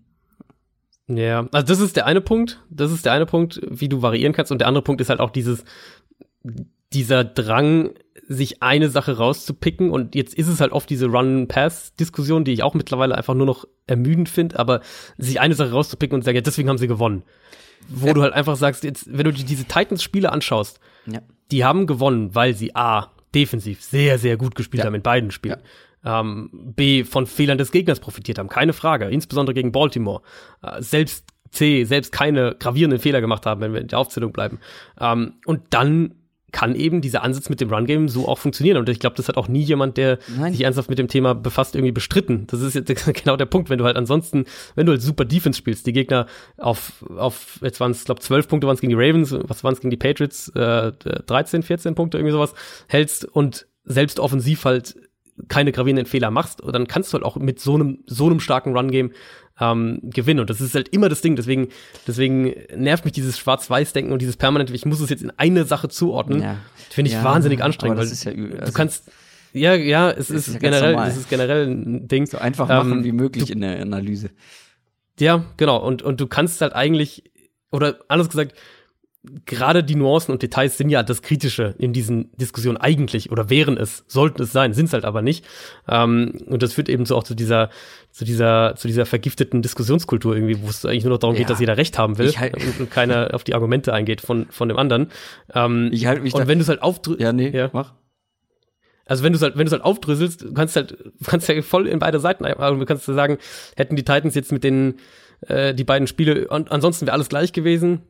Ja, 1.08 1.46
also 1.52 1.66
das 1.66 1.80
ist 1.80 1.96
der 1.96 2.06
eine 2.06 2.20
Punkt. 2.20 2.60
Das 2.70 2.90
ist 2.92 3.04
der 3.04 3.12
eine 3.12 3.26
Punkt, 3.26 3.60
wie 3.68 3.88
du 3.88 4.02
variieren 4.02 4.32
kannst. 4.32 4.52
Und 4.52 4.58
der 4.58 4.68
andere 4.68 4.82
Punkt 4.82 5.00
ist 5.00 5.10
halt 5.10 5.20
auch 5.20 5.30
dieses, 5.30 5.64
dieser 6.92 7.24
Drang, 7.24 7.94
sich 8.28 8.62
eine 8.62 8.88
Sache 8.88 9.16
rauszupicken. 9.16 9.90
Und 9.90 10.14
jetzt 10.14 10.34
ist 10.34 10.48
es 10.48 10.60
halt 10.60 10.72
oft 10.72 10.88
diese 10.88 11.06
Run-Pass-Diskussion, 11.06 12.44
die 12.44 12.52
ich 12.52 12.62
auch 12.62 12.74
mittlerweile 12.74 13.16
einfach 13.16 13.34
nur 13.34 13.46
noch 13.46 13.66
ermüdend 13.86 14.28
finde, 14.28 14.58
aber 14.58 14.80
sich 15.18 15.40
eine 15.40 15.54
Sache 15.54 15.72
rauszupicken 15.72 16.14
und 16.14 16.22
sagen, 16.22 16.36
ja, 16.36 16.42
deswegen 16.42 16.68
haben 16.68 16.78
sie 16.78 16.88
gewonnen. 16.88 17.24
Wo 17.88 18.06
ja. 18.06 18.14
du 18.14 18.22
halt 18.22 18.32
einfach 18.32 18.56
sagst, 18.56 18.84
jetzt, 18.84 19.06
wenn 19.10 19.24
du 19.24 19.32
dir 19.32 19.44
diese 19.44 19.64
Titans-Spiele 19.64 20.30
anschaust, 20.30 20.78
ja. 21.06 21.20
die 21.50 21.64
haben 21.64 21.86
gewonnen, 21.86 22.34
weil 22.34 22.54
sie 22.54 22.74
A, 22.76 23.10
defensiv 23.34 23.82
sehr, 23.82 24.18
sehr 24.18 24.36
gut 24.36 24.54
gespielt 24.54 24.82
ja. 24.82 24.86
haben 24.86 24.94
in 24.94 25.02
beiden 25.02 25.30
Spielen 25.30 25.60
ähm, 26.05 26.50
B, 26.53 27.05
von 27.05 27.26
Fehlern 27.26 27.59
des 27.59 27.72
Gegners 27.72 28.00
profitiert 28.00 28.38
haben, 28.38 28.48
keine 28.48 28.72
Frage, 28.72 29.07
insbesondere 29.07 29.55
gegen 29.55 29.72
Baltimore. 29.72 30.22
Äh, 30.62 30.82
selbst 30.82 31.26
C, 31.50 31.84
selbst 31.84 32.12
keine 32.12 32.57
gravierenden 32.59 32.98
Fehler 32.98 33.20
gemacht 33.20 33.46
haben, 33.46 33.61
wenn 33.61 33.74
wir 33.74 33.80
in 33.80 33.88
der 33.88 33.98
Aufzählung 33.98 34.32
bleiben. 34.32 34.59
Ähm, 34.98 35.34
und 35.44 35.62
dann 35.70 36.14
kann 36.53 36.74
eben 36.74 37.00
dieser 37.00 37.22
Ansatz 37.22 37.48
mit 37.48 37.61
dem 37.61 37.70
Run-Game 37.70 38.09
so 38.09 38.28
auch 38.28 38.38
funktionieren. 38.38 38.76
Und 38.76 38.88
ich 38.88 39.00
glaube, 39.00 39.16
das 39.16 39.28
hat 39.28 39.38
auch 39.38 39.48
nie 39.48 39.62
jemand, 39.62 39.96
der 39.96 40.18
Nein. 40.36 40.53
sich 40.53 40.62
ernsthaft 40.62 40.90
mit 40.90 40.98
dem 40.98 41.09
Thema 41.09 41.34
befasst, 41.34 41.74
irgendwie 41.74 41.92
bestritten. 41.92 42.46
Das 42.46 42.61
ist 42.61 42.74
jetzt 42.74 42.88
genau 43.24 43.36
der 43.36 43.46
Punkt, 43.46 43.70
wenn 43.70 43.78
du 43.78 43.84
halt 43.84 43.96
ansonsten, 43.96 44.44
wenn 44.74 44.86
du 44.86 44.92
halt 44.92 45.03
super 45.03 45.24
Defense 45.24 45.59
spielst, 45.59 45.86
die 45.86 45.94
Gegner 45.94 46.26
auf, 46.59 47.05
auf 47.16 47.59
jetzt 47.62 47.80
waren 47.80 47.90
es, 47.90 48.05
glaube 48.05 48.20
zwölf 48.20 48.48
Punkte 48.48 48.66
waren 48.66 48.74
es 48.74 48.82
gegen 48.82 48.90
die 48.96 49.03
Ravens, 49.03 49.34
was 49.44 49.64
waren 49.64 49.72
es 49.72 49.80
gegen 49.80 49.90
die 49.90 49.96
Patriots, 49.96 50.48
äh, 50.50 50.92
13, 50.92 51.62
14 51.62 51.94
Punkte, 51.94 52.18
irgendwie 52.18 52.32
sowas, 52.32 52.55
hältst 52.86 53.24
und 53.24 53.66
selbst 53.84 54.20
offensiv 54.20 54.64
halt 54.66 54.94
keine 55.48 55.72
gravierenden 55.72 56.06
Fehler 56.06 56.30
machst, 56.30 56.60
dann 56.64 56.86
kannst 56.86 57.12
du 57.12 57.14
halt 57.14 57.24
auch 57.24 57.36
mit 57.36 57.60
so 57.60 57.74
einem, 57.74 58.04
so 58.06 58.26
einem 58.26 58.40
starken 58.40 58.76
Run-Game 58.76 59.12
ähm, 59.60 60.00
gewinnen. 60.02 60.40
Und 60.40 60.50
das 60.50 60.60
ist 60.60 60.74
halt 60.74 60.88
immer 60.88 61.08
das 61.08 61.20
Ding. 61.20 61.36
Deswegen, 61.36 61.68
deswegen 62.06 62.54
nervt 62.76 63.04
mich 63.04 63.12
dieses 63.12 63.38
Schwarz-Weiß-Denken 63.38 64.12
und 64.12 64.20
dieses 64.20 64.36
permanente, 64.36 64.74
ich 64.74 64.84
muss 64.84 65.00
es 65.00 65.10
jetzt 65.10 65.22
in 65.22 65.32
eine 65.36 65.64
Sache 65.64 65.88
zuordnen. 65.88 66.42
Ja. 66.42 66.56
Finde 66.90 67.10
ich 67.10 67.14
ja, 67.14 67.24
wahnsinnig 67.24 67.62
anstrengend. 67.62 67.98
weil 67.98 68.06
ja, 68.06 68.56
also, 68.58 68.66
du 68.66 68.72
kannst, 68.72 69.10
ja, 69.52 69.74
ja, 69.74 70.10
es 70.10 70.30
ist, 70.30 70.48
ist 70.48 70.60
generell, 70.60 70.96
es 71.08 71.16
ist 71.16 71.28
generell 71.28 71.66
ein 71.66 72.08
Ding. 72.08 72.26
So 72.26 72.38
einfach 72.38 72.68
machen 72.68 72.92
ähm, 72.92 73.04
wie 73.04 73.12
möglich 73.12 73.46
du, 73.46 73.52
in 73.52 73.60
der 73.60 73.80
Analyse. 73.80 74.30
Ja, 75.18 75.44
genau. 75.56 75.78
Und, 75.78 76.02
und 76.02 76.20
du 76.20 76.26
kannst 76.26 76.60
halt 76.60 76.74
eigentlich, 76.74 77.30
oder 77.70 77.98
anders 78.08 78.28
gesagt, 78.28 78.54
gerade 79.46 79.84
die 79.84 79.94
Nuancen 79.94 80.32
und 80.32 80.42
Details 80.42 80.76
sind 80.76 80.88
ja 80.88 81.02
das 81.04 81.22
Kritische 81.22 81.74
in 81.78 81.92
diesen 81.92 82.36
Diskussionen 82.36 82.76
eigentlich 82.76 83.30
oder 83.30 83.50
wären 83.50 83.76
es, 83.76 84.04
sollten 84.08 84.42
es 84.42 84.52
sein, 84.52 84.72
sind 84.72 84.86
es 84.86 84.92
halt 84.92 85.04
aber 85.04 85.22
nicht. 85.22 85.44
Ähm, 85.88 86.40
und 86.46 86.62
das 86.62 86.72
führt 86.72 86.88
eben 86.88 87.06
so 87.06 87.16
auch 87.16 87.22
zu 87.22 87.34
dieser, 87.34 87.70
zu 88.10 88.24
dieser, 88.24 88.74
zu 88.76 88.88
dieser 88.88 89.06
vergifteten 89.06 89.62
Diskussionskultur 89.62 90.34
irgendwie, 90.34 90.60
wo 90.60 90.68
es 90.68 90.84
eigentlich 90.84 91.04
nur 91.04 91.12
noch 91.12 91.20
darum 91.20 91.36
ja. 91.36 91.42
geht, 91.42 91.50
dass 91.50 91.60
jeder 91.60 91.76
Recht 91.76 91.98
haben 91.98 92.18
will 92.18 92.32
halt 92.36 92.56
und, 92.56 92.80
und, 92.80 92.90
keiner 92.90 93.30
auf 93.34 93.44
die 93.44 93.54
Argumente 93.54 93.92
eingeht 93.92 94.20
von, 94.20 94.46
von 94.50 94.68
dem 94.68 94.76
anderen. 94.76 95.10
Ähm, 95.54 95.90
ich 95.92 96.06
halt 96.06 96.22
mich 96.22 96.34
und 96.34 96.48
wenn 96.48 96.58
du 96.58 96.62
es 96.62 96.68
halt 96.68 96.82
aufdrückst. 96.82 97.22
Ja, 97.22 97.32
nee, 97.32 97.50
ja. 97.50 97.70
mach. 97.72 97.94
Also 99.06 99.22
wenn 99.22 99.32
du 99.32 99.38
halt, 99.40 99.56
wenn 99.56 99.66
du 99.66 99.72
halt 99.72 99.84
aufdrüsselst, 99.84 100.42
du 100.42 100.54
kannst 100.54 100.74
halt, 100.74 100.92
du 100.92 101.24
kannst 101.26 101.48
ja 101.48 101.60
voll 101.62 101.86
in 101.86 101.98
beide 102.00 102.18
Seiten, 102.18 102.44
also 102.44 102.78
du 102.78 102.86
kannst 102.86 103.04
sagen, 103.04 103.38
hätten 103.76 103.94
die 103.94 104.04
Titans 104.04 104.34
jetzt 104.34 104.52
mit 104.52 104.64
den 104.64 104.94
äh, 105.46 105.74
die 105.74 105.84
beiden 105.84 106.06
Spiele, 106.06 106.46
ansonsten 106.50 107.06
wäre 107.06 107.14
alles 107.14 107.28
gleich 107.28 107.52
gewesen, 107.52 108.02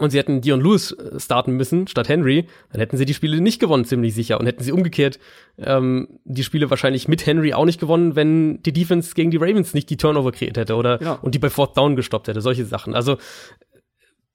und 0.00 0.10
sie 0.10 0.18
hätten 0.18 0.40
Dion 0.40 0.60
Lewis 0.60 0.92
äh, 0.92 1.20
starten 1.20 1.52
müssen 1.52 1.86
statt 1.86 2.08
Henry, 2.08 2.48
dann 2.72 2.80
hätten 2.80 2.96
sie 2.96 3.04
die 3.04 3.14
Spiele 3.14 3.40
nicht 3.40 3.60
gewonnen, 3.60 3.84
ziemlich 3.84 4.14
sicher. 4.14 4.40
Und 4.40 4.46
hätten 4.46 4.62
sie 4.62 4.72
umgekehrt 4.72 5.20
ähm, 5.58 6.18
die 6.24 6.42
Spiele 6.42 6.68
wahrscheinlich 6.70 7.06
mit 7.06 7.26
Henry 7.26 7.54
auch 7.54 7.64
nicht 7.64 7.78
gewonnen, 7.78 8.16
wenn 8.16 8.60
die 8.62 8.72
Defense 8.72 9.14
gegen 9.14 9.30
die 9.30 9.36
Ravens 9.36 9.72
nicht 9.72 9.88
die 9.90 9.96
Turnover 9.96 10.32
kreiert 10.32 10.56
hätte 10.56 10.74
oder 10.74 11.00
ja. 11.00 11.12
und 11.14 11.34
die 11.34 11.38
bei 11.38 11.48
Fourth 11.50 11.76
Down 11.76 11.94
gestoppt 11.94 12.26
hätte, 12.26 12.40
solche 12.40 12.64
Sachen. 12.64 12.94
Also 12.94 13.18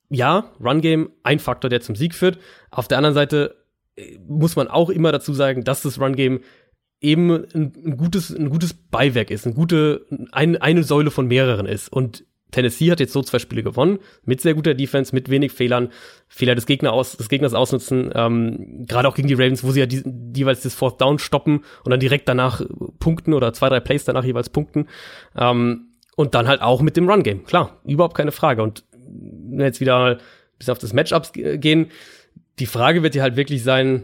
ja, 0.09 0.51
Run 0.63 0.81
Game 0.81 1.09
ein 1.23 1.39
Faktor, 1.39 1.69
der 1.69 1.81
zum 1.81 1.95
Sieg 1.95 2.15
führt. 2.15 2.39
Auf 2.71 2.87
der 2.87 2.97
anderen 2.97 3.13
Seite 3.13 3.57
äh, 3.97 4.17
muss 4.27 4.55
man 4.55 4.69
auch 4.69 4.89
immer 4.89 5.11
dazu 5.11 5.33
sagen, 5.33 5.65
dass 5.65 5.81
das 5.81 5.99
Run 5.99 6.15
Game 6.15 6.39
eben 7.01 7.31
ein, 7.31 7.73
ein 7.85 7.97
gutes 7.97 8.29
ein 8.29 8.49
gutes 8.49 8.73
Beiwerk 8.73 9.29
ist, 9.29 9.45
eine 9.45 9.55
gute 9.55 10.05
ein, 10.31 10.57
eine 10.57 10.83
Säule 10.83 11.11
von 11.11 11.27
mehreren 11.27 11.65
ist 11.65 11.89
und 11.89 12.25
Tennessee 12.51 12.91
hat 12.91 12.99
jetzt 12.99 13.13
so 13.13 13.21
zwei 13.21 13.39
Spiele 13.39 13.63
gewonnen, 13.63 13.99
mit 14.23 14.41
sehr 14.41 14.53
guter 14.53 14.73
Defense, 14.73 15.13
mit 15.13 15.29
wenig 15.29 15.51
Fehlern, 15.51 15.89
Fehler 16.27 16.55
des, 16.55 16.65
Gegner 16.65 16.93
aus, 16.93 17.17
des 17.17 17.29
Gegners 17.29 17.53
ausnutzen, 17.53 18.11
ähm, 18.15 18.85
gerade 18.87 19.07
auch 19.07 19.15
gegen 19.15 19.27
die 19.27 19.35
Ravens, 19.35 19.63
wo 19.63 19.71
sie 19.71 19.81
ja 19.81 19.85
die, 19.85 20.03
jeweils 20.35 20.61
das 20.61 20.73
Fourth 20.73 20.99
Down 21.01 21.19
stoppen 21.19 21.63
und 21.83 21.91
dann 21.91 21.99
direkt 21.99 22.27
danach 22.27 22.61
punkten 22.99 23.33
oder 23.33 23.53
zwei, 23.53 23.69
drei 23.69 23.79
Plays 23.79 24.03
danach 24.05 24.23
jeweils 24.23 24.49
punkten. 24.49 24.87
Ähm, 25.37 25.85
und 26.15 26.35
dann 26.35 26.49
halt 26.49 26.61
auch 26.61 26.81
mit 26.81 26.97
dem 26.97 27.09
Run-Game, 27.09 27.45
klar, 27.45 27.79
überhaupt 27.85 28.17
keine 28.17 28.33
Frage. 28.33 28.61
Und 28.61 28.83
wenn 28.91 29.61
jetzt 29.61 29.79
wieder 29.79 29.97
mal 29.97 30.17
bis 30.57 30.67
auf 30.67 30.77
das 30.77 30.91
Matchups 30.91 31.31
gehen, 31.31 31.91
die 32.59 32.65
Frage 32.65 33.03
wird 33.03 33.15
ja 33.15 33.23
halt 33.23 33.37
wirklich 33.37 33.63
sein, 33.63 34.03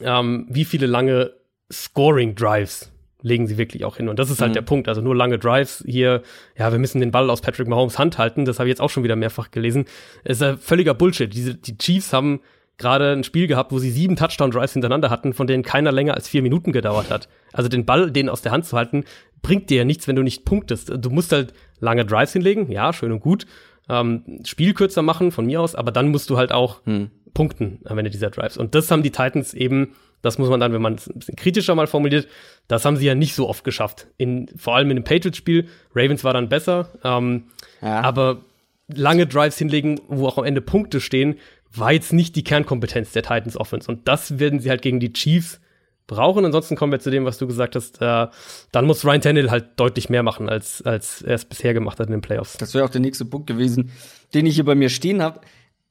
ähm, 0.00 0.46
wie 0.50 0.66
viele 0.66 0.86
lange 0.86 1.32
Scoring-Drives 1.72 2.92
legen 3.22 3.46
sie 3.46 3.58
wirklich 3.58 3.84
auch 3.84 3.96
hin. 3.96 4.08
Und 4.08 4.18
das 4.18 4.30
ist 4.30 4.40
halt 4.40 4.50
mhm. 4.50 4.54
der 4.54 4.62
Punkt. 4.62 4.88
Also 4.88 5.00
nur 5.00 5.16
lange 5.16 5.38
Drives 5.38 5.82
hier, 5.86 6.22
ja, 6.58 6.70
wir 6.72 6.78
müssen 6.78 7.00
den 7.00 7.10
Ball 7.10 7.30
aus 7.30 7.40
Patrick 7.40 7.68
Mahomes 7.68 7.98
Hand 7.98 8.18
halten. 8.18 8.44
Das 8.44 8.58
habe 8.58 8.68
ich 8.68 8.72
jetzt 8.72 8.80
auch 8.80 8.90
schon 8.90 9.04
wieder 9.04 9.16
mehrfach 9.16 9.50
gelesen. 9.50 9.86
Es 10.24 10.38
ist 10.38 10.42
ja 10.42 10.56
völliger 10.56 10.94
Bullshit. 10.94 11.32
Diese, 11.32 11.54
die 11.54 11.78
Chiefs 11.78 12.12
haben 12.12 12.40
gerade 12.78 13.12
ein 13.12 13.24
Spiel 13.24 13.46
gehabt, 13.46 13.72
wo 13.72 13.78
sie 13.78 13.90
sieben 13.90 14.16
Touchdown-Drives 14.16 14.72
hintereinander 14.72 15.10
hatten, 15.10 15.32
von 15.32 15.46
denen 15.46 15.62
keiner 15.62 15.92
länger 15.92 16.14
als 16.14 16.28
vier 16.28 16.42
Minuten 16.42 16.72
gedauert 16.72 17.10
hat. 17.10 17.28
Also 17.52 17.68
den 17.68 17.84
Ball, 17.84 18.10
den 18.10 18.28
aus 18.28 18.42
der 18.42 18.52
Hand 18.52 18.66
zu 18.66 18.76
halten, 18.76 19.04
bringt 19.40 19.70
dir 19.70 19.78
ja 19.78 19.84
nichts, 19.84 20.08
wenn 20.08 20.16
du 20.16 20.22
nicht 20.22 20.44
punktest. 20.44 20.92
Du 20.96 21.10
musst 21.10 21.32
halt 21.32 21.52
lange 21.80 22.04
Drives 22.04 22.32
hinlegen, 22.32 22.70
ja, 22.70 22.92
schön 22.92 23.12
und 23.12 23.20
gut. 23.20 23.46
Ähm, 23.88 24.40
Spiel 24.44 24.74
kürzer 24.74 25.02
machen, 25.02 25.32
von 25.32 25.46
mir 25.46 25.60
aus, 25.60 25.74
aber 25.74 25.90
dann 25.90 26.08
musst 26.08 26.30
du 26.30 26.36
halt 26.36 26.52
auch 26.52 26.84
hm. 26.86 27.10
punkten 27.34 27.80
am 27.84 27.98
Ende 27.98 28.10
dieser 28.10 28.30
Drives. 28.30 28.56
Und 28.56 28.74
das 28.74 28.90
haben 28.90 29.02
die 29.02 29.10
Titans 29.10 29.54
eben 29.54 29.94
das 30.22 30.38
muss 30.38 30.48
man 30.48 30.60
dann, 30.60 30.72
wenn 30.72 30.82
man 30.82 30.94
es 30.94 31.08
ein 31.08 31.18
bisschen 31.18 31.36
kritischer 31.36 31.74
mal 31.74 31.86
formuliert, 31.86 32.28
das 32.68 32.84
haben 32.84 32.96
sie 32.96 33.06
ja 33.06 33.14
nicht 33.14 33.34
so 33.34 33.48
oft 33.48 33.64
geschafft. 33.64 34.06
In, 34.16 34.48
vor 34.56 34.76
allem 34.76 34.90
in 34.90 34.96
dem 34.96 35.04
Patriots-Spiel. 35.04 35.68
Ravens 35.94 36.24
war 36.24 36.32
dann 36.32 36.48
besser. 36.48 36.88
Ähm, 37.04 37.44
ja. 37.80 38.00
Aber 38.00 38.42
lange 38.88 39.26
Drives 39.26 39.58
hinlegen, 39.58 40.00
wo 40.08 40.26
auch 40.26 40.38
am 40.38 40.44
Ende 40.44 40.60
Punkte 40.60 41.00
stehen, 41.00 41.36
war 41.74 41.92
jetzt 41.92 42.12
nicht 42.12 42.36
die 42.36 42.44
Kernkompetenz 42.44 43.12
der 43.12 43.22
Titans 43.22 43.56
Offense. 43.56 43.90
Und 43.90 44.06
das 44.06 44.38
werden 44.38 44.60
sie 44.60 44.70
halt 44.70 44.82
gegen 44.82 45.00
die 45.00 45.12
Chiefs 45.12 45.60
brauchen. 46.06 46.44
Ansonsten 46.44 46.76
kommen 46.76 46.92
wir 46.92 47.00
zu 47.00 47.10
dem, 47.10 47.24
was 47.24 47.38
du 47.38 47.46
gesagt 47.46 47.74
hast. 47.74 48.00
Äh, 48.00 48.28
dann 48.70 48.86
muss 48.86 49.04
Ryan 49.04 49.20
Tannehill 49.20 49.50
halt 49.50 49.70
deutlich 49.76 50.08
mehr 50.08 50.22
machen, 50.22 50.48
als, 50.48 50.82
als 50.82 51.22
er 51.22 51.34
es 51.34 51.44
bisher 51.44 51.74
gemacht 51.74 51.98
hat 51.98 52.06
in 52.06 52.12
den 52.12 52.20
Playoffs. 52.20 52.56
Das 52.58 52.74
wäre 52.74 52.84
auch 52.84 52.90
der 52.90 53.00
nächste 53.00 53.24
Punkt 53.24 53.46
gewesen, 53.46 53.90
den 54.34 54.46
ich 54.46 54.54
hier 54.54 54.64
bei 54.64 54.74
mir 54.74 54.88
stehen 54.88 55.22
habe. 55.22 55.40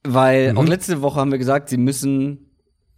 Weil 0.04 0.52
mhm. 0.52 0.58
auch 0.58 0.66
letzte 0.66 1.02
Woche 1.02 1.20
haben 1.20 1.30
wir 1.30 1.38
gesagt, 1.38 1.68
sie 1.68 1.76
müssen 1.76 2.51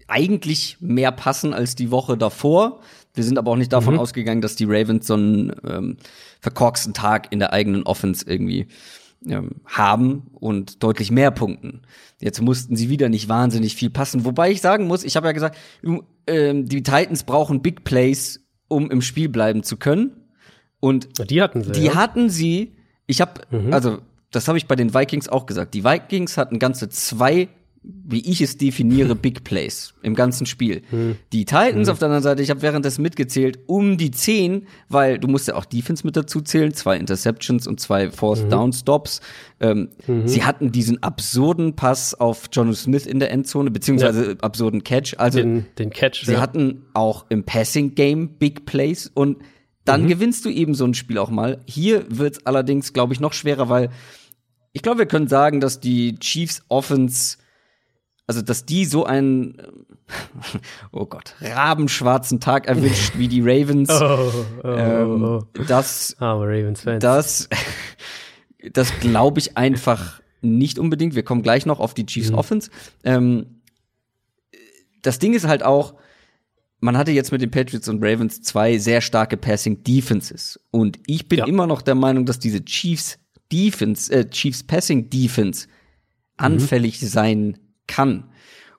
eigentlich 0.08 0.76
mehr 0.80 1.12
passen 1.12 1.54
als 1.54 1.74
die 1.74 1.90
Woche 1.90 2.16
davor. 2.16 2.80
Wir 3.14 3.24
sind 3.24 3.38
aber 3.38 3.52
auch 3.52 3.56
nicht 3.56 3.72
davon 3.72 3.94
mhm. 3.94 4.00
ausgegangen, 4.00 4.40
dass 4.40 4.56
die 4.56 4.64
Ravens 4.64 5.06
so 5.06 5.14
einen 5.14 5.52
ähm, 5.66 5.96
verkorksten 6.40 6.94
Tag 6.94 7.32
in 7.32 7.38
der 7.38 7.52
eigenen 7.52 7.84
Offense 7.84 8.24
irgendwie 8.28 8.66
ähm, 9.26 9.52
haben 9.64 10.30
und 10.34 10.82
deutlich 10.82 11.10
mehr 11.10 11.30
punkten. 11.30 11.82
Jetzt 12.20 12.42
mussten 12.42 12.76
sie 12.76 12.88
wieder 12.88 13.08
nicht 13.08 13.28
wahnsinnig 13.28 13.74
viel 13.74 13.90
passen. 13.90 14.24
Wobei 14.24 14.50
ich 14.50 14.60
sagen 14.60 14.86
muss, 14.86 15.04
ich 15.04 15.16
habe 15.16 15.28
ja 15.28 15.32
gesagt, 15.32 15.56
ähm, 16.26 16.68
die 16.68 16.82
Titans 16.82 17.24
brauchen 17.24 17.62
Big 17.62 17.84
Plays, 17.84 18.40
um 18.68 18.90
im 18.90 19.00
Spiel 19.00 19.28
bleiben 19.28 19.62
zu 19.62 19.76
können. 19.76 20.12
Und 20.80 21.30
die 21.30 21.40
hatten 21.40 21.62
sie. 21.62 21.72
Die 21.72 21.84
ja. 21.86 21.94
hatten 21.94 22.28
sie. 22.28 22.76
Ich 23.06 23.20
habe, 23.20 23.40
mhm. 23.50 23.72
also 23.72 23.98
das 24.30 24.48
habe 24.48 24.58
ich 24.58 24.66
bei 24.66 24.76
den 24.76 24.92
Vikings 24.92 25.28
auch 25.28 25.46
gesagt. 25.46 25.74
Die 25.74 25.84
Vikings 25.84 26.36
hatten 26.36 26.58
ganze 26.58 26.88
zwei 26.88 27.48
wie 27.84 28.20
ich 28.20 28.40
es 28.40 28.56
definiere, 28.56 29.14
Big 29.24 29.44
Plays 29.44 29.94
im 30.02 30.14
ganzen 30.14 30.46
Spiel. 30.46 30.82
Hm. 30.90 31.16
Die 31.32 31.44
Titans 31.44 31.88
hm. 31.88 31.92
auf 31.92 31.98
der 31.98 32.06
anderen 32.06 32.22
Seite, 32.22 32.42
ich 32.42 32.50
habe 32.50 32.62
währenddessen 32.62 33.02
mitgezählt, 33.02 33.58
um 33.66 33.96
die 33.96 34.10
zehn, 34.10 34.66
weil 34.88 35.18
du 35.18 35.28
musst 35.28 35.48
ja 35.48 35.54
auch 35.54 35.64
Defense 35.64 36.06
mit 36.06 36.16
dazu 36.16 36.40
zählen, 36.40 36.72
zwei 36.72 36.96
Interceptions 36.96 37.66
und 37.66 37.80
zwei 37.80 38.10
Fourth 38.10 38.44
mhm. 38.44 38.50
Down 38.50 38.72
Stops. 38.72 39.20
Ähm, 39.60 39.90
mhm. 40.06 40.26
Sie 40.26 40.44
hatten 40.44 40.72
diesen 40.72 41.02
absurden 41.02 41.76
Pass 41.76 42.14
auf 42.14 42.48
Jono 42.52 42.72
Smith 42.72 43.06
in 43.06 43.20
der 43.20 43.30
Endzone, 43.30 43.70
beziehungsweise 43.70 44.32
ja. 44.32 44.36
absurden 44.40 44.82
Catch. 44.82 45.14
Also 45.18 45.38
den, 45.38 45.66
den 45.78 45.90
Catch. 45.90 46.24
Sie 46.24 46.32
ja. 46.32 46.40
hatten 46.40 46.86
auch 46.94 47.26
im 47.28 47.44
Passing 47.44 47.94
Game 47.94 48.28
Big 48.38 48.66
Plays 48.66 49.10
und 49.12 49.38
dann 49.84 50.04
mhm. 50.04 50.08
gewinnst 50.08 50.44
du 50.44 50.48
eben 50.48 50.74
so 50.74 50.86
ein 50.86 50.94
Spiel 50.94 51.18
auch 51.18 51.30
mal. 51.30 51.60
Hier 51.66 52.06
wird's 52.08 52.46
allerdings, 52.46 52.92
glaube 52.92 53.12
ich, 53.12 53.20
noch 53.20 53.32
schwerer, 53.32 53.68
weil 53.68 53.90
ich 54.72 54.82
glaube, 54.82 54.98
wir 54.98 55.06
können 55.06 55.28
sagen, 55.28 55.60
dass 55.60 55.80
die 55.80 56.18
Chiefs 56.18 56.62
Offense 56.68 57.38
also 58.26 58.42
dass 58.42 58.64
die 58.64 58.84
so 58.84 59.04
einen, 59.04 59.56
oh 60.92 61.06
Gott, 61.06 61.34
rabenschwarzen 61.40 62.40
Tag 62.40 62.66
erwischt 62.66 63.18
wie 63.18 63.28
die 63.28 63.40
Ravens. 63.40 63.90
Oh, 64.04 64.44
oh, 64.62 64.68
ähm, 64.68 65.24
oh, 65.24 65.42
das, 65.66 66.16
oh. 66.20 66.24
Ravens 66.24 66.82
Fans. 66.82 67.02
das, 67.02 67.48
das 68.72 68.98
glaube 69.00 69.40
ich 69.40 69.56
einfach 69.56 70.20
nicht 70.40 70.78
unbedingt. 70.78 71.14
Wir 71.14 71.22
kommen 71.22 71.42
gleich 71.42 71.66
noch 71.66 71.80
auf 71.80 71.94
die 71.94 72.06
Chiefs 72.06 72.30
mhm. 72.30 72.38
Offense. 72.38 72.70
Ähm, 73.02 73.60
das 75.02 75.18
Ding 75.18 75.34
ist 75.34 75.46
halt 75.46 75.62
auch, 75.62 75.94
man 76.80 76.96
hatte 76.98 77.12
jetzt 77.12 77.32
mit 77.32 77.40
den 77.40 77.50
Patriots 77.50 77.88
und 77.88 78.02
Ravens 78.02 78.42
zwei 78.42 78.78
sehr 78.78 79.00
starke 79.00 79.36
Passing 79.36 79.82
Defenses. 79.84 80.60
Und 80.70 80.98
ich 81.06 81.28
bin 81.28 81.38
ja. 81.40 81.46
immer 81.46 81.66
noch 81.66 81.82
der 81.82 81.94
Meinung, 81.94 82.26
dass 82.26 82.38
diese 82.38 82.64
Chiefs 82.64 83.18
Defense, 83.52 84.12
äh, 84.12 84.28
Chiefs 84.28 84.62
Passing 84.62 85.08
Defense 85.10 85.66
mhm. 85.66 85.72
anfällig 86.36 87.00
sein 87.00 87.58
kann. 87.86 88.24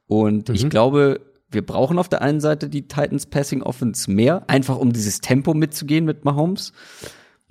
Und 0.08 0.50
mhm. 0.50 0.56
ich 0.56 0.70
glaube, 0.70 1.22
wir 1.50 1.66
brauchen 1.66 2.00
auf 2.00 2.10
der 2.10 2.22
einen 2.22 2.42
Seite 2.42 2.70
die 2.70 2.88
Titans 2.88 3.26
Passing 3.26 3.62
Offense 3.62 4.12
mehr, 4.12 4.44
einfach 4.50 4.78
um 4.78 4.94
dieses 4.94 5.22
Tempo 5.22 5.54
mitzugehen 5.54 6.06
mit 6.06 6.26
Mahomes. 6.26 6.74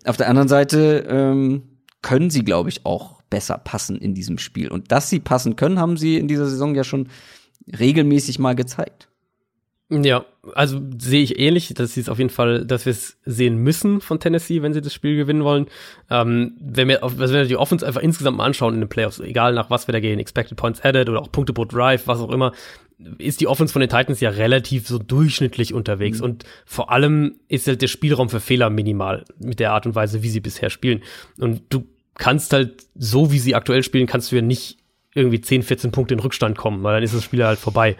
Auf 0.04 0.16
der 0.16 0.28
anderen 0.28 0.48
Seite 0.48 1.06
ähm, 1.08 1.62
können 2.02 2.30
sie, 2.30 2.44
glaube 2.44 2.68
ich, 2.68 2.84
auch 2.84 3.22
besser 3.30 3.58
passen 3.58 3.96
in 3.96 4.14
diesem 4.14 4.38
Spiel. 4.38 4.68
Und 4.68 4.92
dass 4.92 5.10
sie 5.10 5.20
passen 5.20 5.56
können, 5.56 5.78
haben 5.78 5.96
sie 5.96 6.18
in 6.18 6.28
dieser 6.28 6.46
Saison 6.46 6.74
ja 6.74 6.84
schon 6.84 7.08
regelmäßig 7.78 8.38
mal 8.38 8.54
gezeigt. 8.54 9.08
Ja, 9.90 10.24
also 10.54 10.80
sehe 10.98 11.22
ich 11.22 11.38
ähnlich, 11.38 11.72
dass 11.74 11.92
sie 11.92 12.00
es 12.00 12.08
auf 12.08 12.18
jeden 12.18 12.30
Fall, 12.30 12.64
dass 12.64 12.86
wir 12.86 12.90
es 12.90 13.18
sehen 13.26 13.58
müssen 13.58 14.00
von 14.00 14.18
Tennessee, 14.18 14.62
wenn 14.62 14.72
sie 14.72 14.80
das 14.80 14.94
Spiel 14.94 15.16
gewinnen 15.16 15.44
wollen. 15.44 15.66
Ähm, 16.10 16.56
wenn 16.58 16.88
wir, 16.88 17.02
also 17.02 17.18
wenn 17.18 17.32
wir 17.32 17.44
die 17.44 17.56
Offense 17.56 17.86
einfach 17.86 18.00
insgesamt 18.00 18.38
mal 18.38 18.46
anschauen 18.46 18.74
in 18.74 18.80
den 18.80 18.88
Playoffs, 18.88 19.20
egal 19.20 19.52
nach 19.52 19.68
was 19.68 19.86
wir 19.86 19.92
da 19.92 20.00
gehen, 20.00 20.18
Expected 20.18 20.56
Points 20.56 20.80
Added 20.82 21.10
oder 21.10 21.20
auch 21.20 21.30
Punkte 21.30 21.52
pro 21.52 21.66
Drive, 21.66 22.06
was 22.06 22.18
auch 22.18 22.30
immer, 22.30 22.52
ist 23.18 23.40
die 23.40 23.46
Offense 23.46 23.72
von 23.72 23.80
den 23.80 23.90
Titans 23.90 24.20
ja 24.20 24.30
relativ 24.30 24.88
so 24.88 24.98
durchschnittlich 24.98 25.74
unterwegs 25.74 26.18
mhm. 26.18 26.24
und 26.24 26.44
vor 26.64 26.90
allem 26.90 27.36
ist 27.48 27.66
halt 27.66 27.82
der 27.82 27.88
Spielraum 27.88 28.30
für 28.30 28.40
Fehler 28.40 28.70
minimal 28.70 29.24
mit 29.38 29.60
der 29.60 29.72
Art 29.72 29.84
und 29.84 29.94
Weise, 29.94 30.22
wie 30.22 30.30
sie 30.30 30.40
bisher 30.40 30.70
spielen. 30.70 31.02
Und 31.38 31.62
du 31.68 31.86
kannst 32.14 32.54
halt 32.54 32.86
so, 32.94 33.32
wie 33.32 33.38
sie 33.38 33.54
aktuell 33.54 33.82
spielen, 33.82 34.06
kannst 34.06 34.32
du 34.32 34.36
ja 34.36 34.42
nicht 34.42 34.78
irgendwie 35.14 35.40
10, 35.40 35.62
14 35.62 35.92
Punkte 35.92 36.14
in 36.14 36.20
Rückstand 36.20 36.56
kommen, 36.56 36.82
weil 36.82 36.94
dann 36.94 37.02
ist 37.02 37.14
das 37.14 37.24
Spiel 37.24 37.44
halt 37.44 37.58
vorbei. 37.58 37.96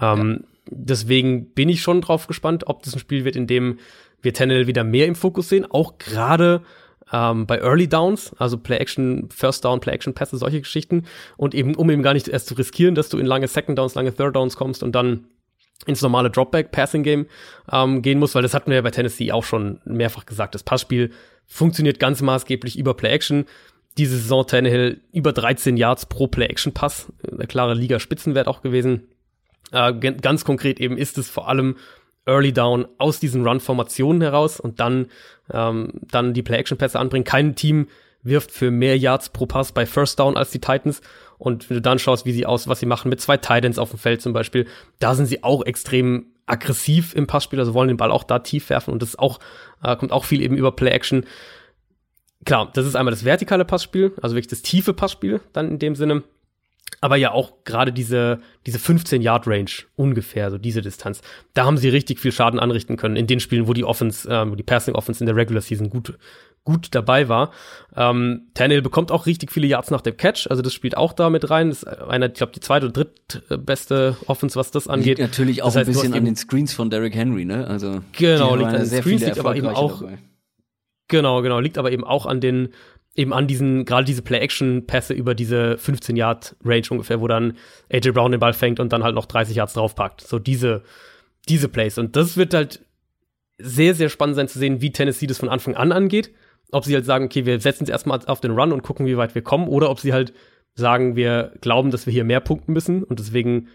Ähm, 0.00 0.44
Deswegen 0.74 1.52
bin 1.52 1.68
ich 1.68 1.82
schon 1.82 2.00
drauf 2.00 2.26
gespannt, 2.26 2.66
ob 2.66 2.82
das 2.82 2.94
ein 2.94 2.98
Spiel 2.98 3.24
wird, 3.24 3.36
in 3.36 3.46
dem 3.46 3.78
wir 4.20 4.34
Tannehill 4.34 4.66
wieder 4.66 4.84
mehr 4.84 5.06
im 5.06 5.14
Fokus 5.14 5.48
sehen, 5.48 5.66
auch 5.68 5.98
gerade 5.98 6.62
ähm, 7.12 7.46
bei 7.46 7.58
Early 7.58 7.88
Downs, 7.88 8.34
also 8.38 8.58
Play-Action, 8.58 9.28
First 9.30 9.64
Down, 9.64 9.80
Play-Action-Pässe, 9.80 10.38
solche 10.38 10.60
Geschichten. 10.60 11.04
Und 11.36 11.54
eben, 11.54 11.74
um 11.74 11.90
eben 11.90 12.02
gar 12.02 12.14
nicht 12.14 12.28
erst 12.28 12.46
zu 12.46 12.54
riskieren, 12.54 12.94
dass 12.94 13.08
du 13.08 13.18
in 13.18 13.26
lange 13.26 13.48
Second 13.48 13.78
Downs, 13.78 13.94
lange 13.94 14.14
Third 14.14 14.34
Downs 14.34 14.56
kommst 14.56 14.82
und 14.82 14.92
dann 14.92 15.26
ins 15.86 16.02
normale 16.02 16.30
Dropback-Passing-Game 16.30 17.26
ähm, 17.70 18.02
gehen 18.02 18.18
muss, 18.18 18.34
weil 18.34 18.42
das 18.42 18.54
hatten 18.54 18.70
wir 18.70 18.76
ja 18.76 18.82
bei 18.82 18.90
Tennessee 18.90 19.32
auch 19.32 19.44
schon 19.44 19.80
mehrfach 19.84 20.26
gesagt. 20.26 20.54
Das 20.54 20.62
Passspiel 20.62 21.10
funktioniert 21.46 21.98
ganz 21.98 22.22
maßgeblich 22.22 22.78
über 22.78 22.94
Play-Action. 22.94 23.46
Diese 23.98 24.16
Saison 24.16 24.46
Tannehill 24.46 25.00
über 25.12 25.32
13 25.32 25.76
Yards 25.76 26.06
pro 26.06 26.28
Play-Action-Pass, 26.28 27.12
der 27.30 27.46
klare 27.46 27.74
Liga-Spitzenwert 27.74 28.48
auch 28.48 28.62
gewesen. 28.62 29.08
Äh, 29.72 29.92
ganz 29.94 30.44
konkret 30.44 30.80
eben 30.80 30.96
ist 30.96 31.18
es 31.18 31.28
vor 31.28 31.48
allem 31.48 31.76
Early 32.26 32.52
Down 32.52 32.86
aus 32.98 33.18
diesen 33.18 33.46
Run-Formationen 33.46 34.22
heraus 34.22 34.60
und 34.60 34.78
dann, 34.78 35.06
ähm, 35.52 35.92
dann 36.02 36.34
die 36.34 36.42
Play-Action-Pässe 36.42 36.98
anbringen. 36.98 37.24
Kein 37.24 37.56
Team 37.56 37.88
wirft 38.22 38.52
für 38.52 38.70
mehr 38.70 38.96
Yards 38.96 39.30
pro 39.30 39.46
Pass 39.46 39.72
bei 39.72 39.86
First 39.86 40.20
Down 40.20 40.36
als 40.36 40.50
die 40.50 40.60
Titans. 40.60 41.00
Und 41.38 41.68
wenn 41.68 41.76
du 41.76 41.80
dann 41.82 41.98
schaust, 41.98 42.24
wie 42.24 42.32
sie 42.32 42.46
aus, 42.46 42.68
was 42.68 42.78
sie 42.78 42.86
machen 42.86 43.08
mit 43.08 43.20
zwei 43.20 43.36
Titans 43.36 43.78
auf 43.78 43.90
dem 43.90 43.98
Feld 43.98 44.22
zum 44.22 44.32
Beispiel, 44.32 44.66
da 45.00 45.14
sind 45.16 45.26
sie 45.26 45.42
auch 45.42 45.64
extrem 45.66 46.26
aggressiv 46.46 47.14
im 47.14 47.26
Passspiel, 47.26 47.58
also 47.58 47.74
wollen 47.74 47.88
den 47.88 47.96
Ball 47.96 48.12
auch 48.12 48.24
da 48.24 48.40
tief 48.40 48.70
werfen 48.70 48.92
und 48.92 49.02
das 49.02 49.18
auch, 49.18 49.40
äh, 49.82 49.96
kommt 49.96 50.12
auch 50.12 50.24
viel 50.24 50.42
eben 50.42 50.56
über 50.56 50.72
Play-Action. 50.72 51.24
Klar, 52.44 52.70
das 52.74 52.86
ist 52.86 52.94
einmal 52.94 53.12
das 53.12 53.24
vertikale 53.24 53.64
Passspiel, 53.64 54.12
also 54.20 54.34
wirklich 54.36 54.48
das 54.50 54.62
tiefe 54.62 54.92
Passspiel 54.92 55.40
dann 55.52 55.68
in 55.68 55.78
dem 55.78 55.94
Sinne 55.94 56.22
aber 57.00 57.16
ja 57.16 57.32
auch 57.32 57.64
gerade 57.64 57.92
diese, 57.92 58.40
diese 58.66 58.78
15-Yard-Range 58.78 59.70
ungefähr, 59.96 60.50
so 60.50 60.58
diese 60.58 60.82
Distanz, 60.82 61.20
da 61.54 61.64
haben 61.64 61.76
sie 61.76 61.88
richtig 61.88 62.20
viel 62.20 62.32
Schaden 62.32 62.60
anrichten 62.60 62.96
können 62.96 63.16
in 63.16 63.26
den 63.26 63.40
Spielen, 63.40 63.66
wo 63.66 63.72
die 63.72 63.84
Offense, 63.84 64.28
ähm, 64.30 64.56
die 64.56 64.62
Passing 64.62 64.94
Offense 64.94 65.20
in 65.22 65.26
der 65.26 65.36
Regular 65.36 65.62
Season 65.62 65.90
gut, 65.90 66.16
gut 66.64 66.88
dabei 66.92 67.28
war. 67.28 67.50
Ähm, 67.96 68.42
Tannehill 68.54 68.82
bekommt 68.82 69.10
auch 69.10 69.26
richtig 69.26 69.50
viele 69.50 69.66
Yards 69.66 69.90
nach 69.90 70.00
dem 70.00 70.16
Catch, 70.16 70.46
also 70.48 70.62
das 70.62 70.72
spielt 70.74 70.96
auch 70.96 71.12
da 71.12 71.30
mit 71.30 71.50
rein. 71.50 71.70
Das 71.70 71.82
ist 71.82 71.88
einer, 71.88 72.26
ich 72.26 72.34
glaube, 72.34 72.52
die 72.52 72.60
zweite 72.60 72.86
oder 72.86 73.04
drittbeste 73.04 74.16
Offense, 74.26 74.56
was 74.56 74.70
das 74.70 74.86
angeht. 74.86 75.18
Liegt 75.18 75.30
natürlich 75.30 75.62
auch 75.62 75.68
das 75.68 75.76
heißt, 75.76 75.88
ein 75.88 75.92
bisschen 75.92 76.14
an 76.14 76.24
den 76.24 76.36
Screens 76.36 76.72
von 76.72 76.90
Derrick 76.90 77.14
Henry, 77.14 77.44
ne? 77.44 77.66
Also 77.66 78.00
genau, 78.12 78.54
liegt 78.54 78.70
an 78.70 78.88
den 78.88 79.02
Screens, 79.02 79.24
liegt 79.24 79.38
aber 79.38 79.56
eben 79.56 79.68
auch 79.68 80.00
dabei. 80.00 80.18
Genau, 81.12 81.42
genau, 81.42 81.60
liegt 81.60 81.76
aber 81.76 81.92
eben 81.92 82.04
auch 82.04 82.24
an 82.24 82.40
den 82.40 82.70
eben 83.14 83.32
an 83.32 83.46
diesen, 83.46 83.84
gerade 83.84 84.04
diese 84.04 84.22
Play-Action-Pässe 84.22 85.12
über 85.12 85.34
diese 85.34 85.74
15-Yard-Range 85.74 86.86
ungefähr, 86.90 87.20
wo 87.20 87.28
dann 87.28 87.56
AJ 87.92 88.12
Brown 88.12 88.32
den 88.32 88.40
Ball 88.40 88.54
fängt 88.54 88.80
und 88.80 88.92
dann 88.92 89.04
halt 89.04 89.14
noch 89.14 89.26
30 89.26 89.56
Yards 89.56 89.74
draufpackt. 89.74 90.22
So 90.22 90.38
diese, 90.38 90.82
diese 91.48 91.68
Plays. 91.68 91.98
Und 91.98 92.16
das 92.16 92.36
wird 92.36 92.54
halt 92.54 92.84
sehr, 93.58 93.94
sehr 93.94 94.08
spannend 94.08 94.36
sein 94.36 94.48
zu 94.48 94.58
sehen, 94.58 94.80
wie 94.80 94.92
Tennessee 94.92 95.26
das 95.26 95.38
von 95.38 95.50
Anfang 95.50 95.74
an 95.74 95.92
angeht. 95.92 96.32
Ob 96.70 96.84
sie 96.84 96.94
halt 96.94 97.04
sagen, 97.04 97.26
okay, 97.26 97.44
wir 97.44 97.60
setzen 97.60 97.84
es 97.84 97.90
erstmal 97.90 98.20
auf 98.26 98.40
den 98.40 98.52
Run 98.52 98.72
und 98.72 98.82
gucken, 98.82 99.04
wie 99.04 99.18
weit 99.18 99.34
wir 99.34 99.42
kommen, 99.42 99.68
oder 99.68 99.90
ob 99.90 100.00
sie 100.00 100.14
halt 100.14 100.32
sagen, 100.74 101.16
wir 101.16 101.52
glauben, 101.60 101.90
dass 101.90 102.06
wir 102.06 102.12
hier 102.14 102.24
mehr 102.24 102.40
punkten 102.40 102.72
müssen 102.72 103.04
und 103.04 103.18
deswegen 103.18 103.68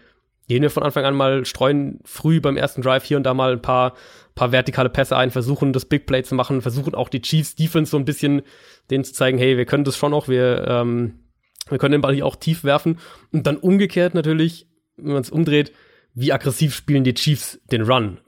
gehen 0.48 0.62
wir 0.62 0.70
von 0.70 0.82
Anfang 0.82 1.04
an 1.04 1.14
mal, 1.14 1.44
streuen 1.44 2.00
früh 2.04 2.40
beim 2.40 2.56
ersten 2.56 2.82
Drive 2.82 3.04
hier 3.04 3.18
und 3.18 3.22
da 3.22 3.34
mal 3.34 3.52
ein 3.52 3.62
paar, 3.62 3.94
paar 4.34 4.50
vertikale 4.50 4.88
Pässe 4.88 5.16
ein, 5.16 5.30
versuchen 5.30 5.72
das 5.72 5.84
Big 5.84 6.06
Play 6.06 6.22
zu 6.22 6.34
machen, 6.34 6.62
versuchen 6.62 6.94
auch 6.94 7.10
die 7.10 7.20
Chiefs 7.20 7.54
Defense 7.54 7.90
so 7.90 7.98
ein 7.98 8.06
bisschen 8.06 8.42
denen 8.90 9.04
zu 9.04 9.12
zeigen, 9.12 9.38
hey, 9.38 9.56
wir 9.56 9.64
können 9.64 9.84
das 9.84 9.96
schon 9.96 10.14
auch, 10.14 10.28
wir, 10.28 10.66
ähm, 10.68 11.20
wir 11.68 11.78
können 11.78 11.92
den 11.92 12.00
Ball 12.00 12.14
hier 12.14 12.26
auch 12.26 12.36
tief 12.36 12.64
werfen. 12.64 12.98
Und 13.32 13.46
dann 13.46 13.56
umgekehrt 13.56 14.14
natürlich, 14.14 14.68
wenn 14.96 15.12
man 15.12 15.22
es 15.22 15.30
umdreht, 15.30 15.72
wie 16.20 16.32
aggressiv 16.32 16.74
spielen 16.74 17.04
die 17.04 17.14
Chiefs 17.14 17.60
den 17.70 17.82
Run? 17.82 18.18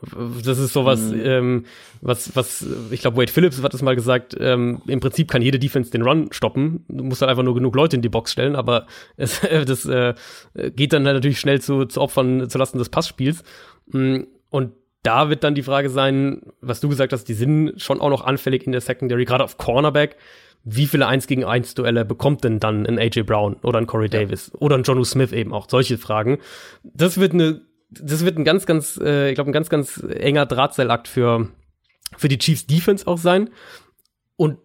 Das 0.44 0.58
ist 0.58 0.72
sowas, 0.72 1.00
mhm. 1.00 1.20
ähm, 1.24 1.64
was, 2.00 2.36
was, 2.36 2.64
ich 2.92 3.00
glaube, 3.00 3.16
Wade 3.16 3.32
Phillips 3.32 3.60
hat 3.60 3.74
das 3.74 3.82
mal 3.82 3.96
gesagt, 3.96 4.36
ähm, 4.38 4.80
im 4.86 5.00
Prinzip 5.00 5.28
kann 5.28 5.42
jede 5.42 5.58
Defense 5.58 5.90
den 5.90 6.02
Run 6.02 6.28
stoppen. 6.30 6.84
Du 6.88 7.02
musst 7.02 7.20
halt 7.20 7.30
einfach 7.30 7.42
nur 7.42 7.54
genug 7.54 7.74
Leute 7.74 7.96
in 7.96 8.02
die 8.02 8.08
Box 8.08 8.30
stellen, 8.30 8.54
aber 8.54 8.86
es, 9.16 9.40
das 9.40 9.86
äh, 9.86 10.14
geht 10.54 10.92
dann 10.92 11.04
halt 11.04 11.16
natürlich 11.16 11.40
schnell 11.40 11.60
zu, 11.60 11.84
zu 11.86 12.00
Opfern 12.00 12.48
zulasten 12.48 12.78
des 12.78 12.90
Passspiels. 12.90 13.42
Mm, 13.88 14.20
und 14.50 14.72
da 15.02 15.28
wird 15.28 15.42
dann 15.42 15.54
die 15.54 15.62
Frage 15.62 15.90
sein, 15.90 16.42
was 16.60 16.80
du 16.80 16.88
gesagt 16.88 17.12
hast, 17.12 17.24
die 17.24 17.34
sind 17.34 17.80
schon 17.80 18.00
auch 18.00 18.10
noch 18.10 18.22
anfällig 18.22 18.66
in 18.66 18.72
der 18.72 18.82
Secondary, 18.82 19.24
gerade 19.24 19.42
auf 19.42 19.56
Cornerback. 19.56 20.16
Wie 20.64 20.86
viele 20.86 21.06
1 21.06 21.26
gegen 21.26 21.44
1 21.44 21.74
Duelle 21.74 22.04
bekommt 22.04 22.44
denn 22.44 22.60
dann 22.60 22.86
ein 22.86 22.98
AJ 22.98 23.22
Brown 23.22 23.56
oder 23.62 23.78
ein 23.78 23.86
Corey 23.86 24.08
ja. 24.12 24.20
Davis 24.20 24.52
oder 24.58 24.76
ein 24.76 24.82
Jonu 24.82 25.04
Smith 25.04 25.32
eben 25.32 25.52
auch? 25.52 25.68
Solche 25.68 25.98
Fragen. 25.98 26.38
Das 26.82 27.18
wird 27.18 27.32
eine 27.32 27.62
das 27.90 28.24
wird 28.24 28.38
ein 28.38 28.44
ganz, 28.44 28.66
ganz, 28.66 28.98
äh, 29.02 29.30
ich 29.30 29.34
glaube, 29.34 29.50
ein 29.50 29.52
ganz, 29.52 29.68
ganz 29.68 30.02
enger 30.08 30.46
Drahtseilakt 30.46 31.08
für, 31.08 31.48
für 32.16 32.28
die 32.28 32.38
Chiefs 32.38 32.66
Defense 32.66 33.06
auch 33.06 33.18
sein. 33.18 33.50
Und 34.36 34.58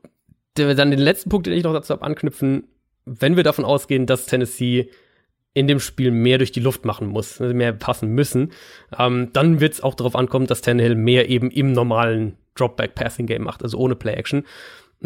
der, 0.58 0.76
dann 0.76 0.92
den 0.92 1.00
letzten 1.00 1.30
Punkt, 1.30 1.48
den 1.48 1.54
ich 1.54 1.64
noch 1.64 1.74
dazu 1.74 1.94
habe 1.94 2.06
anknüpfen, 2.06 2.68
wenn 3.06 3.36
wir 3.36 3.44
davon 3.44 3.66
ausgehen, 3.66 4.06
dass 4.06 4.26
Tennessee 4.26 4.90
in 5.54 5.68
dem 5.68 5.80
Spiel 5.80 6.12
mehr 6.12 6.38
durch 6.38 6.52
die 6.52 6.60
Luft 6.60 6.86
machen 6.86 7.08
muss, 7.08 7.40
also 7.40 7.54
mehr 7.54 7.74
passen 7.74 8.10
müssen, 8.10 8.52
ähm, 8.98 9.30
dann 9.34 9.60
wird 9.60 9.74
es 9.74 9.82
auch 9.82 9.96
darauf 9.96 10.16
ankommen, 10.16 10.48
dass 10.48 10.62
Tannehill 10.62 10.96
mehr 10.96 11.30
eben 11.30 11.50
im 11.50 11.72
normalen 11.72 12.38
Dropback-Passing-Game 12.56 13.44
macht, 13.44 13.64
also 13.64 13.78
ohne 13.78 13.96
Play-Action. 13.96 14.44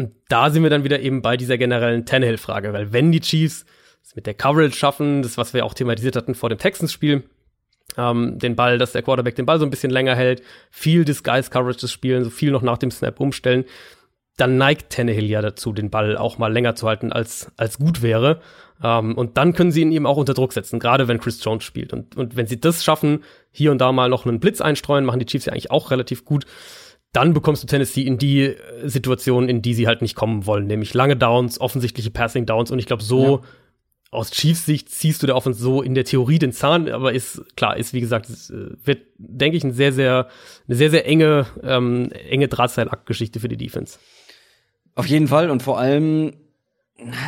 Und 0.00 0.14
da 0.28 0.48
sind 0.48 0.62
wir 0.62 0.70
dann 0.70 0.82
wieder 0.82 1.00
eben 1.00 1.20
bei 1.20 1.36
dieser 1.36 1.58
generellen 1.58 2.06
Tannehill-Frage, 2.06 2.72
weil 2.72 2.90
wenn 2.90 3.12
die 3.12 3.20
Chiefs 3.20 3.66
es 4.02 4.16
mit 4.16 4.26
der 4.26 4.32
Coverage 4.32 4.74
schaffen, 4.74 5.20
das, 5.20 5.36
was 5.36 5.52
wir 5.52 5.66
auch 5.66 5.74
thematisiert 5.74 6.16
hatten 6.16 6.34
vor 6.34 6.48
dem 6.48 6.56
Texans-Spiel, 6.56 7.24
ähm, 7.98 8.38
den 8.38 8.56
Ball, 8.56 8.78
dass 8.78 8.92
der 8.92 9.02
Quarterback 9.02 9.34
den 9.34 9.44
Ball 9.44 9.58
so 9.58 9.66
ein 9.66 9.70
bisschen 9.70 9.90
länger 9.90 10.16
hält, 10.16 10.42
viel 10.70 11.04
Disguise-Coverage 11.04 11.80
des 11.80 11.92
Spielen, 11.92 12.24
so 12.24 12.30
viel 12.30 12.50
noch 12.50 12.62
nach 12.62 12.78
dem 12.78 12.90
Snap 12.90 13.20
umstellen, 13.20 13.66
dann 14.38 14.56
neigt 14.56 14.90
Tannehill 14.90 15.26
ja 15.26 15.42
dazu, 15.42 15.74
den 15.74 15.90
Ball 15.90 16.16
auch 16.16 16.38
mal 16.38 16.50
länger 16.50 16.74
zu 16.76 16.88
halten, 16.88 17.12
als, 17.12 17.52
als 17.58 17.78
gut 17.78 18.00
wäre. 18.00 18.40
Ähm, 18.82 19.18
und 19.18 19.36
dann 19.36 19.52
können 19.52 19.70
sie 19.70 19.82
ihn 19.82 19.92
eben 19.92 20.06
auch 20.06 20.16
unter 20.16 20.32
Druck 20.32 20.54
setzen, 20.54 20.78
gerade 20.78 21.08
wenn 21.08 21.20
Chris 21.20 21.44
Jones 21.44 21.62
spielt. 21.62 21.92
Und, 21.92 22.16
und 22.16 22.36
wenn 22.36 22.46
sie 22.46 22.58
das 22.58 22.82
schaffen, 22.82 23.22
hier 23.50 23.70
und 23.70 23.82
da 23.82 23.92
mal 23.92 24.08
noch 24.08 24.24
einen 24.24 24.40
Blitz 24.40 24.62
einstreuen, 24.62 25.04
machen 25.04 25.20
die 25.20 25.26
Chiefs 25.26 25.44
ja 25.44 25.52
eigentlich 25.52 25.70
auch 25.70 25.90
relativ 25.90 26.24
gut, 26.24 26.46
dann 27.12 27.34
bekommst 27.34 27.62
du 27.62 27.66
Tennessee 27.66 28.02
in 28.02 28.18
die 28.18 28.42
äh, 28.42 28.88
Situation, 28.88 29.48
in 29.48 29.62
die 29.62 29.74
sie 29.74 29.86
halt 29.86 30.02
nicht 30.02 30.14
kommen 30.14 30.46
wollen, 30.46 30.66
nämlich 30.66 30.94
lange 30.94 31.16
Downs, 31.16 31.60
offensichtliche 31.60 32.10
Passing 32.10 32.46
Downs. 32.46 32.70
Und 32.70 32.78
ich 32.78 32.86
glaube, 32.86 33.02
so 33.02 33.38
ja 33.38 33.48
aus 34.10 34.32
Chiefs 34.32 34.66
Sicht 34.66 34.88
ziehst 34.88 35.22
du 35.22 35.26
der 35.26 35.36
Offense 35.36 35.60
so 35.60 35.82
in 35.82 35.94
der 35.94 36.04
Theorie 36.04 36.38
den 36.38 36.52
Zahn, 36.52 36.88
aber 36.88 37.12
ist 37.12 37.56
klar, 37.56 37.76
ist 37.76 37.92
wie 37.92 38.00
gesagt, 38.00 38.28
es 38.28 38.50
äh, 38.50 38.70
wird, 38.84 39.02
denke 39.18 39.56
ich, 39.56 39.64
ein 39.64 39.72
sehr, 39.72 39.92
sehr, 39.92 40.28
eine 40.66 40.76
sehr, 40.76 40.90
sehr 40.90 41.06
enge, 41.06 41.46
ähm, 41.62 42.10
enge 42.10 42.48
Drahtseilakt-Geschichte 42.48 43.38
für 43.38 43.48
die 43.48 43.56
Defense. 43.56 43.98
Auf 44.96 45.06
jeden 45.06 45.28
Fall 45.28 45.50
und 45.50 45.62
vor 45.62 45.78
allem, 45.78 46.32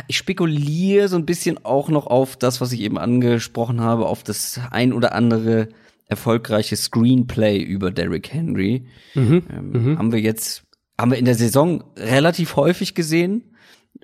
ich 0.07 0.17
spekuliere 0.17 1.07
so 1.07 1.15
ein 1.15 1.25
bisschen 1.25 1.63
auch 1.63 1.87
noch 1.89 2.05
auf 2.05 2.35
das, 2.35 2.59
was 2.59 2.73
ich 2.73 2.81
eben 2.81 2.97
angesprochen 2.97 3.79
habe, 3.79 4.07
auf 4.07 4.23
das 4.23 4.59
ein 4.69 4.91
oder 4.91 5.15
andere 5.15 5.69
erfolgreiche 6.13 6.75
Screenplay 6.75 7.61
über 7.61 7.91
Derrick 7.91 8.33
Henry. 8.33 8.85
Mhm, 9.13 9.43
ähm, 9.49 9.69
mhm. 9.71 9.97
Haben 9.97 10.11
wir 10.11 10.19
jetzt, 10.19 10.63
haben 10.97 11.11
wir 11.11 11.17
in 11.17 11.25
der 11.25 11.35
Saison 11.35 11.83
relativ 11.97 12.55
häufig 12.55 12.95
gesehen 12.95 13.43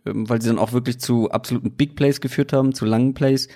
ähm, 0.05 0.29
weil 0.29 0.41
sie 0.41 0.49
dann 0.49 0.59
auch 0.59 0.73
wirklich 0.73 0.99
zu 0.99 1.31
absoluten 1.31 1.71
Big 1.71 1.95
Plays 1.95 2.21
geführt 2.21 2.53
haben, 2.53 2.73
zu 2.73 2.85
langen 2.85 3.13
Plays. 3.13 3.47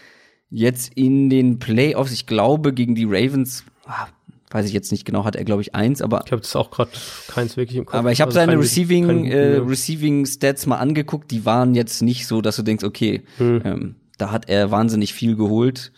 Jetzt 0.49 0.93
in 0.95 1.29
den 1.29 1.59
Playoffs, 1.59 2.11
ich 2.11 2.25
glaube, 2.25 2.73
gegen 2.73 2.95
die 2.95 3.05
Ravens, 3.05 3.63
ah, 3.85 4.07
weiß 4.51 4.67
ich 4.67 4.73
jetzt 4.73 4.91
nicht 4.91 5.05
genau, 5.05 5.25
hat 5.25 5.35
er, 5.35 5.43
glaube 5.45 5.61
ich, 5.61 5.73
eins, 5.73 6.01
aber. 6.01 6.21
Ich 6.25 6.31
habe 6.31 6.41
das 6.41 6.55
auch 6.55 6.69
gerade 6.69 6.91
keins 7.27 7.57
wirklich 7.57 7.77
im 7.77 7.85
Kopf. 7.85 7.95
Aber 7.95 8.11
ich 8.11 8.21
habe 8.21 8.29
also 8.29 8.39
seine 8.39 8.59
Receiving, 8.59 9.07
kein, 9.07 9.25
äh, 9.25 9.57
Receiving 9.57 10.25
Stats 10.25 10.65
mal 10.67 10.77
angeguckt, 10.77 11.31
die 11.31 11.45
waren 11.45 11.73
jetzt 11.75 12.01
nicht 12.01 12.27
so, 12.27 12.41
dass 12.41 12.55
du 12.55 12.61
denkst, 12.61 12.83
okay, 12.83 13.23
hm. 13.37 13.61
ähm, 13.63 13.95
da 14.17 14.31
hat 14.31 14.49
er 14.49 14.69
wahnsinnig 14.69 15.13
viel 15.13 15.35
geholt. 15.35 15.91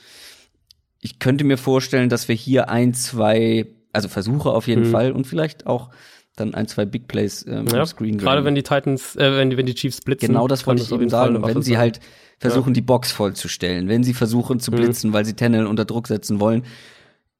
Ich 1.06 1.20
könnte 1.20 1.44
mir 1.44 1.60
vorstellen, 1.60 2.10
dass 2.10 2.28
wir 2.30 2.36
hier 2.36 2.68
ein, 2.68 2.96
zwei, 2.96 3.68
also 3.94 4.10
Versuche 4.10 4.50
auf 4.50 4.68
jeden 4.68 4.86
hm. 4.86 4.92
Fall 4.92 5.12
und 5.12 5.28
vielleicht 5.28 5.68
auch 5.68 5.92
dann 6.36 6.56
ein, 6.56 6.68
zwei 6.68 6.86
Big 6.86 7.08
Plays 7.08 7.46
ähm, 7.48 7.68
ja, 7.68 7.86
Screen 7.86 8.18
Gerade 8.18 8.44
wenn 8.44 8.56
die 8.56 8.64
Titans, 8.64 9.16
äh, 9.16 9.38
wenn, 9.38 9.52
die, 9.52 9.58
wenn 9.58 9.68
die 9.68 9.76
Chiefs 9.76 10.02
blitzen. 10.02 10.30
Genau 10.30 10.48
das 10.48 10.66
wollte 10.66 10.82
ich 10.82 10.92
eben 10.92 11.08
sagen. 11.08 11.44
Wenn 11.44 11.62
sie 11.62 11.78
halt 11.78 12.00
versuchen, 12.40 12.70
ja. 12.70 12.74
die 12.74 12.82
Box 12.82 13.12
vollzustellen, 13.12 13.88
wenn 13.88 14.04
sie 14.04 14.16
versuchen 14.16 14.60
zu 14.60 14.72
mhm. 14.72 14.78
blitzen, 14.78 15.12
mhm. 15.12 15.14
weil 15.14 15.26
sie 15.26 15.36
Tennel 15.36 15.68
unter 15.68 15.86
Druck 15.86 16.08
setzen 16.08 16.40
wollen, 16.40 16.64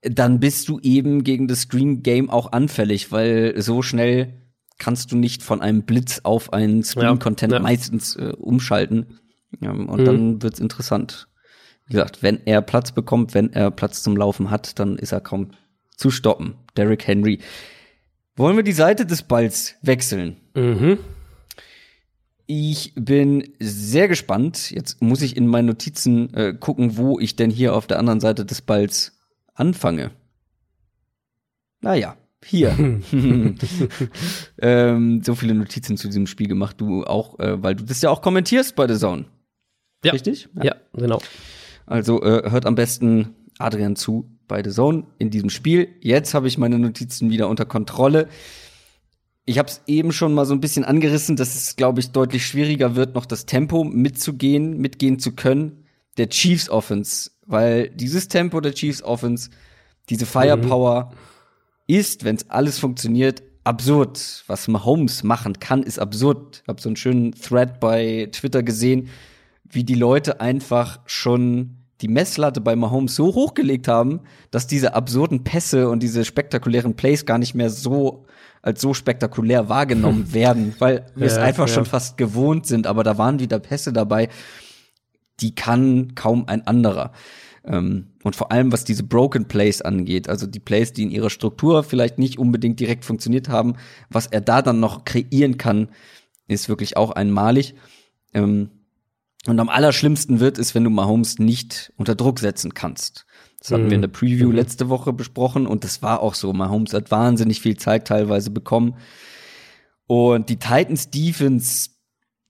dann 0.04 0.40
bist 0.40 0.70
du 0.70 0.80
eben 0.82 1.24
gegen 1.24 1.48
das 1.48 1.62
Screen 1.62 2.04
Game 2.04 2.30
auch 2.30 2.52
anfällig, 2.52 3.12
weil 3.12 3.60
so 3.60 3.82
schnell 3.82 4.36
kannst 4.78 5.12
du 5.12 5.18
nicht 5.18 5.42
von 5.42 5.64
einem 5.64 5.82
Blitz 5.86 6.22
auf 6.22 6.54
einen 6.54 6.84
Screen 6.84 7.18
Content 7.18 7.52
ja, 7.52 7.60
meistens 7.60 8.16
äh, 8.16 8.32
umschalten. 8.38 9.20
Und 9.60 10.02
mhm. 10.02 10.06
dann 10.06 10.44
wird's 10.44 10.60
interessant. 10.60 11.28
Wie 11.88 11.94
gesagt, 11.94 12.24
wenn 12.24 12.42
er 12.46 12.62
Platz 12.62 12.92
bekommt, 12.92 13.34
wenn 13.34 13.54
er 13.54 13.72
Platz 13.72 14.02
zum 14.02 14.18
Laufen 14.18 14.50
hat, 14.50 14.80
dann 14.80 14.98
ist 14.98 15.12
er 15.12 15.22
kaum 15.22 15.52
zu 15.96 16.10
stoppen. 16.10 16.56
Derrick 16.76 17.08
Henry 17.08 17.40
wollen 18.36 18.58
wir 18.58 18.64
die 18.64 18.74
Seite 18.74 19.06
des 19.06 19.24
Balls 19.24 19.76
wechseln? 19.82 20.38
Mhm. 20.56 21.00
Ich 22.48 22.94
bin 22.96 23.54
sehr 23.60 24.08
gespannt. 24.08 24.72
Jetzt 24.72 25.02
muss 25.02 25.22
ich 25.22 25.38
in 25.38 25.48
meinen 25.48 25.68
Notizen 25.68 26.34
äh, 26.34 26.54
gucken, 26.54 26.98
wo 26.98 27.20
ich 27.20 27.36
denn 27.36 27.50
hier 27.50 27.76
auf 27.76 27.88
der 27.88 27.98
anderen 27.98 28.20
Seite 28.20 28.46
des 28.46 28.62
Balls 28.62 29.14
anfange. 29.54 30.12
naja, 31.82 32.18
hier. 32.44 32.78
ähm, 34.62 35.24
so 35.24 35.34
viele 35.36 35.56
Notizen 35.56 35.98
zu 35.98 36.08
diesem 36.08 36.28
Spiel 36.28 36.48
gemacht, 36.48 36.80
du 36.80 37.04
auch, 37.06 37.40
äh, 37.40 37.64
weil 37.64 37.76
du 37.76 37.86
das 37.86 38.02
ja 38.02 38.10
auch 38.10 38.22
kommentierst 38.22 38.76
bei 38.76 38.88
The 38.88 39.00
Zone. 39.00 39.26
Ja. 40.04 40.12
Richtig? 40.12 40.50
Ja, 40.56 40.66
ja 40.66 40.76
genau. 40.94 41.20
Also 41.86 42.22
äh, 42.24 42.50
hört 42.50 42.66
am 42.66 42.76
besten 42.76 43.36
Adrian 43.58 43.96
zu 43.96 44.30
bei 44.48 44.64
The 44.64 44.72
Zone 44.72 45.06
in 45.18 45.30
diesem 45.30 45.50
Spiel. 45.50 45.90
Jetzt 46.02 46.34
habe 46.34 46.48
ich 46.48 46.58
meine 46.58 46.80
Notizen 46.80 47.30
wieder 47.30 47.48
unter 47.48 47.66
Kontrolle. 47.66 48.28
Ich 49.46 49.60
habe 49.60 49.70
es 49.70 49.82
eben 49.88 50.12
schon 50.12 50.34
mal 50.34 50.46
so 50.46 50.54
ein 50.54 50.62
bisschen 50.62 50.84
angerissen, 50.84 51.36
dass 51.36 51.56
es, 51.56 51.76
glaube 51.76 52.00
ich, 52.00 52.12
deutlich 52.12 52.46
schwieriger 52.46 52.96
wird, 52.96 53.14
noch 53.14 53.26
das 53.26 53.46
Tempo 53.46 53.84
mitzugehen, 53.84 54.78
mitgehen 54.78 55.20
zu 55.20 55.34
können. 55.34 55.86
Der 56.18 56.30
Chiefs 56.30 56.70
Offense, 56.70 57.32
weil 57.46 57.90
dieses 57.90 58.28
Tempo 58.28 58.62
der 58.62 58.74
Chiefs 58.74 59.04
Offense, 59.04 59.50
diese 60.10 60.26
Firepower 60.26 61.12
mhm. 61.12 61.16
ist, 61.96 62.24
wenn 62.24 62.38
es 62.38 62.50
alles 62.50 62.80
funktioniert, 62.80 63.44
absurd. 63.66 64.44
Was 64.48 64.68
Mahomes 64.68 65.24
machen 65.24 65.60
kann, 65.60 65.84
ist 65.84 66.00
absurd. 66.00 66.62
Ich 66.64 66.68
habe 66.68 66.82
so 66.82 66.90
einen 66.90 66.96
schönen 66.96 67.34
Thread 67.34 67.80
bei 67.80 68.30
Twitter 68.32 68.64
gesehen, 68.64 69.10
wie 69.76 69.84
die 69.84 69.96
Leute 69.96 70.42
einfach 70.42 71.00
schon 71.06 71.78
die 72.02 72.08
Messlatte 72.08 72.62
bei 72.62 72.76
Mahomes 72.76 73.16
so 73.16 73.34
hochgelegt 73.36 73.88
haben, 73.88 74.22
dass 74.52 74.68
diese 74.68 74.96
absurden 74.96 75.44
Pässe 75.44 75.90
und 75.90 76.04
diese 76.04 76.26
spektakulären 76.26 76.96
Plays 76.96 77.26
gar 77.26 77.38
nicht 77.38 77.56
mehr 77.56 77.70
so 77.70 78.26
als 78.62 78.82
so 78.82 78.94
spektakulär 78.94 79.70
wahrgenommen 79.70 80.34
werden, 80.34 80.76
weil 80.80 81.06
wir 81.16 81.28
es 81.28 81.38
einfach 81.38 81.68
ja. 81.68 81.74
schon 81.74 81.86
fast 81.86 82.18
gewohnt 82.18 82.66
sind. 82.66 82.88
Aber 82.88 83.04
da 83.04 83.18
waren 83.18 83.40
wieder 83.40 83.60
Pässe 83.60 83.94
dabei, 83.94 84.30
die 85.40 85.54
kann 85.54 86.16
kaum 86.16 86.48
ein 86.48 86.66
anderer. 86.66 87.12
Ähm, 87.64 88.08
und 88.24 88.36
vor 88.36 88.52
allem, 88.52 88.72
was 88.72 88.84
diese 88.84 89.04
Broken 89.04 89.46
Plays 89.46 89.82
angeht, 89.82 90.30
also 90.30 90.48
die 90.48 90.60
Plays, 90.60 90.94
die 90.94 91.04
in 91.04 91.12
ihrer 91.12 91.30
Struktur 91.30 91.84
vielleicht 91.84 92.20
nicht 92.20 92.40
unbedingt 92.40 92.80
direkt 92.80 93.06
funktioniert 93.06 93.50
haben, 93.50 93.76
was 94.10 94.28
er 94.28 94.42
da 94.42 94.62
dann 94.62 94.80
noch 94.80 95.06
kreieren 95.06 95.58
kann, 95.58 95.90
ist 96.48 96.70
wirklich 96.70 96.98
auch 96.98 97.12
einmalig. 97.12 97.76
Ähm, 98.34 98.70
und 99.48 99.60
am 99.60 99.70
allerschlimmsten 99.70 100.40
wird 100.40 100.58
es, 100.58 100.74
wenn 100.74 100.84
du 100.84 100.90
Mahomes 100.90 101.40
nicht 101.40 101.94
unter 101.98 102.16
Druck 102.16 102.40
setzen 102.40 102.74
kannst. 102.74 103.26
Das 103.60 103.72
hatten 103.72 103.86
mhm. 103.86 103.90
wir 103.90 103.96
in 103.96 104.02
der 104.02 104.10
Preview 104.10 104.50
mhm. 104.50 104.56
letzte 104.56 104.90
Woche 104.90 105.14
besprochen 105.14 105.68
und 105.68 105.84
das 105.84 106.02
war 106.02 106.22
auch 106.22 106.34
so. 106.34 106.54
Mahomes 106.54 106.94
hat 106.94 107.12
wahnsinnig 107.12 107.62
viel 107.62 107.78
Zeit 107.78 108.08
teilweise 108.08 108.52
bekommen. 108.52 108.96
Und 110.08 110.50
die 110.50 110.58
Titans 110.58 111.10
Defense, 111.10 111.90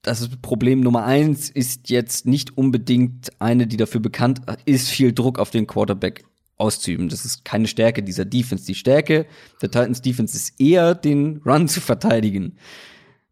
das 0.02 0.22
ist 0.22 0.42
Problem 0.42 0.82
Nummer 0.82 1.06
eins, 1.06 1.50
ist 1.50 1.90
jetzt 1.90 2.26
nicht 2.26 2.58
unbedingt 2.58 3.30
eine, 3.40 3.68
die 3.68 3.78
dafür 3.78 4.02
bekannt 4.02 4.42
ist, 4.66 4.90
viel 4.90 5.14
Druck 5.14 5.40
auf 5.40 5.52
den 5.52 5.68
Quarterback 5.68 6.26
auszuüben. 6.58 7.10
Das 7.10 7.26
ist 7.26 7.44
keine 7.44 7.68
Stärke 7.68 8.04
dieser 8.04 8.26
Defense. 8.26 8.66
Die 8.66 8.76
Stärke 8.76 9.26
der 9.62 9.72
Titans 9.72 10.02
Defense 10.02 10.36
ist 10.36 10.60
eher, 10.60 10.96
den 10.96 11.42
Run 11.46 11.68
zu 11.68 11.82
verteidigen. 11.82 12.58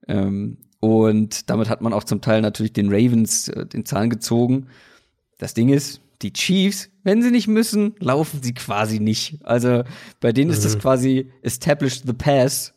Ähm, 0.08 0.58
und 0.84 1.50
damit 1.50 1.70
hat 1.70 1.80
man 1.80 1.94
auch 1.94 2.04
zum 2.04 2.20
Teil 2.20 2.42
natürlich 2.42 2.74
den 2.74 2.90
Ravens 2.90 3.48
äh, 3.48 3.66
den 3.66 3.86
Zahn 3.86 4.10
gezogen. 4.10 4.68
Das 5.38 5.54
Ding 5.54 5.70
ist, 5.70 6.02
die 6.22 6.34
Chiefs, 6.34 6.90
wenn 7.06 7.22
sie 7.22 7.32
nicht 7.32 7.48
müssen, 7.48 7.96
laufen 8.00 8.44
sie 8.44 8.54
quasi 8.54 9.00
nicht. 9.00 9.40
Also 9.46 9.86
bei 10.20 10.34
denen 10.34 10.50
mhm. 10.50 10.56
ist 10.56 10.66
das 10.66 10.76
mhm. 10.76 10.82
quasi 10.82 11.32
established 11.42 12.04
the 12.06 12.12
pass. 12.12 12.74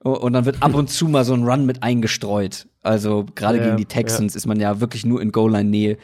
Und 0.00 0.32
dann 0.32 0.46
wird 0.46 0.64
ab 0.64 0.74
und 0.74 0.90
zu 0.90 1.06
mal 1.06 1.24
so 1.24 1.32
ein 1.32 1.44
Run 1.44 1.64
mit 1.64 1.84
eingestreut. 1.84 2.66
Also 2.82 3.24
gerade 3.36 3.58
ja, 3.58 3.64
gegen 3.66 3.76
die 3.76 3.86
Texans 3.86 4.34
ja. 4.34 4.38
ist 4.38 4.46
man 4.46 4.58
ja 4.58 4.80
wirklich 4.80 5.06
nur 5.06 5.22
in 5.22 5.30
Goal-Line-Nähe 5.30 5.96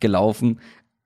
gelaufen. 0.00 0.58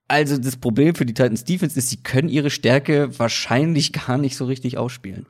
Also 0.06 0.38
das 0.38 0.56
Problem 0.56 0.94
für 0.94 1.06
die 1.06 1.12
Titans 1.12 1.42
Defense 1.42 1.76
ist, 1.76 1.90
sie 1.90 2.04
können 2.04 2.28
ihre 2.28 2.50
Stärke 2.50 3.18
wahrscheinlich 3.18 3.92
gar 3.92 4.16
nicht 4.16 4.36
so 4.36 4.44
richtig 4.44 4.78
ausspielen. 4.78 5.26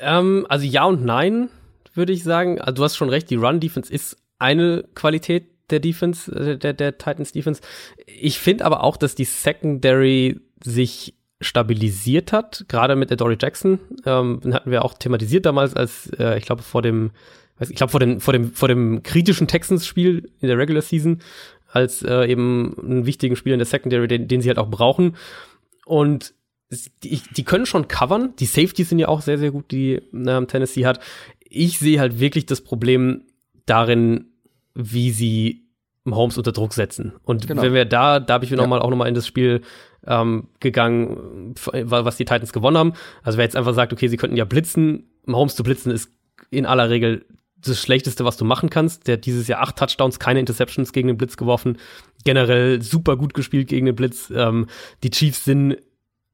Ähm, 0.00 0.44
also 0.50 0.66
ja 0.66 0.84
und 0.84 1.02
nein 1.02 1.48
würde 1.94 2.12
ich 2.12 2.24
sagen. 2.24 2.60
Also 2.60 2.74
du 2.74 2.84
hast 2.84 2.96
schon 2.96 3.08
recht, 3.08 3.30
die 3.30 3.36
Run-Defense 3.36 3.92
ist 3.92 4.16
eine 4.38 4.84
Qualität 4.94 5.46
der 5.70 5.80
Defense, 5.80 6.30
äh, 6.32 6.58
der, 6.58 6.72
der 6.72 6.98
Titans 6.98 7.32
Defense. 7.32 7.60
Ich 8.06 8.38
finde 8.38 8.64
aber 8.64 8.82
auch, 8.82 8.96
dass 8.96 9.14
die 9.14 9.24
Secondary 9.24 10.40
sich 10.62 11.14
stabilisiert 11.40 12.32
hat, 12.32 12.66
gerade 12.68 12.94
mit 12.94 13.10
der 13.10 13.16
Dory 13.16 13.36
Jackson. 13.40 13.80
Ähm, 14.06 14.40
hatten 14.52 14.70
wir 14.70 14.84
auch 14.84 14.94
thematisiert 14.94 15.46
damals, 15.46 15.74
als 15.74 16.10
äh, 16.18 16.38
ich 16.38 16.44
glaube 16.44 16.62
vor 16.62 16.82
dem, 16.82 17.10
ich 17.58 17.74
glaube 17.74 17.90
vor 17.90 18.00
dem 18.00 18.20
vor 18.20 18.32
dem 18.32 18.52
vor 18.52 18.68
dem 18.68 19.02
kritischen 19.02 19.48
Texans-Spiel 19.48 20.30
in 20.40 20.48
der 20.48 20.58
Regular 20.58 20.82
Season, 20.82 21.20
als 21.68 22.02
äh, 22.02 22.30
eben 22.30 22.76
einen 22.78 23.06
wichtigen 23.06 23.34
Spieler 23.34 23.54
in 23.54 23.60
der 23.60 23.66
Secondary, 23.66 24.06
den, 24.06 24.28
den 24.28 24.40
sie 24.40 24.48
halt 24.48 24.58
auch 24.58 24.70
brauchen. 24.70 25.16
Und 25.84 26.34
die, 27.02 27.20
die 27.36 27.44
können 27.44 27.66
schon 27.66 27.88
covern. 27.88 28.34
Die 28.38 28.46
Safeties 28.46 28.88
sind 28.88 28.98
ja 28.98 29.08
auch 29.08 29.20
sehr, 29.20 29.38
sehr 29.38 29.50
gut, 29.50 29.70
die 29.70 30.00
ähm, 30.12 30.46
Tennessee 30.46 30.86
hat 30.86 31.00
ich 31.52 31.78
sehe 31.78 32.00
halt 32.00 32.18
wirklich 32.18 32.46
das 32.46 32.62
Problem 32.62 33.24
darin, 33.66 34.26
wie 34.74 35.10
sie 35.10 35.66
Holmes 36.10 36.38
unter 36.38 36.52
Druck 36.52 36.72
setzen. 36.72 37.12
Und 37.22 37.46
genau. 37.46 37.62
wenn 37.62 37.74
wir 37.74 37.84
da, 37.84 38.18
da 38.18 38.34
habe 38.34 38.44
ich 38.44 38.50
mir 38.50 38.56
ja. 38.56 38.62
noch 38.62 38.68
mal, 38.68 38.80
auch 38.80 38.90
nochmal 38.90 39.08
in 39.08 39.14
das 39.14 39.26
Spiel 39.26 39.60
ähm, 40.06 40.48
gegangen, 40.58 41.54
was 41.54 42.16
die 42.16 42.24
Titans 42.24 42.52
gewonnen 42.52 42.76
haben. 42.76 42.92
Also 43.22 43.38
wer 43.38 43.44
jetzt 43.44 43.56
einfach 43.56 43.74
sagt, 43.74 43.92
okay, 43.92 44.08
sie 44.08 44.16
könnten 44.16 44.36
ja 44.36 44.44
blitzen, 44.44 45.10
Holmes 45.28 45.54
zu 45.54 45.62
blitzen 45.62 45.92
ist 45.92 46.10
in 46.50 46.66
aller 46.66 46.90
Regel 46.90 47.24
das 47.56 47.80
Schlechteste, 47.80 48.24
was 48.24 48.36
du 48.36 48.44
machen 48.44 48.70
kannst. 48.70 49.06
Der 49.06 49.14
hat 49.14 49.26
dieses 49.26 49.46
Jahr 49.46 49.62
acht 49.62 49.76
Touchdowns, 49.76 50.18
keine 50.18 50.40
Interceptions 50.40 50.92
gegen 50.92 51.06
den 51.06 51.16
Blitz 51.16 51.36
geworfen. 51.36 51.78
Generell 52.24 52.82
super 52.82 53.16
gut 53.16 53.34
gespielt 53.34 53.68
gegen 53.68 53.86
den 53.86 53.94
Blitz. 53.94 54.32
Ähm, 54.34 54.66
die 55.04 55.10
Chiefs 55.10 55.44
sind 55.44 55.76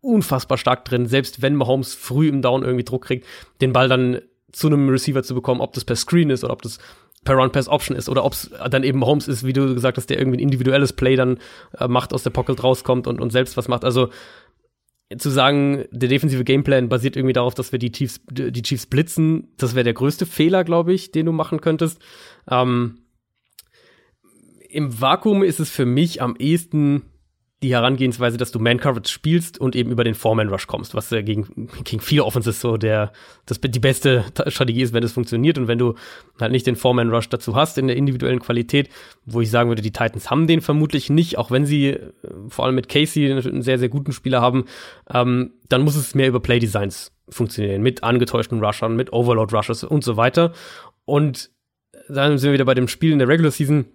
unfassbar 0.01 0.57
stark 0.57 0.87
drin, 0.87 1.07
selbst 1.07 1.43
wenn 1.43 1.55
Mahomes 1.55 1.95
früh 1.95 2.29
im 2.29 2.41
Down 2.41 2.63
irgendwie 2.63 2.85
Druck 2.85 3.05
kriegt, 3.05 3.27
den 3.61 3.75
Ball 3.75 3.89
dann 3.89 4.21
zu 4.53 4.69
einem 4.69 4.89
Receiver 4.89 5.23
zu 5.23 5.35
bekommen, 5.35 5.61
ob 5.61 5.73
das 5.73 5.85
per 5.85 5.97
Screen 5.97 6.31
ist 6.31 6.45
oder 6.45 6.53
ob 6.53 6.63
das 6.63 6.79
per 7.25 7.35
Run-Pass-Option 7.35 7.97
ist 7.97 8.09
oder 8.09 8.25
ob 8.25 8.33
es 8.33 8.51
dann 8.71 8.85
eben 8.85 9.05
Holmes 9.05 9.29
ist, 9.29 9.45
wie 9.45 9.53
du 9.53 9.75
gesagt 9.75 9.97
hast, 9.97 10.09
der 10.09 10.19
irgendwie 10.19 10.39
ein 10.39 10.43
individuelles 10.43 10.93
Play 10.93 11.17
dann 11.17 11.39
äh, 11.79 11.89
macht, 11.89 12.13
aus 12.13 12.23
der 12.23 12.31
Pocket 12.31 12.63
rauskommt 12.63 13.07
und, 13.07 13.21
und 13.21 13.31
selbst 13.31 13.57
was 13.57 13.69
macht. 13.69 13.85
Also 13.85 14.09
zu 15.17 15.31
sagen, 15.31 15.85
der 15.91 16.09
defensive 16.11 16.45
Gameplan 16.45 16.89
basiert 16.89 17.17
irgendwie 17.17 17.33
darauf, 17.33 17.55
dass 17.55 17.73
wir 17.73 17.79
die 17.79 17.93
Chiefs, 17.93 18.21
die 18.31 18.63
Chiefs 18.63 18.87
blitzen, 18.87 19.49
das 19.57 19.75
wäre 19.75 19.85
der 19.85 19.95
größte 19.95 20.27
Fehler, 20.27 20.65
glaube 20.65 20.93
ich, 20.93 21.13
den 21.13 21.27
du 21.27 21.33
machen 21.33 21.61
könntest. 21.61 21.99
Ähm, 22.51 22.99
Im 24.69 25.01
Vakuum 25.01 25.43
ist 25.43 25.61
es 25.61 25.71
für 25.71 25.87
mich 25.87 26.21
am 26.21 26.37
ehesten 26.37 27.05
die 27.63 27.73
Herangehensweise, 27.73 28.37
dass 28.37 28.53
du 28.53 28.61
Man-Coverage 28.61 29.13
spielst 29.13 29.61
und 29.61 29.75
eben 29.75 29.91
über 29.91 30.05
den 30.05 30.15
Foreman-Rush 30.15 30.69
kommst, 30.69 30.95
was 30.95 31.11
äh, 31.11 31.25
gegen, 31.25 31.69
gegen 31.85 32.01
viele 32.01 32.25
Offenses 32.25 32.61
so 32.61 32.77
der, 32.77 33.13
das, 33.47 33.61
die 33.61 33.81
beste 33.81 34.25
Strategie 34.47 34.83
ist, 34.83 34.93
wenn 34.93 35.03
es 35.03 35.13
funktioniert. 35.13 35.59
Und 35.59 35.67
wenn 35.67 35.79
du 35.79 35.95
halt 36.41 36.53
nicht 36.53 36.67
den 36.67 36.77
Foreman-Rush 36.77 37.29
dazu 37.29 37.57
hast 37.57 37.77
in 37.77 37.89
der 37.89 37.97
individuellen 37.97 38.39
Qualität, 38.39 38.91
wo 39.27 39.41
ich 39.41 39.51
sagen 39.51 39.71
würde, 39.71 39.83
die 39.83 39.91
Titans 39.91 40.31
haben 40.31 40.47
den 40.47 40.61
vermutlich 40.61 41.11
nicht, 41.11 41.37
auch 41.37 41.51
wenn 41.51 41.67
sie 41.67 41.89
äh, 41.89 42.13
vor 42.49 42.65
allem 42.65 42.77
mit 42.77 42.89
Casey 42.89 43.31
einen 43.31 43.63
sehr, 43.63 43.79
sehr 43.79 43.89
guten 43.89 44.13
Spieler 44.13 44.41
haben, 44.41 44.67
ähm, 45.13 45.55
dann 45.69 45.83
muss 45.83 45.97
es 45.97 46.15
mehr 46.15 46.29
über 46.29 46.41
Play-Designs 46.41 47.13
funktionieren, 47.29 47.83
mit 47.83 48.05
angetäuschten 48.05 48.63
Rushern, 48.65 48.95
mit 48.95 49.13
Overload-Rushers 49.13 49.83
und 49.85 50.05
so 50.05 50.17
weiter. 50.17 50.53
Und 51.05 51.51
dann 52.09 52.39
sind 52.39 52.49
wir 52.49 52.55
wieder 52.55 52.65
bei 52.65 52.75
dem 52.75 52.89
Spiel 52.89 53.13
in 53.13 53.19
der 53.19 53.29
Regular 53.29 53.51
Season, 53.51 53.87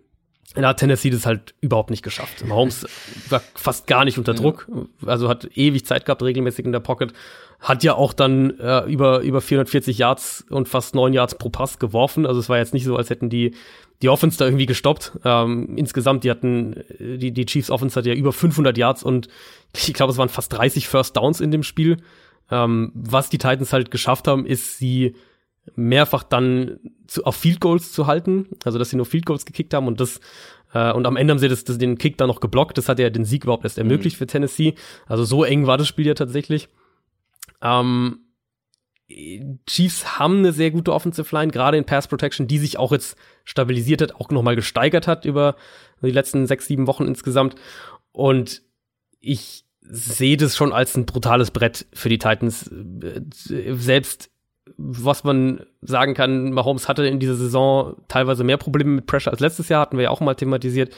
da 0.61 0.69
hat 0.69 0.77
Tennessee 0.77 1.09
das 1.09 1.25
halt 1.25 1.55
überhaupt 1.61 1.89
nicht 1.89 2.03
geschafft. 2.03 2.45
Mahomes 2.45 2.85
war 3.29 3.41
fast 3.55 3.87
gar 3.87 4.05
nicht 4.05 4.17
unter 4.17 4.33
Druck, 4.33 4.67
also 5.05 5.27
hat 5.29 5.49
ewig 5.55 5.85
Zeit 5.85 6.05
gehabt, 6.05 6.21
regelmäßig 6.21 6.65
in 6.65 6.71
der 6.71 6.79
Pocket. 6.79 7.13
Hat 7.59 7.83
ja 7.83 7.95
auch 7.95 8.13
dann 8.13 8.59
äh, 8.59 8.81
über, 8.85 9.21
über 9.21 9.41
440 9.41 9.97
Yards 9.97 10.45
und 10.49 10.67
fast 10.67 10.95
neun 10.95 11.13
Yards 11.13 11.35
pro 11.35 11.49
Pass 11.49 11.79
geworfen. 11.79 12.25
Also 12.25 12.39
es 12.39 12.49
war 12.49 12.57
jetzt 12.57 12.73
nicht 12.73 12.83
so, 12.83 12.97
als 12.97 13.09
hätten 13.09 13.29
die, 13.29 13.55
die 14.01 14.09
Offense 14.09 14.37
da 14.37 14.45
irgendwie 14.45 14.65
gestoppt. 14.65 15.13
Ähm, 15.23 15.77
insgesamt, 15.77 16.23
die 16.25 16.29
hatten, 16.29 16.83
die, 16.99 17.31
die 17.31 17.45
Chiefs 17.45 17.71
Offense 17.71 17.97
hat 17.97 18.05
ja 18.05 18.13
über 18.13 18.33
500 18.33 18.77
Yards 18.77 19.01
und 19.01 19.29
ich 19.73 19.93
glaube, 19.93 20.11
es 20.11 20.17
waren 20.17 20.29
fast 20.29 20.51
30 20.53 20.87
First 20.87 21.15
Downs 21.15 21.39
in 21.41 21.51
dem 21.51 21.63
Spiel. 21.63 21.97
Ähm, 22.51 22.91
was 22.93 23.29
die 23.29 23.37
Titans 23.37 23.71
halt 23.71 23.91
geschafft 23.91 24.27
haben, 24.27 24.45
ist 24.45 24.77
sie 24.77 25.15
mehrfach 25.75 26.23
dann 26.23 26.79
zu, 27.07 27.23
auf 27.25 27.35
Field 27.35 27.59
Goals 27.59 27.91
zu 27.91 28.07
halten, 28.07 28.47
also 28.65 28.77
dass 28.77 28.89
sie 28.89 28.97
nur 28.97 29.05
Field 29.05 29.25
Goals 29.25 29.45
gekickt 29.45 29.73
haben 29.73 29.87
und 29.87 29.99
das 29.99 30.19
äh, 30.73 30.91
und 30.91 31.05
am 31.05 31.15
Ende 31.15 31.31
haben 31.31 31.39
sie 31.39 31.47
das, 31.47 31.63
das, 31.63 31.77
den 31.77 31.97
Kick 31.97 32.17
dann 32.17 32.27
noch 32.27 32.39
geblockt. 32.39 32.77
Das 32.77 32.89
hat 32.89 32.99
ja 32.99 33.09
den 33.09 33.25
Sieg 33.25 33.43
überhaupt 33.43 33.63
erst 33.63 33.77
ermöglicht 33.77 34.17
mhm. 34.17 34.19
für 34.19 34.27
Tennessee. 34.27 34.75
Also 35.05 35.23
so 35.23 35.43
eng 35.43 35.67
war 35.67 35.77
das 35.77 35.87
Spiel 35.87 36.07
ja 36.07 36.13
tatsächlich. 36.15 36.69
Ähm, 37.61 38.19
Chiefs 39.67 40.17
haben 40.17 40.39
eine 40.39 40.53
sehr 40.53 40.71
gute 40.71 40.93
Offensive 40.93 41.35
Line, 41.35 41.51
gerade 41.51 41.77
in 41.77 41.85
Pass 41.85 42.07
Protection, 42.07 42.47
die 42.47 42.57
sich 42.57 42.79
auch 42.79 42.91
jetzt 42.91 43.15
stabilisiert 43.43 44.01
hat, 44.01 44.15
auch 44.15 44.29
nochmal 44.29 44.55
gesteigert 44.55 45.07
hat 45.07 45.25
über 45.25 45.55
die 46.01 46.11
letzten 46.11 46.47
sechs, 46.47 46.67
sieben 46.67 46.87
Wochen 46.87 47.05
insgesamt. 47.05 47.55
Und 48.11 48.63
ich 49.19 49.65
sehe 49.81 50.37
das 50.37 50.55
schon 50.55 50.73
als 50.73 50.95
ein 50.95 51.05
brutales 51.05 51.51
Brett 51.51 51.85
für 51.93 52.09
die 52.09 52.17
Titans. 52.17 52.67
Äh, 52.67 53.21
selbst 53.73 54.29
was 54.77 55.23
man 55.23 55.61
sagen 55.81 56.13
kann, 56.13 56.51
Mahomes 56.51 56.87
hatte 56.87 57.05
in 57.05 57.19
dieser 57.19 57.35
Saison 57.35 57.95
teilweise 58.07 58.43
mehr 58.43 58.57
Probleme 58.57 58.91
mit 58.91 59.05
Pressure 59.05 59.31
als 59.31 59.39
letztes 59.39 59.69
Jahr, 59.69 59.81
hatten 59.81 59.97
wir 59.97 60.03
ja 60.03 60.09
auch 60.09 60.21
mal 60.21 60.35
thematisiert. 60.35 60.93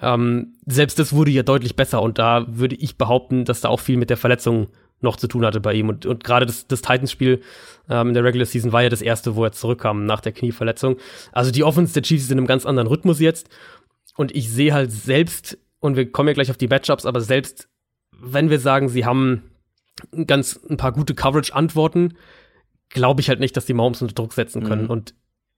Ähm, 0.00 0.54
selbst 0.66 0.98
das 0.98 1.12
wurde 1.12 1.30
ja 1.30 1.42
deutlich 1.42 1.76
besser 1.76 2.02
und 2.02 2.18
da 2.18 2.46
würde 2.48 2.76
ich 2.76 2.98
behaupten, 2.98 3.44
dass 3.44 3.60
da 3.60 3.68
auch 3.68 3.80
viel 3.80 3.96
mit 3.96 4.10
der 4.10 4.16
Verletzung 4.16 4.68
noch 5.00 5.16
zu 5.16 5.28
tun 5.28 5.44
hatte 5.44 5.60
bei 5.60 5.74
ihm. 5.74 5.88
Und, 5.88 6.06
und 6.06 6.24
gerade 6.24 6.46
das, 6.46 6.66
das 6.66 6.82
Titans-Spiel 6.82 7.40
ähm, 7.88 8.08
in 8.08 8.14
der 8.14 8.24
Regular 8.24 8.46
Season 8.46 8.72
war 8.72 8.82
ja 8.82 8.88
das 8.88 9.02
erste, 9.02 9.36
wo 9.36 9.44
er 9.44 9.52
zurückkam 9.52 10.06
nach 10.06 10.20
der 10.20 10.32
Knieverletzung. 10.32 10.96
Also 11.32 11.50
die 11.50 11.64
Offense 11.64 11.94
der 11.94 12.02
Chiefs 12.02 12.24
ist 12.24 12.30
in 12.30 12.38
einem 12.38 12.46
ganz 12.46 12.66
anderen 12.66 12.88
Rhythmus 12.88 13.20
jetzt. 13.20 13.48
Und 14.16 14.34
ich 14.34 14.50
sehe 14.50 14.72
halt 14.72 14.90
selbst, 14.90 15.58
und 15.80 15.96
wir 15.96 16.10
kommen 16.10 16.28
ja 16.28 16.34
gleich 16.34 16.50
auf 16.50 16.56
die 16.56 16.68
Matchups, 16.68 17.04
aber 17.04 17.20
selbst 17.20 17.68
wenn 18.18 18.48
wir 18.48 18.58
sagen, 18.58 18.88
sie 18.88 19.04
haben 19.04 19.42
ganz 20.26 20.58
ein 20.68 20.76
paar 20.78 20.92
gute 20.92 21.14
Coverage-Antworten, 21.14 22.14
glaube 22.90 23.20
ich 23.20 23.28
halt 23.28 23.40
nicht, 23.40 23.56
dass 23.56 23.66
die 23.66 23.74
Mahomes 23.74 24.02
unter 24.02 24.14
Druck 24.14 24.32
setzen 24.32 24.64
können. 24.64 24.84
Mhm. 24.84 24.90
Und 24.90 25.14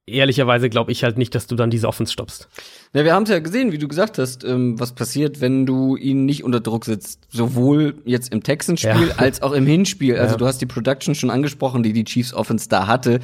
ehrlicherweise 0.06 0.70
glaube 0.70 0.92
ich 0.92 1.05
halt 1.05 1.18
nicht, 1.18 1.34
dass 1.34 1.46
du 1.46 1.55
dann 1.55 1.70
diese 1.70 1.88
Offense 1.88 2.12
stoppst. 2.12 2.48
Ja, 2.94 3.05
wir 3.05 3.14
haben 3.14 3.24
es 3.24 3.30
ja 3.30 3.38
gesehen, 3.38 3.72
wie 3.72 3.78
du 3.78 3.88
gesagt 3.88 4.18
hast, 4.18 4.44
ähm, 4.44 4.78
was 4.80 4.94
passiert, 4.94 5.40
wenn 5.40 5.66
du 5.66 5.96
ihn 5.96 6.24
nicht 6.24 6.44
unter 6.44 6.60
Druck 6.60 6.84
setzt. 6.84 7.26
Sowohl 7.30 8.02
jetzt 8.05 8.32
im 8.32 8.42
Texans-Spiel 8.42 9.09
ja. 9.09 9.16
als 9.16 9.42
auch 9.42 9.52
im 9.52 9.66
Hinspiel. 9.66 10.16
Also 10.16 10.34
ja. 10.34 10.38
du 10.38 10.46
hast 10.46 10.59
die 10.59 10.66
Production 10.66 11.14
schon 11.14 11.30
angesprochen, 11.30 11.82
die 11.82 11.92
die 11.92 12.05
Chiefs 12.05 12.32
Offense 12.32 12.68
da 12.68 12.86
hatte. 12.86 13.20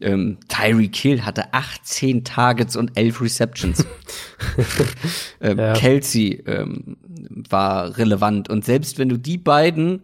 Ähm, 0.00 0.38
Tyree 0.48 0.88
Kill 0.88 1.22
hatte 1.24 1.52
18 1.52 2.24
Targets 2.24 2.76
und 2.76 2.96
11 2.96 3.20
Receptions. 3.20 3.86
ähm. 5.40 5.72
Kelsey 5.74 6.42
ähm, 6.46 6.96
war 7.48 7.96
relevant. 7.96 8.48
Und 8.48 8.64
selbst 8.64 8.98
wenn 8.98 9.08
du 9.08 9.18
die 9.18 9.38
beiden, 9.38 10.02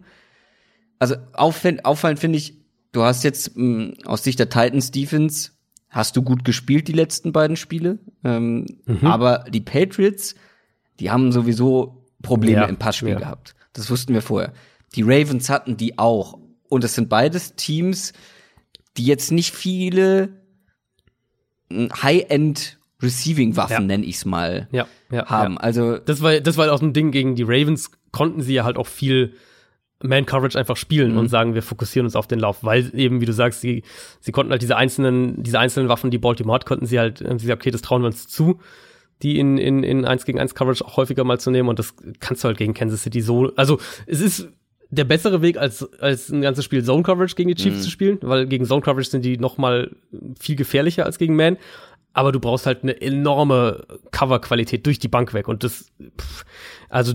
also 0.99 1.15
auffallend 1.33 2.19
finde 2.19 2.37
ich, 2.37 2.60
du 2.91 3.03
hast 3.03 3.23
jetzt 3.23 3.55
mh, 3.55 3.93
aus 4.05 4.23
Sicht 4.23 4.39
der 4.39 4.49
Titans 4.49 4.91
Defense 4.91 5.51
hast 5.89 6.15
du 6.15 6.21
gut 6.21 6.45
gespielt 6.45 6.87
die 6.87 6.93
letzten 6.93 7.31
beiden 7.33 7.57
Spiele. 7.57 7.99
Ähm, 8.23 8.65
mhm. 8.85 9.05
Aber 9.05 9.45
die 9.49 9.61
Patriots, 9.61 10.35
die 10.99 11.11
haben 11.11 11.31
sowieso 11.31 12.05
Probleme 12.21 12.61
ja, 12.61 12.65
im 12.65 12.77
Passspiel 12.77 13.09
ja. 13.09 13.19
gehabt. 13.19 13.55
Das 13.73 13.89
wussten 13.89 14.13
wir 14.13 14.21
vorher. 14.21 14.53
Die 14.95 15.03
Ravens 15.03 15.49
hatten 15.49 15.77
die 15.77 15.99
auch. 15.99 16.39
Und 16.69 16.83
es 16.83 16.95
sind 16.95 17.09
beides 17.09 17.55
Teams, 17.55 18.13
die 18.97 19.05
jetzt 19.05 19.31
nicht 19.31 19.53
viele 19.53 20.29
hm, 21.69 21.89
High-End 22.01 22.77
Receiving-Waffen, 23.01 23.73
ja. 23.73 23.79
nenne 23.81 24.05
ich 24.05 24.17
es 24.17 24.25
mal, 24.25 24.67
ja, 24.71 24.87
ja, 25.11 25.25
haben. 25.25 25.57
Also 25.57 25.97
das 25.97 26.21
war 26.21 26.39
das 26.39 26.57
war 26.57 26.71
auch 26.71 26.81
ein 26.81 26.93
Ding 26.93 27.11
gegen 27.11 27.35
die 27.35 27.43
Ravens 27.43 27.89
konnten 28.11 28.41
sie 28.41 28.53
ja 28.53 28.63
halt 28.63 28.77
auch 28.77 28.87
viel 28.87 29.33
man-Coverage 30.03 30.57
einfach 30.57 30.77
spielen 30.77 31.13
mhm. 31.13 31.17
und 31.17 31.27
sagen, 31.29 31.53
wir 31.53 31.63
fokussieren 31.63 32.05
uns 32.05 32.15
auf 32.15 32.27
den 32.27 32.39
Lauf, 32.39 32.63
weil 32.63 32.91
eben, 32.93 33.21
wie 33.21 33.25
du 33.25 33.33
sagst, 33.33 33.61
sie, 33.61 33.83
sie 34.19 34.31
konnten 34.31 34.51
halt 34.51 34.61
diese 34.61 34.77
einzelnen, 34.77 35.41
diese 35.43 35.59
einzelnen 35.59 35.89
Waffen, 35.89 36.11
die 36.11 36.17
Baltimore 36.17 36.55
hat, 36.55 36.65
konnten 36.65 36.85
sie 36.85 36.99
halt, 36.99 37.19
sie 37.19 37.25
gesagt, 37.25 37.61
okay, 37.61 37.71
das 37.71 37.81
trauen 37.81 38.01
wir 38.01 38.07
uns 38.07 38.27
zu, 38.27 38.59
die 39.21 39.39
in, 39.39 39.57
in, 39.57 39.83
in 39.83 40.05
1 40.05 40.25
gegen 40.25 40.39
1 40.39 40.55
Coverage 40.55 40.83
auch 40.85 40.97
häufiger 40.97 41.23
mal 41.23 41.39
zu 41.39 41.51
nehmen 41.51 41.69
und 41.69 41.79
das 41.79 41.95
kannst 42.19 42.43
du 42.43 42.47
halt 42.47 42.57
gegen 42.57 42.73
Kansas 42.73 43.03
City 43.03 43.21
so, 43.21 43.51
also 43.55 43.79
es 44.07 44.21
ist 44.21 44.49
der 44.91 45.05
bessere 45.05 45.41
Weg, 45.41 45.57
als, 45.57 45.91
als 45.99 46.29
ein 46.29 46.41
ganzes 46.41 46.65
Spiel 46.65 46.83
Zone 46.83 47.03
Coverage 47.03 47.35
gegen 47.35 47.47
die 47.47 47.55
Chiefs 47.55 47.77
mhm. 47.77 47.81
zu 47.81 47.89
spielen, 47.89 48.17
weil 48.21 48.45
gegen 48.45 48.65
Zone 48.65 48.81
Coverage 48.81 49.09
sind 49.09 49.23
die 49.23 49.37
noch 49.37 49.57
mal 49.57 49.95
viel 50.37 50.57
gefährlicher 50.57 51.05
als 51.05 51.17
gegen 51.17 51.35
Man. 51.35 51.57
Aber 52.13 52.33
du 52.33 52.41
brauchst 52.41 52.65
halt 52.65 52.83
eine 52.83 53.01
enorme 53.01 53.85
Cover-Qualität 54.11 54.85
durch 54.85 54.99
die 54.99 55.07
Bank 55.07 55.33
weg. 55.33 55.47
Und 55.47 55.63
das, 55.63 55.93
pff, 56.19 56.43
also 56.89 57.13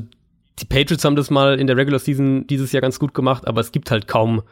die 0.59 0.65
Patriots 0.65 1.05
haben 1.05 1.17
das 1.17 1.31
mal 1.31 1.59
in 1.59 1.67
der 1.67 1.77
Regular 1.77 1.99
Season 1.99 2.47
dieses 2.47 2.73
Jahr 2.73 2.81
ganz 2.81 2.99
gut 2.99 3.15
gemacht, 3.15 3.47
aber 3.47 3.61
es 3.61 3.73
gibt 3.73 3.91
halt 3.91 4.09
kaum 4.09 4.43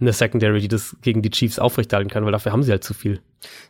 eine 0.00 0.12
Secondary, 0.12 0.60
die 0.60 0.68
das 0.68 0.96
gegen 1.02 1.22
die 1.22 1.30
Chiefs 1.30 1.58
aufrechterhalten 1.58 2.10
kann, 2.10 2.24
weil 2.24 2.32
dafür 2.32 2.52
haben 2.52 2.62
sie 2.62 2.70
halt 2.70 2.84
zu 2.84 2.94
viel. 2.94 3.20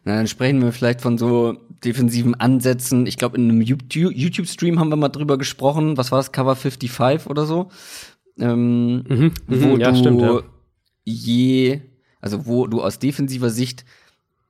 Na, 0.05 0.17
dann 0.17 0.27
sprechen 0.27 0.63
wir 0.63 0.73
vielleicht 0.73 1.01
von 1.01 1.17
so 1.17 1.57
defensiven 1.85 2.35
Ansätzen. 2.35 3.07
Ich 3.07 3.17
glaube, 3.17 3.37
in 3.37 3.49
einem 3.49 3.63
YouTube-Stream 3.63 4.79
haben 4.79 4.91
wir 4.91 4.97
mal 4.97 5.09
drüber 5.09 5.39
gesprochen. 5.39 5.97
Was 5.97 6.13
war 6.13 6.19
das? 6.19 6.33
Cover 6.33 6.55
55 6.55 7.31
oder 7.31 7.47
so? 7.47 7.71
Ähm, 8.39 9.05
mhm, 9.09 9.33
mhm 9.47 9.63
wo 9.63 9.77
ja, 9.79 9.91
du 9.91 9.97
stimmt, 9.97 10.21
ja. 10.21 10.43
je, 11.05 11.81
also 12.21 12.47
wo 12.47 12.67
du 12.67 12.83
aus 12.83 12.99
defensiver 12.99 13.51
Sicht 13.51 13.85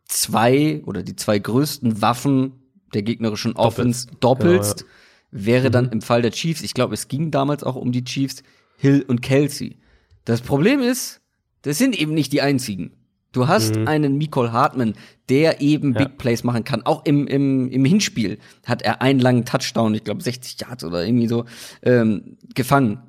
zwei 0.04 0.82
oder 0.84 1.02
die 1.02 1.16
zwei 1.16 1.38
größten 1.38 2.02
Waffen 2.02 2.52
der 2.92 3.02
gegnerischen 3.02 3.54
Offense 3.54 4.08
doppelst. 4.20 4.24
doppelst. 4.24 4.80
Ja, 4.80 4.86
wäre 5.30 5.70
dann 5.70 5.86
mhm. 5.86 5.92
im 5.92 6.02
Fall 6.02 6.22
der 6.22 6.30
Chiefs, 6.30 6.62
ich 6.62 6.74
glaube, 6.74 6.94
es 6.94 7.08
ging 7.08 7.30
damals 7.30 7.64
auch 7.64 7.76
um 7.76 7.92
die 7.92 8.04
Chiefs, 8.04 8.42
Hill 8.76 9.04
und 9.06 9.22
Kelsey. 9.22 9.78
Das 10.24 10.40
Problem 10.40 10.80
ist, 10.80 11.20
das 11.62 11.78
sind 11.78 11.98
eben 11.98 12.14
nicht 12.14 12.32
die 12.32 12.42
einzigen. 12.42 12.92
Du 13.32 13.46
hast 13.46 13.76
mhm. 13.76 13.86
einen 13.86 14.18
Nicole 14.18 14.52
Hartman, 14.52 14.94
der 15.28 15.60
eben 15.60 15.92
ja. 15.92 16.04
Big 16.04 16.18
Plays 16.18 16.44
machen 16.44 16.64
kann. 16.64 16.82
Auch 16.82 17.04
im, 17.04 17.26
im, 17.26 17.68
im 17.70 17.84
Hinspiel 17.84 18.38
hat 18.64 18.82
er 18.82 19.02
einen 19.02 19.20
langen 19.20 19.44
Touchdown, 19.44 19.94
ich 19.94 20.04
glaube 20.04 20.22
60 20.22 20.60
Yards 20.60 20.84
oder 20.84 21.04
irgendwie 21.04 21.28
so, 21.28 21.44
ähm, 21.82 22.38
gefangen. 22.54 23.02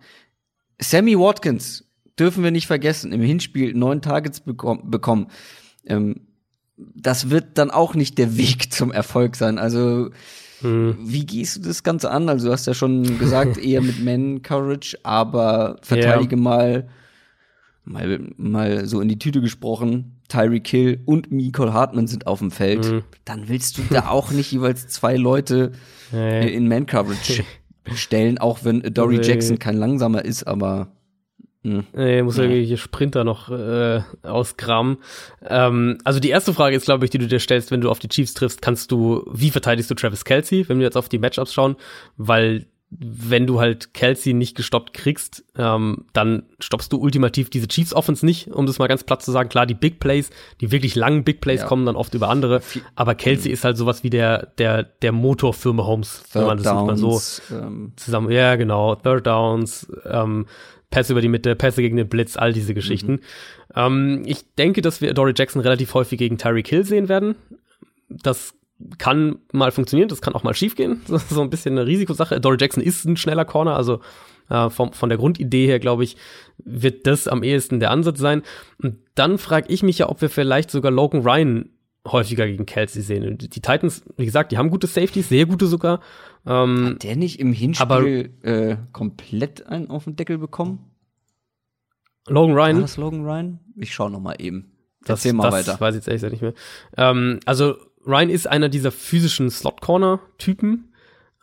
Sammy 0.82 1.18
Watkins 1.18 1.86
dürfen 2.18 2.44
wir 2.44 2.52
nicht 2.52 2.68
vergessen, 2.68 3.14
im 3.14 3.22
Hinspiel 3.22 3.74
neun 3.74 4.02
Targets 4.02 4.42
bekom 4.42 4.92
bekommen. 4.92 5.28
Ähm, 5.86 6.28
das 6.76 7.30
wird 7.30 7.58
dann 7.58 7.72
auch 7.72 7.96
nicht 7.96 8.18
der 8.18 8.38
Weg 8.38 8.74
zum 8.74 8.92
Erfolg 8.92 9.36
sein. 9.36 9.58
Also 9.58 10.10
hm. 10.62 10.98
Wie 11.00 11.26
gehst 11.26 11.58
du 11.58 11.62
das 11.62 11.84
Ganze 11.84 12.12
an? 12.12 12.30
Also 12.30 12.48
du 12.48 12.54
hast 12.54 12.68
ja 12.68 12.74
schon 12.74 13.18
gesagt, 13.18 13.58
eher 13.64 13.82
mit 13.82 14.04
Man 14.04 14.42
Courage, 14.42 14.98
aber 15.04 15.78
verteidige 15.82 16.36
ja. 16.36 16.42
mal, 16.42 16.90
mal, 17.86 18.20
mal 18.38 18.86
so 18.86 19.02
in 19.02 19.08
die 19.08 19.20
Tüte 19.20 19.42
gesprochen. 19.42 20.20
Tyreek 20.28 20.68
Hill 20.68 21.02
und 21.06 21.32
Nicole 21.32 21.74
Hartman 21.74 22.08
sind 22.08 22.28
auf 22.28 22.40
dem 22.40 22.52
Feld. 22.52 22.86
Hm. 22.86 23.04
Dann 23.26 23.50
willst 23.50 23.78
du 23.78 23.82
da 23.90 24.10
auch 24.10 24.32
nicht 24.32 24.52
jeweils 24.52 24.88
zwei 24.88 25.16
Leute 25.16 25.72
nee. 26.12 26.54
in 26.54 26.68
Man 26.68 26.86
Coverage 26.86 27.44
stellen, 27.96 28.38
auch 28.38 28.60
wenn 28.64 28.82
Dory 28.82 29.18
nee. 29.18 29.28
Jackson 29.28 29.58
kein 29.58 29.78
langsamer 29.78 30.24
ist, 30.24 30.44
aber 30.44 30.92
hm. 31.64 31.84
Nee, 31.94 32.22
muss 32.22 32.38
ja. 32.38 32.44
irgendwelche 32.44 32.78
Sprinter 32.78 33.24
noch 33.24 33.50
äh, 33.50 34.02
ausgraben. 34.24 34.98
Ähm, 35.46 35.98
also 36.06 36.20
die 36.20 36.30
erste 36.30 36.54
Frage 36.54 36.76
ist, 36.76 36.86
glaube 36.86 37.04
ich, 37.04 37.12
die 37.12 37.18
du 37.18 37.28
dir 37.28 37.40
stellst, 37.40 37.72
wenn 37.72 37.82
du 37.82 37.90
auf 37.90 38.00
die 38.00 38.08
Chiefs 38.08 38.34
triffst, 38.34 38.62
kannst 38.62 38.92
du, 38.92 39.26
wie 39.32 39.50
verteidigst 39.50 39.92
du 39.92 39.96
Travis 39.96 40.24
Kelsey, 40.24 40.70
wenn 40.70 40.80
wir 40.80 40.86
jetzt 40.86 40.98
auf 40.98 41.10
die 41.10 41.20
Matchups 41.20 41.54
schauen? 41.54 41.76
Weil 42.16 42.68
wenn 42.92 43.46
du 43.46 43.60
halt 43.60 43.94
Kelsey 43.94 44.34
nicht 44.34 44.56
gestoppt 44.56 44.94
kriegst, 44.94 45.44
ähm, 45.56 46.06
dann 46.14 46.44
stoppst 46.60 46.92
du 46.92 46.98
ultimativ 46.98 47.50
diese 47.52 47.68
Chiefs 47.68 47.94
Offense 47.94 48.26
nicht, 48.26 48.48
um 48.48 48.66
das 48.66 48.80
mal 48.80 48.88
ganz 48.88 49.04
platt 49.04 49.22
zu 49.22 49.32
sagen. 49.32 49.50
Klar, 49.50 49.68
die 49.68 49.76
Big 49.76 50.00
Plays, 50.00 50.32
die 50.60 50.72
wirklich 50.72 50.96
langen 50.96 51.24
Big 51.24 51.40
Plays 51.40 51.62
ja. 51.62 51.68
kommen 51.68 51.86
dann 51.86 51.96
oft 51.96 52.16
über 52.16 52.30
andere, 52.30 52.62
aber 52.96 53.14
Kelsey 53.14 53.50
mhm. 53.50 53.54
ist 53.54 53.64
halt 53.64 53.78
sowas 53.78 54.04
wie 54.04 54.10
der 54.10 54.48
der 54.58 54.84
der 54.84 55.12
Motor 55.12 55.54
für 55.54 55.72
Mahomes, 55.72 56.24
wenn 56.34 56.46
man 56.46 56.58
das 56.58 56.66
Downs, 56.66 56.88
mal 56.88 56.98
so 56.98 57.56
ähm. 57.56 57.94
zusammen. 57.96 58.32
Ja, 58.32 58.56
genau, 58.56 58.96
Third 58.96 59.28
Downs, 59.28 59.92
ähm, 60.10 60.48
Pässe 60.90 61.14
über 61.14 61.22
die 61.22 61.28
Mitte, 61.28 61.56
Pässe 61.56 61.82
gegen 61.82 61.98
den 61.98 62.10
Blitz, 62.10 62.38
all 62.38 62.54
diese 62.54 62.74
Geschichten. 62.74 63.14
Mhm. 63.14 63.20
Ähm, 63.76 64.24
ich 64.26 64.54
denke, 64.56 64.82
dass 64.82 65.02
wir 65.02 65.14
Dory 65.14 65.34
Jackson 65.36 65.62
relativ 65.62 65.94
häufig 65.94 66.18
gegen 66.18 66.38
Tyreek 66.38 66.68
Hill 66.68 66.86
sehen 66.86 67.10
werden. 67.10 67.36
Das 68.10 68.56
kann 68.98 69.40
mal 69.52 69.72
funktionieren, 69.72 70.10
das 70.10 70.22
kann 70.22 70.34
auch 70.34 70.44
mal 70.44 70.54
schiefgehen. 70.54 71.02
So, 71.08 71.18
so 71.18 71.42
ein 71.42 71.50
bisschen 71.50 71.78
eine 71.78 71.86
Risikosache. 71.86 72.40
Dory 72.40 72.58
Jackson 72.60 72.84
ist 72.84 73.06
ein 73.06 73.18
schneller 73.18 73.46
Corner, 73.46 73.76
also 73.76 74.00
äh, 74.50 74.70
vom, 74.70 74.94
von 74.94 75.10
der 75.10 75.18
Grundidee 75.18 75.68
her, 75.68 75.80
glaube 75.80 76.04
ich, 76.04 76.18
wird 76.58 77.06
das 77.06 77.28
am 77.28 77.44
ehesten 77.44 77.80
der 77.80 77.92
Ansatz 77.92 78.20
sein. 78.20 78.42
Und 78.82 78.98
dann 79.16 79.38
frage 79.38 79.72
ich 79.72 79.84
mich 79.84 80.00
ja, 80.00 80.10
ob 80.10 80.22
wir 80.22 80.30
vielleicht 80.30 80.72
sogar 80.72 80.92
Logan 80.92 81.22
Ryan 81.22 81.70
häufiger 82.12 82.46
gegen 82.48 82.66
Kelsey 82.66 83.02
sehen. 83.02 83.28
Und 83.28 83.42
die 83.42 83.62
Titans, 83.62 84.04
wie 84.18 84.26
gesagt, 84.26 84.52
die 84.52 84.58
haben 84.58 84.70
gute 84.70 84.88
Safeties, 84.88 85.30
sehr 85.30 85.46
gute 85.46 85.68
sogar. 85.68 86.02
Ähm, 86.46 86.92
Hat 86.92 87.04
der 87.04 87.16
nicht 87.16 87.40
im 87.40 87.54
Hinspiel 87.54 87.82
aber, 87.84 88.06
äh, 88.48 88.78
komplett 88.92 89.68
einen 89.68 89.90
auf 89.90 90.06
den 90.06 90.16
Deckel 90.16 90.38
bekommen? 90.38 90.86
Logan 92.28 92.56
Ryan? 92.56 92.76
War 92.76 92.82
das 92.82 92.98
Logan 92.98 93.24
Ryan? 93.26 93.60
Ich 93.76 93.94
schau 93.94 94.10
noch 94.10 94.20
mal 94.20 94.36
eben. 94.40 94.72
Das, 95.06 95.20
Erzähl 95.20 95.34
mal 95.34 95.50
das 95.50 95.68
weiter. 95.68 95.80
weiß 95.80 95.96
ich 95.96 96.00
jetzt 96.00 96.08
ehrlich 96.08 96.22
gesagt 96.22 96.34
nicht 96.34 96.42
mehr. 96.42 96.54
Ähm, 97.10 97.40
also 97.46 97.76
Ryan 98.06 98.30
ist 98.30 98.48
einer 98.48 98.70
dieser 98.70 98.92
physischen 98.92 99.50
Slot-Corner-Typen, 99.50 100.94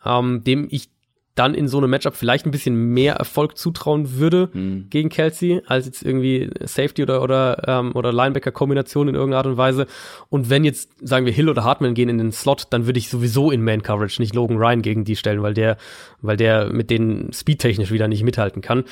ähm, 0.05 0.43
dem 0.43 0.67
ich 0.69 0.89
dann 1.37 1.53
in 1.53 1.67
so 1.67 1.77
einem 1.77 1.89
Matchup 1.89 2.15
vielleicht 2.15 2.45
ein 2.45 2.51
bisschen 2.51 2.75
mehr 2.75 3.15
Erfolg 3.15 3.57
zutrauen 3.57 4.17
würde 4.17 4.49
hm. 4.51 4.87
gegen 4.89 5.09
Kelsey, 5.09 5.61
als 5.67 5.85
jetzt 5.85 6.03
irgendwie 6.03 6.49
Safety 6.61 7.03
oder 7.03 7.21
oder 7.21 7.63
ähm, 7.67 7.95
oder 7.95 8.11
Linebacker-Kombination 8.11 9.07
in 9.07 9.15
irgendeiner 9.15 9.37
Art 9.37 9.47
und 9.47 9.57
Weise. 9.57 9.87
Und 10.29 10.49
wenn 10.49 10.63
jetzt, 10.63 10.89
sagen 11.07 11.25
wir, 11.25 11.33
Hill 11.33 11.49
oder 11.49 11.63
Hartman 11.63 11.93
gehen 11.93 12.09
in 12.09 12.17
den 12.17 12.31
Slot, 12.31 12.67
dann 12.71 12.85
würde 12.85 12.99
ich 12.99 13.09
sowieso 13.09 13.51
in 13.51 13.63
Man-Coverage 13.63 14.21
nicht 14.21 14.33
Logan 14.33 14.57
Ryan 14.57 14.81
gegen 14.81 15.05
die 15.05 15.15
stellen, 15.15 15.41
weil 15.41 15.53
der, 15.53 15.77
weil 16.21 16.37
der 16.37 16.71
mit 16.71 16.89
denen 16.89 17.31
speedtechnisch 17.33 17.91
wieder 17.91 18.07
nicht 18.07 18.23
mithalten 18.23 18.61
kann. 18.61 18.83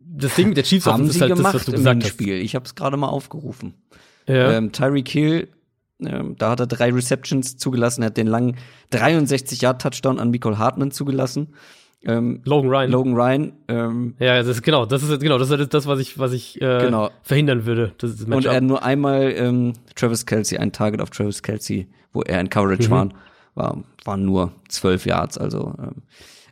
Das 0.00 0.34
Ding 0.34 0.48
mit 0.48 0.56
der 0.56 0.64
Chiefs 0.64 0.86
Haben 0.86 1.08
ist 1.08 1.20
halt 1.20 1.32
das, 1.32 1.42
was 1.42 1.64
du 1.66 1.72
gesagt 1.72 2.02
hast. 2.02 2.10
Spiel. 2.10 2.40
Ich 2.40 2.54
habe 2.54 2.64
es 2.64 2.74
gerade 2.74 2.96
mal 2.96 3.08
aufgerufen. 3.08 3.74
Ja. 4.26 4.52
Ähm, 4.52 4.72
Tyreek 4.72 5.08
Hill 5.08 5.48
ähm, 6.04 6.36
da 6.38 6.50
hat 6.50 6.60
er 6.60 6.66
drei 6.66 6.92
Receptions 6.92 7.56
zugelassen, 7.56 8.02
er 8.02 8.06
hat 8.06 8.16
den 8.16 8.26
langen 8.26 8.56
63 8.90 9.60
Yard 9.60 9.82
Touchdown 9.82 10.18
an 10.18 10.30
Nicole 10.30 10.58
Hartman 10.58 10.90
zugelassen. 10.90 11.54
Ähm, 12.04 12.40
Logan 12.44 12.70
Ryan. 12.70 12.90
Logan 12.90 13.14
Ryan. 13.14 13.52
Ähm, 13.66 14.14
ja, 14.20 14.36
das 14.38 14.46
ist 14.46 14.62
genau, 14.62 14.86
das 14.86 15.02
ist 15.02 15.20
genau, 15.20 15.36
das 15.36 15.50
ist 15.50 15.74
das, 15.74 15.86
was 15.86 15.98
ich, 15.98 16.18
was 16.18 16.32
ich 16.32 16.60
äh, 16.62 16.78
genau. 16.84 17.10
verhindern 17.22 17.66
würde. 17.66 17.92
Das 17.98 18.10
ist 18.10 18.20
das 18.20 18.28
Und 18.28 18.44
er 18.46 18.54
hat 18.54 18.62
nur 18.62 18.84
einmal 18.84 19.32
ähm, 19.36 19.72
Travis 19.96 20.24
Kelsey, 20.24 20.58
ein 20.58 20.70
Target 20.70 21.00
auf 21.00 21.10
Travis 21.10 21.42
Kelsey, 21.42 21.88
wo 22.12 22.22
er 22.22 22.40
in 22.40 22.48
Coverage 22.50 22.86
mhm. 22.88 22.90
war, 22.92 23.08
war, 23.54 23.84
waren 24.04 24.24
nur 24.24 24.52
zwölf 24.68 25.06
Yards. 25.06 25.38
Also 25.38 25.74
ähm, 25.76 26.02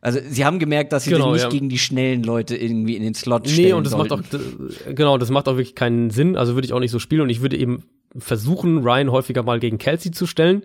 Also 0.01 0.19
sie 0.29 0.45
haben 0.45 0.59
gemerkt, 0.59 0.93
dass 0.93 1.05
sie 1.05 1.11
Genau, 1.11 1.27
den 1.27 1.35
nicht 1.35 1.43
ja. 1.45 1.49
gegen 1.49 1.69
die 1.69 1.79
schnellen 1.79 2.25
Leute 2.25 2.57
irgendwie 2.57 2.97
in 2.97 3.05
den 3.05 3.15
Slot 3.15 3.49
stellen 3.49 3.69
Nee, 3.69 3.73
und 3.73 3.85
das 3.85 3.93
sollten. 3.93 4.17
macht 4.17 4.35
auch, 4.35 4.95
genau, 4.95 5.17
das 5.17 5.31
macht 5.31 5.47
auch 5.49 5.57
wirklich 5.57 5.77
keinen 5.77 6.11
Sinn. 6.11 6.37
Also 6.37 6.55
würde 6.55 6.67
ich 6.67 6.73
auch 6.73 6.81
nicht 6.81 6.91
so 6.91 6.99
spielen 6.99 7.21
und 7.21 7.31
ich 7.31 7.41
würde 7.41 7.57
eben 7.57 7.85
versuchen, 8.19 8.79
Ryan 8.79 9.11
häufiger 9.11 9.43
mal 9.43 9.61
gegen 9.61 9.79
Kelsey 9.79 10.11
zu 10.11 10.27
stellen, 10.27 10.65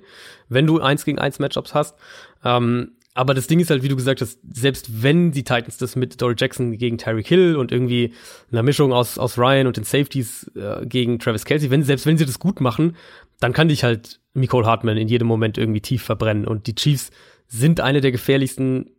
wenn 0.49 0.67
du 0.67 0.79
eins 0.79 1.05
gegen 1.05 1.19
eins 1.19 1.39
Matchups 1.39 1.73
hast. 1.73 1.97
Ähm, 2.43 2.91
aber 3.13 3.33
das 3.33 3.47
Ding 3.47 3.59
ist 3.59 3.69
halt, 3.69 3.83
wie 3.83 3.89
du 3.89 3.97
gesagt 3.97 4.21
hast, 4.21 4.39
selbst 4.49 5.03
wenn 5.03 5.31
die 5.31 5.43
Titans 5.43 5.77
das 5.77 5.97
mit 5.97 6.21
Dory 6.21 6.35
Jackson 6.37 6.77
gegen 6.77 6.97
Tyreek 6.97 7.27
Hill 7.27 7.57
und 7.57 7.71
irgendwie 7.71 8.13
einer 8.51 8.63
Mischung 8.63 8.93
aus, 8.93 9.17
aus 9.17 9.37
Ryan 9.37 9.67
und 9.67 9.75
den 9.75 9.83
Safeties 9.83 10.49
äh, 10.55 10.85
gegen 10.85 11.19
Travis 11.19 11.43
Kelsey, 11.43 11.69
wenn, 11.69 11.83
selbst 11.83 12.05
wenn 12.05 12.17
sie 12.17 12.25
das 12.25 12.39
gut 12.39 12.61
machen, 12.61 12.95
dann 13.39 13.51
kann 13.51 13.67
dich 13.67 13.83
halt 13.83 14.21
Nicole 14.33 14.65
Hartman 14.65 14.97
in 14.97 15.09
jedem 15.09 15.27
Moment 15.27 15.57
irgendwie 15.57 15.81
tief 15.81 16.03
verbrennen. 16.03 16.47
Und 16.47 16.67
die 16.67 16.75
Chiefs 16.75 17.11
sind 17.47 17.81
eine 17.81 17.99
der 17.99 18.13
gefährlichsten 18.13 18.91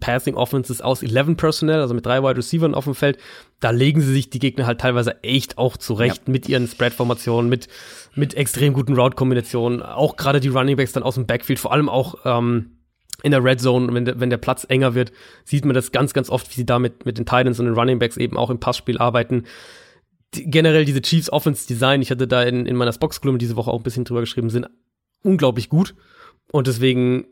Passing 0.00 0.34
Offenses 0.34 0.80
aus 0.80 1.02
11 1.02 1.36
Personnel, 1.36 1.80
also 1.80 1.94
mit 1.94 2.04
drei 2.04 2.22
Wide 2.22 2.36
Receivers 2.36 2.74
auf 2.74 2.84
dem 2.84 2.94
Feld. 2.94 3.18
Da 3.60 3.70
legen 3.70 4.00
sie 4.00 4.12
sich 4.12 4.30
die 4.30 4.38
Gegner 4.38 4.66
halt 4.66 4.80
teilweise 4.80 5.22
echt 5.22 5.58
auch 5.58 5.76
zurecht 5.76 6.28
mit 6.28 6.48
ihren 6.48 6.66
Spread-Formationen, 6.66 7.48
mit, 7.48 7.68
mit 8.14 8.34
extrem 8.34 8.72
guten 8.72 8.94
Route-Kombinationen. 8.94 9.82
Auch 9.82 10.16
gerade 10.16 10.40
die 10.40 10.48
Running 10.48 10.76
Backs 10.76 10.92
dann 10.92 11.02
aus 11.02 11.14
dem 11.14 11.26
Backfield, 11.26 11.58
vor 11.58 11.72
allem 11.72 11.88
auch 11.88 12.16
ähm, 12.24 12.78
in 13.22 13.32
der 13.32 13.42
Red 13.42 13.60
Zone, 13.60 13.92
wenn 13.92 14.04
der, 14.04 14.20
wenn 14.20 14.30
der 14.30 14.36
Platz 14.36 14.64
enger 14.68 14.94
wird, 14.94 15.12
sieht 15.44 15.64
man 15.64 15.74
das 15.74 15.90
ganz, 15.90 16.12
ganz 16.12 16.30
oft, 16.30 16.50
wie 16.50 16.54
sie 16.54 16.66
da 16.66 16.78
mit, 16.78 17.04
mit 17.04 17.18
den 17.18 17.26
Titans 17.26 17.58
und 17.58 17.66
den 17.66 17.74
Running 17.74 17.98
Backs 17.98 18.16
eben 18.16 18.36
auch 18.36 18.50
im 18.50 18.60
Passspiel 18.60 18.98
arbeiten. 18.98 19.44
Die, 20.34 20.48
generell 20.48 20.84
diese 20.84 21.02
Chiefs 21.02 21.30
Offense 21.30 21.66
Design, 21.66 22.02
ich 22.02 22.10
hatte 22.10 22.28
da 22.28 22.42
in, 22.42 22.66
in 22.66 22.76
meiner 22.76 22.92
Spox-Kolumne 22.92 23.38
diese 23.38 23.56
Woche 23.56 23.70
auch 23.70 23.80
ein 23.80 23.84
bisschen 23.84 24.04
drüber 24.04 24.20
geschrieben, 24.20 24.50
sind 24.50 24.68
unglaublich 25.22 25.68
gut. 25.68 25.94
Und 26.52 26.66
deswegen 26.66 27.26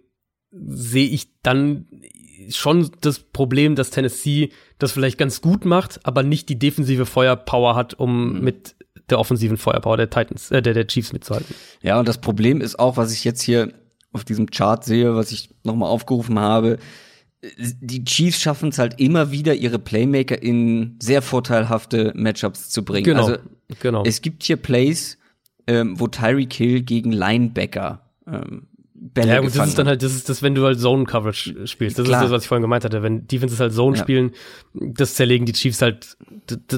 sehe 0.50 1.08
ich 1.08 1.28
dann 1.42 1.86
schon 2.50 2.90
das 3.00 3.18
Problem, 3.18 3.74
dass 3.74 3.90
Tennessee 3.90 4.50
das 4.78 4.92
vielleicht 4.92 5.18
ganz 5.18 5.40
gut 5.40 5.64
macht, 5.64 6.00
aber 6.04 6.22
nicht 6.22 6.48
die 6.48 6.58
defensive 6.58 7.06
Feuerpower 7.06 7.74
hat, 7.74 7.94
um 7.94 8.40
mit 8.40 8.74
der 9.10 9.18
offensiven 9.18 9.56
Feuerpower 9.56 9.96
der 9.96 10.10
Titans, 10.10 10.50
äh, 10.50 10.62
der, 10.62 10.74
der 10.74 10.86
Chiefs 10.86 11.12
mitzuhalten. 11.12 11.54
Ja, 11.82 11.98
und 11.98 12.08
das 12.08 12.18
Problem 12.18 12.60
ist 12.60 12.78
auch, 12.78 12.96
was 12.96 13.12
ich 13.12 13.24
jetzt 13.24 13.42
hier 13.42 13.72
auf 14.12 14.24
diesem 14.24 14.50
Chart 14.50 14.84
sehe, 14.84 15.14
was 15.14 15.32
ich 15.32 15.50
nochmal 15.62 15.90
aufgerufen 15.90 16.38
habe, 16.38 16.78
die 17.58 18.04
Chiefs 18.04 18.40
schaffen 18.40 18.70
es 18.70 18.78
halt 18.78 18.98
immer 18.98 19.30
wieder, 19.30 19.54
ihre 19.54 19.78
Playmaker 19.78 20.42
in 20.42 20.96
sehr 21.00 21.22
vorteilhafte 21.22 22.12
Matchups 22.16 22.70
zu 22.70 22.84
bringen. 22.84 23.04
Genau, 23.04 23.26
Also 23.26 23.36
genau. 23.80 24.04
es 24.04 24.22
gibt 24.22 24.42
hier 24.42 24.56
Plays, 24.56 25.18
ähm, 25.66 25.98
wo 26.00 26.08
Tyreek 26.08 26.52
Hill 26.52 26.82
gegen 26.82 27.12
Linebacker 27.12 28.00
ähm, 28.26 28.68
Bälle 29.12 29.28
Ja, 29.34 29.40
gut, 29.40 29.54
das 29.56 29.68
ist 29.68 29.78
dann 29.78 29.86
halt, 29.86 30.02
das 30.02 30.14
ist 30.14 30.28
das, 30.28 30.42
wenn 30.42 30.54
du 30.54 30.64
halt 30.64 30.78
Zone 30.80 31.04
Coverage 31.04 31.66
spielst. 31.66 31.98
Das 31.98 32.06
Klar. 32.06 32.20
ist 32.22 32.26
das, 32.26 32.32
was 32.32 32.42
ich 32.42 32.48
vorhin 32.48 32.62
gemeint 32.62 32.84
hatte. 32.84 33.02
Wenn 33.02 33.26
Defenses 33.26 33.60
halt 33.60 33.72
Zone 33.72 33.96
Ja. 33.96 34.02
spielen, 34.02 34.32
das 34.74 35.14
zerlegen 35.14 35.46
die 35.46 35.52
Chiefs 35.52 35.82
halt 35.82 36.16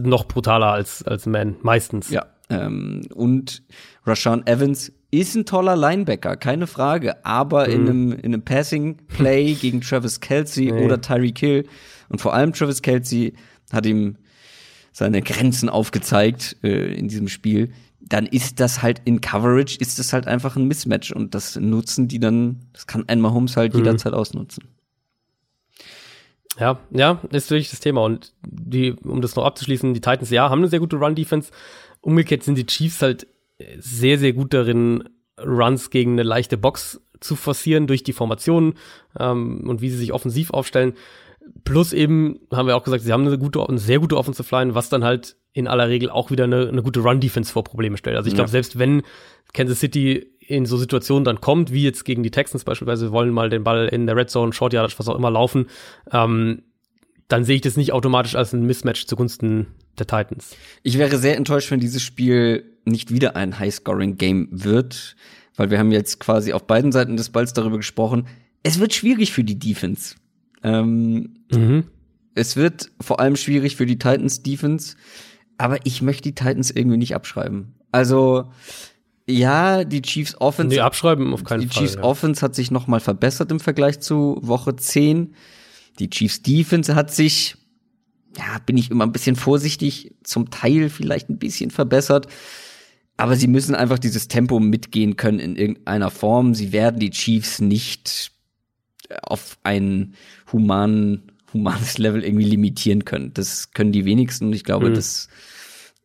noch 0.02 0.26
brutaler 0.26 0.72
als, 0.72 1.02
als 1.02 1.26
Man, 1.26 1.56
meistens. 1.62 2.10
Ja. 2.10 2.26
Ähm, 2.50 3.02
und 3.14 3.62
Rashawn 4.06 4.46
Evans 4.46 4.92
ist 5.10 5.34
ein 5.36 5.46
toller 5.46 5.76
Linebacker, 5.76 6.36
keine 6.36 6.66
Frage. 6.66 7.24
Aber 7.24 7.68
in 7.68 7.82
einem, 7.88 8.12
in 8.12 8.24
einem 8.34 8.42
Passing-Play 8.42 9.54
gegen 9.60 9.80
Travis 9.80 10.20
Kelsey 10.20 10.70
Nee. 10.72 10.84
oder 10.84 11.00
Tyreek 11.00 11.38
Hill 11.38 11.66
und 12.08 12.20
vor 12.20 12.34
allem 12.34 12.52
Travis 12.52 12.82
Kelsey 12.82 13.34
hat 13.72 13.86
ihm 13.86 14.16
seine 14.92 15.22
Grenzen 15.22 15.68
aufgezeigt 15.68 16.56
äh, 16.62 16.92
in 16.94 17.08
diesem 17.08 17.28
Spiel, 17.28 17.70
dann 18.08 18.26
ist 18.26 18.60
das 18.60 18.82
halt 18.82 19.02
in 19.04 19.20
Coverage, 19.20 19.78
ist 19.80 19.98
das 19.98 20.12
halt 20.12 20.26
einfach 20.26 20.56
ein 20.56 20.66
Mismatch 20.66 21.12
und 21.12 21.34
das 21.34 21.56
nutzen 21.56 22.08
die 22.08 22.18
dann, 22.18 22.60
das 22.72 22.86
kann 22.86 23.04
ein 23.08 23.20
Mahomes 23.20 23.56
halt 23.56 23.74
jederzeit 23.74 24.14
ausnutzen. 24.14 24.64
Ja, 26.58 26.80
ja, 26.90 27.20
ist 27.30 27.50
wirklich 27.50 27.70
das 27.70 27.80
Thema. 27.80 28.02
Und 28.02 28.32
die, 28.44 28.92
um 28.92 29.20
das 29.20 29.36
noch 29.36 29.44
abzuschließen, 29.44 29.94
die 29.94 30.00
Titans, 30.00 30.30
ja, 30.30 30.50
haben 30.50 30.58
eine 30.58 30.68
sehr 30.68 30.80
gute 30.80 30.96
Run-Defense. 30.96 31.52
Umgekehrt 32.00 32.42
sind 32.42 32.58
die 32.58 32.66
Chiefs 32.66 33.02
halt 33.02 33.28
sehr, 33.78 34.18
sehr 34.18 34.32
gut 34.32 34.54
darin, 34.54 35.08
Runs 35.40 35.90
gegen 35.90 36.12
eine 36.12 36.24
leichte 36.24 36.56
Box 36.56 37.00
zu 37.20 37.36
forcieren 37.36 37.86
durch 37.86 38.02
die 38.02 38.12
Formationen 38.12 38.74
ähm, 39.18 39.68
und 39.68 39.80
wie 39.80 39.90
sie 39.90 39.98
sich 39.98 40.12
offensiv 40.12 40.50
aufstellen. 40.50 40.94
Plus 41.64 41.92
eben, 41.92 42.40
haben 42.52 42.66
wir 42.66 42.76
auch 42.76 42.84
gesagt, 42.84 43.02
sie 43.04 43.12
haben 43.12 43.26
eine 43.26 43.38
gute, 43.38 43.66
eine 43.66 43.78
sehr 43.78 43.98
gute 43.98 44.16
Offensive 44.16 44.54
Line, 44.54 44.74
was 44.74 44.88
dann 44.88 45.04
halt 45.04 45.36
in 45.52 45.66
aller 45.66 45.88
Regel 45.88 46.10
auch 46.10 46.30
wieder 46.30 46.44
eine, 46.44 46.68
eine 46.68 46.82
gute 46.82 47.00
Run-Defense 47.00 47.52
vor 47.52 47.64
Probleme 47.64 47.96
stellt. 47.96 48.16
Also 48.16 48.28
ich 48.28 48.34
glaube, 48.34 48.48
Ja. 48.48 48.52
selbst 48.52 48.78
wenn 48.78 49.02
Kansas 49.52 49.80
City 49.80 50.26
in 50.40 50.66
so 50.66 50.76
Situationen 50.76 51.24
dann 51.24 51.40
kommt, 51.40 51.72
wie 51.72 51.82
jetzt 51.82 52.04
gegen 52.04 52.22
die 52.22 52.30
Texans 52.30 52.64
beispielsweise, 52.64 53.06
wir 53.06 53.12
wollen 53.12 53.30
mal 53.32 53.50
den 53.50 53.64
Ball 53.64 53.88
in 53.88 54.06
der 54.06 54.16
Red 54.16 54.30
Zone, 54.30 54.52
Short 54.52 54.72
Yardage, 54.72 54.94
was 54.98 55.08
auch 55.08 55.16
immer 55.16 55.30
laufen, 55.30 55.66
ähm, 56.12 56.62
dann 57.28 57.44
sehe 57.44 57.56
ich 57.56 57.60
das 57.62 57.76
nicht 57.76 57.92
automatisch 57.92 58.34
als 58.34 58.52
ein 58.54 58.64
Mismatch 58.64 59.06
zugunsten 59.06 59.66
der 59.98 60.06
Titans. 60.06 60.56
Ich 60.82 60.96
wäre 60.96 61.18
sehr 61.18 61.36
enttäuscht, 61.36 61.70
wenn 61.70 61.80
dieses 61.80 62.02
Spiel 62.02 62.64
nicht 62.84 63.10
wieder 63.12 63.36
ein 63.36 63.58
High-Scoring-Game 63.58 64.48
wird, 64.50 65.16
weil 65.56 65.70
wir 65.70 65.78
haben 65.78 65.92
jetzt 65.92 66.20
quasi 66.20 66.52
auf 66.52 66.66
beiden 66.66 66.92
Seiten 66.92 67.16
des 67.16 67.30
Balls 67.30 67.52
darüber 67.52 67.76
gesprochen. 67.76 68.26
Es 68.62 68.78
wird 68.80 68.94
schwierig 68.94 69.32
für 69.32 69.44
die 69.44 69.58
Defense. 69.58 70.14
Ähm, 70.62 71.34
Mhm. 71.52 71.84
es 72.34 72.56
wird 72.56 72.90
vor 73.00 73.20
allem 73.20 73.36
schwierig 73.36 73.76
für 73.76 73.86
die 73.86 73.98
Titans 73.98 74.42
Defense, 74.42 74.96
aber 75.56 75.78
ich 75.84 76.02
möchte 76.02 76.22
die 76.22 76.34
Titans 76.34 76.70
irgendwie 76.70 76.96
nicht 76.98 77.14
abschreiben. 77.14 77.74
Also 77.92 78.50
ja, 79.26 79.84
die 79.84 80.02
Chiefs 80.02 80.40
Offense 80.40 80.74
Nee, 80.76 80.80
abschreiben 80.80 81.32
auf 81.34 81.44
keinen 81.44 81.60
die 81.62 81.68
Fall. 81.68 81.82
Chiefs 81.82 81.94
ja. 81.96 82.02
Offense 82.02 82.40
hat 82.42 82.54
sich 82.54 82.70
noch 82.70 82.86
mal 82.86 83.00
verbessert 83.00 83.50
im 83.50 83.60
Vergleich 83.60 84.00
zu 84.00 84.38
Woche 84.42 84.74
10. 84.76 85.34
Die 85.98 86.08
Chiefs 86.10 86.42
Defense 86.42 86.94
hat 86.94 87.12
sich, 87.12 87.56
ja, 88.36 88.58
bin 88.64 88.76
ich 88.78 88.90
immer 88.90 89.04
ein 89.04 89.12
bisschen 89.12 89.36
vorsichtig, 89.36 90.14
zum 90.22 90.50
Teil 90.50 90.88
vielleicht 90.90 91.28
ein 91.28 91.38
bisschen 91.38 91.70
verbessert. 91.70 92.26
Aber 93.16 93.34
sie 93.36 93.48
müssen 93.48 93.74
einfach 93.74 93.98
dieses 93.98 94.28
Tempo 94.28 94.60
mitgehen 94.60 95.16
können 95.16 95.40
in 95.40 95.56
irgendeiner 95.56 96.10
Form. 96.10 96.54
Sie 96.54 96.72
werden 96.72 97.00
die 97.00 97.10
Chiefs 97.10 97.60
nicht 97.60 98.30
auf 99.22 99.58
ein 99.62 100.14
human, 100.52 101.22
humanes 101.52 101.98
Level 101.98 102.24
irgendwie 102.24 102.44
limitieren 102.44 103.04
können. 103.04 103.32
Das 103.34 103.72
können 103.72 103.92
die 103.92 104.04
wenigsten 104.04 104.46
und 104.46 104.52
ich 104.52 104.64
glaube, 104.64 104.90
Mhm. 104.90 104.94
das, 104.94 105.28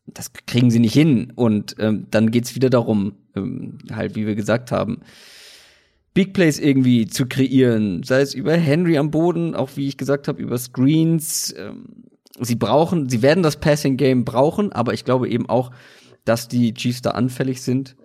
das 0.08 0.32
kriegen 0.46 0.72
sie 0.72 0.80
nicht 0.80 0.94
hin. 0.94 1.32
Und 1.36 1.76
ähm, 1.80 2.08
dann 2.12 2.32
geht's 2.32 2.56
wieder 2.56 2.70
darum, 2.70 3.14
ähm, 3.36 3.78
halt, 3.92 4.16
wie 4.16 4.26
wir 4.26 4.36
gesagt 4.36 4.72
haben, 4.72 5.00
Big 6.14 6.34
Plays 6.34 6.60
irgendwie 6.60 7.08
zu 7.08 7.26
kreieren, 7.26 8.04
sei 8.04 8.22
es 8.22 8.34
über 8.36 8.54
Henry 8.56 8.98
am 8.98 9.10
Boden, 9.10 9.56
auch 9.56 9.72
wie 9.76 9.88
ich 9.88 9.98
gesagt 9.98 10.28
habe, 10.28 10.42
über 10.42 10.58
Screens. 10.58 11.54
Ähm, 11.58 11.86
sie 12.40 12.56
brauchen, 12.56 13.10
sie 13.10 13.22
werden 13.22 13.44
das 13.44 13.58
Passing 13.60 13.98
Game 13.98 14.24
brauchen, 14.24 14.72
aber 14.72 14.94
ich 14.94 15.06
glaube 15.06 15.28
eben 15.28 15.50
auch, 15.50 15.72
dass 16.24 16.48
die 16.48 16.74
Chiefs 16.74 17.02
da 17.02 17.12
anfällig 17.12 17.62
sind. 17.62 17.96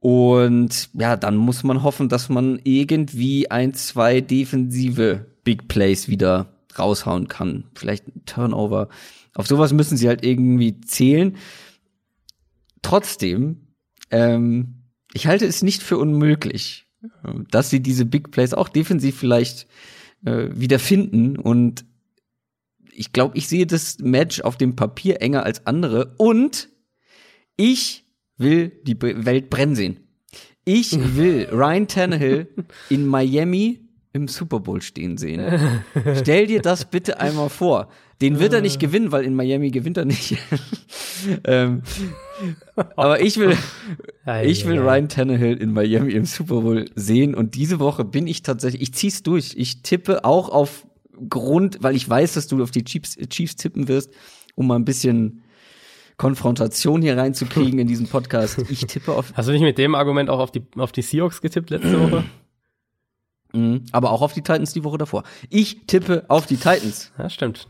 Und 0.00 0.90
ja, 0.94 1.16
dann 1.16 1.36
muss 1.36 1.64
man 1.64 1.82
hoffen, 1.82 2.08
dass 2.08 2.28
man 2.28 2.60
irgendwie 2.62 3.50
ein, 3.50 3.74
zwei 3.74 4.20
defensive 4.20 5.26
Big 5.42 5.68
Plays 5.68 6.08
wieder 6.08 6.52
raushauen 6.78 7.28
kann. 7.28 7.64
Vielleicht 7.74 8.06
ein 8.06 8.24
Turnover. 8.24 8.88
Auf 9.34 9.46
sowas 9.46 9.72
müssen 9.72 9.96
sie 9.96 10.08
halt 10.08 10.24
irgendwie 10.24 10.80
zählen. 10.80 11.36
Trotzdem, 12.82 13.68
ähm, 14.10 14.82
ich 15.12 15.26
halte 15.26 15.46
es 15.46 15.62
nicht 15.62 15.82
für 15.82 15.98
unmöglich, 15.98 16.86
äh, 17.02 17.32
dass 17.50 17.70
sie 17.70 17.80
diese 17.80 18.04
Big 18.04 18.30
Plays 18.30 18.54
auch 18.54 18.68
defensiv 18.68 19.18
vielleicht 19.18 19.66
äh, 20.24 20.48
wieder 20.52 20.78
finden. 20.78 21.36
Und 21.36 21.84
ich 22.92 23.12
glaube, 23.12 23.36
ich 23.36 23.48
sehe 23.48 23.66
das 23.66 23.98
Match 23.98 24.42
auf 24.42 24.56
dem 24.56 24.76
Papier 24.76 25.20
enger 25.22 25.42
als 25.42 25.66
andere. 25.66 26.14
Und 26.18 26.68
ich 27.56 28.04
will 28.38 28.72
die 28.84 29.00
Welt 29.00 29.50
brennen 29.50 29.74
sehen. 29.74 30.00
Ich 30.64 30.92
will 31.16 31.48
Ryan 31.52 31.88
Tannehill 31.88 32.48
in 32.88 33.06
Miami 33.06 33.80
im 34.12 34.26
Super 34.26 34.60
Bowl 34.60 34.80
stehen 34.80 35.18
sehen. 35.18 35.42
Stell 36.16 36.46
dir 36.46 36.62
das 36.62 36.86
bitte 36.86 37.20
einmal 37.20 37.50
vor. 37.50 37.88
Den 38.20 38.40
wird 38.40 38.52
er 38.52 38.60
nicht 38.60 38.80
gewinnen, 38.80 39.12
weil 39.12 39.24
in 39.24 39.34
Miami 39.34 39.70
gewinnt 39.70 39.96
er 39.96 40.04
nicht. 40.04 40.36
ähm, 41.44 41.82
aber 42.96 43.20
ich 43.20 43.36
will, 43.36 43.56
ich 44.44 44.66
will 44.66 44.80
Ryan 44.80 45.08
Tannehill 45.08 45.56
in 45.56 45.72
Miami 45.72 46.12
im 46.12 46.24
Super 46.24 46.62
Bowl 46.62 46.86
sehen 46.96 47.34
und 47.34 47.54
diese 47.54 47.78
Woche 47.78 48.04
bin 48.04 48.26
ich 48.26 48.42
tatsächlich, 48.42 48.82
ich 48.82 48.94
zieh's 48.94 49.22
durch. 49.22 49.54
Ich 49.56 49.82
tippe 49.82 50.24
auch 50.24 50.48
auf 50.48 50.86
Grund, 51.28 51.78
weil 51.80 51.94
ich 51.94 52.08
weiß, 52.08 52.34
dass 52.34 52.48
du 52.48 52.60
auf 52.62 52.72
die 52.72 52.84
Chiefs, 52.84 53.16
Chiefs 53.28 53.56
tippen 53.56 53.86
wirst, 53.86 54.12
um 54.56 54.66
mal 54.66 54.76
ein 54.76 54.84
bisschen 54.84 55.42
Konfrontation 56.18 57.00
hier 57.00 57.16
reinzukriegen 57.16 57.78
in 57.78 57.86
diesen 57.86 58.08
Podcast. 58.10 58.58
Ich 58.68 58.80
tippe 58.86 59.12
auf, 59.12 59.32
Hast 59.34 59.48
du 59.48 59.52
nicht 59.52 59.62
mit 59.62 59.78
dem 59.78 59.94
Argument 59.94 60.28
auch 60.28 60.40
auf 60.40 60.50
die, 60.50 60.66
auf 60.76 60.92
die 60.92 61.02
Seahawks 61.02 61.40
getippt 61.40 61.70
letzte 61.70 62.00
Woche? 62.10 62.24
Mhm, 63.52 63.86
aber 63.92 64.10
auch 64.10 64.20
auf 64.20 64.34
die 64.34 64.42
Titans 64.42 64.74
die 64.74 64.84
Woche 64.84 64.98
davor. 64.98 65.22
Ich 65.48 65.86
tippe 65.86 66.24
auf 66.28 66.44
die 66.44 66.56
Titans. 66.56 67.12
Ja, 67.16 67.30
stimmt. 67.30 67.68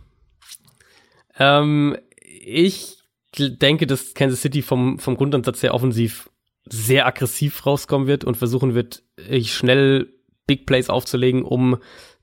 Ähm, 1.39 1.97
ich 2.25 2.97
denke, 3.37 3.87
dass 3.87 4.15
Kansas 4.15 4.41
City 4.41 4.63
vom, 4.63 4.99
vom 4.99 5.17
Grundansatz 5.17 5.63
her 5.63 5.75
offensiv 5.75 6.31
sehr 6.65 7.07
aggressiv 7.07 7.65
rauskommen 7.65 8.09
wird 8.09 8.25
und 8.25 8.37
versuchen 8.37 8.75
wird, 8.75 9.03
äh, 9.17 9.43
schnell 9.45 10.13
Big 10.47 10.67
Plays 10.67 10.89
aufzulegen, 10.89 11.45
um 11.45 11.77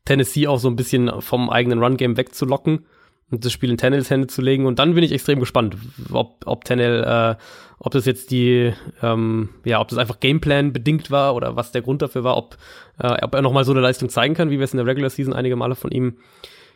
Tennessee 0.05 0.47
auch 0.47 0.59
so 0.59 0.67
ein 0.67 0.75
bisschen 0.75 1.21
vom 1.21 1.49
eigenen 1.49 1.81
Run-Game 1.81 2.17
wegzulocken 2.17 2.85
und 3.31 3.43
das 3.43 3.51
Spiel 3.51 3.69
in 3.69 3.77
Tennels 3.77 4.09
Hände 4.09 4.27
zu 4.27 4.41
legen. 4.41 4.65
Und 4.65 4.79
dann 4.79 4.93
bin 4.93 5.03
ich 5.03 5.11
extrem 5.11 5.39
gespannt, 5.39 5.75
ob, 6.11 6.43
ob 6.45 6.63
Tennell, 6.63 7.03
äh, 7.03 7.35
ob 7.79 7.91
das 7.91 8.05
jetzt 8.05 8.31
die, 8.31 8.73
ähm, 9.01 9.49
ja, 9.63 9.81
ob 9.81 9.87
das 9.87 9.97
einfach 9.97 10.19
Gameplan 10.19 10.73
bedingt 10.73 11.11
war 11.11 11.35
oder 11.35 11.55
was 11.55 11.71
der 11.71 11.81
Grund 11.81 12.01
dafür 12.01 12.23
war, 12.23 12.37
ob, 12.37 12.57
äh, 12.99 13.23
ob 13.23 13.33
er 13.33 13.41
nochmal 13.41 13.65
so 13.65 13.71
eine 13.71 13.81
Leistung 13.81 14.09
zeigen 14.09 14.35
kann, 14.35 14.51
wie 14.51 14.59
wir 14.59 14.63
es 14.63 14.73
in 14.73 14.77
der 14.77 14.85
Regular 14.85 15.09
Season 15.09 15.33
einige 15.33 15.55
Male 15.55 15.75
von 15.75 15.91
ihm 15.91 16.17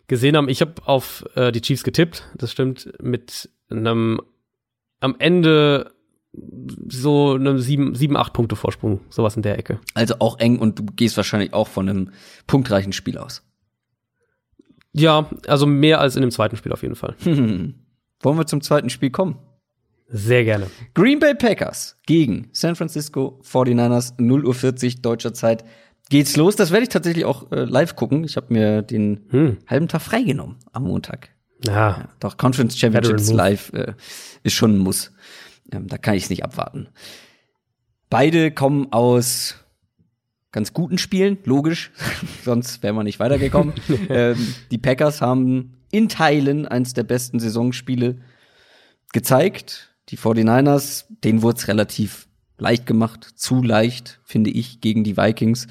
gesehen 0.08 0.36
haben. 0.36 0.50
Ich 0.50 0.62
habe 0.62 0.74
auf 0.86 1.24
äh, 1.36 1.52
die 1.52 1.62
Chiefs 1.62 1.84
getippt, 1.84 2.28
das 2.36 2.52
stimmt, 2.52 2.92
mit 3.02 3.50
einem 3.70 4.22
am 5.02 5.16
Ende 5.20 5.92
so 6.88 7.34
einem 7.34 7.60
sieben, 7.60 7.96
sieben, 7.96 8.18
acht 8.18 8.34
Punkte 8.34 8.56
Vorsprung, 8.56 9.02
sowas 9.10 9.36
in 9.36 9.42
der 9.42 9.58
Ecke. 9.58 9.80
Also 9.94 10.16
auch 10.20 10.40
eng 10.40 10.60
und 10.60 10.80
du 10.80 10.86
gehst 10.86 11.18
wahrscheinlich 11.18 11.54
auch 11.54 11.68
von 11.68 11.90
einem 11.90 12.12
punktreichen 12.46 12.94
Spiel 12.94 13.18
aus. 13.18 13.44
Ja, 14.94 15.30
also 15.48 15.66
mehr 15.66 16.00
als 16.00 16.16
in 16.16 16.22
dem 16.22 16.32
zweiten 16.32 16.56
Spiel 16.56 16.72
auf 16.72 16.82
jeden 16.82 16.96
Fall. 16.96 17.16
Hm. 17.24 17.76
Wollen 18.22 18.38
wir 18.38 18.48
zum 18.48 18.62
zweiten 18.62 18.90
Spiel 18.90 19.12
kommen? 19.12 19.40
Sehr 20.08 20.44
gerne. 20.44 20.68
Green 20.96 21.20
Bay 21.20 21.36
Packers 21.36 21.98
gegen 22.06 22.50
San 22.52 22.76
Francisco 22.76 23.40
49ers, 23.44 24.18
0.40 24.18 24.96
Uhr 24.96 25.02
deutscher 25.02 25.34
Zeit. 25.34 25.64
Geht's 26.10 26.36
los? 26.36 26.56
Das 26.56 26.72
werde 26.72 26.84
ich 26.84 26.90
tatsächlich 26.90 27.26
auch 27.26 27.52
äh, 27.52 27.66
live 27.66 27.96
gucken. 27.96 28.24
Ich 28.24 28.36
habe 28.36 28.52
mir 28.52 28.82
den 28.82 29.28
hm. 29.30 29.58
halben 29.68 29.88
Tag 29.88 30.02
freigenommen 30.02 30.58
am 30.72 30.84
Montag. 30.84 31.30
Ja. 31.64 31.74
ja 31.74 32.10
doch, 32.20 32.38
Conference 32.38 32.78
Championships 32.78 33.32
live 33.32 33.72
äh, 33.74 33.94
ist 34.44 34.54
schon 34.54 34.76
ein 34.76 34.80
Muss. 34.80 35.12
Ähm, 35.72 35.88
da 35.88 35.98
kann 36.00 36.16
ich 36.16 36.24
es 36.24 36.30
nicht 36.32 36.44
abwarten. 36.44 36.88
Beide 38.10 38.50
kommen 38.50 38.92
aus 38.92 39.56
ganz 40.52 40.74
guten 40.74 40.98
Spielen, 40.98 41.38
logisch, 41.46 41.92
sonst 42.44 42.82
wären 42.84 42.96
wir 42.96 43.04
nicht 43.04 43.20
weitergekommen. 43.20 43.74
ähm, 44.10 44.54
die 44.72 44.78
Packers 44.78 45.22
haben 45.22 45.78
in 45.92 46.10
Teilen 46.10 46.68
eins 46.68 46.94
der 46.94 47.04
besten 47.04 47.40
Saisonspiele 47.40 48.20
gezeigt. 49.14 49.96
Die 50.10 50.18
49ers, 50.18 51.06
denen 51.24 51.42
wurde 51.42 51.58
es 51.58 51.68
relativ 51.68 52.28
leicht 52.58 52.86
gemacht, 52.86 53.24
zu 53.36 53.64
leicht, 53.64 54.20
finde 54.24 54.50
ich, 54.50 54.82
gegen 54.82 55.04
die 55.04 55.18
Vikings. 55.18 55.68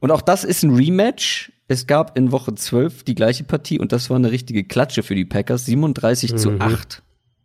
Und 0.00 0.10
auch 0.10 0.22
das 0.22 0.44
ist 0.44 0.62
ein 0.62 0.74
Rematch. 0.74 1.52
Es 1.68 1.86
gab 1.86 2.18
in 2.18 2.32
Woche 2.32 2.54
12 2.54 3.04
die 3.04 3.14
gleiche 3.14 3.44
Partie 3.44 3.78
und 3.78 3.92
das 3.92 4.10
war 4.10 4.16
eine 4.16 4.30
richtige 4.30 4.64
Klatsche 4.64 5.02
für 5.02 5.14
die 5.14 5.24
Packers. 5.24 5.64
37 5.66 6.32
mhm. 6.32 6.36
zu 6.36 6.60
8 6.60 7.02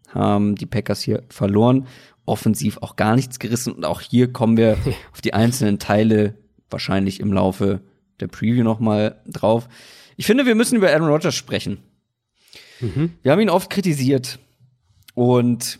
haben 0.09 0.55
die 0.55 0.65
Packers 0.65 1.01
hier 1.01 1.23
verloren 1.29 1.87
offensiv 2.29 2.77
auch 2.81 2.95
gar 2.95 3.15
nichts 3.15 3.39
gerissen. 3.39 3.73
Und 3.73 3.85
auch 3.85 4.01
hier 4.01 4.31
kommen 4.31 4.55
wir 4.55 4.77
auf 5.11 5.21
die 5.21 5.33
einzelnen 5.33 5.79
Teile 5.79 6.35
wahrscheinlich 6.69 7.19
im 7.19 7.33
Laufe 7.33 7.81
der 8.19 8.27
Preview 8.27 8.63
noch 8.63 8.79
mal 8.79 9.21
drauf. 9.25 9.67
Ich 10.15 10.25
finde, 10.25 10.45
wir 10.45 10.55
müssen 10.55 10.75
über 10.75 10.89
Aaron 10.89 11.09
Rodgers 11.09 11.35
sprechen. 11.35 11.79
Mhm. 12.79 13.13
Wir 13.21 13.31
haben 13.31 13.39
ihn 13.39 13.49
oft 13.49 13.69
kritisiert 13.69 14.39
und 15.13 15.79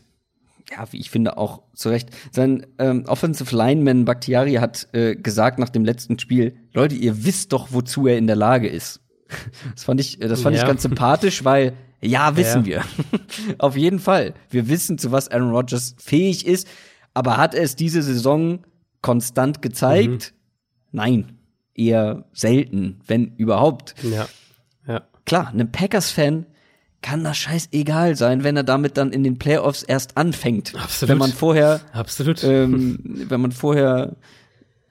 ja, 0.71 0.91
wie 0.91 0.97
ich 0.97 1.09
finde 1.09 1.38
auch 1.38 1.61
zu 1.73 1.89
Recht. 1.89 2.09
Sein 2.31 2.65
ähm, 2.77 3.05
Offensive 3.07 3.55
Lineman 3.55 4.05
Bakhtiari 4.05 4.55
hat 4.55 4.88
äh, 4.93 5.15
gesagt 5.15 5.59
nach 5.59 5.69
dem 5.69 5.84
letzten 5.84 6.19
Spiel, 6.19 6.57
Leute, 6.73 6.95
ihr 6.95 7.26
wisst 7.26 7.53
doch, 7.53 7.69
wozu 7.71 8.07
er 8.07 8.17
in 8.17 8.27
der 8.27 8.35
Lage 8.35 8.67
ist. 8.67 9.01
Das 9.76 9.84
fand 9.84 10.01
ich, 10.01 10.19
das 10.19 10.41
fand 10.41 10.55
ja. 10.55 10.63
ich 10.63 10.67
ganz 10.67 10.81
sympathisch, 10.81 11.43
weil 11.43 11.73
ja, 12.01 12.35
wissen 12.38 12.65
ja. 12.65 12.65
wir. 12.65 12.84
Auf 13.57 13.76
jeden 13.76 13.99
Fall. 13.99 14.34
Wir 14.49 14.69
wissen, 14.69 14.97
zu 14.97 15.11
was 15.11 15.30
Aaron 15.30 15.51
Rodgers 15.51 15.95
fähig 15.97 16.45
ist. 16.45 16.67
Aber 17.13 17.38
hat 17.38 17.53
er 17.53 17.63
es 17.63 17.76
diese 17.76 18.01
Saison 18.01 18.59
konstant 19.01 19.61
gezeigt? 19.61 20.34
Mhm. 20.34 20.97
Nein. 20.97 21.31
Eher 21.76 22.26
selten, 22.34 22.99
wenn 23.07 23.35
überhaupt. 23.35 23.95
Ja. 24.03 24.27
ja. 24.88 25.01
Klar, 25.26 25.49
einem 25.49 25.71
Packers-Fan 25.71 26.45
kann 27.01 27.23
das 27.23 27.38
scheißegal 27.38 28.15
sein, 28.15 28.43
wenn 28.43 28.57
er 28.57 28.63
damit 28.63 28.97
dann 28.97 29.11
in 29.11 29.23
den 29.23 29.38
Playoffs 29.38 29.84
erst 29.84 30.17
anfängt. 30.17 30.73
Absolut. 30.76 31.09
Wenn 31.09 31.17
man 31.17 31.31
vorher, 31.31 31.81
Absolut. 31.93 32.43
Ähm, 32.43 32.99
wenn 33.03 33.39
man 33.39 33.51
vorher 33.51 34.17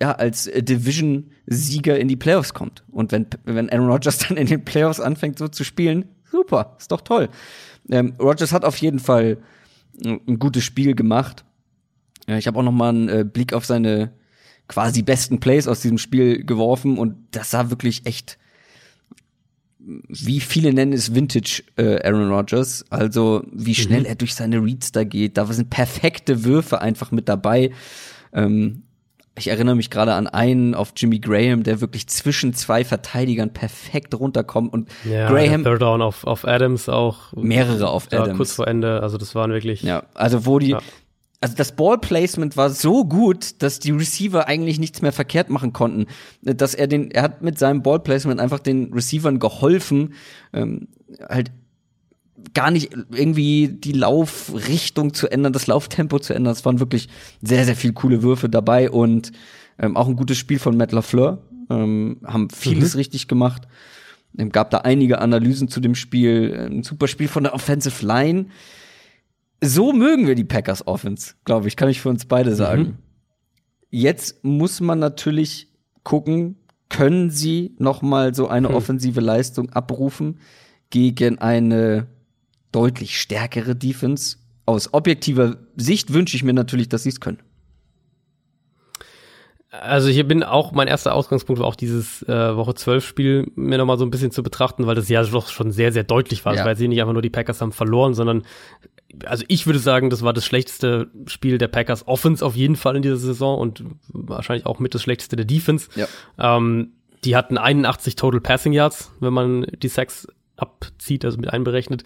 ja, 0.00 0.12
als 0.12 0.44
Division-Sieger 0.44 1.98
in 1.98 2.08
die 2.08 2.16
Playoffs 2.16 2.54
kommt. 2.54 2.84
Und 2.90 3.12
wenn, 3.12 3.26
wenn 3.44 3.68
Aaron 3.70 3.90
Rodgers 3.90 4.18
dann 4.28 4.36
in 4.36 4.46
den 4.46 4.64
Playoffs 4.64 5.00
anfängt, 5.00 5.38
so 5.38 5.48
zu 5.48 5.64
spielen, 5.64 6.06
super, 6.38 6.76
ist 6.78 6.92
doch 6.92 7.00
toll. 7.00 7.28
Ähm, 7.90 8.14
Rogers 8.20 8.52
hat 8.52 8.64
auf 8.64 8.76
jeden 8.76 9.00
Fall 9.00 9.38
ein 10.04 10.38
gutes 10.38 10.64
Spiel 10.64 10.94
gemacht. 10.94 11.44
Ich 12.26 12.46
habe 12.46 12.58
auch 12.58 12.62
noch 12.62 12.72
mal 12.72 12.90
einen 12.90 13.08
äh, 13.08 13.24
Blick 13.24 13.52
auf 13.52 13.64
seine 13.64 14.12
quasi 14.68 15.02
besten 15.02 15.40
Plays 15.40 15.66
aus 15.66 15.80
diesem 15.80 15.98
Spiel 15.98 16.44
geworfen 16.44 16.98
und 16.98 17.16
das 17.30 17.50
sah 17.50 17.70
wirklich 17.70 18.04
echt, 18.06 18.38
wie 19.78 20.40
viele 20.40 20.72
nennen 20.74 20.92
es 20.92 21.14
Vintage 21.14 21.62
äh, 21.76 22.06
Aaron 22.06 22.30
Rodgers. 22.30 22.84
Also 22.90 23.42
wie 23.50 23.74
schnell 23.74 24.00
mhm. 24.00 24.06
er 24.06 24.14
durch 24.14 24.34
seine 24.34 24.62
Reads 24.62 24.92
da 24.92 25.04
geht. 25.04 25.38
Da 25.38 25.46
sind 25.46 25.70
perfekte 25.70 26.44
Würfe 26.44 26.80
einfach 26.82 27.10
mit 27.10 27.28
dabei. 27.28 27.72
Ähm, 28.32 28.82
ich 29.38 29.48
erinnere 29.48 29.76
mich 29.76 29.90
gerade 29.90 30.14
an 30.14 30.26
einen 30.26 30.74
auf 30.74 30.92
Jimmy 30.96 31.18
Graham, 31.18 31.62
der 31.62 31.80
wirklich 31.80 32.06
zwischen 32.08 32.54
zwei 32.54 32.84
Verteidigern 32.84 33.52
perfekt 33.52 34.14
runterkommt 34.14 34.72
und 34.72 34.88
ja, 35.04 35.30
Graham 35.30 35.64
Third 35.64 35.82
Down 35.82 36.02
auf, 36.02 36.24
auf 36.24 36.46
Adams 36.46 36.88
auch. 36.88 37.32
Mehrere 37.34 37.88
auf 37.88 38.08
Adams. 38.12 38.36
kurz 38.36 38.52
vor 38.52 38.68
Ende, 38.68 39.02
also 39.02 39.18
das 39.18 39.34
waren 39.34 39.52
wirklich 39.52 39.82
ja, 39.82 40.02
also 40.14 40.44
wo 40.46 40.58
die 40.58 40.70
ja. 40.70 40.80
also 41.40 41.54
das 41.56 41.72
Ballplacement 41.72 42.56
war 42.56 42.70
so 42.70 43.04
gut, 43.04 43.62
dass 43.62 43.78
die 43.78 43.92
Receiver 43.92 44.46
eigentlich 44.48 44.78
nichts 44.78 45.02
mehr 45.02 45.12
verkehrt 45.12 45.50
machen 45.50 45.72
konnten, 45.72 46.06
dass 46.42 46.74
er 46.74 46.86
den 46.86 47.10
er 47.10 47.22
hat 47.22 47.42
mit 47.42 47.58
seinem 47.58 47.82
Ballplacement 47.82 48.40
einfach 48.40 48.60
den 48.60 48.92
Receivern 48.92 49.38
geholfen, 49.38 50.14
ähm, 50.52 50.88
halt 51.28 51.50
gar 52.54 52.70
nicht 52.70 52.90
irgendwie 53.10 53.68
die 53.68 53.92
Laufrichtung 53.92 55.14
zu 55.14 55.28
ändern, 55.30 55.52
das 55.52 55.66
Lauftempo 55.66 56.18
zu 56.18 56.34
ändern. 56.34 56.52
Es 56.52 56.64
waren 56.64 56.80
wirklich 56.80 57.08
sehr, 57.42 57.64
sehr 57.64 57.76
viele 57.76 57.92
coole 57.92 58.22
Würfe 58.22 58.48
dabei 58.48 58.90
und 58.90 59.32
ähm, 59.78 59.96
auch 59.96 60.08
ein 60.08 60.16
gutes 60.16 60.38
Spiel 60.38 60.58
von 60.58 60.76
Matt 60.76 60.92
LaFleur. 60.92 61.42
Ähm, 61.70 62.18
haben 62.24 62.48
vieles 62.50 62.94
mhm. 62.94 62.98
richtig 62.98 63.28
gemacht. 63.28 63.68
Ähm, 64.36 64.50
gab 64.50 64.70
da 64.70 64.78
einige 64.78 65.20
Analysen 65.20 65.68
zu 65.68 65.80
dem 65.80 65.94
Spiel. 65.94 66.68
Ein 66.70 66.82
super 66.82 67.08
Spiel 67.08 67.28
von 67.28 67.44
der 67.44 67.54
Offensive 67.54 68.04
Line. 68.04 68.46
So 69.60 69.92
mögen 69.92 70.26
wir 70.26 70.34
die 70.34 70.44
Packers 70.44 70.86
Offense, 70.86 71.34
glaube 71.44 71.68
ich, 71.68 71.76
kann 71.76 71.88
ich 71.88 72.00
für 72.00 72.08
uns 72.08 72.24
beide 72.24 72.54
sagen. 72.54 72.82
Mhm. 72.82 72.96
Jetzt 73.90 74.44
muss 74.44 74.80
man 74.80 74.98
natürlich 74.98 75.68
gucken, 76.04 76.56
können 76.88 77.30
sie 77.30 77.74
noch 77.78 78.02
mal 78.02 78.34
so 78.34 78.48
eine 78.48 78.68
mhm. 78.68 78.74
offensive 78.74 79.20
Leistung 79.20 79.70
abrufen 79.70 80.38
gegen 80.90 81.38
eine 81.38 82.06
deutlich 82.72 83.20
stärkere 83.20 83.74
Defense. 83.74 84.36
Aus 84.66 84.92
objektiver 84.92 85.56
Sicht 85.76 86.12
wünsche 86.12 86.36
ich 86.36 86.44
mir 86.44 86.52
natürlich, 86.52 86.88
dass 86.88 87.02
sie 87.02 87.08
es 87.08 87.20
können. 87.20 87.38
Also 89.70 90.08
hier 90.08 90.26
bin 90.26 90.42
auch, 90.42 90.72
mein 90.72 90.88
erster 90.88 91.14
Ausgangspunkt 91.14 91.60
war 91.60 91.68
auch 91.68 91.76
dieses 91.76 92.22
äh, 92.22 92.56
Woche 92.56 92.74
12 92.74 93.04
Spiel 93.04 93.52
mir 93.54 93.76
nochmal 93.76 93.98
so 93.98 94.04
ein 94.04 94.10
bisschen 94.10 94.30
zu 94.30 94.42
betrachten, 94.42 94.86
weil 94.86 94.94
das 94.94 95.08
ja 95.08 95.22
doch 95.22 95.48
schon 95.48 95.72
sehr, 95.72 95.92
sehr 95.92 96.04
deutlich 96.04 96.44
war. 96.44 96.54
Ja. 96.54 96.64
Weil 96.64 96.76
sie 96.76 96.88
nicht 96.88 97.00
einfach 97.00 97.12
nur 97.12 97.22
die 97.22 97.30
Packers 97.30 97.60
haben 97.60 97.72
verloren, 97.72 98.14
sondern 98.14 98.44
also 99.24 99.44
ich 99.48 99.66
würde 99.66 99.78
sagen, 99.78 100.10
das 100.10 100.22
war 100.22 100.32
das 100.32 100.44
schlechteste 100.44 101.10
Spiel 101.26 101.58
der 101.58 101.68
Packers 101.68 102.06
Offense 102.06 102.44
auf 102.44 102.56
jeden 102.56 102.76
Fall 102.76 102.96
in 102.96 103.02
dieser 103.02 103.16
Saison 103.16 103.58
und 103.58 103.84
wahrscheinlich 104.08 104.66
auch 104.66 104.78
mit 104.78 104.94
das 104.94 105.02
schlechteste 105.02 105.36
der 105.36 105.44
Defense. 105.44 105.88
Ja. 105.94 106.06
Ähm, 106.38 106.92
die 107.24 107.36
hatten 107.36 107.58
81 107.58 108.16
Total 108.16 108.40
Passing 108.40 108.72
Yards, 108.72 109.10
wenn 109.20 109.32
man 109.32 109.66
die 109.82 109.88
Sacks 109.88 110.28
abzieht, 110.60 111.24
also 111.24 111.38
mit 111.38 111.52
einberechnet. 111.52 112.04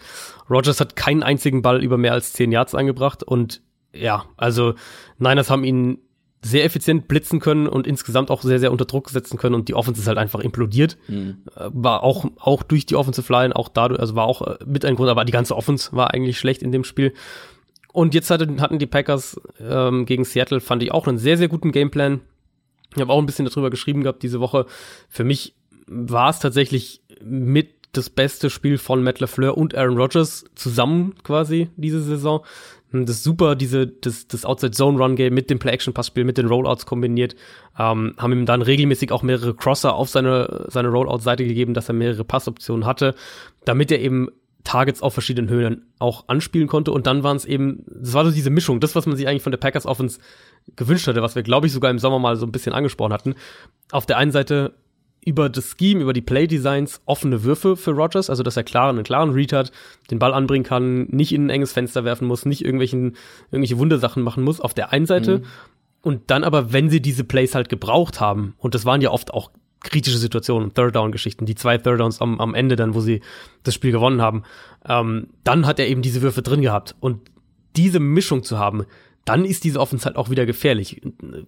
Rogers 0.49 0.79
hat 0.79 0.95
keinen 0.95 1.23
einzigen 1.23 1.61
Ball 1.61 1.83
über 1.83 1.97
mehr 1.97 2.13
als 2.13 2.33
10 2.33 2.51
Yards 2.51 2.75
angebracht 2.75 3.23
und 3.23 3.61
ja, 3.93 4.25
also 4.37 4.73
Niners 5.19 5.49
haben 5.49 5.63
ihn 5.63 5.99
sehr 6.45 6.65
effizient 6.65 7.07
blitzen 7.07 7.39
können 7.39 7.67
und 7.67 7.87
insgesamt 7.87 8.29
auch 8.29 8.41
sehr, 8.41 8.59
sehr 8.59 8.71
unter 8.71 8.83
Druck 8.85 9.09
setzen 9.09 9.37
können 9.37 9.55
und 9.55 9.69
die 9.69 9.75
Offense 9.75 10.01
ist 10.01 10.07
halt 10.07 10.17
einfach 10.17 10.41
implodiert. 10.41 10.97
Mhm. 11.07 11.37
War 11.55 12.03
auch, 12.03 12.25
auch 12.37 12.63
durch 12.63 12.85
die 12.85 12.95
Offensive 12.95 13.31
Line, 13.31 13.55
auch 13.55 13.69
dadurch, 13.69 13.99
also 13.99 14.15
war 14.15 14.25
auch 14.25 14.41
äh, 14.41 14.57
mit 14.65 14.83
ein 14.83 14.95
Grund, 14.95 15.09
aber 15.09 15.23
die 15.23 15.31
ganze 15.31 15.55
Offense 15.55 15.93
war 15.93 16.13
eigentlich 16.13 16.37
schlecht 16.37 16.61
in 16.61 16.73
dem 16.73 16.83
Spiel. 16.83 17.13
Und 17.93 18.13
jetzt 18.13 18.29
hatten, 18.29 18.59
hatten 18.59 18.77
die 18.77 18.87
Packers 18.87 19.39
ähm, 19.59 20.05
gegen 20.05 20.25
Seattle, 20.25 20.59
fand 20.59 20.83
ich 20.83 20.91
auch 20.91 21.07
einen 21.07 21.17
sehr, 21.17 21.37
sehr 21.37 21.47
guten 21.47 21.71
Gameplan. 21.71 22.19
Ich 22.93 23.01
habe 23.01 23.13
auch 23.13 23.19
ein 23.19 23.25
bisschen 23.25 23.45
darüber 23.45 23.69
geschrieben 23.69 24.03
gehabt 24.03 24.21
diese 24.21 24.39
Woche. 24.39 24.65
Für 25.07 25.23
mich 25.23 25.55
war 25.87 26.29
es 26.29 26.39
tatsächlich 26.39 27.01
mit 27.23 27.82
das 27.93 28.09
beste 28.09 28.49
Spiel 28.49 28.77
von 28.77 29.03
Matt 29.03 29.19
LaFleur 29.19 29.57
und 29.57 29.75
Aaron 29.75 29.97
Rodgers 29.97 30.45
zusammen 30.55 31.15
quasi 31.23 31.69
diese 31.77 32.01
Saison. 32.01 32.43
Das 32.91 33.17
ist 33.17 33.23
super, 33.23 33.55
diese, 33.55 33.87
das, 33.87 34.27
das 34.27 34.45
Outside-Zone-Run-Game 34.45 35.33
mit 35.33 35.49
dem 35.49 35.57
Play-Action-Passspiel, 35.57 36.25
mit 36.25 36.37
den 36.37 36.45
Rollouts 36.45 36.85
kombiniert, 36.85 37.35
ähm, 37.79 38.13
haben 38.17 38.33
ihm 38.33 38.45
dann 38.45 38.61
regelmäßig 38.61 39.11
auch 39.11 39.23
mehrere 39.23 39.55
Crosser 39.55 39.95
auf 39.95 40.09
seine, 40.09 40.67
seine 40.67 40.89
Rollout-Seite 40.89 41.43
gegeben, 41.43 41.73
dass 41.73 41.87
er 41.87 41.95
mehrere 41.95 42.23
Passoptionen 42.23 42.85
hatte, 42.85 43.15
damit 43.65 43.91
er 43.91 43.99
eben 43.99 44.29
Targets 44.63 45.01
auf 45.01 45.13
verschiedenen 45.13 45.49
Höhen 45.49 45.87
auch 45.97 46.27
anspielen 46.27 46.67
konnte. 46.67 46.91
Und 46.91 47.07
dann 47.07 47.23
waren 47.23 47.37
es 47.37 47.45
eben, 47.45 47.83
das 47.87 48.13
war 48.13 48.25
so 48.25 48.31
diese 48.31 48.51
Mischung, 48.51 48.79
das, 48.79 48.95
was 48.95 49.07
man 49.07 49.15
sich 49.17 49.27
eigentlich 49.27 49.43
von 49.43 49.51
der 49.51 49.57
Packers 49.57 49.87
Offense 49.87 50.19
gewünscht 50.75 51.07
hatte, 51.07 51.21
was 51.21 51.35
wir, 51.35 51.43
glaube 51.43 51.67
ich, 51.67 51.73
sogar 51.73 51.89
im 51.89 51.99
Sommer 51.99 52.19
mal 52.19 52.35
so 52.35 52.45
ein 52.45 52.51
bisschen 52.51 52.73
angesprochen 52.73 53.13
hatten. 53.13 53.35
Auf 53.91 54.05
der 54.05 54.17
einen 54.17 54.31
Seite 54.31 54.73
über 55.25 55.49
das 55.49 55.75
Scheme, 55.77 56.01
über 56.01 56.13
die 56.13 56.21
Play-Designs 56.21 57.01
offene 57.05 57.43
Würfe 57.43 57.75
für 57.75 57.91
Rogers, 57.91 58.29
also 58.29 58.43
dass 58.43 58.57
er 58.57 58.63
klar, 58.63 58.89
einen 58.89 59.03
klaren 59.03 59.31
Read 59.31 59.53
hat, 59.53 59.71
den 60.11 60.19
Ball 60.19 60.33
anbringen 60.33 60.65
kann, 60.65 61.03
nicht 61.09 61.33
in 61.33 61.47
ein 61.47 61.49
enges 61.49 61.71
Fenster 61.71 62.03
werfen 62.03 62.27
muss, 62.27 62.45
nicht 62.45 62.63
irgendwelchen, 62.63 63.15
irgendwelche 63.51 63.77
Wundersachen 63.77 64.23
machen 64.23 64.43
muss, 64.43 64.59
auf 64.59 64.73
der 64.73 64.91
einen 64.91 65.05
Seite. 65.05 65.39
Mhm. 65.39 65.43
Und 66.01 66.21
dann 66.27 66.43
aber, 66.43 66.73
wenn 66.73 66.89
sie 66.89 67.01
diese 67.01 67.23
Plays 67.23 67.55
halt 67.55 67.69
gebraucht 67.69 68.19
haben, 68.19 68.55
und 68.57 68.75
das 68.75 68.85
waren 68.85 69.01
ja 69.01 69.11
oft 69.11 69.33
auch 69.33 69.51
kritische 69.79 70.17
Situationen, 70.17 70.73
Third-Down-Geschichten, 70.73 71.45
die 71.45 71.55
zwei 71.55 71.77
Third-Downs 71.77 72.21
am, 72.21 72.39
am 72.39 72.55
Ende 72.55 72.75
dann, 72.75 72.93
wo 72.93 73.01
sie 73.01 73.21
das 73.63 73.73
Spiel 73.73 73.91
gewonnen 73.91 74.21
haben, 74.21 74.43
ähm, 74.87 75.27
dann 75.43 75.65
hat 75.65 75.79
er 75.79 75.87
eben 75.87 76.01
diese 76.01 76.21
Würfe 76.21 76.41
drin 76.41 76.61
gehabt. 76.61 76.95
Und 76.99 77.19
diese 77.75 77.99
Mischung 77.99 78.43
zu 78.43 78.59
haben, 78.59 78.85
dann 79.25 79.45
ist 79.45 79.63
diese 79.63 79.79
Offense 79.79 80.05
halt 80.05 80.17
auch 80.17 80.29
wieder 80.29 80.45
gefährlich. 80.45 81.01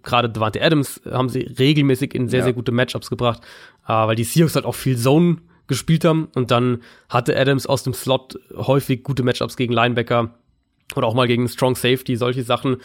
Gerade 0.03 0.29
Devante 0.29 0.61
Adams 0.61 1.01
haben 1.09 1.29
sie 1.29 1.41
regelmäßig 1.41 2.15
in 2.15 2.29
sehr, 2.29 2.39
ja. 2.39 2.43
sehr 2.45 2.53
gute 2.53 2.71
Matchups 2.71 3.09
gebracht, 3.09 3.41
äh, 3.85 3.91
weil 3.91 4.15
die 4.15 4.23
Seahawks 4.23 4.55
halt 4.55 4.65
auch 4.65 4.75
viel 4.75 4.97
Zone 4.97 5.37
gespielt 5.67 6.05
haben 6.05 6.29
und 6.35 6.51
dann 6.51 6.83
hatte 7.09 7.37
Adams 7.37 7.65
aus 7.65 7.83
dem 7.83 7.93
Slot 7.93 8.39
häufig 8.55 9.03
gute 9.03 9.23
Matchups 9.23 9.57
gegen 9.57 9.73
Linebacker 9.73 10.35
oder 10.95 11.07
auch 11.07 11.15
mal 11.15 11.27
gegen 11.27 11.47
Strong 11.47 11.75
Safety, 11.75 12.15
solche 12.15 12.43
Sachen. 12.43 12.77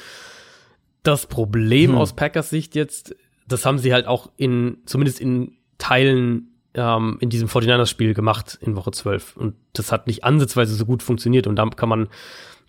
Das 1.03 1.27
Problem 1.27 1.93
hm. 1.93 1.99
aus 1.99 2.15
Packers 2.15 2.51
Sicht 2.51 2.75
jetzt, 2.75 3.15
das 3.47 3.67
haben 3.67 3.79
sie 3.79 3.93
halt 3.93 4.07
auch 4.07 4.31
in, 4.37 4.79
zumindest 4.87 5.21
in 5.21 5.57
Teilen 5.79 6.51
ähm, 6.75 7.19
in 7.21 7.31
diesem 7.31 7.49
49ers-Spiel 7.49 8.15
gemacht 8.15 8.59
in 8.61 8.77
Woche 8.77 8.93
12. 8.93 9.37
Und 9.37 9.55
das 9.73 9.93
hat 9.93 10.07
nicht 10.07 10.25
ansatzweise 10.25 10.75
so 10.75 10.87
gut 10.87 11.03
funktioniert. 11.03 11.47
Und 11.47 11.57
da 11.57 11.67
kann 11.71 11.89
man 11.89 12.09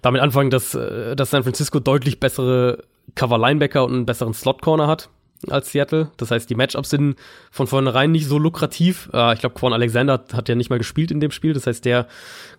damit 0.02 0.22
anfangen, 0.22 0.50
dass, 0.50 0.76
äh, 0.76 1.16
dass 1.16 1.32
San 1.32 1.44
Francisco 1.44 1.80
deutlich 1.80 2.20
bessere 2.20 2.84
Cover-Linebacker 3.16 3.84
und 3.86 3.94
einen 3.94 4.06
besseren 4.06 4.34
Slot-Corner 4.34 4.88
hat 4.88 5.10
als 5.50 5.72
Seattle. 5.72 6.12
Das 6.18 6.32
heißt, 6.32 6.50
die 6.50 6.56
Matchups 6.56 6.92
sind 6.92 7.16
von 7.50 7.68
vornherein 7.68 8.12
nicht 8.12 8.28
so 8.28 8.38
lukrativ. 8.38 9.10
Äh, 9.14 9.34
ich 9.34 9.40
glaube, 9.40 9.56
Quan 9.56 9.74
Alexander 9.74 10.24
hat 10.34 10.50
ja 10.50 10.56
nicht 10.56 10.70
mal 10.70 10.78
gespielt 10.78 11.12
in 11.12 11.20
dem 11.20 11.32
Spiel. 11.32 11.54
Das 11.54 11.68
heißt, 11.68 11.86
der 11.86 12.08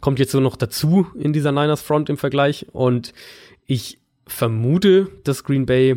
kommt 0.01 0.19
jetzt 0.19 0.32
nur 0.32 0.43
noch 0.43 0.56
dazu 0.56 1.06
in 1.14 1.32
dieser 1.32 1.52
Niners 1.52 1.82
Front 1.82 2.10
im 2.10 2.16
Vergleich. 2.16 2.66
Und 2.73 3.12
ich 3.66 3.98
vermute, 4.27 5.09
dass 5.24 5.44
Green 5.44 5.66
Bay 5.66 5.97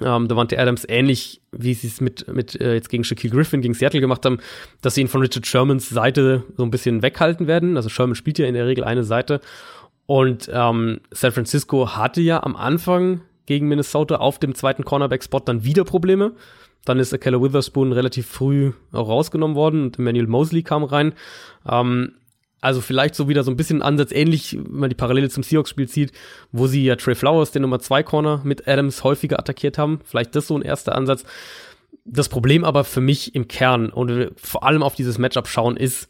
ähm, 0.00 0.28
Davante 0.28 0.58
Adams 0.58 0.84
ähnlich, 0.88 1.40
wie 1.52 1.74
sie 1.74 1.88
es 1.88 2.00
mit, 2.00 2.26
mit 2.32 2.60
äh, 2.60 2.74
jetzt 2.74 2.88
gegen 2.88 3.04
Shaquille 3.04 3.34
Griffin, 3.34 3.60
gegen 3.60 3.74
Seattle 3.74 4.00
gemacht 4.00 4.24
haben, 4.24 4.38
dass 4.82 4.94
sie 4.94 5.00
ihn 5.00 5.08
von 5.08 5.20
Richard 5.20 5.46
Shermans 5.46 5.88
Seite 5.88 6.44
so 6.56 6.62
ein 6.62 6.70
bisschen 6.70 7.02
weghalten 7.02 7.46
werden. 7.46 7.76
Also 7.76 7.88
Sherman 7.88 8.14
spielt 8.14 8.38
ja 8.38 8.46
in 8.46 8.54
der 8.54 8.66
Regel 8.66 8.84
eine 8.84 9.02
Seite 9.04 9.40
und 10.10 10.50
ähm, 10.52 11.02
San 11.12 11.30
Francisco 11.30 11.94
hatte 11.94 12.20
ja 12.20 12.42
am 12.42 12.56
Anfang 12.56 13.20
gegen 13.46 13.68
Minnesota 13.68 14.16
auf 14.16 14.40
dem 14.40 14.56
zweiten 14.56 14.84
Cornerback-Spot 14.84 15.38
dann 15.38 15.62
wieder 15.62 15.84
Probleme. 15.84 16.32
Dann 16.84 16.98
ist 16.98 17.16
Keller 17.20 17.40
Witherspoon 17.40 17.92
relativ 17.92 18.26
früh 18.26 18.72
auch 18.90 19.08
rausgenommen 19.08 19.54
worden 19.54 19.84
und 19.84 20.00
Emmanuel 20.00 20.26
Mosley 20.26 20.64
kam 20.64 20.82
rein. 20.82 21.12
Ähm, 21.64 22.14
also 22.60 22.80
vielleicht 22.80 23.14
so 23.14 23.28
wieder 23.28 23.44
so 23.44 23.52
ein 23.52 23.56
bisschen 23.56 23.82
Ansatz 23.82 24.10
ähnlich, 24.10 24.58
wenn 24.60 24.80
man 24.80 24.90
die 24.90 24.96
Parallele 24.96 25.28
zum 25.28 25.44
Seahawks-Spiel 25.44 25.88
zieht, 25.88 26.10
wo 26.50 26.66
sie 26.66 26.82
ja 26.82 26.96
Trey 26.96 27.14
Flowers, 27.14 27.52
den 27.52 27.62
Nummer 27.62 27.78
2 27.78 28.02
Corner, 28.02 28.40
mit 28.42 28.66
Adams 28.66 29.04
häufiger 29.04 29.38
attackiert 29.38 29.78
haben. 29.78 30.00
Vielleicht 30.02 30.34
das 30.34 30.48
so 30.48 30.56
ein 30.56 30.62
erster 30.62 30.96
Ansatz. 30.96 31.22
Das 32.04 32.28
Problem 32.28 32.64
aber 32.64 32.82
für 32.82 33.00
mich 33.00 33.36
im 33.36 33.46
Kern 33.46 33.90
und 33.90 34.32
vor 34.34 34.64
allem 34.64 34.82
auf 34.82 34.96
dieses 34.96 35.18
Matchup 35.18 35.46
schauen 35.46 35.76
ist, 35.76 36.08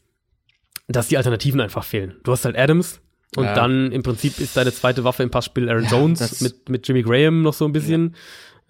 dass 0.88 1.08
die 1.08 1.18
Alternativen 1.18 1.60
einfach 1.60 1.84
fehlen. 1.84 2.16
Du 2.24 2.32
hast 2.32 2.46
halt 2.46 2.56
Adams, 2.56 3.02
und 3.36 3.44
ja. 3.44 3.54
dann 3.54 3.92
im 3.92 4.02
Prinzip 4.02 4.38
ist 4.40 4.54
seine 4.54 4.72
zweite 4.72 5.04
Waffe 5.04 5.22
im 5.22 5.30
Passspiel 5.30 5.68
Aaron 5.68 5.84
ja, 5.84 5.90
Jones 5.90 6.40
mit, 6.40 6.68
mit 6.68 6.88
Jimmy 6.88 7.02
Graham 7.02 7.42
noch 7.42 7.54
so 7.54 7.64
ein 7.64 7.72
bisschen. 7.72 8.16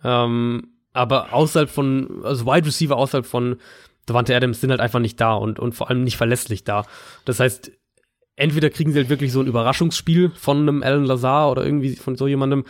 Ja. 0.05 0.25
Ähm, 0.25 0.75
aber 0.93 1.33
außerhalb 1.33 1.71
von, 1.71 2.25
also 2.25 2.47
Wide 2.47 2.67
Receiver 2.67 2.97
außerhalb 2.97 3.27
von 3.27 3.57
Devante 4.09 4.35
Adams 4.35 4.61
sind 4.61 4.71
halt 4.71 4.81
einfach 4.81 4.99
nicht 4.99 5.21
da 5.21 5.35
und, 5.35 5.59
und 5.59 5.75
vor 5.75 5.89
allem 5.89 6.05
nicht 6.05 6.17
verlässlich 6.17 6.65
da. 6.65 6.85
Das 7.25 7.41
heißt, 7.41 7.71
entweder 8.37 8.71
kriegen 8.71 8.93
sie 8.93 8.99
halt 8.99 9.09
wirklich 9.09 9.33
so 9.33 9.41
ein 9.41 9.47
Überraschungsspiel 9.47 10.33
von 10.35 10.59
einem 10.59 10.83
Alan 10.83 11.05
Lazar 11.05 11.51
oder 11.51 11.65
irgendwie 11.65 11.95
von 11.97 12.17
so 12.17 12.27
jemandem, 12.27 12.65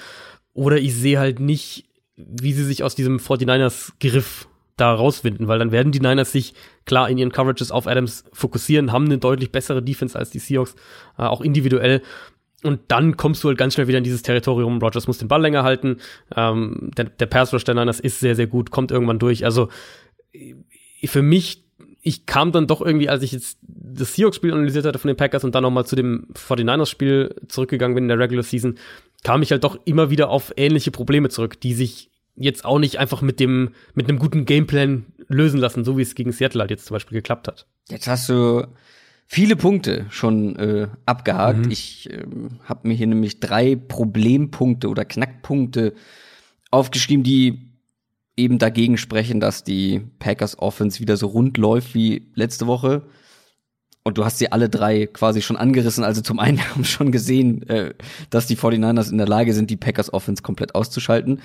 oder 0.53 0.79
ich 0.79 0.95
sehe 0.95 1.19
halt 1.19 1.41
nicht, 1.41 1.87
wie 2.17 2.53
sie 2.53 2.65
sich 2.65 2.83
aus 2.83 2.95
diesem 2.95 3.19
49ers 3.19 3.93
Griff 4.01 4.49
da 4.81 4.93
rauswinden, 4.93 5.49
weil 5.49 5.59
dann 5.59 5.73
werden 5.73 5.93
die 5.93 6.01
Niners 6.01 6.33
sich 6.33 6.55
klar 6.87 7.09
in 7.09 7.19
ihren 7.19 7.33
Coverages 7.33 7.71
auf 7.71 7.87
Adams 7.87 8.25
fokussieren, 8.33 8.93
haben 8.93 9.07
eine 9.07 9.19
deutlich 9.19 9.53
bessere 9.53 9.83
Defense 9.83 10.19
als 10.19 10.31
die 10.31 10.39
Seahawks, 10.39 10.75
äh, 11.19 11.23
auch 11.23 11.41
individuell. 11.41 12.03
Und 12.63 12.81
dann 12.89 13.17
kommst 13.17 13.43
du 13.43 13.49
halt 13.49 13.59
ganz 13.59 13.75
schnell 13.75 13.89
wieder 13.89 13.99
in 13.99 14.05
dieses 14.05 14.23
Territorium. 14.23 14.79
Rogers 14.79 15.07
muss 15.07 15.19
den 15.19 15.29
Ball 15.29 15.41
länger 15.41 15.63
halten. 15.63 15.97
Ähm, 16.37 16.91
der, 16.97 17.05
der 17.07 17.27
Pass 17.27 17.55
Rush 17.55 17.65
der 17.65 17.75
Niners 17.75 18.01
ist 18.01 18.21
sehr, 18.21 18.37
sehr 18.37 18.47
gut, 18.47 18.71
kommt 18.71 18.91
irgendwann 18.91 19.19
durch. 19.19 19.45
Also 19.45 19.69
für 21.05 21.23
mich, 21.23 21.65
ich 22.03 22.27
kam 22.27 22.53
dann 22.53 22.67
doch 22.67 22.81
irgendwie, 22.83 23.09
als 23.09 23.23
ich 23.23 23.33
jetzt 23.33 23.59
das 23.63 24.15
Seahawks-Spiel 24.15 24.53
analysiert 24.53 24.85
hatte 24.85 24.99
von 24.99 25.09
den 25.09 25.17
Packers 25.17 25.45
und 25.45 25.55
dann 25.55 25.63
nochmal 25.63 25.87
zu 25.87 25.97
dem 25.97 26.29
49ers-Spiel 26.35 27.35
zurückgegangen 27.49 27.95
bin 27.95 28.05
in 28.05 28.09
der 28.09 28.19
Regular 28.19 28.43
Season, 28.43 28.77
kam 29.23 29.43
ich 29.43 29.53
halt 29.53 29.65
doch 29.65 29.79
immer 29.85 30.11
wieder 30.11 30.31
auf 30.31 30.53
ähnliche 30.57 30.91
Probleme 30.91 31.29
zurück, 31.29 31.61
die 31.61 31.75
sich 31.75 32.10
jetzt 32.37 32.65
auch 32.65 32.79
nicht 32.79 32.99
einfach 32.99 33.23
mit 33.23 33.41
dem, 33.41 33.71
mit 33.95 34.09
einem 34.09 34.19
guten 34.19 34.45
Gameplan 34.45 35.07
lösen 35.29 35.61
lassen, 35.61 35.85
so 35.85 35.97
wie 35.99 36.03
es 36.03 36.15
gegen 36.15 36.33
Seattle 36.33 36.61
halt 36.61 36.71
jetzt 36.71 36.87
zum 36.87 36.95
Beispiel 36.95 37.19
geklappt 37.19 37.49
hat. 37.49 37.67
Jetzt 37.89 38.09
hast 38.09 38.29
du 38.29 38.67
viele 39.27 39.57
Punkte 39.57 40.07
schon 40.11 40.57
äh, 40.57 40.89
abgehakt. 41.07 41.67
Mhm. 41.67 41.71
Ich 41.71 42.11
äh, 42.11 42.25
habe 42.65 42.89
mir 42.89 42.95
hier 42.95 43.07
nämlich 43.07 43.41
drei 43.41 43.77
Problempunkte 43.77 44.89
oder 44.89 45.05
Knackpunkte 45.05 45.95
aufgeschrieben, 46.71 47.23
die 47.23 47.71
eben 48.37 48.59
dagegen 48.59 48.97
sprechen, 48.97 49.39
dass 49.39 49.65
die 49.65 50.03
Packers 50.19 50.59
Offense 50.59 51.01
wieder 51.01 51.17
so 51.17 51.29
rund 51.29 51.59
läuft 51.59 51.95
wie 51.95 52.31
letzte 52.35 52.67
Woche. 52.67 53.03
Und 54.03 54.17
du 54.19 54.25
hast 54.25 54.39
sie 54.39 54.51
alle 54.51 54.69
drei 54.71 55.07
quasi 55.07 55.43
schon 55.43 55.57
angerissen. 55.57 56.05
Also 56.05 56.23
zum 56.23 56.39
einen 56.39 56.59
haben 56.71 56.81
wir 56.81 56.85
schon 56.85 57.13
gesehen, 57.13 57.69
äh, 57.69 57.95
dass 58.31 58.47
die 58.47 58.57
49ers 58.57 59.11
in 59.11 59.19
der 59.19 59.29
Lage 59.29 59.53
sind, 59.53 59.71
die 59.71 59.77
Packers 59.77 60.13
Offense 60.13 60.43
komplett 60.43 60.75
auszuschalten. 60.75 61.41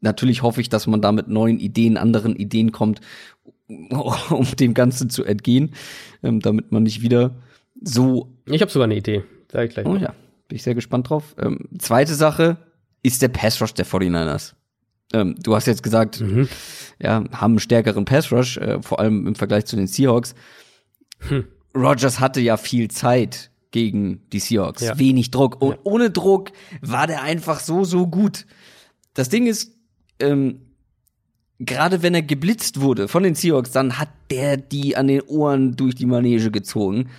Natürlich 0.00 0.42
hoffe 0.42 0.60
ich, 0.60 0.68
dass 0.68 0.86
man 0.86 1.02
da 1.02 1.12
mit 1.12 1.28
neuen 1.28 1.58
Ideen, 1.58 1.96
anderen 1.96 2.36
Ideen 2.36 2.72
kommt, 2.72 3.00
um 3.68 4.46
dem 4.58 4.74
Ganzen 4.74 5.10
zu 5.10 5.24
entgehen, 5.24 5.74
ähm, 6.22 6.40
damit 6.40 6.72
man 6.72 6.82
nicht 6.82 7.02
wieder 7.02 7.36
so. 7.82 8.32
Ich 8.46 8.60
habe 8.62 8.70
sogar 8.70 8.84
eine 8.84 8.96
Idee. 8.96 9.24
Sag 9.50 9.68
ich 9.68 9.74
gleich. 9.74 9.86
Oh 9.86 9.96
ja, 9.96 10.14
bin 10.48 10.56
ich 10.56 10.62
sehr 10.62 10.74
gespannt 10.74 11.10
drauf. 11.10 11.34
Ähm, 11.38 11.68
zweite 11.78 12.14
Sache 12.14 12.58
ist 13.02 13.22
der 13.22 13.28
Pass 13.28 13.60
Rush 13.60 13.74
der 13.74 13.86
49ers. 13.86 14.54
Ähm, 15.12 15.34
du 15.42 15.54
hast 15.54 15.66
jetzt 15.66 15.82
gesagt, 15.82 16.20
mhm. 16.20 16.48
ja, 17.00 17.24
haben 17.32 17.52
einen 17.52 17.58
stärkeren 17.58 18.04
Pass 18.04 18.30
Rush, 18.32 18.58
äh, 18.58 18.80
vor 18.82 19.00
allem 19.00 19.26
im 19.26 19.34
Vergleich 19.34 19.66
zu 19.66 19.76
den 19.76 19.86
Seahawks. 19.86 20.34
Hm. 21.28 21.44
Rogers 21.74 22.20
hatte 22.20 22.40
ja 22.40 22.56
viel 22.56 22.88
Zeit 22.88 23.50
gegen 23.70 24.22
die 24.32 24.40
Seahawks, 24.40 24.82
ja. 24.82 24.98
wenig 24.98 25.30
Druck 25.30 25.60
und 25.60 25.72
ja. 25.72 25.78
ohne 25.84 26.10
Druck 26.10 26.50
war 26.80 27.06
der 27.06 27.22
einfach 27.22 27.60
so 27.60 27.84
so 27.84 28.06
gut. 28.06 28.46
Das 29.14 29.28
Ding 29.28 29.46
ist, 29.46 29.76
ähm, 30.20 30.60
gerade 31.58 32.02
wenn 32.02 32.14
er 32.14 32.22
geblitzt 32.22 32.80
wurde 32.80 33.08
von 33.08 33.22
den 33.22 33.34
Seahawks, 33.34 33.70
dann 33.70 33.98
hat 33.98 34.08
der 34.30 34.56
die 34.56 34.96
an 34.96 35.08
den 35.08 35.22
Ohren 35.22 35.76
durch 35.76 35.94
die 35.94 36.06
Manege 36.06 36.50
gezogen. 36.50 37.10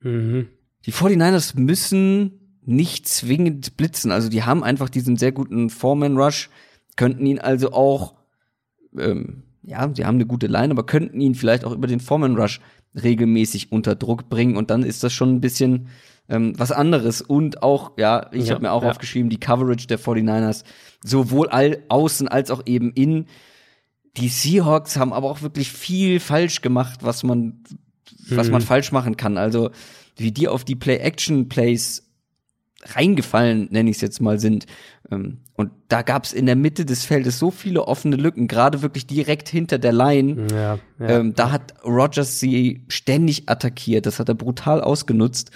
Mhm. 0.00 0.48
Die 0.86 0.92
49ers 0.92 1.58
müssen 1.58 2.60
nicht 2.64 3.08
zwingend 3.08 3.76
blitzen. 3.76 4.10
Also 4.10 4.28
die 4.28 4.42
haben 4.42 4.64
einfach 4.64 4.88
diesen 4.88 5.16
sehr 5.16 5.32
guten 5.32 5.70
Foreman-Rush, 5.70 6.50
könnten 6.96 7.26
ihn 7.26 7.38
also 7.38 7.72
auch, 7.72 8.14
ähm, 8.98 9.44
ja, 9.62 9.90
sie 9.94 10.04
haben 10.04 10.16
eine 10.16 10.26
gute 10.26 10.46
Line, 10.46 10.72
aber 10.72 10.86
könnten 10.86 11.20
ihn 11.20 11.34
vielleicht 11.34 11.64
auch 11.64 11.72
über 11.72 11.86
den 11.86 12.00
Foreman-Rush 12.00 12.60
regelmäßig 13.02 13.72
unter 13.72 13.94
Druck 13.94 14.28
bringen 14.28 14.56
und 14.56 14.70
dann 14.70 14.82
ist 14.82 15.04
das 15.04 15.12
schon 15.12 15.34
ein 15.34 15.40
bisschen 15.40 15.88
ähm, 16.28 16.54
was 16.56 16.72
anderes. 16.72 17.20
Und 17.20 17.62
auch, 17.62 17.92
ja, 17.98 18.28
ich 18.32 18.48
ja, 18.48 18.54
habe 18.54 18.62
mir 18.62 18.72
auch 18.72 18.82
ja. 18.82 18.90
aufgeschrieben, 18.90 19.30
die 19.30 19.40
Coverage 19.40 19.86
der 19.86 19.98
49ers, 19.98 20.64
sowohl 21.06 21.48
all, 21.48 21.82
außen 21.88 22.28
als 22.28 22.50
auch 22.50 22.62
eben 22.66 22.92
in. 22.92 23.26
Die 24.16 24.28
Seahawks 24.28 24.96
haben 24.96 25.12
aber 25.12 25.30
auch 25.30 25.42
wirklich 25.42 25.70
viel 25.70 26.20
falsch 26.20 26.62
gemacht, 26.62 27.00
was 27.02 27.22
man, 27.22 27.62
was 28.28 28.50
man 28.50 28.62
mhm. 28.62 28.66
falsch 28.66 28.92
machen 28.92 29.16
kann. 29.16 29.36
Also, 29.38 29.70
wie 30.16 30.32
die 30.32 30.48
auf 30.48 30.64
die 30.64 30.76
Play-Action-Plays 30.76 32.02
reingefallen, 32.82 33.68
nenne 33.70 33.90
ich 33.90 33.96
es 33.96 34.02
jetzt 34.02 34.20
mal, 34.20 34.38
sind. 34.38 34.66
Ähm, 35.10 35.38
und 35.54 35.70
da 35.88 36.02
gab 36.02 36.24
es 36.24 36.32
in 36.32 36.46
der 36.46 36.56
Mitte 36.56 36.84
des 36.84 37.04
Feldes 37.04 37.38
so 37.38 37.50
viele 37.50 37.86
offene 37.86 38.16
Lücken, 38.16 38.48
gerade 38.48 38.82
wirklich 38.82 39.06
direkt 39.06 39.48
hinter 39.48 39.78
der 39.78 39.92
Line. 39.92 40.46
Ja, 40.50 40.78
ja, 40.98 41.08
ähm, 41.08 41.34
da 41.34 41.50
hat 41.50 41.74
Rogers 41.84 42.40
sie 42.40 42.84
ständig 42.88 43.48
attackiert. 43.48 44.06
Das 44.06 44.18
hat 44.18 44.28
er 44.28 44.34
brutal 44.34 44.80
ausgenutzt. 44.80 45.50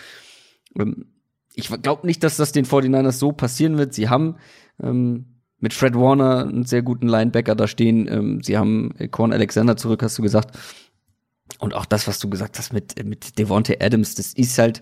Ähm, 0.79 1.07
ich 1.55 1.69
glaube 1.83 2.07
nicht, 2.07 2.23
dass 2.23 2.37
das 2.37 2.53
den 2.53 2.65
49ers 2.65 3.13
so 3.13 3.33
passieren 3.33 3.77
wird. 3.77 3.93
Sie 3.93 4.09
haben 4.09 4.37
ähm, 4.83 5.30
mit 5.61 5.73
Fred 5.73 5.95
Warner 5.95 6.47
einen 6.47 6.65
sehr 6.65 6.82
guten 6.82 7.07
Linebacker 7.07 7.55
da 7.55 7.69
stehen. 7.69 8.09
Ähm, 8.09 8.43
sie 8.43 8.59
haben 8.59 8.95
Corn 9.11 9.32
Alexander 9.32 9.77
zurück, 9.77 10.03
hast 10.03 10.19
du 10.19 10.23
gesagt. 10.23 10.59
Und 11.59 11.74
auch 11.74 11.87
das, 11.87 12.09
was 12.09 12.19
du 12.19 12.28
gesagt 12.31 12.59
hast 12.59 12.73
mit, 12.73 13.05
mit 13.05 13.39
Devontae 13.39 13.78
Adams, 13.81 14.15
das 14.15 14.32
ist 14.32 14.59
halt 14.59 14.81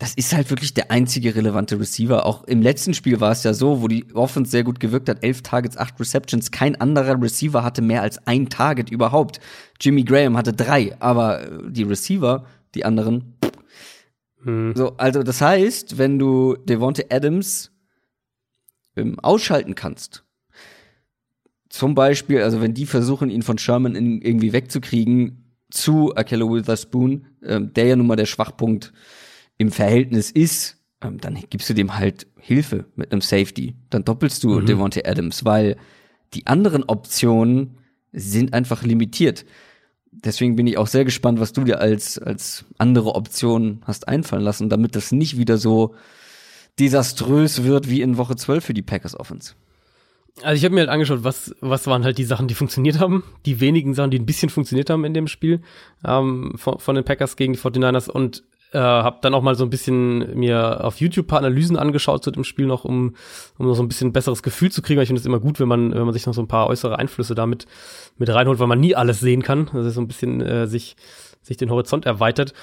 das 0.00 0.14
ist 0.14 0.32
halt 0.32 0.48
wirklich 0.48 0.72
der 0.72 0.90
einzige 0.90 1.34
relevante 1.34 1.78
Receiver. 1.78 2.24
Auch 2.24 2.44
im 2.44 2.62
letzten 2.62 2.94
Spiel 2.94 3.20
war 3.20 3.32
es 3.32 3.44
ja 3.44 3.52
so, 3.52 3.82
wo 3.82 3.86
die 3.86 4.06
Offense 4.14 4.50
sehr 4.50 4.64
gut 4.64 4.80
gewirkt 4.80 5.10
hat. 5.10 5.22
Elf 5.22 5.42
Targets, 5.42 5.76
acht 5.76 6.00
Receptions. 6.00 6.50
Kein 6.50 6.80
anderer 6.80 7.20
Receiver 7.20 7.62
hatte 7.62 7.82
mehr 7.82 8.00
als 8.00 8.26
ein 8.26 8.48
Target 8.48 8.90
überhaupt. 8.90 9.40
Jimmy 9.78 10.02
Graham 10.02 10.38
hatte 10.38 10.54
drei, 10.54 10.96
aber 11.00 11.42
äh, 11.42 11.70
die 11.70 11.82
Receiver, 11.82 12.46
die 12.74 12.86
anderen. 12.86 13.34
Hm. 14.42 14.72
So, 14.74 14.96
also 14.96 15.22
das 15.22 15.42
heißt, 15.42 15.98
wenn 15.98 16.18
du 16.18 16.56
Devonte 16.56 17.04
Adams 17.10 17.70
ähm, 19.00 19.18
ausschalten 19.20 19.74
kannst, 19.74 20.24
zum 21.70 21.94
Beispiel, 21.94 22.42
also 22.42 22.60
wenn 22.60 22.74
die 22.74 22.84
versuchen, 22.84 23.30
ihn 23.30 23.42
von 23.42 23.56
Sherman 23.56 23.94
in, 23.94 24.20
irgendwie 24.20 24.52
wegzukriegen, 24.52 25.50
zu 25.70 26.14
Akello 26.16 26.52
Witherspoon, 26.52 27.26
äh, 27.42 27.60
der 27.60 27.86
ja 27.86 27.96
nun 27.96 28.08
mal 28.08 28.16
der 28.16 28.26
Schwachpunkt 28.26 28.92
im 29.56 29.70
Verhältnis 29.70 30.30
ist, 30.32 30.78
ähm, 31.00 31.18
dann 31.18 31.38
gibst 31.48 31.70
du 31.70 31.74
dem 31.74 31.96
halt 31.96 32.26
Hilfe 32.38 32.86
mit 32.96 33.12
einem 33.12 33.20
Safety. 33.20 33.76
Dann 33.88 34.04
doppelst 34.04 34.42
du 34.42 34.60
mhm. 34.60 34.66
Devontae 34.66 35.04
Adams, 35.04 35.44
weil 35.44 35.76
die 36.34 36.46
anderen 36.48 36.82
Optionen 36.84 37.78
sind 38.12 38.52
einfach 38.52 38.82
limitiert. 38.82 39.44
Deswegen 40.10 40.56
bin 40.56 40.66
ich 40.66 40.76
auch 40.76 40.88
sehr 40.88 41.04
gespannt, 41.04 41.38
was 41.38 41.52
du 41.52 41.62
dir 41.62 41.80
als, 41.80 42.18
als 42.18 42.64
andere 42.78 43.14
Option 43.14 43.80
hast 43.84 44.08
einfallen 44.08 44.42
lassen, 44.42 44.68
damit 44.68 44.96
das 44.96 45.12
nicht 45.12 45.38
wieder 45.38 45.56
so 45.56 45.94
desaströs 46.80 47.64
wird 47.64 47.88
wie 47.88 48.00
in 48.00 48.16
Woche 48.16 48.36
12 48.36 48.64
für 48.64 48.74
die 48.74 48.82
Packers 48.82 49.18
Offense. 49.18 49.54
Also 50.42 50.56
ich 50.56 50.64
habe 50.64 50.74
mir 50.74 50.80
halt 50.82 50.90
angeschaut, 50.90 51.22
was, 51.22 51.54
was 51.60 51.86
waren 51.86 52.04
halt 52.04 52.16
die 52.16 52.24
Sachen, 52.24 52.48
die 52.48 52.54
funktioniert 52.54 52.98
haben, 52.98 53.24
die 53.44 53.60
wenigen 53.60 53.94
Sachen, 53.94 54.10
die 54.10 54.18
ein 54.18 54.26
bisschen 54.26 54.48
funktioniert 54.48 54.88
haben 54.88 55.04
in 55.04 55.12
dem 55.12 55.26
Spiel 55.26 55.60
ähm, 56.04 56.54
von, 56.56 56.78
von 56.78 56.94
den 56.94 57.04
Packers 57.04 57.36
gegen 57.36 57.52
die 57.52 57.58
49ers 57.58 58.08
und 58.08 58.42
äh, 58.72 58.78
habe 58.78 59.18
dann 59.20 59.34
auch 59.34 59.42
mal 59.42 59.54
so 59.56 59.64
ein 59.64 59.70
bisschen 59.70 60.38
mir 60.38 60.84
auf 60.84 61.00
YouTube 61.00 61.26
paar 61.26 61.40
Analysen 61.40 61.76
angeschaut 61.76 62.22
zu 62.22 62.30
dem 62.30 62.44
Spiel 62.44 62.66
noch, 62.66 62.84
um, 62.84 63.16
um 63.58 63.66
noch 63.66 63.74
so 63.74 63.82
ein 63.82 63.88
bisschen 63.88 64.12
besseres 64.12 64.42
Gefühl 64.42 64.70
zu 64.70 64.80
kriegen. 64.80 65.00
Ich 65.00 65.08
finde 65.08 65.20
es 65.20 65.26
immer 65.26 65.40
gut, 65.40 65.60
wenn 65.60 65.68
man, 65.68 65.92
wenn 65.92 66.04
man 66.04 66.12
sich 66.12 66.26
noch 66.26 66.34
so 66.34 66.40
ein 66.40 66.48
paar 66.48 66.68
äußere 66.68 66.98
Einflüsse 66.98 67.34
damit 67.34 67.66
mit 68.16 68.32
reinholt, 68.32 68.60
weil 68.60 68.68
man 68.68 68.80
nie 68.80 68.94
alles 68.94 69.20
sehen 69.20 69.42
kann. 69.42 69.68
Also 69.74 69.90
so 69.90 70.00
ein 70.00 70.08
bisschen 70.08 70.40
äh, 70.40 70.66
sich, 70.68 70.96
sich 71.42 71.56
den 71.56 71.70
Horizont 71.70 72.06
erweitert. 72.06 72.54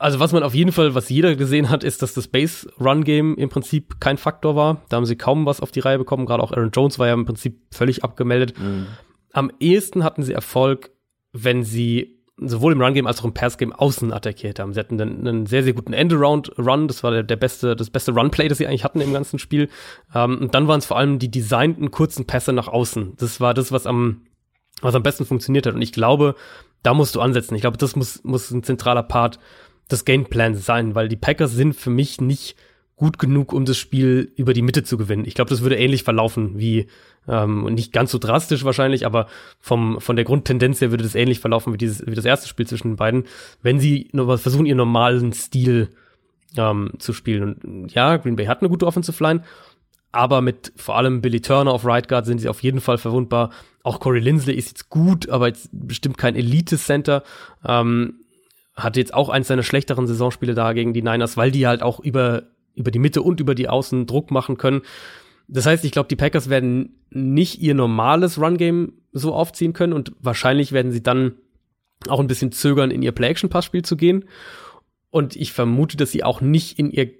Also 0.00 0.20
was 0.20 0.32
man 0.32 0.44
auf 0.44 0.54
jeden 0.54 0.70
Fall, 0.70 0.94
was 0.94 1.08
jeder 1.08 1.34
gesehen 1.34 1.70
hat, 1.70 1.82
ist, 1.82 2.02
dass 2.02 2.14
das 2.14 2.28
Base-Run-Game 2.28 3.36
im 3.36 3.48
Prinzip 3.48 4.00
kein 4.00 4.16
Faktor 4.16 4.54
war. 4.54 4.82
Da 4.88 4.96
haben 4.96 5.06
sie 5.06 5.16
kaum 5.16 5.44
was 5.44 5.60
auf 5.60 5.72
die 5.72 5.80
Reihe 5.80 5.98
bekommen. 5.98 6.24
Gerade 6.24 6.42
auch 6.42 6.52
Aaron 6.52 6.70
Jones 6.70 7.00
war 7.00 7.08
ja 7.08 7.14
im 7.14 7.24
Prinzip 7.24 7.60
völlig 7.72 8.04
abgemeldet. 8.04 8.56
Mhm. 8.58 8.86
Am 9.32 9.50
ehesten 9.58 10.04
hatten 10.04 10.22
sie 10.22 10.32
Erfolg, 10.32 10.90
wenn 11.32 11.64
sie 11.64 12.18
sowohl 12.40 12.72
im 12.72 12.80
Run-Game 12.80 13.08
als 13.08 13.20
auch 13.20 13.24
im 13.24 13.34
Pass-Game 13.34 13.72
außen 13.72 14.12
attackiert 14.12 14.60
haben. 14.60 14.72
Sie 14.72 14.78
hatten 14.78 15.00
einen, 15.00 15.26
einen 15.26 15.46
sehr, 15.46 15.64
sehr 15.64 15.72
guten 15.72 15.92
End-Around-Run. 15.92 16.86
Das 16.86 17.02
war 17.02 17.10
der, 17.10 17.24
der 17.24 17.34
beste, 17.34 17.74
das 17.74 17.90
beste 17.90 18.12
Run-Play, 18.12 18.46
das 18.46 18.58
sie 18.58 18.68
eigentlich 18.68 18.84
hatten 18.84 19.00
im 19.00 19.12
ganzen 19.12 19.40
Spiel. 19.40 19.68
Ähm, 20.14 20.38
und 20.38 20.54
dann 20.54 20.68
waren 20.68 20.78
es 20.78 20.86
vor 20.86 20.96
allem 20.96 21.18
die 21.18 21.30
designten 21.30 21.90
kurzen 21.90 22.24
Pässe 22.24 22.52
nach 22.52 22.68
außen. 22.68 23.14
Das 23.16 23.40
war 23.40 23.54
das, 23.54 23.72
was 23.72 23.86
am, 23.86 24.22
was 24.80 24.94
am 24.94 25.02
besten 25.02 25.24
funktioniert 25.24 25.66
hat. 25.66 25.74
Und 25.74 25.82
ich 25.82 25.92
glaube, 25.92 26.36
da 26.84 26.94
musst 26.94 27.16
du 27.16 27.20
ansetzen. 27.20 27.56
Ich 27.56 27.62
glaube, 27.62 27.78
das 27.78 27.96
muss, 27.96 28.22
muss 28.22 28.50
ein 28.52 28.62
zentraler 28.62 29.02
Part 29.02 29.40
des 29.90 30.04
Gameplans 30.04 30.64
sein, 30.64 30.94
weil 30.94 31.08
die 31.08 31.16
Packers 31.16 31.52
sind 31.52 31.74
für 31.74 31.90
mich 31.90 32.20
nicht 32.20 32.56
gut 32.96 33.18
genug, 33.18 33.52
um 33.52 33.64
das 33.64 33.78
Spiel 33.78 34.32
über 34.36 34.52
die 34.52 34.62
Mitte 34.62 34.82
zu 34.82 34.98
gewinnen. 34.98 35.24
Ich 35.24 35.34
glaube, 35.34 35.50
das 35.50 35.62
würde 35.62 35.76
ähnlich 35.78 36.02
verlaufen 36.02 36.58
wie 36.58 36.88
ähm, 37.28 37.64
nicht 37.74 37.92
ganz 37.92 38.10
so 38.10 38.18
drastisch 38.18 38.64
wahrscheinlich, 38.64 39.06
aber 39.06 39.28
vom 39.60 40.00
von 40.00 40.16
der 40.16 40.24
Grundtendenz 40.24 40.80
her 40.80 40.90
würde 40.90 41.04
das 41.04 41.14
ähnlich 41.14 41.40
verlaufen 41.40 41.72
wie 41.72 41.78
dieses 41.78 42.04
wie 42.06 42.14
das 42.14 42.24
erste 42.24 42.48
Spiel 42.48 42.66
zwischen 42.66 42.92
den 42.92 42.96
beiden, 42.96 43.24
wenn 43.62 43.78
sie 43.78 44.10
versuchen 44.12 44.66
ihren 44.66 44.78
normalen 44.78 45.32
Stil 45.32 45.90
ähm, 46.56 46.92
zu 46.98 47.12
spielen. 47.12 47.54
Und 47.54 47.94
ja, 47.94 48.16
Green 48.16 48.36
Bay 48.36 48.46
hat 48.46 48.60
eine 48.60 48.68
gute 48.68 48.86
Offensive 48.86 49.22
Line, 49.22 49.44
aber 50.10 50.40
mit 50.40 50.72
vor 50.76 50.96
allem 50.96 51.20
Billy 51.20 51.40
Turner 51.40 51.72
auf 51.72 51.84
Right 51.84 52.08
Guard 52.08 52.26
sind 52.26 52.40
sie 52.40 52.48
auf 52.48 52.62
jeden 52.62 52.80
Fall 52.80 52.98
verwundbar. 52.98 53.50
Auch 53.84 54.00
Corey 54.00 54.20
Lindsley 54.20 54.54
ist 54.54 54.68
jetzt 54.68 54.90
gut, 54.90 55.28
aber 55.28 55.46
jetzt 55.48 55.68
bestimmt 55.72 56.18
kein 56.18 56.34
Elite 56.34 56.78
Center. 56.78 57.22
Ähm, 57.64 58.14
hatte 58.78 59.00
jetzt 59.00 59.12
auch 59.12 59.28
eins 59.28 59.48
seiner 59.48 59.62
schlechteren 59.62 60.06
Saisonspiele 60.06 60.54
da 60.54 60.72
gegen 60.72 60.94
die 60.94 61.02
Niners, 61.02 61.36
weil 61.36 61.50
die 61.50 61.66
halt 61.66 61.82
auch 61.82 62.00
über 62.00 62.44
über 62.78 62.90
die 62.90 63.00
Mitte 63.00 63.22
und 63.22 63.40
über 63.40 63.54
die 63.54 63.68
Außen 63.68 64.06
Druck 64.06 64.30
machen 64.30 64.56
können. 64.56 64.82
Das 65.48 65.66
heißt, 65.66 65.84
ich 65.84 65.92
glaube, 65.92 66.08
die 66.08 66.16
Packers 66.16 66.48
werden 66.48 67.00
nicht 67.10 67.60
ihr 67.60 67.74
normales 67.74 68.40
Run-Game 68.40 68.92
so 69.12 69.34
aufziehen 69.34 69.72
können 69.72 69.92
und 69.92 70.12
wahrscheinlich 70.20 70.72
werden 70.72 70.92
sie 70.92 71.02
dann 71.02 71.32
auch 72.06 72.20
ein 72.20 72.28
bisschen 72.28 72.52
zögern, 72.52 72.90
in 72.90 73.02
ihr 73.02 73.12
Play-Action-Passspiel 73.12 73.84
zu 73.84 73.96
gehen. 73.96 74.26
Und 75.10 75.34
ich 75.34 75.52
vermute, 75.52 75.96
dass 75.96 76.12
sie 76.12 76.22
auch 76.22 76.40
nicht 76.40 76.78
in 76.78 76.90
ihr, 76.90 77.10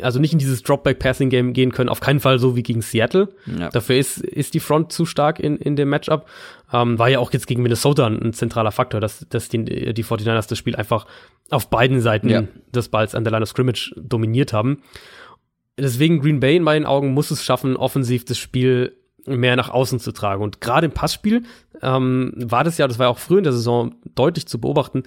also 0.00 0.18
nicht 0.18 0.32
in 0.32 0.38
dieses 0.38 0.62
Dropback-Passing-Game 0.62 1.52
gehen 1.52 1.72
können, 1.72 1.88
auf 1.88 2.00
keinen 2.00 2.20
Fall 2.20 2.38
so 2.38 2.56
wie 2.56 2.62
gegen 2.62 2.82
Seattle. 2.82 3.28
Ja. 3.46 3.68
Dafür 3.68 3.96
ist, 3.96 4.18
ist 4.18 4.54
die 4.54 4.60
Front 4.60 4.92
zu 4.92 5.06
stark 5.06 5.40
in, 5.40 5.56
in 5.56 5.76
dem 5.76 5.88
Matchup. 5.88 6.26
Ähm, 6.72 6.98
war 6.98 7.08
ja 7.08 7.18
auch 7.18 7.32
jetzt 7.32 7.46
gegen 7.46 7.62
Minnesota 7.62 8.06
ein, 8.06 8.20
ein 8.20 8.32
zentraler 8.32 8.72
Faktor, 8.72 9.00
dass, 9.00 9.26
dass 9.28 9.48
die, 9.48 9.64
die 9.94 10.04
49ers 10.04 10.48
das 10.48 10.58
Spiel 10.58 10.76
einfach 10.76 11.06
auf 11.50 11.68
beiden 11.68 12.00
Seiten 12.00 12.28
ja. 12.28 12.44
des 12.74 12.88
Balls 12.88 13.14
an 13.14 13.24
der 13.24 13.32
Line 13.32 13.42
of 13.42 13.48
Scrimmage 13.48 13.94
dominiert 13.96 14.52
haben. 14.52 14.82
Deswegen 15.76 16.20
Green 16.20 16.40
Bay 16.40 16.56
in 16.56 16.62
meinen 16.62 16.86
Augen 16.86 17.12
muss 17.12 17.30
es 17.30 17.44
schaffen, 17.44 17.76
offensiv 17.76 18.24
das 18.24 18.38
Spiel 18.38 18.96
mehr 19.26 19.56
nach 19.56 19.70
außen 19.70 20.00
zu 20.00 20.12
tragen. 20.12 20.42
Und 20.42 20.60
gerade 20.60 20.86
im 20.86 20.92
Passspiel 20.92 21.44
ähm, 21.82 22.32
war 22.36 22.64
das 22.64 22.78
ja, 22.78 22.86
das 22.86 22.98
war 22.98 23.06
ja 23.06 23.10
auch 23.10 23.18
früh 23.18 23.38
in 23.38 23.44
der 23.44 23.52
Saison 23.52 23.94
deutlich 24.14 24.46
zu 24.46 24.60
beobachten, 24.60 25.02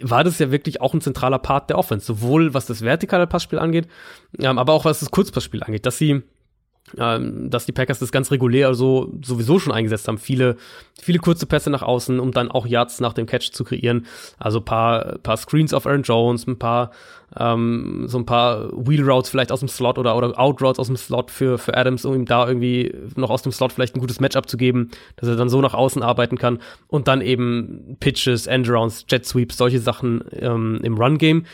war 0.00 0.24
das 0.24 0.38
ja 0.38 0.50
wirklich 0.50 0.80
auch 0.80 0.94
ein 0.94 1.00
zentraler 1.00 1.38
Part 1.38 1.70
der 1.70 1.78
Offense, 1.78 2.06
sowohl 2.06 2.54
was 2.54 2.66
das 2.66 2.82
vertikale 2.82 3.26
Passspiel 3.26 3.58
angeht, 3.58 3.88
ähm, 4.38 4.58
aber 4.58 4.72
auch 4.72 4.84
was 4.84 5.00
das 5.00 5.10
Kurzpassspiel 5.10 5.62
angeht, 5.62 5.86
dass 5.86 5.98
sie 5.98 6.22
ähm, 6.98 7.50
dass 7.50 7.66
die 7.66 7.72
Packers 7.72 7.98
das 7.98 8.12
ganz 8.12 8.30
regulär 8.30 8.74
so 8.74 9.12
sowieso 9.22 9.58
schon 9.58 9.72
eingesetzt 9.72 10.06
haben. 10.06 10.18
Viele, 10.18 10.56
viele 11.00 11.18
kurze 11.18 11.46
Pässe 11.46 11.70
nach 11.70 11.82
außen, 11.82 12.20
um 12.20 12.30
dann 12.32 12.50
auch 12.50 12.66
Yards 12.66 13.00
nach 13.00 13.12
dem 13.12 13.26
Catch 13.26 13.52
zu 13.52 13.64
kreieren. 13.64 14.06
Also 14.38 14.60
paar, 14.60 15.18
paar 15.18 15.36
Screens 15.36 15.74
auf 15.74 15.86
Aaron 15.86 16.02
Jones, 16.02 16.46
ein 16.46 16.58
paar, 16.58 16.92
ähm, 17.36 18.04
so 18.06 18.18
ein 18.18 18.26
paar 18.26 18.70
Wheel 18.72 19.02
Routes 19.02 19.30
vielleicht 19.30 19.50
aus 19.50 19.60
dem 19.60 19.68
Slot 19.68 19.98
oder, 19.98 20.16
oder 20.16 20.38
Out 20.38 20.62
Routes 20.62 20.78
aus 20.78 20.86
dem 20.86 20.96
Slot 20.96 21.30
für, 21.30 21.58
für 21.58 21.76
Adams, 21.76 22.04
um 22.04 22.14
ihm 22.14 22.24
da 22.24 22.46
irgendwie 22.46 22.94
noch 23.16 23.30
aus 23.30 23.42
dem 23.42 23.52
Slot 23.52 23.72
vielleicht 23.72 23.96
ein 23.96 24.00
gutes 24.00 24.20
Matchup 24.20 24.48
zu 24.48 24.56
geben, 24.56 24.90
dass 25.16 25.28
er 25.28 25.36
dann 25.36 25.48
so 25.48 25.60
nach 25.60 25.74
außen 25.74 26.02
arbeiten 26.02 26.38
kann. 26.38 26.60
Und 26.86 27.08
dann 27.08 27.20
eben 27.20 27.96
Pitches, 27.98 28.46
Endrounds, 28.46 29.06
Jet 29.08 29.26
Sweeps, 29.26 29.56
solche 29.56 29.80
Sachen 29.80 30.22
ähm, 30.32 30.80
im 30.84 30.96
Run 30.96 31.18
Game. 31.18 31.46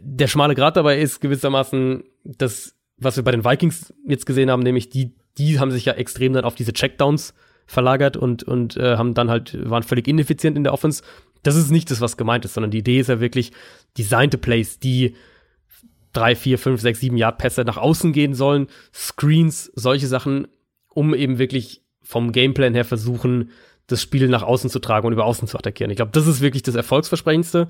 Der 0.00 0.26
schmale 0.26 0.54
Grad 0.54 0.76
dabei 0.76 0.98
ist 0.98 1.20
gewissermaßen, 1.20 2.04
dass 2.24 2.77
was 2.98 3.16
wir 3.16 3.24
bei 3.24 3.30
den 3.30 3.44
Vikings 3.44 3.92
jetzt 4.06 4.26
gesehen 4.26 4.50
haben, 4.50 4.62
nämlich 4.62 4.90
die, 4.90 5.14
die 5.36 5.58
haben 5.58 5.70
sich 5.70 5.84
ja 5.84 5.94
extrem 5.94 6.32
dann 6.32 6.44
auf 6.44 6.54
diese 6.54 6.72
Checkdowns 6.72 7.34
verlagert 7.66 8.16
und, 8.16 8.42
und 8.42 8.76
äh, 8.76 8.96
haben 8.96 9.14
dann 9.14 9.30
halt, 9.30 9.56
waren 9.68 9.82
völlig 9.82 10.08
ineffizient 10.08 10.56
in 10.56 10.64
der 10.64 10.72
Offense. 10.72 11.02
Das 11.42 11.54
ist 11.54 11.70
nicht 11.70 11.90
das, 11.90 12.00
was 12.00 12.16
gemeint 12.16 12.44
ist, 12.44 12.54
sondern 12.54 12.70
die 12.70 12.78
Idee 12.78 12.98
ist 13.00 13.08
ja 13.08 13.20
wirklich 13.20 13.52
designte 13.96 14.38
Plays, 14.38 14.78
die 14.78 15.14
drei, 16.12 16.34
vier, 16.34 16.58
fünf, 16.58 16.80
sechs, 16.80 17.00
sieben 17.00 17.16
Yard 17.16 17.38
Pässe 17.38 17.62
nach 17.62 17.76
außen 17.76 18.12
gehen 18.12 18.34
sollen, 18.34 18.66
Screens, 18.92 19.70
solche 19.74 20.06
Sachen, 20.06 20.48
um 20.88 21.14
eben 21.14 21.38
wirklich 21.38 21.82
vom 22.02 22.32
Gameplan 22.32 22.74
her 22.74 22.84
versuchen, 22.84 23.50
das 23.86 24.02
Spiel 24.02 24.28
nach 24.28 24.42
außen 24.42 24.70
zu 24.70 24.78
tragen 24.78 25.06
und 25.06 25.12
über 25.12 25.26
außen 25.26 25.46
zu 25.46 25.58
attackieren. 25.58 25.90
Ich 25.90 25.96
glaube, 25.96 26.12
das 26.12 26.26
ist 26.26 26.40
wirklich 26.40 26.62
das 26.62 26.74
Erfolgsversprechendste, 26.74 27.68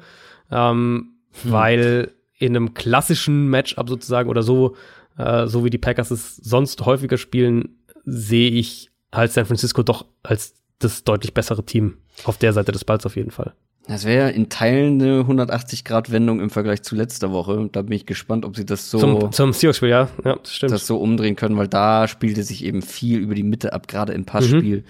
ähm, 0.50 1.14
hm. 1.42 1.52
weil 1.52 2.12
in 2.38 2.54
einem 2.54 2.74
klassischen 2.74 3.48
Matchup 3.48 3.88
sozusagen 3.88 4.30
oder 4.30 4.42
so 4.42 4.76
äh, 5.18 5.46
so 5.46 5.64
wie 5.64 5.70
die 5.70 5.78
Packers 5.78 6.10
es 6.10 6.36
sonst 6.36 6.86
häufiger 6.86 7.18
spielen, 7.18 7.80
sehe 8.04 8.50
ich 8.50 8.90
halt 9.12 9.32
San 9.32 9.46
Francisco 9.46 9.82
doch 9.82 10.06
als 10.22 10.54
das 10.78 11.04
deutlich 11.04 11.34
bessere 11.34 11.64
Team 11.64 11.98
auf 12.24 12.38
der 12.38 12.52
Seite 12.52 12.72
des 12.72 12.84
Balls 12.84 13.04
auf 13.04 13.16
jeden 13.16 13.30
Fall. 13.30 13.54
Das 13.88 14.04
wäre 14.04 14.30
in 14.30 14.50
Teilen 14.50 15.00
eine 15.00 15.22
180-Grad-Wendung 15.22 16.40
im 16.40 16.50
Vergleich 16.50 16.82
zu 16.82 16.94
letzter 16.94 17.32
Woche. 17.32 17.70
Da 17.72 17.80
bin 17.80 17.92
ich 17.94 18.04
gespannt, 18.04 18.44
ob 18.44 18.54
sie 18.54 18.66
das 18.66 18.90
so 18.90 18.98
zum, 18.98 19.32
zum 19.32 19.52
Seahawks-Spiel, 19.54 19.88
ja, 19.88 20.10
ja, 20.24 20.36
das 20.36 20.54
stimmt. 20.54 20.72
Das 20.72 20.86
so 20.86 20.98
umdrehen 20.98 21.36
können, 21.36 21.56
weil 21.56 21.68
da 21.68 22.06
spielte 22.06 22.42
sich 22.42 22.64
eben 22.64 22.82
viel 22.82 23.18
über 23.18 23.34
die 23.34 23.42
Mitte 23.42 23.72
ab, 23.72 23.88
gerade 23.88 24.12
im 24.12 24.26
Passspiel. 24.26 24.84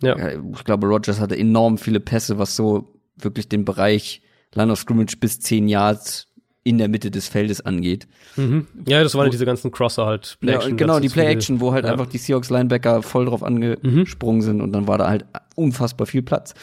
Mhm. 0.00 0.06
Ja. 0.06 0.16
Ich 0.54 0.64
glaube, 0.64 0.86
Rogers 0.86 1.18
hatte 1.18 1.36
enorm 1.36 1.76
viele 1.76 1.98
Pässe, 2.00 2.38
was 2.38 2.54
so 2.54 2.94
wirklich 3.16 3.48
den 3.48 3.64
Bereich 3.64 4.22
Line 4.54 4.72
of 4.72 4.78
Scrimmage 4.78 5.16
bis 5.18 5.40
10 5.40 5.68
Yards 5.68 6.28
in 6.62 6.78
der 6.78 6.88
Mitte 6.88 7.10
des 7.10 7.28
Feldes 7.28 7.60
angeht. 7.62 8.06
Mhm. 8.36 8.66
Ja, 8.86 9.02
das 9.02 9.14
waren 9.14 9.26
wo, 9.26 9.30
diese 9.30 9.46
ganzen 9.46 9.70
Crosser 9.70 10.06
halt. 10.06 10.36
Play 10.40 10.52
ja, 10.52 10.68
genau, 10.68 11.00
die 11.00 11.08
Play-Action, 11.08 11.60
wo 11.60 11.72
halt 11.72 11.86
ja. 11.86 11.92
einfach 11.92 12.06
die 12.06 12.18
Seahawks-Linebacker 12.18 13.02
voll 13.02 13.26
drauf 13.26 13.42
angesprungen 13.42 14.40
mhm. 14.40 14.44
sind 14.44 14.60
und 14.60 14.72
dann 14.72 14.86
war 14.86 14.98
da 14.98 15.08
halt 15.08 15.24
unfassbar 15.54 16.06
viel 16.06 16.22
Platz. 16.22 16.54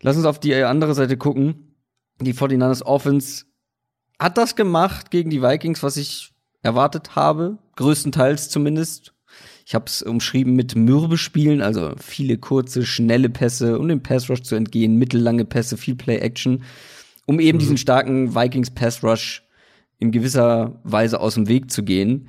Lass 0.00 0.16
uns 0.16 0.26
auf 0.26 0.40
die 0.40 0.54
andere 0.54 0.94
Seite 0.94 1.16
gucken. 1.16 1.76
Die 2.20 2.34
49ers 2.34 2.82
Offense 2.82 3.44
hat 4.18 4.38
das 4.38 4.56
gemacht 4.56 5.10
gegen 5.10 5.30
die 5.30 5.42
Vikings, 5.42 5.82
was 5.82 5.96
ich 5.96 6.32
erwartet 6.62 7.16
habe, 7.16 7.58
größtenteils 7.76 8.48
zumindest. 8.48 9.12
Ich 9.66 9.74
habe 9.74 9.86
es 9.86 10.02
umschrieben 10.02 10.54
mit 10.54 10.76
mürbe 10.76 11.18
Spielen, 11.18 11.62
also 11.62 11.92
viele 11.98 12.38
kurze, 12.38 12.84
schnelle 12.84 13.28
Pässe, 13.28 13.78
um 13.78 13.88
dem 13.88 14.02
Pass 14.02 14.28
Rush 14.28 14.42
zu 14.42 14.54
entgehen, 14.54 14.96
mittellange 14.96 15.44
Pässe, 15.44 15.76
viel 15.76 15.94
Play 15.94 16.18
Action 16.18 16.62
um 17.26 17.40
eben 17.40 17.58
mhm. 17.58 17.60
diesen 17.60 17.76
starken 17.76 18.34
Vikings 18.34 18.70
Pass 18.70 19.02
Rush 19.02 19.44
in 19.98 20.10
gewisser 20.10 20.80
Weise 20.84 21.20
aus 21.20 21.34
dem 21.34 21.48
Weg 21.48 21.70
zu 21.70 21.82
gehen. 21.82 22.28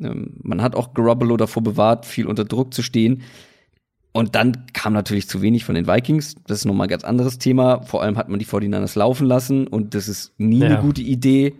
Ähm, 0.00 0.36
man 0.42 0.62
hat 0.62 0.74
auch 0.74 0.94
Garoppolo 0.94 1.36
davor 1.36 1.62
bewahrt, 1.62 2.06
viel 2.06 2.26
unter 2.26 2.44
Druck 2.44 2.74
zu 2.74 2.82
stehen. 2.82 3.22
Und 4.12 4.34
dann 4.34 4.66
kam 4.72 4.92
natürlich 4.92 5.28
zu 5.28 5.42
wenig 5.42 5.64
von 5.64 5.74
den 5.74 5.86
Vikings. 5.86 6.34
Das 6.46 6.58
ist 6.58 6.64
nochmal 6.64 6.86
ein 6.86 6.90
ganz 6.90 7.04
anderes 7.04 7.38
Thema. 7.38 7.82
Vor 7.82 8.02
allem 8.02 8.16
hat 8.16 8.28
man 8.28 8.38
die 8.38 8.46
49ers 8.46 8.98
laufen 8.98 9.26
lassen 9.26 9.66
und 9.66 9.94
das 9.94 10.08
ist 10.08 10.32
nie 10.38 10.60
ja. 10.60 10.66
eine 10.66 10.80
gute 10.80 11.02
Idee. 11.02 11.54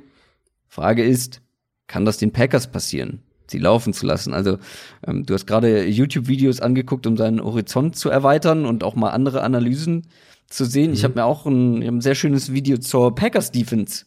Frage 0.66 1.04
ist, 1.04 1.40
kann 1.86 2.04
das 2.04 2.18
den 2.18 2.32
Packers 2.32 2.66
passieren? 2.70 3.22
sie 3.50 3.58
laufen 3.58 3.92
zu 3.92 4.06
lassen. 4.06 4.34
Also 4.34 4.58
ähm, 5.06 5.24
du 5.24 5.34
hast 5.34 5.46
gerade 5.46 5.86
YouTube-Videos 5.86 6.60
angeguckt, 6.60 7.06
um 7.06 7.16
deinen 7.16 7.42
Horizont 7.42 7.96
zu 7.96 8.10
erweitern 8.10 8.64
und 8.66 8.84
auch 8.84 8.94
mal 8.94 9.10
andere 9.10 9.42
Analysen 9.42 10.06
zu 10.48 10.64
sehen. 10.64 10.88
Mhm. 10.88 10.94
Ich 10.94 11.04
habe 11.04 11.14
mir 11.14 11.24
auch 11.24 11.46
ein, 11.46 11.82
ein, 11.82 12.00
sehr 12.00 12.14
schönes 12.14 12.52
Video 12.52 12.78
zur 12.78 13.14
Packers 13.14 13.52
Defense 13.52 14.06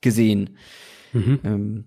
gesehen. 0.00 0.56
Mhm. 1.12 1.40
Ähm, 1.44 1.84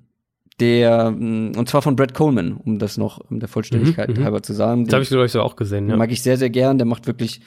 der, 0.60 1.12
mm, 1.12 1.54
und 1.58 1.70
zwar 1.70 1.82
von 1.82 1.96
Brad 1.96 2.14
Coleman, 2.14 2.54
um 2.54 2.80
das 2.80 2.98
noch 2.98 3.20
um 3.30 3.40
der 3.40 3.50
Vollständigkeit 3.50 4.10
mhm, 4.10 4.20
mhm. 4.20 4.24
halber 4.24 4.44
zu 4.44 4.54
sagen. 4.54 4.86
Das 4.86 4.94
habe 4.94 5.04
ich, 5.04 5.10
glaube 5.10 5.26
ich, 5.26 5.32
so 5.32 5.42
auch 5.42 5.56
gesehen, 5.56 5.90
ja. 5.90 5.98
Mag 5.98 6.12
ich 6.12 6.22
sehr, 6.22 6.38
sehr 6.38 6.50
gern. 6.50 6.78
Der 6.78 6.86
macht 6.86 7.08
wirklich 7.08 7.42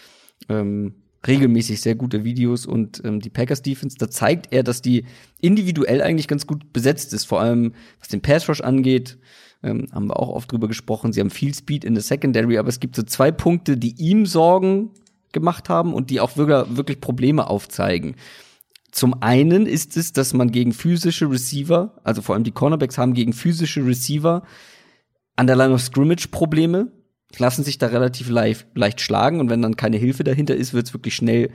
ähm, 0.49 0.95
regelmäßig 1.27 1.81
sehr 1.81 1.95
gute 1.95 2.25
Videos 2.25 2.67
und 2.67 3.03
ähm, 3.05 3.21
die 3.21 3.31
Packers 3.31 3.63
Defense, 3.63 3.97
da 3.99 4.11
zeigt 4.11 4.53
er, 4.53 4.63
dass 4.63 4.83
die 4.83 5.05
individuell 5.41 6.03
eigentlich 6.03 6.29
ganz 6.29 6.47
gut 6.47 6.73
besetzt 6.73 7.13
ist, 7.15 7.25
vor 7.25 7.41
allem 7.41 7.75
was 8.01 8.09
den 8.09 8.23
Pass 8.23 8.49
Rush 8.49 8.61
angeht. 8.61 9.19
Ähm, 9.63 9.87
haben 9.93 10.09
wir 10.09 10.19
auch 10.19 10.29
oft 10.29 10.51
drüber 10.51 10.69
gesprochen. 10.69 11.13
Sie 11.13 11.21
haben 11.21 11.31
viel 11.31 11.55
Speed 11.55 11.85
in 11.85 11.95
der 11.95 12.03
Secondary, 12.03 12.59
aber 12.59 12.69
es 12.69 12.81
gibt 12.81 12.97
so 12.97 13.03
zwei 13.03 13.31
Punkte, 13.31 13.77
die 13.77 13.95
ihm 13.99 14.27
Sorgen 14.27 14.91
gemacht 15.37 15.69
haben 15.69 15.93
und 15.95 16.11
die 16.11 16.21
auch 16.21 16.37
wirklich, 16.37 16.77
wirklich 16.77 17.01
Probleme 17.01 17.47
aufzeigen. 17.49 18.17
Zum 18.91 19.23
einen 19.23 19.67
ist 19.67 19.97
es, 19.99 20.15
dass 20.15 20.33
man 20.33 20.51
gegen 20.51 20.73
physische 20.73 21.31
Receiver, 21.31 22.01
also 22.03 22.23
vor 22.23 22.35
allem 22.35 22.45
die 22.45 22.53
Cornerbacks 22.53 22.97
haben 22.97 23.13
gegen 23.13 23.35
physische 23.35 23.85
Receiver 23.85 24.43
an 25.37 25.47
der 25.47 25.57
Line 25.57 25.75
of 25.75 25.83
Scrimmage 25.83 26.29
Probleme, 26.31 26.91
lassen 27.37 27.63
sich 27.63 27.77
da 27.77 27.89
relativ 27.89 28.31
leicht, 28.31 28.67
leicht 28.75 29.03
schlagen 29.03 29.39
und 29.39 29.51
wenn 29.51 29.61
dann 29.61 29.77
keine 29.77 29.99
Hilfe 29.99 30.25
dahinter 30.25 30.57
ist, 30.57 30.73
wird 30.73 30.87
es 30.87 30.95
wirklich 30.95 31.15
schnell 31.15 31.51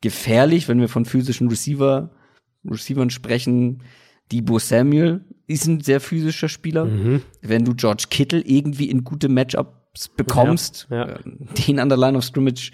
gefährlich, 0.00 0.68
wenn 0.68 0.78
wir 0.78 0.88
von 0.88 1.04
physischen 1.04 1.48
Receiver, 1.48 2.10
Receivern 2.64 3.10
sprechen. 3.10 3.82
Debo 4.30 4.58
Samuel 4.58 5.24
ist 5.46 5.66
ein 5.66 5.80
sehr 5.80 6.00
physischer 6.00 6.48
Spieler. 6.48 6.84
Mhm. 6.84 7.22
Wenn 7.42 7.64
du 7.64 7.74
George 7.74 8.04
Kittle 8.08 8.40
irgendwie 8.40 8.88
in 8.88 9.04
gute 9.04 9.28
Matchups 9.28 10.08
bekommst, 10.16 10.86
ja, 10.90 11.08
ja. 11.08 11.18
Den 11.66 11.78
an 11.78 11.88
der 11.88 11.98
Line 11.98 12.16
of 12.16 12.24
Scrimmage 12.24 12.70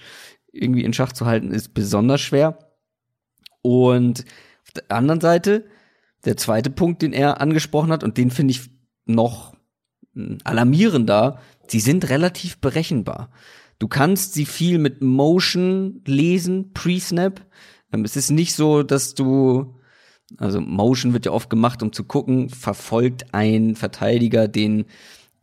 irgendwie 0.53 0.85
in 0.85 0.93
Schach 0.93 1.13
zu 1.13 1.27
halten, 1.27 1.53
ist 1.53 1.75
besonders 1.75 2.21
schwer. 2.21 2.59
Und 3.63 4.25
auf 4.65 4.73
der 4.73 4.97
anderen 4.97 5.21
Seite, 5.21 5.67
der 6.25 6.37
zweite 6.37 6.71
Punkt, 6.71 7.03
den 7.03 7.13
er 7.13 7.41
angesprochen 7.41 7.93
hat, 7.93 8.05
und 8.05 8.17
den 8.17 8.31
finde 8.31 8.53
ich 8.53 8.71
noch 9.07 9.55
hm, 10.15 10.39
alarmierender, 10.45 11.41
sie 11.67 11.81
sind 11.81 12.09
relativ 12.09 12.59
berechenbar. 12.59 13.31
Du 13.79 13.89
kannst 13.89 14.35
sie 14.35 14.45
viel 14.45 14.79
mit 14.79 15.01
Motion 15.03 16.03
lesen, 16.07 16.73
pre-Snap. 16.73 17.41
Ähm, 17.93 18.05
es 18.05 18.17
ist 18.17 18.31
nicht 18.31 18.55
so, 18.55 18.83
dass 18.83 19.15
du, 19.15 19.75
also 20.37 20.61
Motion 20.61 21.13
wird 21.13 21.27
ja 21.27 21.33
oft 21.33 21.51
gemacht, 21.51 21.83
um 21.83 21.93
zu 21.93 22.05
gucken, 22.05 22.51
verfolgt 22.51 23.33
ein 23.33 23.77
Verteidiger 23.77 24.49
den, 24.49 24.85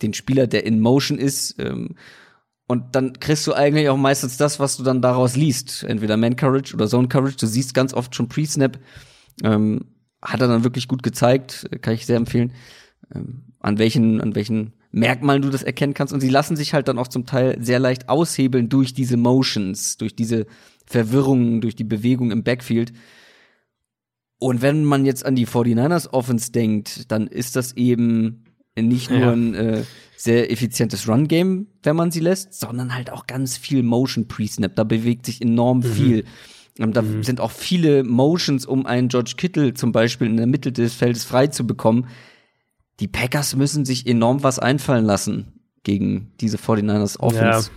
den 0.01 0.13
Spieler, 0.13 0.47
der 0.47 0.65
in 0.65 0.79
Motion 0.79 1.17
ist. 1.17 1.55
Ähm, 1.59 1.95
und 2.67 2.95
dann 2.95 3.13
kriegst 3.19 3.47
du 3.47 3.53
eigentlich 3.53 3.87
auch 3.89 3.97
meistens 3.97 4.35
das, 4.35 4.59
was 4.59 4.75
du 4.75 4.83
dann 4.83 5.01
daraus 5.01 5.35
liest. 5.37 5.83
Entweder 5.83 6.17
Man 6.17 6.35
Courage 6.35 6.73
oder 6.73 6.87
Zone 6.87 7.07
Courage. 7.07 7.37
Du 7.37 7.47
siehst 7.47 7.73
ganz 7.73 7.93
oft 7.93 8.13
schon 8.13 8.27
Pre-Snap. 8.27 8.77
Ähm, 9.43 9.85
hat 10.21 10.41
er 10.41 10.47
dann 10.47 10.63
wirklich 10.63 10.87
gut 10.87 11.03
gezeigt, 11.03 11.69
kann 11.81 11.93
ich 11.93 12.05
sehr 12.05 12.17
empfehlen, 12.17 12.51
ähm, 13.13 13.43
an 13.59 13.77
welchen, 13.77 14.19
an 14.19 14.35
welchen 14.35 14.73
Merkmalen 14.91 15.41
du 15.41 15.49
das 15.49 15.63
erkennen 15.63 15.93
kannst. 15.93 16.13
Und 16.13 16.19
sie 16.19 16.29
lassen 16.29 16.57
sich 16.57 16.73
halt 16.73 16.87
dann 16.89 16.97
auch 16.97 17.07
zum 17.07 17.25
Teil 17.25 17.57
sehr 17.61 17.79
leicht 17.79 18.09
aushebeln 18.09 18.67
durch 18.67 18.93
diese 18.93 19.15
Motions, 19.15 19.97
durch 19.97 20.15
diese 20.15 20.45
Verwirrungen, 20.85 21.61
durch 21.61 21.75
die 21.75 21.83
Bewegung 21.83 22.31
im 22.31 22.43
Backfield. 22.43 22.91
Und 24.39 24.61
wenn 24.61 24.83
man 24.83 25.05
jetzt 25.05 25.25
an 25.25 25.35
die 25.35 25.47
49ers 25.47 26.09
Offense 26.09 26.51
denkt, 26.51 27.11
dann 27.11 27.27
ist 27.27 27.55
das 27.55 27.77
eben 27.77 28.43
nicht 28.75 29.09
nur 29.09 29.19
ja. 29.19 29.31
ein 29.31 29.55
äh, 29.55 29.83
sehr 30.17 30.51
effizientes 30.51 31.07
Run-Game, 31.07 31.67
wenn 31.83 31.95
man 31.95 32.11
sie 32.11 32.19
lässt, 32.19 32.59
sondern 32.59 32.95
halt 32.95 33.11
auch 33.11 33.27
ganz 33.27 33.55
viel 33.55 33.83
Motion 33.83 34.27
Pre-Snap. 34.27 34.75
Da 34.75 34.83
bewegt 34.83 35.27
sich 35.27 35.41
enorm 35.41 35.79
mhm. 35.79 35.83
viel. 35.83 36.25
Und 36.79 36.97
da 36.97 37.03
mhm. 37.03 37.23
sind 37.23 37.39
auch 37.39 37.51
viele 37.51 38.03
Motions, 38.03 38.65
um 38.65 38.85
einen 38.85 39.09
George 39.09 39.33
Kittle 39.37 39.75
zum 39.75 39.91
Beispiel 39.91 40.27
in 40.27 40.37
der 40.37 40.47
Mitte 40.47 40.71
des 40.71 40.95
Feldes 40.95 41.23
frei 41.23 41.47
zu 41.47 41.67
bekommen. 41.67 42.07
Die 42.99 43.07
Packers 43.07 43.55
müssen 43.55 43.85
sich 43.85 44.07
enorm 44.07 44.41
was 44.41 44.57
einfallen 44.57 45.05
lassen 45.05 45.53
gegen 45.83 46.31
diese 46.41 46.57
49ers 46.57 47.19
Offense. 47.19 47.69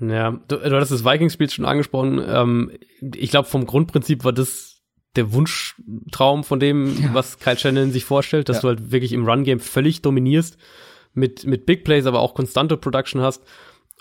Ja, 0.00 0.06
ja. 0.06 0.40
Du, 0.48 0.56
du 0.56 0.76
hast 0.76 0.90
das 0.90 1.04
Vikings-Spiel 1.04 1.48
schon 1.48 1.64
angesprochen. 1.64 2.20
Ähm, 2.26 2.72
ich 3.14 3.30
glaube, 3.30 3.48
vom 3.48 3.66
Grundprinzip 3.66 4.24
war 4.24 4.32
das 4.32 4.82
der 5.14 5.32
Wunschtraum 5.32 6.44
von 6.44 6.60
dem, 6.60 7.00
ja. 7.00 7.14
was 7.14 7.38
Kyle 7.38 7.56
Shannon 7.56 7.92
sich 7.92 8.04
vorstellt, 8.04 8.48
dass 8.48 8.58
ja. 8.58 8.62
du 8.62 8.68
halt 8.68 8.90
wirklich 8.90 9.12
im 9.12 9.26
Run-Game 9.26 9.60
völlig 9.60 10.02
dominierst, 10.02 10.58
mit, 11.16 11.44
mit 11.46 11.66
Big 11.66 11.84
Plays, 11.84 12.06
aber 12.06 12.20
auch 12.20 12.34
konstante 12.34 12.76
Production 12.76 13.20
hast 13.20 13.42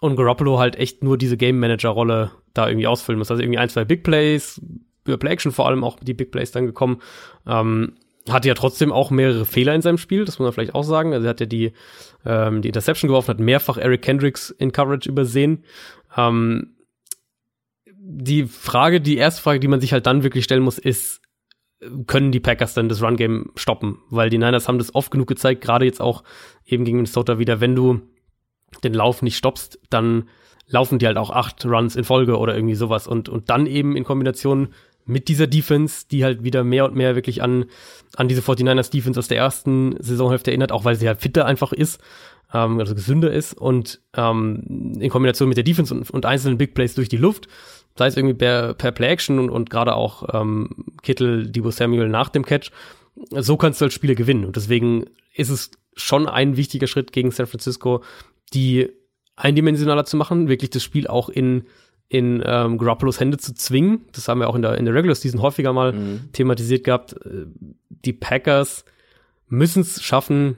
und 0.01 0.15
Garoppolo 0.15 0.59
halt 0.59 0.75
echt 0.75 1.03
nur 1.03 1.17
diese 1.17 1.37
Game 1.37 1.59
Manager-Rolle 1.59 2.31
da 2.53 2.67
irgendwie 2.67 2.87
ausfüllen 2.87 3.19
muss. 3.19 3.31
Also 3.31 3.41
irgendwie 3.41 3.59
ein, 3.59 3.69
zwei 3.69 3.85
Big 3.85 4.03
Plays, 4.03 4.61
über 5.05 5.17
Play 5.17 5.31
Action 5.31 5.51
vor 5.51 5.67
allem 5.67 5.83
auch 5.83 5.99
die 5.99 6.13
Big 6.13 6.31
Plays 6.31 6.51
dann 6.51 6.65
gekommen. 6.65 7.01
Ähm, 7.47 7.93
hatte 8.29 8.47
ja 8.47 8.55
trotzdem 8.55 8.91
auch 8.91 9.11
mehrere 9.11 9.45
Fehler 9.45 9.75
in 9.75 9.81
seinem 9.81 9.99
Spiel, 9.99 10.25
das 10.25 10.39
muss 10.39 10.45
man 10.45 10.53
vielleicht 10.53 10.73
auch 10.73 10.83
sagen. 10.83 11.13
Also 11.13 11.27
er 11.27 11.29
hat 11.29 11.39
ja 11.39 11.45
die, 11.45 11.73
ähm, 12.25 12.61
die 12.61 12.69
Interception 12.69 13.07
geworfen, 13.07 13.29
hat 13.29 13.39
mehrfach 13.39 13.77
Eric 13.77 14.01
Kendricks 14.01 14.49
in 14.49 14.71
Coverage 14.71 15.07
übersehen. 15.07 15.63
Ähm, 16.17 16.75
die 17.85 18.45
Frage, 18.45 18.99
die 18.99 19.17
erste 19.17 19.41
Frage, 19.41 19.59
die 19.59 19.67
man 19.67 19.81
sich 19.81 19.93
halt 19.93 20.05
dann 20.07 20.23
wirklich 20.23 20.43
stellen 20.43 20.63
muss, 20.63 20.77
ist, 20.77 21.21
können 22.07 22.31
die 22.31 22.39
Packers 22.39 22.73
dann 22.73 22.89
das 22.89 23.01
Run-Game 23.01 23.51
stoppen? 23.55 23.99
Weil 24.09 24.29
die 24.29 24.37
Niners 24.37 24.67
haben 24.67 24.79
das 24.79 24.95
oft 24.95 25.11
genug 25.11 25.27
gezeigt, 25.27 25.61
gerade 25.61 25.85
jetzt 25.85 26.01
auch 26.01 26.23
eben 26.65 26.85
gegen 26.85 26.97
Minnesota 26.97 27.39
wieder, 27.39 27.61
wenn 27.61 27.75
du 27.75 28.01
den 28.83 28.93
Lauf 28.93 29.21
nicht 29.21 29.37
stoppst, 29.37 29.79
dann 29.89 30.27
laufen 30.67 30.99
die 30.99 31.05
halt 31.05 31.17
auch 31.17 31.29
acht 31.29 31.63
Runs 31.65 31.95
in 31.95 32.03
Folge 32.03 32.37
oder 32.37 32.55
irgendwie 32.55 32.75
sowas. 32.75 33.07
Und, 33.07 33.29
und 33.29 33.49
dann 33.49 33.67
eben 33.67 33.95
in 33.95 34.03
Kombination 34.03 34.69
mit 35.05 35.27
dieser 35.27 35.45
Defense, 35.45 36.07
die 36.09 36.23
halt 36.23 36.43
wieder 36.43 36.63
mehr 36.63 36.85
und 36.85 36.95
mehr 36.95 37.15
wirklich 37.15 37.43
an, 37.43 37.65
an 38.15 38.27
diese 38.27 38.41
49ers 38.41 38.89
Defense 38.89 39.19
aus 39.19 39.27
der 39.27 39.37
ersten 39.37 39.95
Saisonhälfte 39.99 40.49
erinnert, 40.49 40.71
auch 40.71 40.83
weil 40.83 40.95
sie 40.95 41.07
halt 41.07 41.21
fitter 41.21 41.45
einfach 41.45 41.71
ist 41.71 42.01
ähm, 42.53 42.79
also 42.79 42.95
gesünder 42.95 43.31
ist 43.31 43.53
und 43.53 44.01
ähm, 44.15 44.93
in 44.99 45.09
Kombination 45.09 45.49
mit 45.49 45.57
der 45.57 45.63
Defense 45.63 45.93
und, 45.93 46.09
und 46.09 46.25
einzelnen 46.25 46.57
Big 46.57 46.73
Plays 46.73 46.95
durch 46.95 47.09
die 47.09 47.17
Luft, 47.17 47.47
sei 47.95 48.07
es 48.07 48.17
irgendwie 48.17 48.35
per, 48.35 48.73
per 48.73 48.91
Play 48.91 49.07
Action 49.07 49.39
und, 49.39 49.49
und 49.49 49.69
gerade 49.69 49.95
auch 49.95 50.27
ähm, 50.33 50.69
Kittel, 51.01 51.51
Debo 51.51 51.71
Samuel 51.71 52.09
nach 52.09 52.29
dem 52.29 52.45
Catch, 52.45 52.71
so 53.31 53.57
kannst 53.57 53.81
du 53.81 53.85
als 53.85 53.93
Spieler 53.93 54.15
gewinnen. 54.15 54.45
Und 54.45 54.55
deswegen 54.55 55.05
ist 55.33 55.49
es 55.49 55.71
schon 55.95 56.27
ein 56.27 56.57
wichtiger 56.57 56.87
Schritt 56.87 57.11
gegen 57.11 57.31
San 57.31 57.47
Francisco, 57.47 58.03
die 58.53 58.89
eindimensionaler 59.35 60.05
zu 60.05 60.17
machen, 60.17 60.47
wirklich 60.47 60.69
das 60.69 60.83
Spiel 60.83 61.07
auch 61.07 61.29
in 61.29 61.65
in 62.07 62.43
ähm, 62.45 62.77
Garoppolos 62.77 63.19
Hände 63.19 63.37
zu 63.37 63.55
zwingen. 63.55 64.05
Das 64.11 64.27
haben 64.27 64.39
wir 64.39 64.47
auch 64.47 64.55
in 64.55 64.61
der 64.61 64.77
in 64.77 64.85
der 64.85 64.93
Regular 64.93 65.15
Season 65.15 65.41
häufiger 65.41 65.73
mal 65.73 65.93
mhm. 65.93 66.29
thematisiert 66.33 66.83
gehabt. 66.83 67.15
Die 67.89 68.13
Packers 68.13 68.85
müssen 69.47 69.81
es 69.81 70.03
schaffen, 70.03 70.57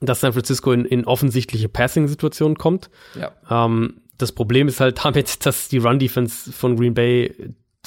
dass 0.00 0.20
San 0.20 0.32
Francisco 0.32 0.72
in, 0.72 0.84
in 0.84 1.04
offensichtliche 1.04 1.68
Passing-Situationen 1.68 2.56
kommt. 2.56 2.90
Ja. 3.18 3.32
Ähm, 3.50 4.00
das 4.16 4.32
Problem 4.32 4.68
ist 4.68 4.80
halt 4.80 5.04
damit, 5.04 5.44
dass 5.46 5.68
die 5.68 5.78
Run-Defense 5.78 6.52
von 6.52 6.76
Green 6.76 6.94
Bay 6.94 7.34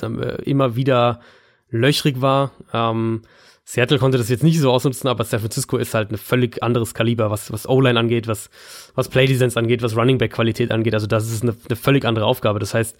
äh, 0.02 0.44
immer 0.44 0.76
wieder 0.76 1.22
löchrig 1.70 2.22
war. 2.22 2.52
Ähm, 2.74 3.22
Seattle 3.66 3.98
konnte 3.98 4.18
das 4.18 4.30
jetzt 4.30 4.44
nicht 4.44 4.60
so 4.60 4.72
ausnutzen, 4.72 5.08
aber 5.08 5.24
San 5.24 5.40
Francisco 5.40 5.78
ist 5.78 5.94
halt 5.94 6.12
ein 6.12 6.18
völlig 6.18 6.62
anderes 6.62 6.94
Kaliber, 6.94 7.32
was, 7.32 7.52
was 7.52 7.68
O-Line 7.68 7.98
angeht, 7.98 8.28
was, 8.28 8.50
was 8.94 9.10
Play-Designs 9.10 9.56
angeht, 9.56 9.82
was 9.82 9.96
Running 9.96 10.18
Back-Qualität 10.18 10.72
angeht. 10.72 10.94
Also 10.94 11.08
das 11.08 11.32
ist 11.32 11.44
eine, 11.44 11.56
eine 11.68 11.76
völlig 11.76 12.04
andere 12.06 12.26
Aufgabe. 12.26 12.60
Das 12.60 12.74
heißt, 12.74 12.98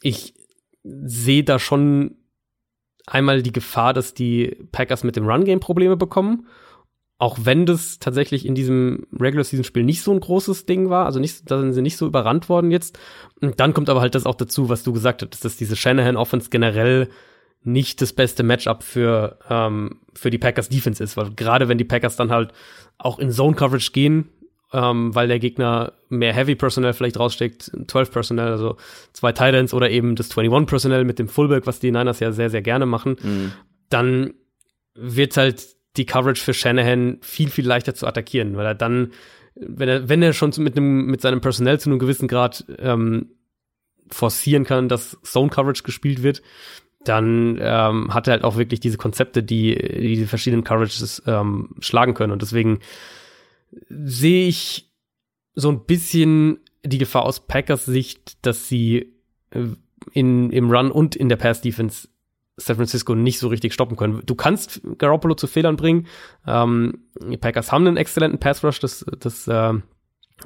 ich 0.00 0.34
sehe 0.84 1.42
da 1.42 1.58
schon 1.58 2.16
einmal 3.06 3.42
die 3.42 3.52
Gefahr, 3.52 3.92
dass 3.92 4.14
die 4.14 4.56
Packers 4.70 5.02
mit 5.02 5.16
dem 5.16 5.26
Run-Game 5.26 5.60
Probleme 5.60 5.96
bekommen 5.96 6.46
auch 7.22 7.38
wenn 7.44 7.66
das 7.66 8.00
tatsächlich 8.00 8.44
in 8.44 8.56
diesem 8.56 9.06
Regular 9.12 9.44
Season 9.44 9.62
Spiel 9.62 9.84
nicht 9.84 10.02
so 10.02 10.10
ein 10.10 10.18
großes 10.18 10.66
Ding 10.66 10.90
war, 10.90 11.06
also 11.06 11.20
nicht, 11.20 11.48
da 11.48 11.60
sind 11.60 11.72
sie 11.72 11.80
nicht 11.80 11.96
so 11.96 12.04
überrannt 12.04 12.48
worden 12.48 12.72
jetzt. 12.72 12.98
Und 13.40 13.60
dann 13.60 13.74
kommt 13.74 13.88
aber 13.88 14.00
halt 14.00 14.16
das 14.16 14.26
auch 14.26 14.34
dazu, 14.34 14.68
was 14.68 14.82
du 14.82 14.92
gesagt 14.92 15.22
hast, 15.22 15.44
dass 15.44 15.56
diese 15.56 15.76
Shanahan 15.76 16.16
Offense 16.16 16.50
generell 16.50 17.10
nicht 17.64 18.00
das 18.00 18.12
beste 18.12 18.42
Matchup 18.42 18.82
für, 18.82 19.38
ähm, 19.48 20.00
für 20.14 20.30
die 20.30 20.38
Packers 20.38 20.68
Defense 20.68 21.02
ist, 21.02 21.16
weil 21.16 21.30
gerade 21.30 21.68
wenn 21.68 21.78
die 21.78 21.84
Packers 21.84 22.16
dann 22.16 22.30
halt 22.30 22.52
auch 22.98 23.18
in 23.18 23.30
Zone 23.30 23.56
Coverage 23.56 23.92
gehen, 23.92 24.28
ähm, 24.72 25.14
weil 25.14 25.28
der 25.28 25.38
Gegner 25.38 25.92
mehr 26.08 26.32
Heavy 26.32 26.54
Personnel 26.54 26.92
vielleicht 26.92 27.18
raussteckt, 27.18 27.70
12 27.86 28.10
Personnel, 28.10 28.48
also 28.48 28.76
zwei 29.12 29.32
Titans 29.32 29.74
oder 29.74 29.90
eben 29.90 30.16
das 30.16 30.36
21 30.36 30.68
Personnel 30.68 31.04
mit 31.04 31.18
dem 31.18 31.28
Fullback, 31.28 31.66
was 31.66 31.78
die 31.78 31.90
Niners 31.90 32.20
ja 32.20 32.32
sehr, 32.32 32.50
sehr 32.50 32.62
gerne 32.62 32.86
machen, 32.86 33.16
mhm. 33.22 33.52
dann 33.90 34.34
wird 34.94 35.36
halt 35.36 35.64
die 35.96 36.06
Coverage 36.06 36.42
für 36.42 36.54
Shanahan 36.54 37.18
viel, 37.20 37.50
viel 37.50 37.66
leichter 37.66 37.94
zu 37.94 38.06
attackieren, 38.06 38.56
weil 38.56 38.66
er 38.66 38.74
dann, 38.74 39.12
wenn 39.54 39.88
er, 39.88 40.08
wenn 40.08 40.22
er 40.22 40.32
schon 40.32 40.52
mit 40.58 40.76
einem, 40.76 41.06
mit 41.06 41.20
seinem 41.20 41.40
Personell 41.40 41.78
zu 41.78 41.90
einem 41.90 41.98
gewissen 41.98 42.28
Grad 42.28 42.64
ähm, 42.78 43.30
forcieren 44.08 44.64
kann, 44.64 44.88
dass 44.88 45.18
Zone 45.22 45.50
Coverage 45.50 45.82
gespielt 45.82 46.22
wird, 46.22 46.42
dann 47.04 47.58
ähm, 47.60 48.14
hat 48.14 48.28
er 48.28 48.32
halt 48.32 48.44
auch 48.44 48.56
wirklich 48.56 48.80
diese 48.80 48.98
Konzepte, 48.98 49.42
die, 49.42 49.74
die, 49.74 50.16
die 50.16 50.26
verschiedenen 50.26 50.64
Coverages 50.64 51.22
ähm, 51.26 51.70
schlagen 51.80 52.14
können. 52.14 52.32
Und 52.32 52.42
deswegen 52.42 52.80
sehe 53.88 54.48
ich 54.48 54.90
so 55.54 55.70
ein 55.70 55.84
bisschen 55.84 56.58
die 56.84 56.98
Gefahr 56.98 57.24
aus 57.24 57.46
Packers 57.46 57.84
Sicht, 57.84 58.44
dass 58.46 58.68
sie 58.68 59.14
äh, 59.50 59.66
in, 60.12 60.50
im 60.50 60.70
Run 60.70 60.90
und 60.90 61.16
in 61.16 61.28
der 61.28 61.36
Pass 61.36 61.60
Defense 61.60 62.08
San 62.56 62.76
Francisco 62.76 63.14
nicht 63.14 63.38
so 63.38 63.48
richtig 63.48 63.72
stoppen 63.72 63.96
können. 63.96 64.22
Du 64.26 64.34
kannst 64.34 64.82
Garoppolo 64.98 65.34
zu 65.34 65.46
Fehlern 65.46 65.76
bringen. 65.76 66.06
Ähm, 66.46 67.04
die 67.20 67.38
Packers 67.38 67.72
haben 67.72 67.86
einen 67.86 67.96
exzellenten 67.96 68.40
Pass 68.40 68.62
Rush, 68.62 68.78
das, 68.78 69.04
das, 69.18 69.48
äh, 69.48 69.74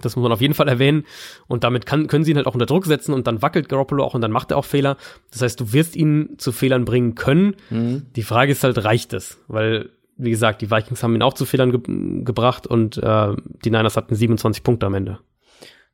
das 0.05 0.16
muss 0.16 0.23
man 0.23 0.32
auf 0.32 0.40
jeden 0.40 0.55
Fall 0.55 0.68
erwähnen. 0.68 1.05
Und 1.48 1.64
damit 1.64 1.86
kann, 1.86 2.06
können 2.06 2.24
sie 2.24 2.31
ihn 2.31 2.36
halt 2.36 2.47
auch 2.47 2.55
unter 2.55 2.66
Druck 2.66 2.86
setzen 2.86 3.12
und 3.12 3.27
dann 3.27 3.43
wackelt 3.43 3.68
Garoppolo 3.68 4.05
auch 4.05 4.14
und 4.14 4.20
dann 4.20 4.32
macht 4.32 4.51
er 4.51 4.56
auch 4.56 4.64
Fehler. 4.64 4.97
Das 5.31 5.43
heißt, 5.43 5.60
du 5.60 5.73
wirst 5.73 5.97
ihn 5.97 6.35
zu 6.39 6.52
Fehlern 6.52 6.85
bringen 6.85 7.14
können. 7.14 7.56
Mhm. 7.70 8.06
Die 8.14 8.23
Frage 8.23 8.52
ist 8.52 8.64
halt, 8.64 8.82
reicht 8.85 9.12
es? 9.12 9.39
Weil, 9.48 9.90
wie 10.16 10.31
gesagt, 10.31 10.62
die 10.62 10.70
Vikings 10.70 11.02
haben 11.02 11.14
ihn 11.14 11.23
auch 11.23 11.35
zu 11.35 11.44
Fehlern 11.44 11.73
ge 11.73 12.23
gebracht 12.24 12.66
und 12.66 12.97
äh, 12.98 13.35
die 13.64 13.70
Niners 13.70 13.97
hatten 13.97 14.14
27 14.14 14.62
Punkte 14.62 14.86
am 14.86 14.94
Ende. 14.94 15.18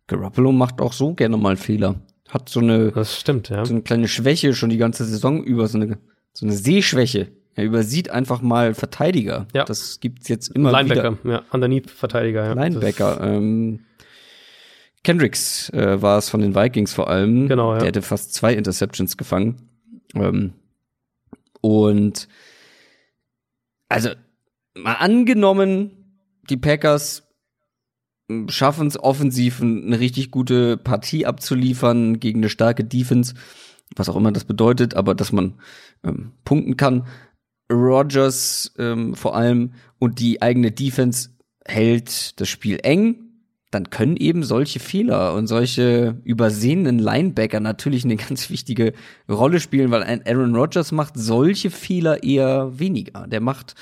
Garoppolo 0.06 0.52
macht 0.52 0.80
auch 0.80 0.92
so 0.92 1.14
gerne 1.14 1.36
mal 1.36 1.56
Fehler 1.56 1.96
hat 2.32 2.48
so 2.48 2.60
eine, 2.60 2.92
das 2.92 3.20
stimmt, 3.20 3.50
ja. 3.50 3.64
so 3.64 3.74
eine 3.74 3.82
kleine 3.82 4.08
Schwäche 4.08 4.54
schon 4.54 4.70
die 4.70 4.78
ganze 4.78 5.04
Saison 5.04 5.44
über, 5.44 5.68
so 5.68 5.78
eine, 5.78 5.98
so 6.32 6.46
eine 6.46 6.54
Sehschwäche. 6.54 7.28
Er 7.54 7.64
übersieht 7.64 8.08
einfach 8.08 8.40
mal 8.40 8.72
Verteidiger. 8.72 9.46
Ja. 9.52 9.64
Das 9.64 10.00
gibt's 10.00 10.28
jetzt 10.28 10.48
immer 10.48 10.72
Linebacker, 10.72 11.18
wieder. 11.22 11.30
ja, 11.30 11.42
Underneath-Verteidiger, 11.50 12.44
ja. 12.46 12.52
Linebacker. 12.54 13.20
Ähm, 13.22 13.80
Kendricks 15.04 15.68
äh, 15.70 16.00
war 16.00 16.18
es 16.18 16.28
von 16.28 16.40
den 16.40 16.54
Vikings 16.54 16.92
vor 16.92 17.08
allem. 17.08 17.48
Genau, 17.48 17.72
ja. 17.72 17.78
Der 17.78 17.88
hätte 17.88 18.02
fast 18.02 18.34
zwei 18.34 18.54
Interceptions 18.54 19.16
gefangen. 19.16 19.68
Ähm, 20.14 20.52
und 21.60 22.28
also 23.88 24.10
mal 24.74 24.94
angenommen, 24.94 25.90
die 26.48 26.56
Packers 26.56 27.28
schaffen 28.48 28.86
es 28.86 28.98
offensiv 28.98 29.60
eine 29.60 29.98
richtig 29.98 30.30
gute 30.30 30.76
Partie 30.76 31.26
abzuliefern 31.26 32.20
gegen 32.20 32.40
eine 32.40 32.48
starke 32.48 32.84
Defense, 32.84 33.34
was 33.94 34.08
auch 34.08 34.16
immer 34.16 34.32
das 34.32 34.44
bedeutet, 34.44 34.94
aber 34.94 35.14
dass 35.14 35.32
man 35.32 35.54
ähm, 36.04 36.32
punkten 36.44 36.76
kann. 36.76 37.06
Rogers 37.70 38.72
ähm, 38.78 39.14
vor 39.14 39.34
allem 39.34 39.74
und 39.98 40.20
die 40.20 40.42
eigene 40.42 40.72
Defense 40.72 41.30
hält 41.64 42.40
das 42.40 42.48
Spiel 42.48 42.78
eng, 42.82 43.31
dann 43.72 43.90
können 43.90 44.16
eben 44.16 44.44
solche 44.44 44.78
Fehler 44.78 45.34
und 45.34 45.46
solche 45.46 46.20
übersehenen 46.24 46.98
Linebacker 46.98 47.58
natürlich 47.58 48.04
eine 48.04 48.16
ganz 48.16 48.50
wichtige 48.50 48.92
Rolle 49.28 49.60
spielen, 49.60 49.90
weil 49.90 50.02
ein 50.02 50.22
Aaron 50.26 50.54
Rodgers 50.54 50.92
macht 50.92 51.14
solche 51.16 51.70
Fehler 51.70 52.22
eher 52.22 52.78
weniger. 52.78 53.26
Der 53.26 53.40
macht 53.40 53.74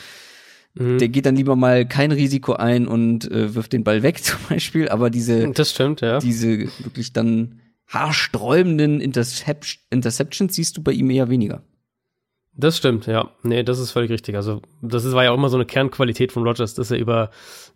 Mhm. 0.74 0.98
Der 0.98 1.08
geht 1.08 1.26
dann 1.26 1.36
lieber 1.36 1.56
mal 1.56 1.86
kein 1.86 2.12
Risiko 2.12 2.52
ein 2.52 2.86
und 2.86 3.30
äh, 3.30 3.54
wirft 3.54 3.72
den 3.72 3.84
Ball 3.84 4.02
weg 4.02 4.18
zum 4.24 4.38
Beispiel. 4.48 4.88
Aber 4.88 5.10
diese, 5.10 5.50
das 5.50 5.70
stimmt, 5.72 6.00
ja. 6.00 6.18
diese 6.18 6.60
wirklich 6.84 7.12
dann 7.12 7.60
haarsträubenden 7.86 9.00
Intercep 9.00 9.64
Interceptions 9.90 10.54
siehst 10.54 10.76
du 10.76 10.82
bei 10.82 10.92
ihm 10.92 11.10
eher 11.10 11.28
weniger. 11.28 11.62
Das 12.60 12.76
stimmt, 12.76 13.06
ja. 13.06 13.30
Nee, 13.42 13.62
das 13.62 13.78
ist 13.78 13.90
völlig 13.90 14.10
richtig. 14.10 14.36
Also, 14.36 14.60
das 14.82 15.04
ist, 15.04 15.14
war 15.14 15.24
ja 15.24 15.30
auch 15.30 15.36
immer 15.36 15.48
so 15.48 15.56
eine 15.56 15.64
Kernqualität 15.66 16.30
von 16.32 16.42
Rogers, 16.46 16.74
dass 16.74 16.90
er 16.90 16.98
über, 16.98 17.30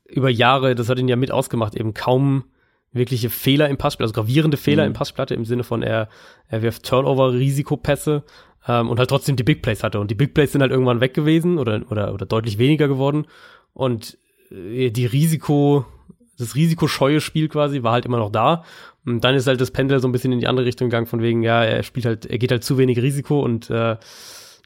über 0.06 0.28
Jahre, 0.28 0.74
das 0.74 0.88
hat 0.88 0.98
ihn 0.98 1.08
ja 1.08 1.16
mit 1.16 1.30
ausgemacht, 1.30 1.74
eben 1.74 1.94
kaum 1.94 2.44
wirkliche 2.92 3.30
Fehler 3.30 3.68
im 3.68 3.76
Passspiel, 3.76 4.04
also 4.04 4.14
gravierende 4.14 4.56
Fehler 4.56 4.84
mhm. 4.84 4.88
im 4.88 4.92
Passplatte 4.92 5.34
im 5.34 5.44
Sinne 5.44 5.64
von 5.64 5.82
er, 5.82 6.08
er 6.48 6.62
wirft 6.62 6.84
Turnover-Risikopässe 6.84 8.22
ähm, 8.68 8.88
und 8.88 8.98
halt 8.98 9.08
trotzdem 9.08 9.36
die 9.36 9.42
Big 9.42 9.62
Plays 9.62 9.82
hatte. 9.82 10.00
Und 10.00 10.10
die 10.10 10.14
Big 10.14 10.34
Plays 10.34 10.52
sind 10.52 10.60
halt 10.60 10.70
irgendwann 10.70 11.00
weg 11.00 11.14
gewesen 11.14 11.58
oder, 11.58 11.82
oder, 11.90 12.14
oder 12.14 12.26
deutlich 12.26 12.58
weniger 12.58 12.86
geworden. 12.86 13.26
Und 13.72 14.18
äh, 14.50 14.90
die 14.90 15.06
Risiko, 15.06 15.86
das 16.38 16.54
risikoscheue 16.54 17.20
Spiel 17.20 17.48
quasi 17.48 17.82
war 17.82 17.92
halt 17.92 18.06
immer 18.06 18.18
noch 18.18 18.30
da. 18.30 18.64
Und 19.04 19.22
dann 19.22 19.34
ist 19.34 19.46
halt 19.46 19.60
das 19.60 19.70
Pendel 19.70 20.00
so 20.00 20.08
ein 20.08 20.12
bisschen 20.12 20.32
in 20.32 20.40
die 20.40 20.46
andere 20.46 20.66
Richtung 20.66 20.88
gegangen, 20.88 21.06
von 21.06 21.20
wegen, 21.20 21.42
ja, 21.42 21.62
er 21.62 21.82
spielt 21.82 22.06
halt, 22.06 22.26
er 22.26 22.38
geht 22.38 22.50
halt 22.50 22.64
zu 22.64 22.78
wenig 22.78 23.00
Risiko 23.02 23.40
und 23.40 23.70
äh, 23.70 23.96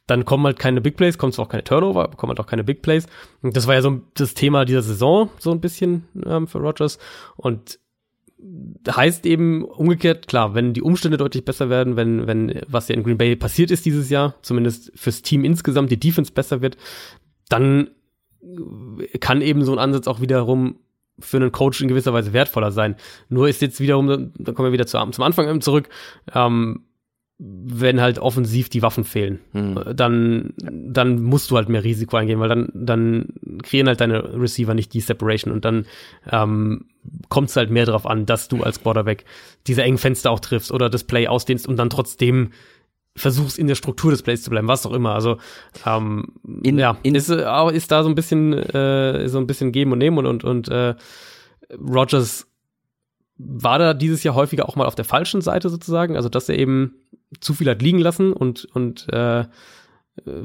dann 0.09 0.25
kommen 0.25 0.45
halt 0.47 0.59
keine 0.59 0.81
Big 0.81 0.97
Plays, 0.97 1.19
kommt 1.19 1.35
zwar 1.35 1.45
auch 1.45 1.51
keine 1.51 1.65
Turnover, 1.65 2.09
kommen 2.09 2.31
halt 2.31 2.41
auch 2.41 2.47
keine 2.47 2.65
Big 2.65 2.83
Plays. 2.83 3.07
Und 3.43 3.57
das 3.57 3.67
war 3.67 3.75
ja 3.75 3.83
so 3.83 4.01
das 4.15 4.35
Thema 4.35 4.65
dieser 4.65 4.83
Saison, 4.83 5.31
so 5.39 5.53
ein 5.53 5.61
bisschen 5.61 6.09
ähm, 6.27 6.49
für 6.49 6.59
Rogers. 6.59 6.99
Und 7.37 7.79
heißt 8.89 9.27
eben 9.27 9.65
umgekehrt, 9.65 10.29
klar, 10.29 10.55
wenn 10.55 10.73
die 10.73 10.83
Umstände 10.83 11.19
deutlich 11.19 11.45
besser 11.45 11.69
werden, 11.71 11.97
wenn, 11.97 12.27
wenn, 12.27 12.63
was 12.69 12.89
ja 12.89 12.95
in 12.95 13.03
Green 13.03 13.19
Bay 13.19 13.37
passiert 13.37 13.71
ist 13.71 13.85
dieses 13.85 14.11
Jahr, 14.11 14.35
zumindest 14.43 14.93
fürs 14.95 15.23
Team 15.23 15.45
insgesamt, 15.45 15.91
die 15.91 16.01
Defense 16.01 16.33
besser 16.33 16.63
wird, 16.63 16.77
dann 17.49 17.91
kann 19.21 19.43
eben 19.43 19.65
so 19.65 19.73
ein 19.73 19.79
Ansatz 19.79 20.07
auch 20.07 20.21
wiederum 20.21 20.79
für 21.19 21.39
einen 21.39 21.53
Coach 21.53 21.81
in 21.81 21.89
gewisser 21.89 22.13
Weise 22.13 22.33
wertvoller 22.33 22.71
sein. 22.71 22.97
Nur 23.29 23.49
ist 23.49 23.61
jetzt 23.61 23.81
wiederum, 23.81 24.33
da 24.39 24.53
kommen 24.53 24.69
wir 24.69 24.73
wieder 24.73 24.87
zu, 24.87 25.05
zum 25.11 25.25
Anfang 25.25 25.61
zurück, 25.61 25.89
ähm, 26.33 26.85
wenn 27.41 28.01
halt 28.01 28.19
offensiv 28.19 28.69
die 28.69 28.83
Waffen 28.83 29.05
fehlen, 29.05 29.39
hm. 29.53 29.81
dann, 29.95 30.55
dann 30.57 31.23
musst 31.23 31.51
du 31.51 31.57
halt 31.57 31.69
mehr 31.69 31.85
Risiko 31.85 32.17
eingehen, 32.17 32.41
weil 32.41 32.49
dann, 32.49 32.69
dann 32.75 33.29
kreieren 33.63 33.87
halt 33.87 34.01
deine 34.01 34.41
Receiver 34.41 34.75
nicht 34.75 34.93
die 34.93 35.01
Separation 35.01 35.53
und 35.53 35.65
dann 35.65 35.87
ähm, 36.31 36.87
kommt 37.29 37.51
es 37.51 37.57
halt 37.57 37.71
mehr 37.71 37.87
darauf 37.87 38.07
an, 38.07 38.27
dass 38.27 38.49
du 38.49 38.65
als 38.65 38.83
Quarterback 38.83 39.25
diese 39.69 39.85
engen 39.85 39.99
Fenster 39.99 40.33
auch 40.33 40.41
triffst 40.41 40.73
oder 40.73 40.91
das 40.91 41.05
Play 41.05 41.29
ausdehnst 41.29 41.69
und 41.69 41.77
dann 41.77 41.91
trotzdem 41.91 42.51
versuchst 43.15 43.59
in 43.59 43.69
der 43.69 43.77
Struktur 43.77 44.11
des 44.11 44.23
Plays 44.23 44.43
zu 44.43 44.51
bleiben, 44.51 44.69
was 44.69 44.85
auch 44.85 44.93
immer. 44.93 45.15
Also 45.15 45.39
ähm, 45.87 46.33
in, 46.63 46.79
ja, 46.79 46.97
in 47.05 47.15
ist, 47.15 47.29
äh, 47.29 47.73
ist 47.73 47.93
da 47.93 48.03
so 48.03 48.09
ein 48.09 48.15
bisschen 48.17 48.53
äh, 48.53 49.29
so 49.29 49.39
ein 49.39 49.47
bisschen 49.47 49.71
geben 49.71 49.93
und 49.93 49.99
nehmen 49.99 50.19
und 50.19 50.27
und, 50.27 50.45
und 50.45 50.69
äh, 50.69 50.95
Rogers 51.73 52.49
war 53.39 53.79
da 53.79 53.95
dieses 53.95 54.25
Jahr 54.25 54.35
häufiger 54.35 54.69
auch 54.69 54.77
mal 54.77 54.87
auf 54.87 54.97
der 54.97 55.05
falschen 55.05 55.41
Seite 55.41 55.69
sozusagen, 55.71 56.17
also 56.17 56.29
dass 56.29 56.49
er 56.49 56.59
eben 56.59 56.95
zu 57.41 57.55
viel 57.55 57.69
hat 57.71 57.83
liegen 57.83 58.01
lassen 58.01 58.33
und, 58.33 58.65
und 58.75 59.07
äh, 59.13 59.45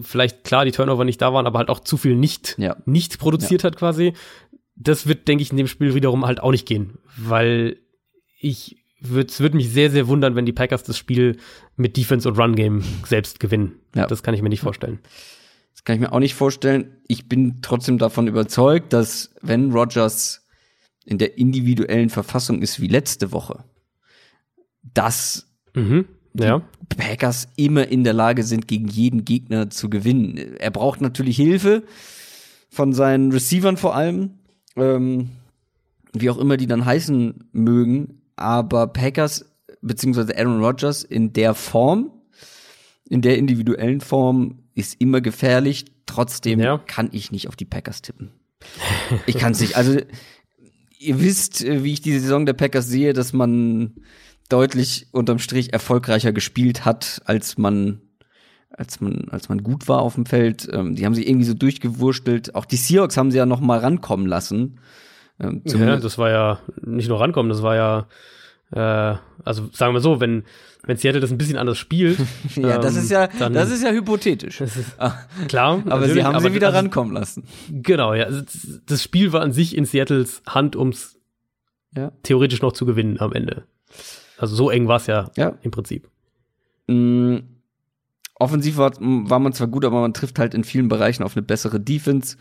vielleicht 0.02 0.44
klar 0.44 0.66
die 0.66 0.72
Turnover 0.72 1.04
nicht 1.04 1.22
da 1.22 1.34
waren, 1.34 1.48
aber 1.48 1.60
halt 1.60 1.70
auch 1.70 1.80
zu 1.80 1.98
viel 1.98 2.16
nicht, 2.16 2.56
ja. 2.58 2.78
nicht 2.86 3.20
produziert 3.20 3.64
ja. 3.64 3.68
hat 3.68 3.78
quasi. 3.78 4.14
Das 4.76 5.08
wird, 5.08 5.28
denke 5.28 5.42
ich, 5.42 5.52
in 5.52 5.58
dem 5.58 5.68
Spiel 5.68 5.96
wiederum 5.96 6.26
halt 6.26 6.42
auch 6.42 6.52
nicht 6.52 6.68
gehen, 6.68 6.98
weil 7.18 7.78
ich 8.40 8.78
würde 9.00 9.30
es 9.30 9.40
würde 9.40 9.58
mich 9.58 9.70
sehr, 9.70 9.92
sehr 9.92 10.08
wundern, 10.08 10.36
wenn 10.36 10.46
die 10.46 10.54
Packers 10.54 10.84
das 10.84 10.98
Spiel 10.98 11.38
mit 11.76 11.98
Defense 11.98 12.28
und 12.28 12.40
Run 12.40 12.56
Game 12.56 12.84
selbst 13.06 13.40
gewinnen. 13.40 13.80
Ja. 13.96 14.08
Das 14.08 14.24
kann 14.24 14.34
ich 14.34 14.42
mir 14.42 14.50
nicht 14.50 14.62
vorstellen. 14.62 15.00
Das 15.74 15.84
kann 15.84 15.96
ich 15.96 16.02
mir 16.02 16.14
auch 16.14 16.20
nicht 16.20 16.36
vorstellen. 16.36 16.98
Ich 17.08 17.28
bin 17.28 17.62
trotzdem 17.62 17.98
davon 17.98 18.28
überzeugt, 18.28 18.94
dass 18.94 19.34
wenn 19.42 19.72
Rogers 19.72 20.43
in 21.06 21.18
der 21.18 21.38
individuellen 21.38 22.10
Verfassung 22.10 22.62
ist 22.62 22.80
wie 22.80 22.88
letzte 22.88 23.32
Woche, 23.32 23.64
dass 24.82 25.48
mhm 25.74 26.06
ja. 26.34 26.62
Packers 26.98 27.48
immer 27.56 27.88
in 27.88 28.04
der 28.04 28.14
Lage 28.14 28.44
sind, 28.44 28.68
gegen 28.68 28.88
jeden 28.88 29.26
Gegner 29.26 29.70
zu 29.70 29.90
gewinnen. 29.90 30.38
Er 30.58 30.72
braucht 30.72 31.02
natürlich 31.02 31.38
Hilfe 31.38 31.84
von 32.70 32.94
seinen 32.94 33.32
Receivern 33.32 33.78
vor 33.78 33.96
allem, 33.96 34.32
ähm, 34.76 35.30
wie 36.14 36.30
auch 36.30 36.38
immer 36.38 36.58
die 36.58 36.68
dann 36.68 36.86
heißen 36.86 37.50
mögen. 37.52 38.22
Aber 38.36 38.88
Packers 38.88 39.46
beziehungsweise 39.82 40.36
Aaron 40.38 40.64
Rodgers 40.64 41.04
in 41.04 41.34
der 41.34 41.54
Form, 41.54 42.12
in 43.08 43.22
der 43.22 43.38
individuellen 43.38 44.02
Form, 44.02 44.60
ist 44.74 45.00
immer 45.00 45.22
gefährlich. 45.22 45.86
Trotzdem 46.06 46.60
ja. 46.60 46.80
kann 46.80 47.10
ich 47.12 47.32
nicht 47.32 47.48
auf 47.48 47.56
die 47.56 47.66
Packers 47.66 48.02
tippen. 48.02 48.32
Ich 49.26 49.38
kann 49.38 49.52
es 49.52 49.60
nicht. 49.60 49.76
Also 49.76 50.00
ihr 51.04 51.20
wisst, 51.20 51.64
wie 51.64 51.94
ich 51.94 52.02
die 52.02 52.18
Saison 52.20 52.46
der 52.46 52.54
Packers 52.54 52.88
sehe, 52.88 53.14
dass 53.14 53.34
man 53.34 53.94
deutlich 54.50 55.08
unterm 55.12 55.40
Strich 55.40 55.74
erfolgreicher 55.74 56.32
gespielt 56.32 56.86
hat, 56.86 57.22
als 57.26 57.58
man 57.58 58.02
als 58.70 59.02
man 59.02 59.28
als 59.30 59.50
man 59.50 59.62
gut 59.62 59.88
war 59.88 60.00
auf 60.00 60.16
dem 60.16 60.26
Feld. 60.26 60.68
Ähm, 60.72 60.96
die 60.96 61.06
haben 61.06 61.14
sich 61.14 61.28
irgendwie 61.28 61.46
so 61.46 61.54
durchgewurstelt. 61.54 62.56
Auch 62.56 62.66
die 62.66 62.76
Seahawks 62.76 63.18
haben 63.18 63.32
sie 63.32 63.38
ja 63.38 63.46
noch 63.46 63.60
mal 63.60 63.80
rankommen 63.80 64.26
lassen. 64.26 64.80
Ähm, 65.40 65.62
ja, 65.66 65.98
das 65.98 66.18
war 66.18 66.30
ja 66.30 66.60
nicht 66.82 67.10
nur 67.10 67.20
rankommen, 67.20 67.50
das 67.50 67.62
war 67.62 67.76
ja 67.76 68.08
äh, 68.74 69.16
also 69.44 69.70
sagen 69.72 69.94
wir 69.94 70.02
so, 70.02 70.20
wenn 70.20 70.44
wenn 70.86 70.98
Seattle 70.98 71.22
das 71.22 71.32
ein 71.32 71.38
bisschen 71.38 71.58
anders 71.58 71.78
spielt. 71.78 72.20
ja, 72.56 72.76
ähm, 72.76 72.82
das 72.82 72.96
ist 72.96 73.10
ja 73.10 73.28
dann, 73.28 73.54
das 73.54 73.72
ist 73.72 73.84
ja 73.84 73.92
hypothetisch. 73.92 74.60
Ist, 74.60 74.78
ah. 74.98 75.18
klar, 75.48 75.82
aber 75.88 76.10
sie 76.10 76.24
haben 76.24 76.38
sie 76.40 76.54
wieder 76.54 76.68
also, 76.68 76.80
rankommen 76.80 77.14
lassen. 77.14 77.46
Genau, 77.70 78.14
ja. 78.14 78.28
Das 78.86 79.02
Spiel 79.02 79.32
war 79.32 79.42
an 79.42 79.54
sich 79.54 79.78
in 79.78 79.86
Seattles 79.86 80.42
Hand, 80.46 80.76
ums 80.76 81.18
ja. 81.96 82.12
theoretisch 82.24 82.62
noch 82.62 82.74
zu 82.74 82.86
gewinnen 82.86 83.20
am 83.20 83.32
Ende. 83.32 83.64
Also 84.38 84.56
so 84.56 84.70
eng 84.70 84.88
war 84.88 84.98
es 84.98 85.08
ja, 85.08 85.32
ja, 85.38 85.58
im 85.62 85.72
Prinzip. 85.72 86.10
Mm, 86.88 87.38
offensiv 88.36 88.76
war, 88.76 88.92
war 89.00 89.40
man 89.40 89.54
zwar 89.54 89.68
gut, 89.68 89.86
aber 89.86 90.02
man 90.02 90.14
trifft 90.14 90.38
halt 90.38 90.54
in 90.54 90.66
vielen 90.66 90.90
Bereichen 90.90 91.24
auf 91.24 91.38
eine 91.38 91.44
bessere 91.44 91.80
Defense. 91.80 92.36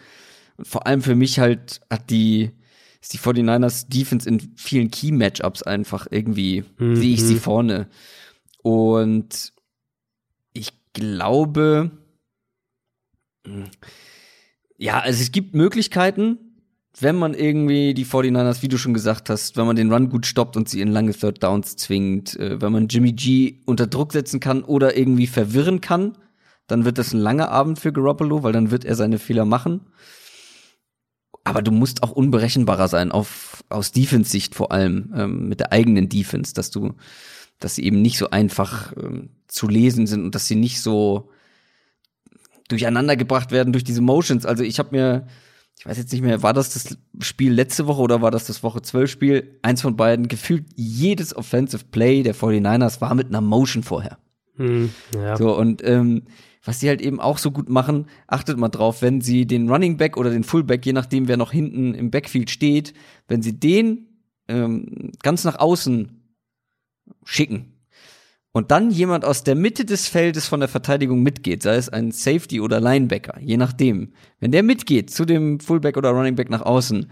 Und 0.57 0.67
vor 0.67 0.87
allem 0.87 1.03
für 1.03 1.15
mich 1.15 1.39
halt 1.39 1.81
hat 1.91 2.11
die, 2.11 2.51
ist 3.03 3.13
die 3.13 3.19
49ers 3.19 3.89
Defense 3.89 4.29
in 4.29 4.53
vielen 4.57 4.91
Key-Matchups 4.91 5.65
einfach 5.65 6.07
irgendwie, 6.11 6.65
mhm. 6.79 6.97
sehe 6.97 7.15
ich 7.15 7.23
sie 7.23 7.37
vorne. 7.37 7.89
Und 8.63 9.53
ich 10.53 10.73
glaube, 10.93 11.91
hm, 13.45 13.65
ja, 14.79 15.01
also 15.01 15.21
es 15.21 15.33
gibt 15.33 15.55
Möglichkeiten, 15.55 16.39
wenn 17.01 17.17
man 17.17 17.35
irgendwie 17.35 17.95
die 17.95 18.05
49ers, 18.07 18.63
wie 18.63 18.69
du 18.69 18.79
schon 18.79 18.95
gesagt 18.95 19.31
hast, 19.31 19.57
wenn 19.57 19.67
man 19.67 19.77
den 19.77 19.93
Run 19.93 20.09
gut 20.09 20.27
stoppt 20.27 20.57
und 20.57 20.69
sie 20.69 20.81
in 20.81 20.93
lange 20.93 21.13
Third 21.13 21.43
Downs 21.43 21.77
zwingt, 21.77 22.37
äh, 22.37 22.61
wenn 22.61 22.71
man 22.71 22.89
Jimmy 22.89 23.13
G 23.13 23.61
unter 23.65 23.87
Druck 23.89 24.13
setzen 24.13 24.39
kann 24.39 24.63
oder 24.63 24.97
irgendwie 24.97 25.27
verwirren 25.27 25.81
kann, 25.81 26.17
dann 26.69 26.85
wird 26.85 26.99
das 26.99 27.13
ein 27.13 27.21
langer 27.21 27.51
Abend 27.51 27.81
für 27.81 27.93
Garoppolo, 27.93 28.43
weil 28.45 28.53
dann 28.53 28.71
wird 28.71 28.85
er 28.85 28.95
seine 28.95 29.19
Fehler 29.19 29.45
machen. 29.45 29.81
Aber 31.45 31.63
du 31.63 31.73
musst 31.73 32.03
auch 32.03 32.13
unberechenbarer 32.13 32.89
sein, 32.89 33.11
auf, 33.11 33.65
aus 33.69 33.93
Defense-Sicht 33.93 34.55
vor 34.55 34.73
allem, 34.73 35.13
ähm, 35.17 35.49
mit 35.49 35.61
der 35.61 35.73
eigenen 35.73 36.09
Defense, 36.09 36.55
dass 36.55 36.71
du, 36.71 36.95
dass 37.59 37.75
sie 37.75 37.85
eben 37.85 38.01
nicht 38.01 38.19
so 38.19 38.31
einfach 38.31 38.93
ähm, 38.97 39.31
zu 39.49 39.69
lesen 39.69 40.07
sind 40.07 40.25
und 40.25 40.35
dass 40.35 40.47
sie 40.47 40.55
nicht 40.55 40.81
so 40.81 41.31
durcheinander 42.69 43.17
gebracht 43.17 43.51
werden 43.51 43.73
durch 43.73 43.85
diese 43.85 44.03
Motions. 44.03 44.47
Also 44.47 44.63
ich 44.63 44.79
habe 44.79 44.91
mir 44.93 45.27
ich 45.83 45.87
weiß 45.87 45.99
jetzt 45.99 46.13
nicht 46.13 46.23
mehr, 46.23 46.45
war 46.45 46.53
das 46.53 46.73
das 46.73 46.97
Spiel 47.27 47.53
letzte 47.53 47.89
Woche 47.89 48.01
oder 48.03 48.23
war 48.23 48.31
das 48.31 48.47
das 48.47 48.63
Woche 48.63 48.83
12 48.83 49.11
Spiel? 49.11 49.59
Eins 49.63 49.83
von 49.83 49.97
beiden. 49.97 50.29
Gefühlt 50.29 50.67
jedes 50.77 51.35
Offensive 51.35 51.83
Play 51.91 52.23
der 52.23 52.37
49ers 52.37 53.01
war 53.01 53.17
mit 53.17 53.27
einer 53.27 53.41
Motion 53.41 53.83
vorher. 53.83 54.19
Hm, 54.59 54.91
ja. 55.13 55.37
So, 55.37 55.57
und 55.57 55.83
ähm, 55.85 56.23
was 56.65 56.81
sie 56.81 56.89
halt 56.89 57.01
eben 57.01 57.21
auch 57.21 57.39
so 57.39 57.51
gut 57.51 57.69
machen, 57.69 58.07
achtet 58.27 58.57
mal 58.59 58.69
drauf, 58.69 59.03
wenn 59.03 59.21
sie 59.21 59.47
den 59.47 59.69
Running 59.69 59.97
Back 59.97 60.17
oder 60.17 60.31
den 60.31 60.45
Fullback, 60.45 60.85
je 60.87 60.93
nachdem 60.93 61.29
wer 61.29 61.37
noch 61.37 61.53
hinten 61.53 61.95
im 61.95 62.11
Backfield 62.11 62.51
steht, 62.51 62.95
wenn 63.29 63.43
sie 63.43 63.59
den 63.59 64.09
ähm, 64.49 65.13
ganz 65.23 65.45
nach 65.45 65.59
außen 65.59 66.23
schicken, 67.25 67.73
und 68.53 68.71
dann 68.71 68.91
jemand 68.91 69.25
aus 69.25 69.45
der 69.45 69.55
Mitte 69.55 69.87
des 69.87 70.09
Feldes 70.09 70.47
von 70.47 70.61
der 70.61 70.69
Verteidigung 70.69 71.23
mitgeht, 71.23 71.63
sei 71.63 71.77
es 71.77 71.89
ein 71.89 72.13
Safety 72.13 72.61
oder 72.61 72.81
Linebacker, 72.81 73.41
je 73.41 73.57
nachdem. 73.57 74.13
Wenn 74.41 74.53
der 74.53 74.63
mitgeht 74.63 75.11
zu 75.11 75.25
dem 75.25 75.59
Fullback 75.59 75.97
oder 75.97 76.11
Running 76.11 76.37
Back 76.37 76.51
nach 76.51 76.61
außen, 76.61 77.11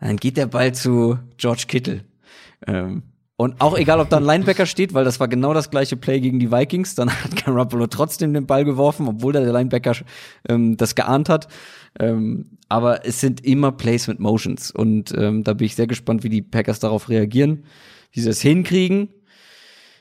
dann 0.00 0.16
geht 0.16 0.36
der 0.36 0.46
Ball 0.46 0.72
zu 0.72 1.18
George 1.36 1.64
Kittle. 1.66 2.04
Ähm, 2.64 3.02
und 3.38 3.62
auch 3.62 3.78
egal, 3.78 4.00
ob 4.00 4.10
da 4.10 4.18
ein 4.18 4.24
Linebacker 4.24 4.66
steht, 4.66 4.92
weil 4.92 5.06
das 5.06 5.18
war 5.18 5.28
genau 5.28 5.54
das 5.54 5.70
gleiche 5.70 5.96
Play 5.96 6.20
gegen 6.20 6.38
die 6.38 6.52
Vikings, 6.52 6.94
dann 6.94 7.10
hat 7.24 7.42
Garoppolo 7.42 7.86
trotzdem 7.86 8.34
den 8.34 8.46
Ball 8.46 8.66
geworfen, 8.66 9.08
obwohl 9.08 9.32
der 9.32 9.50
Linebacker 9.50 9.94
ähm, 10.46 10.76
das 10.76 10.94
geahnt 10.94 11.30
hat. 11.30 11.48
Ähm, 11.98 12.58
aber 12.68 13.06
es 13.06 13.20
sind 13.20 13.42
immer 13.46 13.72
Plays 13.72 14.08
mit 14.08 14.20
Motions 14.20 14.70
und 14.70 15.14
ähm, 15.16 15.42
da 15.44 15.54
bin 15.54 15.64
ich 15.64 15.76
sehr 15.76 15.86
gespannt, 15.86 16.22
wie 16.22 16.28
die 16.28 16.42
Packers 16.42 16.80
darauf 16.80 17.08
reagieren, 17.08 17.64
wie 18.12 18.20
sie 18.20 18.28
das 18.28 18.42
hinkriegen 18.42 19.08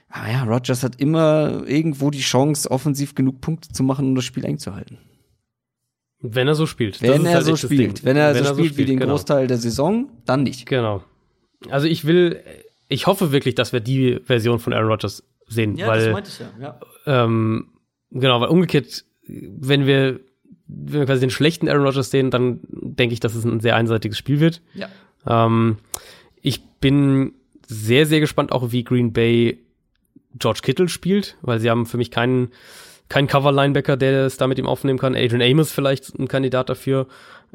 ah 0.10 0.30
ja, 0.32 0.44
Rogers 0.44 0.84
hat 0.84 1.00
immer 1.00 1.64
irgendwo 1.66 2.10
die 2.10 2.22
Chance, 2.22 2.70
offensiv 2.72 3.16
genug 3.16 3.42
Punkte 3.42 3.70
zu 3.70 3.84
machen, 3.84 4.08
um 4.08 4.16
das 4.16 4.26
Spiel 4.26 4.46
eng 4.46 4.58
zu 4.58 4.76
halten. 4.76 4.98
Wenn 6.20 6.48
er 6.48 6.56
so 6.56 6.66
spielt. 6.66 7.02
Wenn 7.02 7.26
er 7.26 7.36
halt 7.36 7.46
so 7.46 7.56
spielt. 7.56 8.04
Wenn 8.04 8.18
er, 8.18 8.34
Wenn 8.34 8.44
so, 8.44 8.50
er 8.50 8.56
spielt 8.56 8.70
so 8.70 8.74
spielt 8.74 8.78
wie 8.78 8.86
den 8.86 9.00
genau. 9.00 9.12
Großteil 9.12 9.48
der 9.48 9.58
Saison, 9.58 10.10
dann 10.26 10.44
nicht. 10.44 10.66
Genau. 10.66 11.04
Also 11.70 11.88
ich 11.88 12.06
will, 12.06 12.42
ich 12.88 13.08
hoffe 13.08 13.32
wirklich, 13.32 13.56
dass 13.56 13.74
wir 13.74 13.80
die 13.80 14.20
Version 14.24 14.60
von 14.60 14.74
Aaron 14.74 14.90
Rodgers 14.90 15.24
sehen. 15.48 15.76
Ja, 15.76 15.88
weil, 15.88 16.06
das 16.06 16.14
meinte 16.14 16.30
ich 16.30 16.40
ja. 16.40 16.80
ja. 17.06 17.24
Ähm, 17.24 17.70
genau, 18.12 18.42
weil 18.42 18.50
umgekehrt, 18.50 19.06
wenn 19.28 19.86
wir, 19.86 20.20
wenn 20.68 21.00
wir 21.00 21.06
quasi 21.06 21.22
den 21.22 21.30
schlechten 21.30 21.68
Aaron 21.68 21.86
Rodgers 21.86 22.12
sehen, 22.12 22.32
dann 22.32 22.60
denke 22.70 23.14
ich, 23.14 23.20
dass 23.20 23.36
es 23.36 23.44
ein 23.44 23.60
sehr 23.60 23.76
einseitiges 23.76 24.18
Spiel 24.18 24.40
wird. 24.40 24.62
Ja. 24.74 24.90
Ähm, 25.26 25.78
ich 26.42 26.64
bin 26.80 27.34
sehr, 27.68 28.06
sehr 28.06 28.20
gespannt 28.20 28.52
auch, 28.52 28.72
wie 28.72 28.84
Green 28.84 29.14
Bay 29.14 29.64
George 30.36 30.60
Kittle 30.62 30.88
spielt, 30.88 31.38
weil 31.42 31.60
sie 31.60 31.70
haben 31.70 31.86
für 31.86 31.98
mich 31.98 32.12
keinen 32.12 32.52
keinen 33.10 33.28
Cover-Linebacker, 33.28 33.96
der 33.96 34.26
es 34.26 34.38
da 34.38 34.48
mit 34.48 34.60
ihm 34.60 34.68
aufnehmen 34.68 35.00
kann. 35.00 35.16
Adrian 35.16 35.42
Amos 35.42 35.72
vielleicht 35.72 36.18
ein 36.20 36.28
Kandidat 36.28 36.70
dafür. 36.70 37.08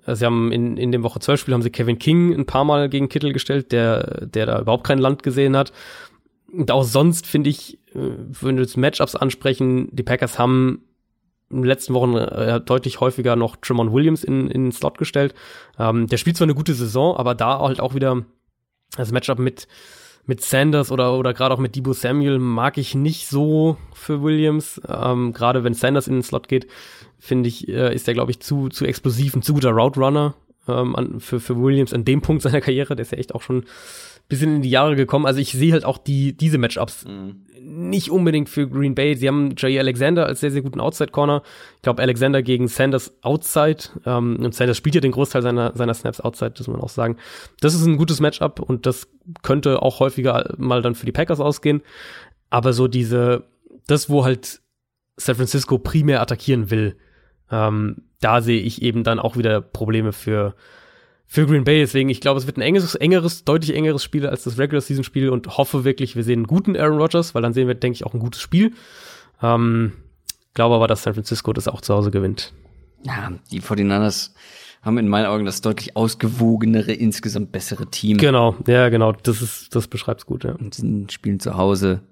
Äh, 0.06 0.14
sie 0.14 0.24
haben 0.24 0.52
in, 0.52 0.76
in 0.76 0.92
dem 0.92 1.02
Woche 1.02 1.20
12 1.20 1.40
Spiel 1.40 1.54
haben 1.54 1.62
sie 1.62 1.70
Kevin 1.70 1.98
King 1.98 2.34
ein 2.34 2.46
paar 2.46 2.64
Mal 2.64 2.88
gegen 2.88 3.08
Kittle 3.08 3.32
gestellt, 3.32 3.72
der, 3.72 4.26
der 4.26 4.46
da 4.46 4.60
überhaupt 4.60 4.84
kein 4.84 4.98
Land 4.98 5.22
gesehen 5.22 5.56
hat. 5.56 5.72
Und 6.52 6.70
auch 6.70 6.84
sonst 6.84 7.26
finde 7.26 7.50
ich, 7.50 7.78
äh, 7.94 7.98
wenn 8.40 8.56
wir 8.56 8.62
jetzt 8.62 8.76
Matchups 8.76 9.16
ansprechen, 9.16 9.88
die 9.92 10.02
Packers 10.02 10.38
haben 10.38 10.82
in 11.50 11.58
den 11.58 11.66
letzten 11.66 11.94
Wochen 11.94 12.16
äh, 12.16 12.60
deutlich 12.60 13.00
häufiger 13.00 13.36
noch 13.36 13.56
Tremont 13.56 13.92
Williams 13.92 14.24
in, 14.24 14.48
in 14.48 14.64
den 14.64 14.72
Slot 14.72 14.98
gestellt. 14.98 15.34
Ähm, 15.78 16.06
der 16.06 16.16
spielt 16.16 16.36
zwar 16.36 16.46
eine 16.46 16.54
gute 16.54 16.74
Saison, 16.74 17.16
aber 17.16 17.34
da 17.34 17.60
halt 17.60 17.80
auch 17.80 17.94
wieder 17.94 18.24
das 18.96 19.12
Matchup 19.12 19.38
mit 19.38 19.68
mit 20.24 20.40
Sanders 20.40 20.92
oder, 20.92 21.18
oder 21.18 21.34
gerade 21.34 21.54
auch 21.54 21.58
mit 21.58 21.74
Debo 21.74 21.92
Samuel 21.92 22.38
mag 22.38 22.78
ich 22.78 22.94
nicht 22.94 23.28
so 23.28 23.76
für 23.92 24.22
Williams. 24.22 24.80
Ähm, 24.88 25.32
gerade 25.32 25.64
wenn 25.64 25.74
Sanders 25.74 26.06
in 26.06 26.14
den 26.14 26.22
Slot 26.22 26.48
geht, 26.48 26.66
finde 27.22 27.48
ich, 27.48 27.68
äh, 27.68 27.94
ist 27.94 28.08
er, 28.08 28.14
glaube 28.14 28.32
ich, 28.32 28.40
zu, 28.40 28.68
zu 28.68 28.84
explosiv, 28.84 29.36
ein 29.36 29.42
zu 29.42 29.54
guter 29.54 29.70
Route 29.70 30.00
Runner 30.00 30.34
ähm, 30.66 30.96
an, 30.96 31.20
für, 31.20 31.38
für 31.38 31.56
Williams 31.56 31.94
an 31.94 32.04
dem 32.04 32.20
Punkt 32.20 32.42
seiner 32.42 32.60
Karriere. 32.60 32.96
Der 32.96 33.04
ist 33.04 33.12
ja 33.12 33.18
echt 33.18 33.34
auch 33.34 33.42
schon 33.42 33.64
bisschen 34.28 34.56
in 34.56 34.62
die 34.62 34.70
Jahre 34.70 34.96
gekommen. 34.96 35.26
Also 35.26 35.40
ich 35.40 35.52
sehe 35.52 35.72
halt 35.72 35.84
auch 35.84 35.98
die, 35.98 36.36
diese 36.36 36.58
Matchups 36.58 37.04
mhm. 37.04 37.44
nicht 37.60 38.10
unbedingt 38.10 38.48
für 38.48 38.68
Green 38.68 38.94
Bay. 38.94 39.14
Sie 39.14 39.28
haben 39.28 39.54
Jay 39.56 39.78
Alexander 39.78 40.26
als 40.26 40.40
sehr, 40.40 40.50
sehr 40.50 40.62
guten 40.62 40.80
Outside-Corner. 40.80 41.42
Ich 41.76 41.82
glaube, 41.82 42.02
Alexander 42.02 42.42
gegen 42.42 42.66
Sanders 42.66 43.12
Outside. 43.22 43.84
Ähm, 44.04 44.38
und 44.42 44.54
Sanders 44.54 44.76
spielt 44.76 44.94
ja 44.94 45.00
den 45.00 45.12
Großteil 45.12 45.42
seiner, 45.42 45.76
seiner 45.76 45.94
Snaps 45.94 46.20
Outside, 46.20 46.52
das 46.56 46.66
muss 46.66 46.76
man 46.76 46.82
auch 46.82 46.88
sagen. 46.88 47.18
Das 47.60 47.74
ist 47.74 47.84
ein 47.84 47.98
gutes 47.98 48.20
Matchup 48.20 48.58
und 48.60 48.86
das 48.86 49.08
könnte 49.42 49.82
auch 49.82 50.00
häufiger 50.00 50.54
mal 50.56 50.82
dann 50.82 50.94
für 50.94 51.06
die 51.06 51.12
Packers 51.12 51.40
ausgehen. 51.40 51.82
Aber 52.50 52.72
so 52.72 52.88
diese, 52.88 53.44
das, 53.86 54.08
wo 54.08 54.24
halt 54.24 54.60
San 55.16 55.36
Francisco 55.36 55.78
primär 55.78 56.20
attackieren 56.20 56.70
will, 56.70 56.96
ähm, 57.52 57.98
da 58.20 58.40
sehe 58.40 58.60
ich 58.60 58.82
eben 58.82 59.04
dann 59.04 59.20
auch 59.20 59.36
wieder 59.36 59.60
Probleme 59.60 60.12
für 60.12 60.54
für 61.32 61.46
Green 61.46 61.64
Bay. 61.64 61.78
Deswegen, 61.78 62.10
ich 62.10 62.20
glaube, 62.20 62.38
es 62.38 62.46
wird 62.46 62.58
ein 62.58 62.62
engeres, 62.62 62.94
engeres, 62.94 63.44
deutlich 63.44 63.74
engeres 63.74 64.04
Spiel 64.04 64.26
als 64.26 64.44
das 64.44 64.58
Regular 64.58 64.82
Season 64.82 65.02
Spiel 65.02 65.30
und 65.30 65.56
hoffe 65.56 65.82
wirklich, 65.84 66.14
wir 66.14 66.24
sehen 66.24 66.40
einen 66.40 66.46
guten 66.46 66.76
Aaron 66.76 66.98
Rodgers, 66.98 67.34
weil 67.34 67.40
dann 67.40 67.54
sehen 67.54 67.68
wir, 67.68 67.74
denke 67.74 67.94
ich, 67.96 68.04
auch 68.04 68.12
ein 68.12 68.20
gutes 68.20 68.42
Spiel. 68.42 68.72
Ähm, 69.42 69.92
glaube 70.52 70.74
aber, 70.74 70.88
dass 70.88 71.02
San 71.04 71.14
Francisco 71.14 71.54
das 71.54 71.68
auch 71.68 71.80
zu 71.80 71.94
Hause 71.94 72.10
gewinnt. 72.10 72.52
Ja, 73.02 73.32
die 73.50 73.62
49ers 73.62 74.32
haben 74.82 74.98
in 74.98 75.08
meinen 75.08 75.26
Augen 75.26 75.46
das 75.46 75.62
deutlich 75.62 75.96
ausgewogenere, 75.96 76.92
insgesamt 76.92 77.50
bessere 77.50 77.86
Team. 77.86 78.18
Genau, 78.18 78.56
ja, 78.66 78.88
genau. 78.90 79.12
Das 79.12 79.40
ist, 79.40 79.74
das 79.74 79.88
beschreibt's 79.88 80.26
gut, 80.26 80.44
ja. 80.44 80.52
Und 80.52 80.74
sind, 80.74 81.12
spielen 81.12 81.40
zu 81.40 81.56
Hause. 81.56 82.02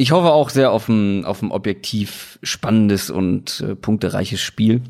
Ich 0.00 0.12
hoffe 0.12 0.32
auch 0.32 0.48
sehr 0.48 0.72
auf 0.72 0.88
ein, 0.88 1.26
auf 1.26 1.42
ein 1.42 1.50
objektiv 1.50 2.38
spannendes 2.42 3.10
und 3.10 3.60
äh, 3.60 3.74
punktereiches 3.74 4.40
Spiel. 4.40 4.80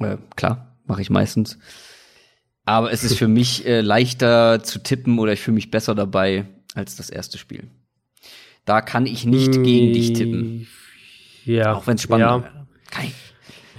Äh, 0.00 0.18
klar, 0.36 0.76
mache 0.84 1.00
ich 1.00 1.08
meistens. 1.08 1.58
Aber 2.66 2.92
es 2.92 3.04
ist 3.04 3.16
für 3.16 3.26
mich 3.40 3.66
äh, 3.66 3.80
leichter 3.80 4.62
zu 4.62 4.82
tippen 4.82 5.18
oder 5.18 5.32
ich 5.32 5.40
fühle 5.40 5.54
mich 5.54 5.70
besser 5.70 5.94
dabei 5.94 6.44
als 6.74 6.94
das 6.94 7.08
erste 7.08 7.38
Spiel. 7.38 7.70
Da 8.66 8.82
kann 8.82 9.06
ich 9.06 9.24
nicht 9.24 9.52
gegen 9.62 9.94
dich 9.94 10.12
tippen. 10.12 10.66
Ja. 11.46 11.74
Auch 11.74 11.86
wenn 11.86 11.94
es 11.94 12.02
spannend 12.02 12.26
ja. 12.26 12.42
wäre. 12.42 12.66
Kein. 12.90 13.12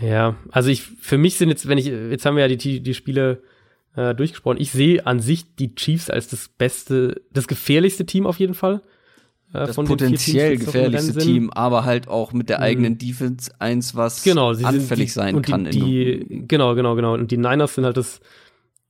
Ja, 0.02 0.36
also 0.50 0.72
ich, 0.72 0.82
für 0.82 1.20
mich 1.20 1.36
sind 1.36 1.50
jetzt, 1.50 1.68
wenn 1.68 1.78
ich, 1.78 1.86
jetzt 1.86 2.26
haben 2.26 2.38
wir 2.38 2.48
ja 2.48 2.56
die, 2.56 2.80
die 2.80 2.94
Spiele 2.96 3.44
äh, 3.96 4.16
durchgesprochen. 4.16 4.60
Ich 4.60 4.72
sehe 4.72 5.06
an 5.06 5.20
sich 5.20 5.54
die 5.58 5.76
Chiefs 5.76 6.10
als 6.10 6.28
das 6.28 6.48
beste, 6.48 7.22
das 7.32 7.48
gefährlichste 7.48 8.08
Team 8.08 8.26
auf 8.26 8.40
jeden 8.40 8.56
Fall. 8.56 8.82
Äh, 9.56 9.68
das 9.68 9.76
potenziell 9.76 10.53
Teams, 10.57 10.65
gefährlichste 10.65 11.18
Team, 11.19 11.49
aber 11.52 11.86
halt 11.86 12.07
auch 12.07 12.34
mit 12.34 12.49
der 12.49 12.57
mhm. 12.57 12.64
eigenen. 12.64 12.98
Defense 12.98 13.52
eins, 13.60 13.95
was 13.95 14.23
genau, 14.23 14.49
anfällig 14.52 15.07
die, 15.07 15.11
sein 15.11 15.41
kann. 15.41 15.65
Die, 15.65 16.26
die, 16.27 16.48
genau, 16.48 16.76
genau, 16.76 16.95
genau. 16.95 17.14
Und 17.14 17.32
die 17.32 17.38
Niners 17.38 17.76
sind 17.76 17.86
halt 17.86 17.98
das 17.98 18.22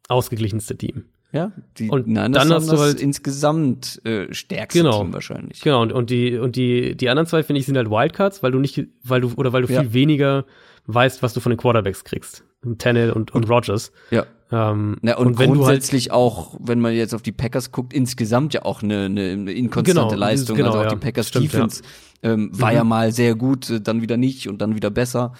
ausgeglichenste 0.07 0.77
Team. 0.77 1.05
Ja, 1.31 1.51
die 1.77 1.89
und 1.89 2.07
Niners 2.07 2.31
dann 2.31 2.53
hast 2.53 2.71
du 2.71 2.77
halt 2.77 3.01
insgesamt 3.01 4.01
äh, 4.05 4.33
stärkste 4.33 4.83
genau, 4.83 5.01
Team 5.01 5.13
wahrscheinlich. 5.13 5.59
Genau, 5.61 5.81
und, 5.81 5.91
und 5.91 6.09
die 6.09 6.37
und 6.37 6.55
die 6.55 6.95
die 6.95 7.09
anderen 7.09 7.27
zwei 7.27 7.43
finde 7.43 7.59
ich 7.59 7.65
sind 7.65 7.75
halt 7.75 7.89
Wildcards, 7.89 8.41
weil 8.41 8.51
du 8.51 8.59
nicht, 8.59 8.87
weil 9.03 9.21
du 9.21 9.33
oder 9.35 9.51
weil 9.51 9.63
du 9.63 9.73
ja. 9.73 9.81
viel 9.81 9.93
weniger 9.93 10.45
weißt, 10.87 11.23
was 11.23 11.33
du 11.33 11.39
von 11.39 11.51
den 11.51 11.57
Quarterbacks 11.57 12.03
kriegst. 12.03 12.43
Tannehill 12.77 13.11
und, 13.11 13.31
und, 13.31 13.43
und 13.43 13.49
Rogers. 13.49 13.91
Ja. 14.11 14.25
Ähm, 14.51 14.97
ja, 15.01 15.17
und, 15.17 15.27
und 15.27 15.39
wenn 15.39 15.53
grundsätzlich 15.53 16.05
halt, 16.05 16.13
auch, 16.13 16.55
wenn 16.59 16.79
man 16.79 16.93
jetzt 16.93 17.13
auf 17.13 17.21
die 17.21 17.31
Packers 17.31 17.71
guckt, 17.71 17.93
insgesamt 17.93 18.53
ja 18.53 18.63
auch 18.63 18.83
eine, 18.83 19.05
eine, 19.05 19.31
eine 19.31 19.51
inkonstante 19.51 20.15
genau, 20.15 20.19
Leistung. 20.19 20.55
Genau, 20.55 20.69
also 20.69 20.79
auch 20.79 20.83
ja, 20.83 20.89
die 20.89 20.97
Packers 20.97 21.27
stimmt, 21.29 21.45
Defense 21.45 21.83
ja. 22.23 22.33
ähm, 22.33 22.49
war 22.53 22.71
mhm. 22.71 22.75
ja 22.75 22.83
mal 22.83 23.11
sehr 23.11 23.35
gut, 23.35 23.69
äh, 23.69 23.81
dann 23.81 24.01
wieder 24.01 24.17
nicht 24.17 24.47
und 24.47 24.61
dann 24.61 24.75
wieder 24.75 24.91
besser. 24.91 25.33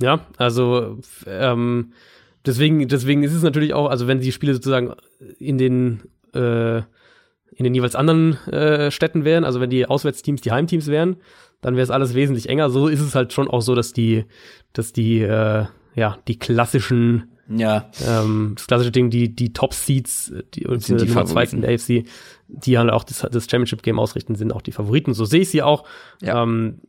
Ja, 0.00 0.26
also 0.36 0.98
ähm, 1.26 1.92
deswegen, 2.44 2.86
deswegen 2.88 3.22
ist 3.22 3.32
es 3.32 3.42
natürlich 3.42 3.74
auch, 3.74 3.88
also 3.88 4.06
wenn 4.06 4.20
die 4.20 4.32
Spiele 4.32 4.54
sozusagen 4.54 4.92
in 5.38 5.56
den 5.56 6.02
äh, 6.34 6.82
in 7.56 7.62
den 7.62 7.74
jeweils 7.74 7.94
anderen 7.94 8.34
äh, 8.48 8.90
Städten 8.90 9.24
wären, 9.24 9.44
also 9.44 9.60
wenn 9.60 9.70
die 9.70 9.86
Auswärtsteams 9.86 10.40
die 10.40 10.50
Heimteams 10.50 10.88
wären, 10.88 11.16
dann 11.64 11.74
wäre 11.76 11.82
es 11.84 11.90
alles 11.90 12.14
wesentlich 12.14 12.48
enger. 12.48 12.70
So 12.70 12.88
ist 12.88 13.00
es 13.00 13.14
halt 13.14 13.32
schon 13.32 13.48
auch 13.48 13.60
so, 13.62 13.74
dass 13.74 13.92
die, 13.92 14.24
dass 14.72 14.92
die, 14.92 15.20
äh, 15.20 15.64
ja, 15.94 16.18
die 16.28 16.38
klassischen, 16.38 17.32
Ja. 17.48 17.90
ähm, 18.06 18.52
das 18.56 18.66
klassische 18.66 18.92
Ding, 18.92 19.10
die, 19.10 19.34
die 19.34 19.52
Top-Seeds, 19.52 20.32
die, 20.54 20.66
Sind 20.78 21.00
die 21.00 21.06
Nummer 21.06 21.24
zwei 21.24 21.44
in 21.44 21.62
der 21.62 21.74
AFC, 21.74 22.04
die 22.48 22.78
halt 22.78 22.90
auch 22.90 23.04
das, 23.04 23.20
das 23.30 23.44
Championship-Game 23.50 23.98
ausrichten, 23.98 24.34
sind 24.34 24.52
auch 24.52 24.62
die 24.62 24.72
Favoriten. 24.72 25.14
So 25.14 25.24
sehe 25.24 25.40
ich 25.40 25.48
sie 25.50 25.62
auch. 25.62 25.84
Ja. 26.20 26.42
Ähm, 26.42 26.80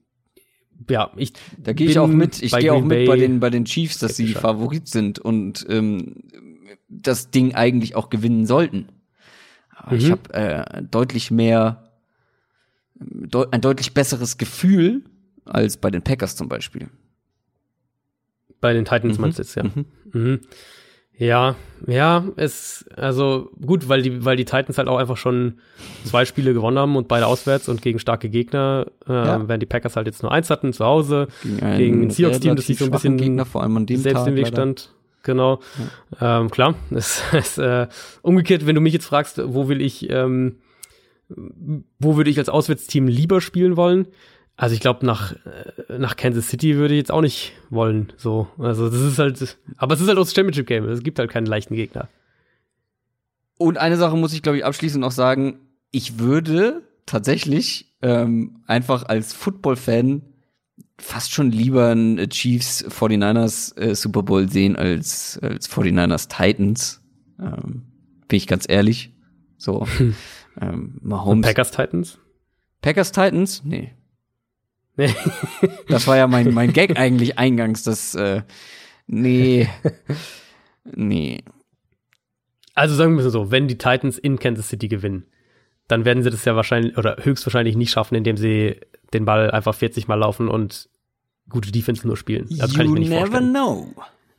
ja, 0.90 1.12
ich 1.16 1.32
Da 1.58 1.72
gehe 1.72 1.88
ich 1.88 1.98
auch 2.00 2.08
mit. 2.08 2.44
Ich 2.44 2.52
gehe 2.52 2.74
auch 2.74 2.80
Green 2.80 2.88
mit 2.88 3.08
bei 3.08 3.14
Bay 3.14 3.20
den, 3.20 3.40
bei 3.40 3.50
den 3.50 3.64
Chiefs, 3.64 4.00
dass 4.00 4.18
sie 4.18 4.24
skeptischer. 4.26 4.42
Favorit 4.42 4.88
sind 4.90 5.20
und 5.20 5.66
ähm, 5.70 6.24
das 6.90 7.32
Ding 7.32 7.56
eigentlich 7.56 7.96
auch 7.96 8.10
gewinnen 8.10 8.46
sollten. 8.46 8.90
Aber 9.70 9.96
ich 9.96 10.08
Mhm. 10.08 10.12
habe 10.12 10.34
äh, 10.34 10.84
deutlich 10.84 11.32
mehr, 11.32 11.85
ein 13.00 13.62
deutlich 13.62 13.94
besseres 13.94 14.38
Gefühl 14.38 15.02
als 15.46 15.78
bei 15.78 15.92
den 15.92 16.02
Packers 16.02 16.36
zum 16.36 16.48
Beispiel. 16.50 16.88
Bei 18.62 18.74
den 18.74 18.86
Titans 18.86 19.18
Mhm. 19.18 19.22
meinst 19.22 19.38
du 19.38 19.44
jetzt, 19.44 19.56
ja. 19.56 19.64
Mhm. 19.64 19.86
Mhm. 20.14 20.40
Ja, 21.18 21.56
ja, 21.88 22.26
es, 22.36 22.84
also 22.98 23.50
gut, 23.66 23.88
weil 23.88 24.02
die, 24.02 24.26
weil 24.26 24.36
die 24.36 24.44
Titans 24.44 24.78
halt 24.78 24.90
auch 24.90 24.98
einfach 24.98 25.16
schon 25.16 25.60
zwei 26.04 26.26
Spiele 26.26 26.54
gewonnen 26.54 26.78
haben 26.78 26.98
und 26.98 27.08
beide 27.08 27.26
auswärts 27.28 27.70
und 27.70 27.82
gegen 27.82 28.00
starke 28.00 28.30
Gegner, 28.30 28.88
äh, 29.08 29.14
Ja. 29.14 29.48
während 29.48 29.62
die 29.62 29.66
Packers 29.68 29.96
halt 29.96 30.08
jetzt 30.08 30.24
nur 30.24 30.32
eins 30.34 30.50
hatten 30.50 30.74
zu 30.74 30.84
Hause, 30.84 31.28
ein 31.62 31.78
Gegen 31.78 32.02
ein 32.04 32.10
Seahawks-Team, 32.10 32.58
das 32.58 32.68
sich 32.68 32.78
so 32.80 32.86
ein 32.86 32.92
bisschen 32.92 33.16
Gegner, 33.18 33.46
vor 33.46 33.64
allem 33.64 33.78
an 33.78 33.86
dem 33.86 34.02
selbst 34.02 34.20
Tag 34.22 34.28
im 34.28 34.36
Weg 34.36 34.44
leider. 34.46 34.56
stand. 34.58 34.92
Genau. 35.24 35.60
Ähm, 36.20 36.50
klar, 36.52 36.76
es 36.92 37.24
ist 37.34 37.60
äh, 37.60 37.88
umgekehrt, 38.22 38.66
wenn 38.66 38.76
du 38.76 38.82
mich 38.82 38.94
jetzt 38.94 39.06
fragst, 39.06 39.40
wo 39.44 39.70
will 39.70 39.82
ich, 39.82 40.10
ähm, 40.10 40.58
wo 41.28 42.18
würde 42.18 42.30
ich 42.30 42.38
als 42.38 42.50
Auswärtsteam 42.50 43.08
lieber 43.08 43.42
spielen 43.42 43.78
wollen? 43.78 44.08
Also 44.58 44.74
ich 44.74 44.80
glaube, 44.80 45.06
nach, 45.06 45.34
äh, 45.34 45.98
nach 45.98 46.16
Kansas 46.16 46.48
City 46.48 46.76
würde 46.78 46.94
ich 46.94 47.00
jetzt 47.00 47.12
auch 47.12 47.22
nicht 47.22 47.54
wollen. 47.70 48.14
So. 48.16 48.48
Also 48.58 48.90
das 48.90 49.02
ist 49.02 49.20
halt, 49.20 49.58
aber 49.78 49.94
es 49.96 50.02
ist 50.02 50.08
halt 50.08 50.18
auch 50.18 50.24
das 50.24 50.34
Championship-Game. 50.34 50.88
Es 50.88 51.04
gibt 51.04 51.20
halt 51.20 51.30
keinen 51.30 51.46
leichten 51.46 51.76
Gegner. 51.76 52.08
Und 53.58 53.78
eine 53.78 53.98
Sache 53.98 54.16
muss 54.16 54.34
ich, 54.34 54.42
glaube 54.42 54.58
ich, 54.58 54.66
abschließend 54.66 55.02
noch 55.02 55.12
sagen. 55.12 55.60
Ich 55.92 56.20
würde 56.20 56.84
tatsächlich 57.06 57.94
ähm, 58.02 58.62
einfach 58.66 59.04
als 59.04 59.34
Football-Fan 59.34 60.22
fast 60.98 61.34
schon 61.34 61.52
lieber 61.52 61.92
ein 61.92 62.30
Chiefs 62.30 62.86
49ers 62.86 63.78
äh, 63.78 63.96
Super 63.96 64.24
Bowl 64.24 64.50
sehen 64.50 64.76
als, 64.76 65.38
als 65.42 65.70
49ers 65.70 66.30
Titans. 66.30 67.02
Ähm, 67.40 67.84
bin 68.28 68.38
ich 68.38 68.48
ganz 68.48 68.66
ehrlich. 68.68 69.12
So. 69.58 69.88
ähm, 70.62 71.00
Mahomes. 71.02 71.46
Packers 71.46 71.72
Titans? 71.72 72.20
Packers 72.82 73.12
Titans? 73.12 73.64
Nee. 73.64 73.94
Nee. 74.98 75.14
Das 75.88 76.08
war 76.08 76.18
ja 76.18 76.28
mein, 76.28 76.54
mein 76.54 76.74
Gag 76.74 76.98
eigentlich 76.98 77.38
eingangs. 77.38 77.84
Das, 77.84 78.16
äh, 78.16 78.42
nee. 79.08 79.70
Nee. 80.94 81.44
Also 82.76 82.94
sagen 82.94 83.18
wir 83.18 83.26
es 83.26 83.34
so, 83.34 83.50
wenn 83.50 83.68
die 83.68 83.78
Titans 83.78 84.20
in 84.20 84.38
Kansas 84.38 84.70
City 84.70 84.88
gewinnen, 84.88 85.26
dann 85.88 86.06
werden 86.06 86.24
sie 86.24 86.30
das 86.30 86.46
ja 86.46 86.56
wahrscheinlich 86.56 86.98
oder 86.98 87.18
höchstwahrscheinlich 87.22 87.76
nicht 87.76 87.92
schaffen, 87.92 88.16
indem 88.16 88.38
sie 88.38 88.80
den 89.14 89.26
Ball 89.26 89.50
einfach 89.50 89.74
40 89.74 90.08
Mal 90.08 90.16
laufen 90.16 90.48
und 90.48 90.90
gute 91.50 91.72
Defense 91.72 92.06
nur 92.06 92.18
spielen. 92.18 92.48
Das 92.50 92.74
kann 92.74 92.86
ich 92.86 92.92
mir 92.92 93.00
nicht 93.00 93.14
vorstellen. 93.14 93.50
know. 93.52 93.94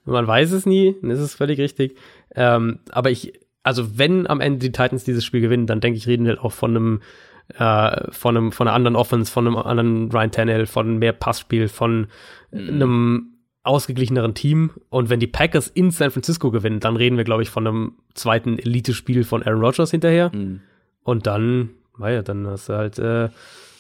Man 0.05 0.27
weiß 0.27 0.53
es 0.53 0.67
nie, 0.67 0.95
das 1.03 1.19
ist 1.19 1.35
völlig 1.35 1.59
richtig. 1.59 1.97
Ähm, 2.35 2.79
aber 2.91 3.11
ich, 3.11 3.33
also 3.67 3.99
wenn 3.99 4.27
am 4.27 4.41
Ende 4.41 4.61
die 4.61 4.73
Titans 4.73 5.05
dieses 5.05 5.25
Spiel 5.25 5.41
gewinnen, 5.41 5.67
dann 5.67 5.81
denke 5.81 5.99
ich, 5.99 6.07
reden 6.07 6.25
wir 6.25 6.45
auch 6.45 6.53
von 6.53 6.71
einem, 6.77 7.01
äh, 7.59 8.13
von 8.13 8.37
einem, 8.37 8.53
von 8.53 8.69
einer 8.69 8.77
anderen 8.77 8.97
Offense, 8.97 9.31
von 9.31 9.47
einem 9.47 9.57
anderen 9.57 10.11
Ryan 10.11 10.31
Tannehill, 10.31 10.67
von 10.67 10.99
mehr 10.99 11.13
Passspiel, 11.13 11.69
von 11.69 12.07
einem 12.53 13.33
ausgeglicheneren 13.65 14.35
Team. 14.35 14.71
Und 14.89 15.11
wenn 15.11 15.19
die 15.19 15.27
Packers 15.27 15.67
in 15.67 15.91
San 15.91 16.13
Francisco 16.13 16.51
gewinnen, 16.51 16.81
dann 16.81 16.97
reden 16.97 17.17
wir, 17.17 17.25
glaube 17.25 17.43
ich, 17.43 17.51
von 17.51 17.67
einem 17.67 17.95
zweiten 18.15 18.59
Elite-Spiel 18.59 19.25
von 19.25 19.43
Aaron 19.43 19.61
Rodgers 19.61 19.91
hinterher. 19.91 20.31
Mhm. 20.33 20.61
Und 21.03 21.27
dann, 21.27 21.71
naja, 21.99 22.23
dann 22.23 22.47
hast 22.47 22.69
du 22.69 22.75
halt 22.75 22.99
äh, 23.01 23.29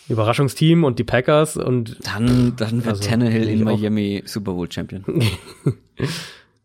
Überraschungsteam 0.08 0.82
und 0.82 0.98
die 0.98 1.04
Packers 1.04 1.56
und 1.56 1.98
Dann, 2.04 2.54
dann 2.56 2.84
wird 2.84 2.88
Also, 2.88 3.08
Tannehill 3.08 3.48
in 3.48 3.60
ich 3.60 3.62
auch. 3.62 3.78
Miami 3.78 4.22
Super 4.26 4.52
Bowl 4.52 4.70
Champion. 4.70 5.04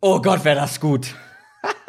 oh 0.02 0.22
Gott, 0.22 0.44
wäre 0.44 0.56
das 0.56 0.80
gut. 0.80 1.14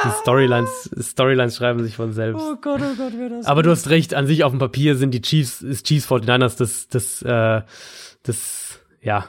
Die 0.04 0.10
Storylines, 0.20 0.90
Storylines 1.00 1.56
schreiben 1.56 1.82
sich 1.82 1.96
von 1.96 2.12
selbst. 2.12 2.42
Oh 2.42 2.56
Gott, 2.60 2.80
oh 2.82 2.94
Gott, 2.96 3.18
wäre 3.18 3.30
das 3.30 3.46
Aber 3.46 3.62
du 3.62 3.70
hast 3.70 3.90
recht, 3.90 4.14
an 4.14 4.26
sich 4.26 4.44
auf 4.44 4.52
dem 4.52 4.58
Papier 4.58 4.96
sind 4.96 5.12
die 5.12 5.22
Chiefs, 5.22 5.62
ist 5.62 5.86
Chiefs 5.86 6.08
49ers 6.10 6.56
das, 6.56 6.88
das, 6.88 7.22
äh, 7.22 7.62
das, 8.22 8.80
ja, 9.00 9.26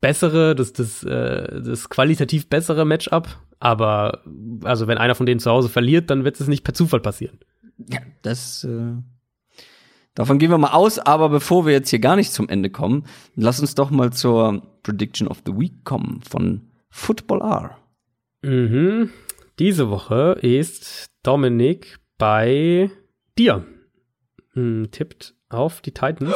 bessere, 0.00 0.54
das, 0.54 0.72
das, 0.72 1.02
äh, 1.04 1.60
das 1.62 1.88
qualitativ 1.88 2.48
bessere 2.48 2.84
Matchup. 2.84 3.28
Aber, 3.60 4.22
also 4.62 4.86
wenn 4.86 4.98
einer 4.98 5.14
von 5.14 5.26
denen 5.26 5.40
zu 5.40 5.50
Hause 5.50 5.68
verliert, 5.68 6.10
dann 6.10 6.24
wird 6.24 6.40
es 6.40 6.46
nicht 6.46 6.64
per 6.64 6.74
Zufall 6.74 7.00
passieren. 7.00 7.38
Ja, 7.90 8.00
das, 8.22 8.64
äh, 8.64 8.92
davon 10.14 10.38
gehen 10.38 10.50
wir 10.50 10.58
mal 10.58 10.72
aus, 10.72 10.98
aber 10.98 11.28
bevor 11.28 11.66
wir 11.66 11.72
jetzt 11.72 11.90
hier 11.90 11.98
gar 11.98 12.16
nicht 12.16 12.32
zum 12.32 12.48
Ende 12.48 12.70
kommen, 12.70 13.04
lass 13.34 13.60
uns 13.60 13.74
doch 13.74 13.90
mal 13.90 14.12
zur 14.12 14.62
Prediction 14.82 15.28
of 15.28 15.42
the 15.44 15.52
Week 15.52 15.84
kommen 15.84 16.20
von 16.28 16.70
Football 16.90 17.42
R. 17.42 17.78
Mhm. 18.42 19.10
Diese 19.58 19.90
Woche 19.90 20.38
ist 20.40 21.10
Dominik 21.22 21.98
bei 22.16 22.90
dir. 23.36 23.66
Hm, 24.52 24.90
tippt 24.90 25.34
auf 25.48 25.80
die 25.80 25.92
Titans 25.92 26.34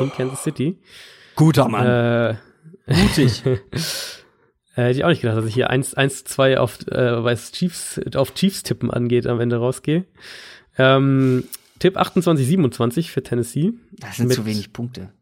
in 0.00 0.10
Kansas 0.10 0.42
City. 0.42 0.80
Guter 1.36 1.68
Mann. 1.68 1.86
Äh, 1.86 2.36
Mutig. 2.86 3.44
äh, 3.46 3.58
hätte 4.74 4.90
ich 4.98 5.04
auch 5.04 5.08
nicht 5.08 5.20
gedacht, 5.22 5.38
dass 5.38 5.46
ich 5.46 5.54
hier 5.54 5.70
1, 5.70 5.94
1 5.94 6.24
2 6.24 6.58
auf, 6.58 6.86
äh, 6.88 7.22
was 7.22 7.52
Chiefs, 7.52 8.00
auf 8.14 8.34
Chiefs 8.34 8.62
tippen 8.62 8.90
angeht, 8.90 9.26
am 9.26 9.40
Ende 9.40 9.56
rausgehe. 9.56 10.04
Ähm, 10.78 11.44
Tipp 11.78 11.96
28, 11.96 12.46
27 12.46 13.10
für 13.10 13.22
Tennessee. 13.22 13.72
Das 13.92 14.16
sind 14.16 14.28
Mit- 14.28 14.36
zu 14.36 14.46
wenig 14.46 14.72
Punkte. 14.72 15.12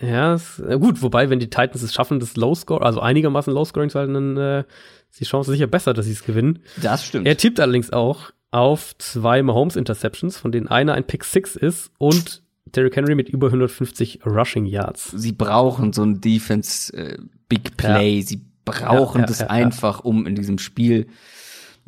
Ja, 0.00 0.34
ist, 0.34 0.58
äh, 0.58 0.78
gut, 0.78 1.02
wobei, 1.02 1.30
wenn 1.30 1.38
die 1.38 1.50
Titans 1.50 1.82
es 1.82 1.94
schaffen, 1.94 2.18
das 2.18 2.36
Low-Score, 2.36 2.84
also 2.84 3.00
einigermaßen 3.00 3.52
Low-Scoring 3.52 3.90
zu 3.90 3.98
halten, 3.98 4.14
dann 4.14 4.36
äh, 4.36 4.64
ist 5.10 5.20
die 5.20 5.24
Chance 5.24 5.52
sicher 5.52 5.68
besser, 5.68 5.94
dass 5.94 6.06
sie 6.06 6.12
es 6.12 6.24
gewinnen. 6.24 6.60
Das 6.82 7.06
stimmt. 7.06 7.26
Er 7.26 7.36
tippt 7.36 7.60
allerdings 7.60 7.92
auch 7.92 8.32
auf 8.50 8.96
zwei 8.98 9.42
Mahomes-Interceptions, 9.42 10.36
von 10.36 10.52
denen 10.52 10.68
einer 10.68 10.94
ein 10.94 11.06
Pick 11.06 11.24
6 11.24 11.56
ist 11.56 11.90
und 11.98 12.42
Derrick 12.66 12.96
Henry 12.96 13.14
mit 13.14 13.28
über 13.28 13.48
150 13.48 14.26
Rushing 14.26 14.66
Yards. 14.66 15.12
Sie 15.12 15.32
brauchen 15.32 15.92
so 15.92 16.02
ein 16.02 16.20
Defense 16.20 16.96
äh, 16.96 17.18
Big 17.48 17.76
Play. 17.76 18.22
Sie 18.22 18.42
brauchen 18.64 19.18
Ja, 19.18 19.22
ja, 19.22 19.26
das 19.26 19.38
ja, 19.40 19.46
ja. 19.46 19.50
einfach, 19.50 20.00
um 20.00 20.26
in 20.26 20.34
diesem 20.34 20.58
Spiel 20.58 21.06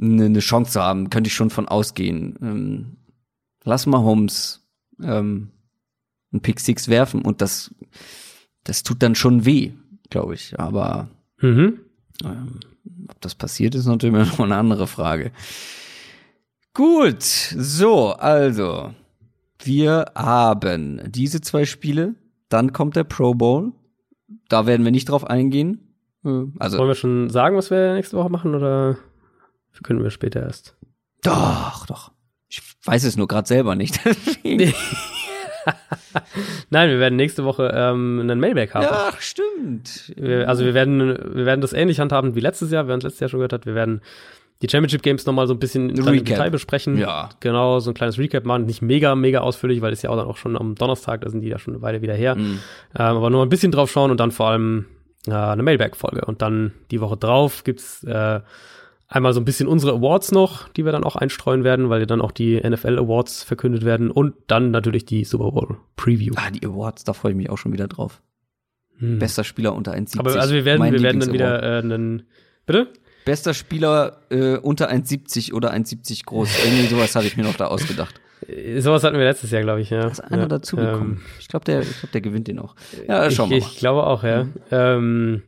eine, 0.01 0.27
eine 0.27 0.41
Chance 0.41 0.73
zu 0.73 0.83
haben. 0.83 1.11
Könnte 1.11 1.28
ich 1.28 1.35
schon 1.35 1.51
von 1.51 1.66
ausgehen. 1.66 2.39
Ähm, 2.41 2.97
lass 3.65 3.87
mal 3.87 4.03
Holmes 4.03 4.66
ähm, 5.03 5.51
ein 6.37 6.41
Pick 6.41 6.61
Six 6.61 6.89
werfen 6.89 7.23
und 7.23 7.41
das, 7.41 7.75
das 8.65 8.83
tut 8.83 9.03
dann 9.03 9.15
schon 9.15 9.45
weh, 9.45 9.73
glaube 10.11 10.35
ich. 10.35 10.59
Aber 10.59 11.09
Mhm. 11.41 11.81
ähm, 12.25 12.61
ob 13.09 13.21
das 13.21 13.35
passiert, 13.35 13.75
ist 13.75 13.87
natürlich 13.87 14.15
noch 14.39 14.41
eine 14.41 14.57
andere 14.57 14.87
Frage. 14.87 15.33
Gut, 16.75 17.23
so, 17.23 18.13
also, 18.13 18.93
wir 19.63 20.13
haben 20.15 21.01
diese 21.11 21.41
zwei 21.41 21.65
Spiele, 21.65 22.15
dann 22.49 22.73
kommt 22.73 22.97
der 22.97 23.05
Pro 23.05 23.35
Bowl. 23.35 23.73
Da 24.49 24.67
werden 24.67 24.85
wir 24.85 24.93
nicht 24.93 25.09
drauf 25.09 25.25
eingehen. 25.25 25.95
Äh, 26.25 26.45
Also, 26.59 26.79
Wollen 26.79 26.89
wir 26.89 26.95
schon 26.95 27.31
sagen, 27.31 27.57
was 27.57 27.71
wir 27.71 27.95
nächste 27.95 28.17
Woche 28.17 28.29
machen 28.31 28.55
oder 28.55 28.99
können 29.83 30.03
wir 30.03 30.11
später 30.11 30.43
erst? 30.43 30.77
doch, 31.23 31.87
doch. 31.87 32.13
Ich 32.49 32.63
weiß 32.85 33.03
es 33.05 33.17
nur 33.17 33.27
gerade 33.27 33.49
selber 33.49 33.75
nicht. 33.75 33.99
Nein, 36.71 36.91
wir 36.91 36.99
werden 36.99 37.17
nächste 37.17 37.45
Woche 37.45 37.73
ähm, 37.75 38.21
einen 38.21 38.41
Mailback 38.41 38.75
haben. 38.75 38.87
Ach, 38.89 39.21
stimmt. 39.21 40.13
Wir, 40.17 40.49
also 40.49 40.65
wir 40.65 40.75
werden, 40.75 41.09
wir 41.35 41.47
werden 41.47 41.61
das 41.61 41.73
ähnlich 41.73 42.01
handhaben 42.01 42.35
wie 42.35 42.41
letztes 42.41 42.71
Jahr, 42.71 42.89
uns 42.89 43.05
letztes 43.05 43.21
Jahr 43.21 43.29
schon 43.29 43.39
gehört 43.39 43.53
hat. 43.53 43.67
Wir 43.67 43.75
werden 43.75 44.01
die 44.63 44.69
Championship 44.71 45.03
Games 45.03 45.27
nochmal 45.27 45.47
so 45.47 45.55
ein 45.55 45.59
bisschen 45.59 45.91
Recap. 45.91 46.25
Detail 46.25 46.51
besprechen. 46.51 46.97
Ja. 46.97 47.29
Genau, 47.41 47.79
so 47.81 47.91
ein 47.91 47.95
kleines 47.95 48.19
Recap 48.19 48.45
machen. 48.45 48.65
Nicht 48.65 48.81
mega, 48.81 49.15
mega 49.15 49.41
ausführlich, 49.41 49.83
weil 49.83 49.93
es 49.93 50.03
ja 50.03 50.11
auch 50.11 50.17
dann 50.17 50.27
auch 50.27 50.39
schon 50.39 50.57
am 50.57 50.75
Donnerstag, 50.75 51.21
da 51.21 51.31
sind 51.31 51.43
die 51.43 51.49
ja 51.49 51.59
schon 51.59 51.75
eine 51.75 51.83
Weile 51.83 52.01
wieder 52.01 52.15
her. 52.15 52.37
Mhm. 52.37 52.61
Ähm, 52.95 53.17
aber 53.17 53.31
nur 53.31 53.43
ein 53.43 53.49
bisschen 53.49 53.73
drauf 53.73 53.91
schauen 53.91 54.11
und 54.11 54.19
dann 54.19 54.31
vor 54.31 54.49
allem 54.49 54.87
äh, 55.27 55.33
eine 55.33 55.63
Mailback-Folge. 55.63 56.25
Und 56.25 56.41
dann 56.41 56.73
die 56.91 57.01
Woche 57.01 57.17
drauf 57.17 57.65
gibt's 57.65 58.03
äh, 58.05 58.41
einmal 59.09 59.33
so 59.33 59.41
ein 59.41 59.45
bisschen 59.45 59.69
unsere 59.69 59.95
Awards 59.95 60.33
noch, 60.33 60.69
die 60.69 60.85
wir 60.85 60.93
dann 60.93 61.05
auch 61.05 61.16
einstreuen 61.16 61.65
werden, 61.65 61.89
weil 61.89 62.01
ja 62.01 62.07
dann 62.07 62.20
auch 62.20 62.33
die 62.33 62.57
NFL 62.57 62.99
Awards 62.99 63.45
verkündet 63.45 63.85
werden 63.85 64.11
und 64.11 64.35
dann 64.47 64.70
natürlich 64.70 65.05
die 65.05 65.24
Super 65.24 65.53
Bowl 65.53 65.78
Preview. 65.97 66.35
Ah, 66.37 66.51
die 66.51 66.66
Awards, 66.66 67.05
da 67.05 67.12
freue 67.12 67.33
ich 67.33 67.37
mich 67.37 67.51
auch 67.51 67.59
schon 67.59 67.73
wieder 67.73 67.89
drauf. 67.89 68.23
Hm. 68.99 69.19
Bester 69.19 69.45
Spieler 69.45 69.74
unter 69.74 69.93
1,70. 69.93 70.19
Aber 70.19 70.35
also 70.37 70.55
wir 70.55 70.65
werden, 70.65 70.78
Mein 70.78 70.93
wir 70.93 71.03
werden 71.03 71.20
dann 71.20 71.33
wieder 71.33 71.62
äh, 71.62 71.78
einen. 71.83 72.24
Bitte? 72.65 72.89
Bester 73.24 73.55
Spieler 73.55 74.19
äh, 74.31 74.57
unter 74.57 74.91
1,70 74.91 75.53
oder 75.53 75.73
1,70 75.73 76.24
groß. 76.24 76.65
Irgendwie 76.65 76.87
sowas 76.95 77.15
habe 77.15 77.27
ich 77.27 77.37
mir 77.37 77.43
noch 77.43 77.57
da 77.57 77.66
ausgedacht. 77.66 78.20
Äh, 78.47 78.81
sowas 78.81 79.05
hatten 79.05 79.19
wir 79.19 79.24
letztes 79.24 79.51
Jahr, 79.51 79.62
glaube 79.62 79.81
ich, 79.81 79.91
ja. 79.91 80.07
Ist 80.07 80.20
einer 80.20 80.43
ja, 80.43 80.49
dazu 80.49 80.78
ähm, 80.78 81.20
ich 81.39 81.49
glaube, 81.49 81.65
der, 81.65 81.83
ich 81.83 82.01
glaub, 82.01 82.12
der 82.12 82.20
gewinnt 82.20 82.49
den 82.49 82.59
auch. 82.59 82.74
Ja, 83.07 83.31
schauen 83.31 83.51
wir 83.51 83.59
ich, 83.59 83.65
mal. 83.65 83.70
ich 83.73 83.78
glaube 83.78 84.07
auch, 84.07 84.23
ja. 84.23 84.47
Ähm, 84.70 85.43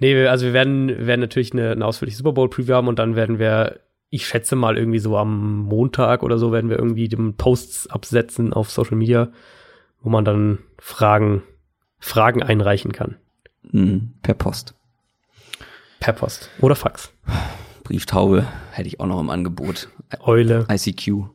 nee, 0.00 0.26
also 0.26 0.46
wir 0.46 0.52
werden, 0.52 1.06
werden 1.06 1.20
natürlich 1.20 1.52
eine, 1.52 1.70
eine 1.70 1.86
ausführliche 1.86 2.16
Super 2.16 2.32
Bowl 2.32 2.50
Preview 2.50 2.74
haben 2.74 2.88
und 2.88 2.98
dann 2.98 3.14
werden 3.14 3.38
wir, 3.38 3.80
ich 4.08 4.26
schätze 4.26 4.56
mal 4.56 4.76
irgendwie 4.76 4.98
so 4.98 5.16
am 5.16 5.58
Montag 5.60 6.22
oder 6.22 6.38
so 6.38 6.50
werden 6.52 6.68
wir 6.70 6.78
irgendwie 6.78 7.08
den 7.08 7.36
Posts 7.36 7.88
absetzen 7.88 8.52
auf 8.52 8.70
Social 8.70 8.96
Media, 8.96 9.28
wo 10.02 10.10
man 10.10 10.24
dann 10.24 10.58
Fragen, 10.78 11.42
Fragen 11.98 12.42
einreichen 12.42 12.92
kann. 12.92 13.16
Mhm, 13.70 14.14
per 14.22 14.34
Post. 14.34 14.74
Per 16.00 16.14
Post 16.14 16.50
oder 16.60 16.74
Fax. 16.74 17.12
Brieftaube 17.84 18.46
hätte 18.72 18.88
ich 18.88 19.00
auch 19.00 19.06
noch 19.06 19.20
im 19.20 19.30
Angebot. 19.30 19.88
Eule, 20.20 20.66
ICQ. 20.70 21.26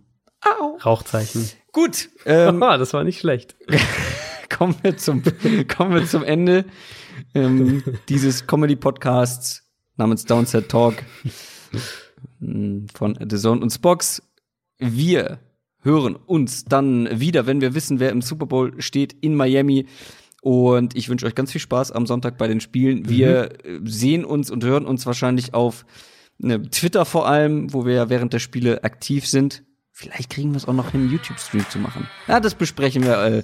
Rauchzeichen. 0.86 1.50
Gut, 1.72 2.10
ähm, 2.26 2.62
Ah, 2.64 2.78
das 2.78 2.94
war 2.94 3.04
nicht 3.04 3.20
schlecht. 3.20 3.56
kommen 4.56 4.76
wir 4.82 4.98
zum, 4.98 5.24
kommen 5.68 5.94
wir 5.94 6.06
zum 6.06 6.24
Ende 6.24 6.66
ähm, 7.36 7.84
dieses 8.10 8.48
Comedy-Podcasts 8.48 9.64
namens 9.98 10.26
Downset 10.26 10.70
Talk 10.70 10.96
ähm, 12.42 12.88
von 12.94 13.18
The 13.20 13.38
Zone 13.38 13.62
und 13.62 13.70
Spox. 13.70 14.24
Wir 14.80 15.40
hören 15.82 16.16
uns 16.16 16.66
dann 16.66 17.20
wieder, 17.20 17.46
wenn 17.46 17.62
wir 17.62 17.76
wissen, 17.76 18.00
wer 18.00 18.10
im 18.10 18.22
Super 18.22 18.48
Bowl 18.48 18.82
steht 18.82 19.14
in 19.22 19.36
Miami. 19.36 19.86
Und 20.42 20.96
ich 20.96 21.10
wünsche 21.10 21.26
euch 21.26 21.36
ganz 21.36 21.52
viel 21.52 21.62
Spaß 21.62 21.92
am 21.92 22.06
Sonntag 22.06 22.38
bei 22.38 22.48
den 22.48 22.62
Spielen. 22.62 23.10
Wir 23.10 23.66
äh, 23.66 23.80
sehen 23.84 24.26
uns 24.26 24.52
und 24.52 24.64
hören 24.64 24.86
uns 24.86 25.06
wahrscheinlich 25.06 25.54
auf 25.54 25.86
ne, 26.38 26.62
Twitter 26.70 27.06
vor 27.06 27.28
allem, 27.28 27.74
wo 27.74 27.86
wir 27.86 27.94
ja 27.94 28.10
während 28.10 28.34
der 28.34 28.40
Spiele 28.40 28.84
aktiv 28.84 29.28
sind. 29.28 29.64
Vielleicht 29.92 30.30
kriegen 30.30 30.52
wir 30.52 30.58
es 30.58 30.68
auch 30.68 30.74
noch 30.74 30.92
hin, 30.92 31.10
YouTube-Stream 31.10 31.66
zu 31.70 31.80
machen. 31.80 32.08
Ja, 32.28 32.40
das 32.40 32.54
besprechen 32.54 33.04
wir 33.04 33.24
äh, 33.24 33.44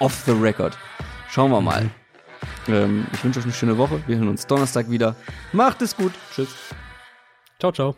off 0.00 0.24
the 0.26 0.32
record. 0.32 0.76
Schauen 1.30 1.50
wir 1.50 1.60
mal. 1.60 1.90
Ähm, 2.68 3.06
ich 3.12 3.24
wünsche 3.24 3.40
euch 3.40 3.44
eine 3.44 3.54
schöne 3.54 3.78
Woche. 3.78 4.02
Wir 4.06 4.16
hören 4.16 4.28
uns 4.28 4.46
Donnerstag 4.46 4.90
wieder. 4.90 5.16
Macht 5.52 5.82
es 5.82 5.96
gut. 5.96 6.12
Tschüss. 6.34 6.48
Ciao, 7.58 7.72
ciao. 7.72 7.96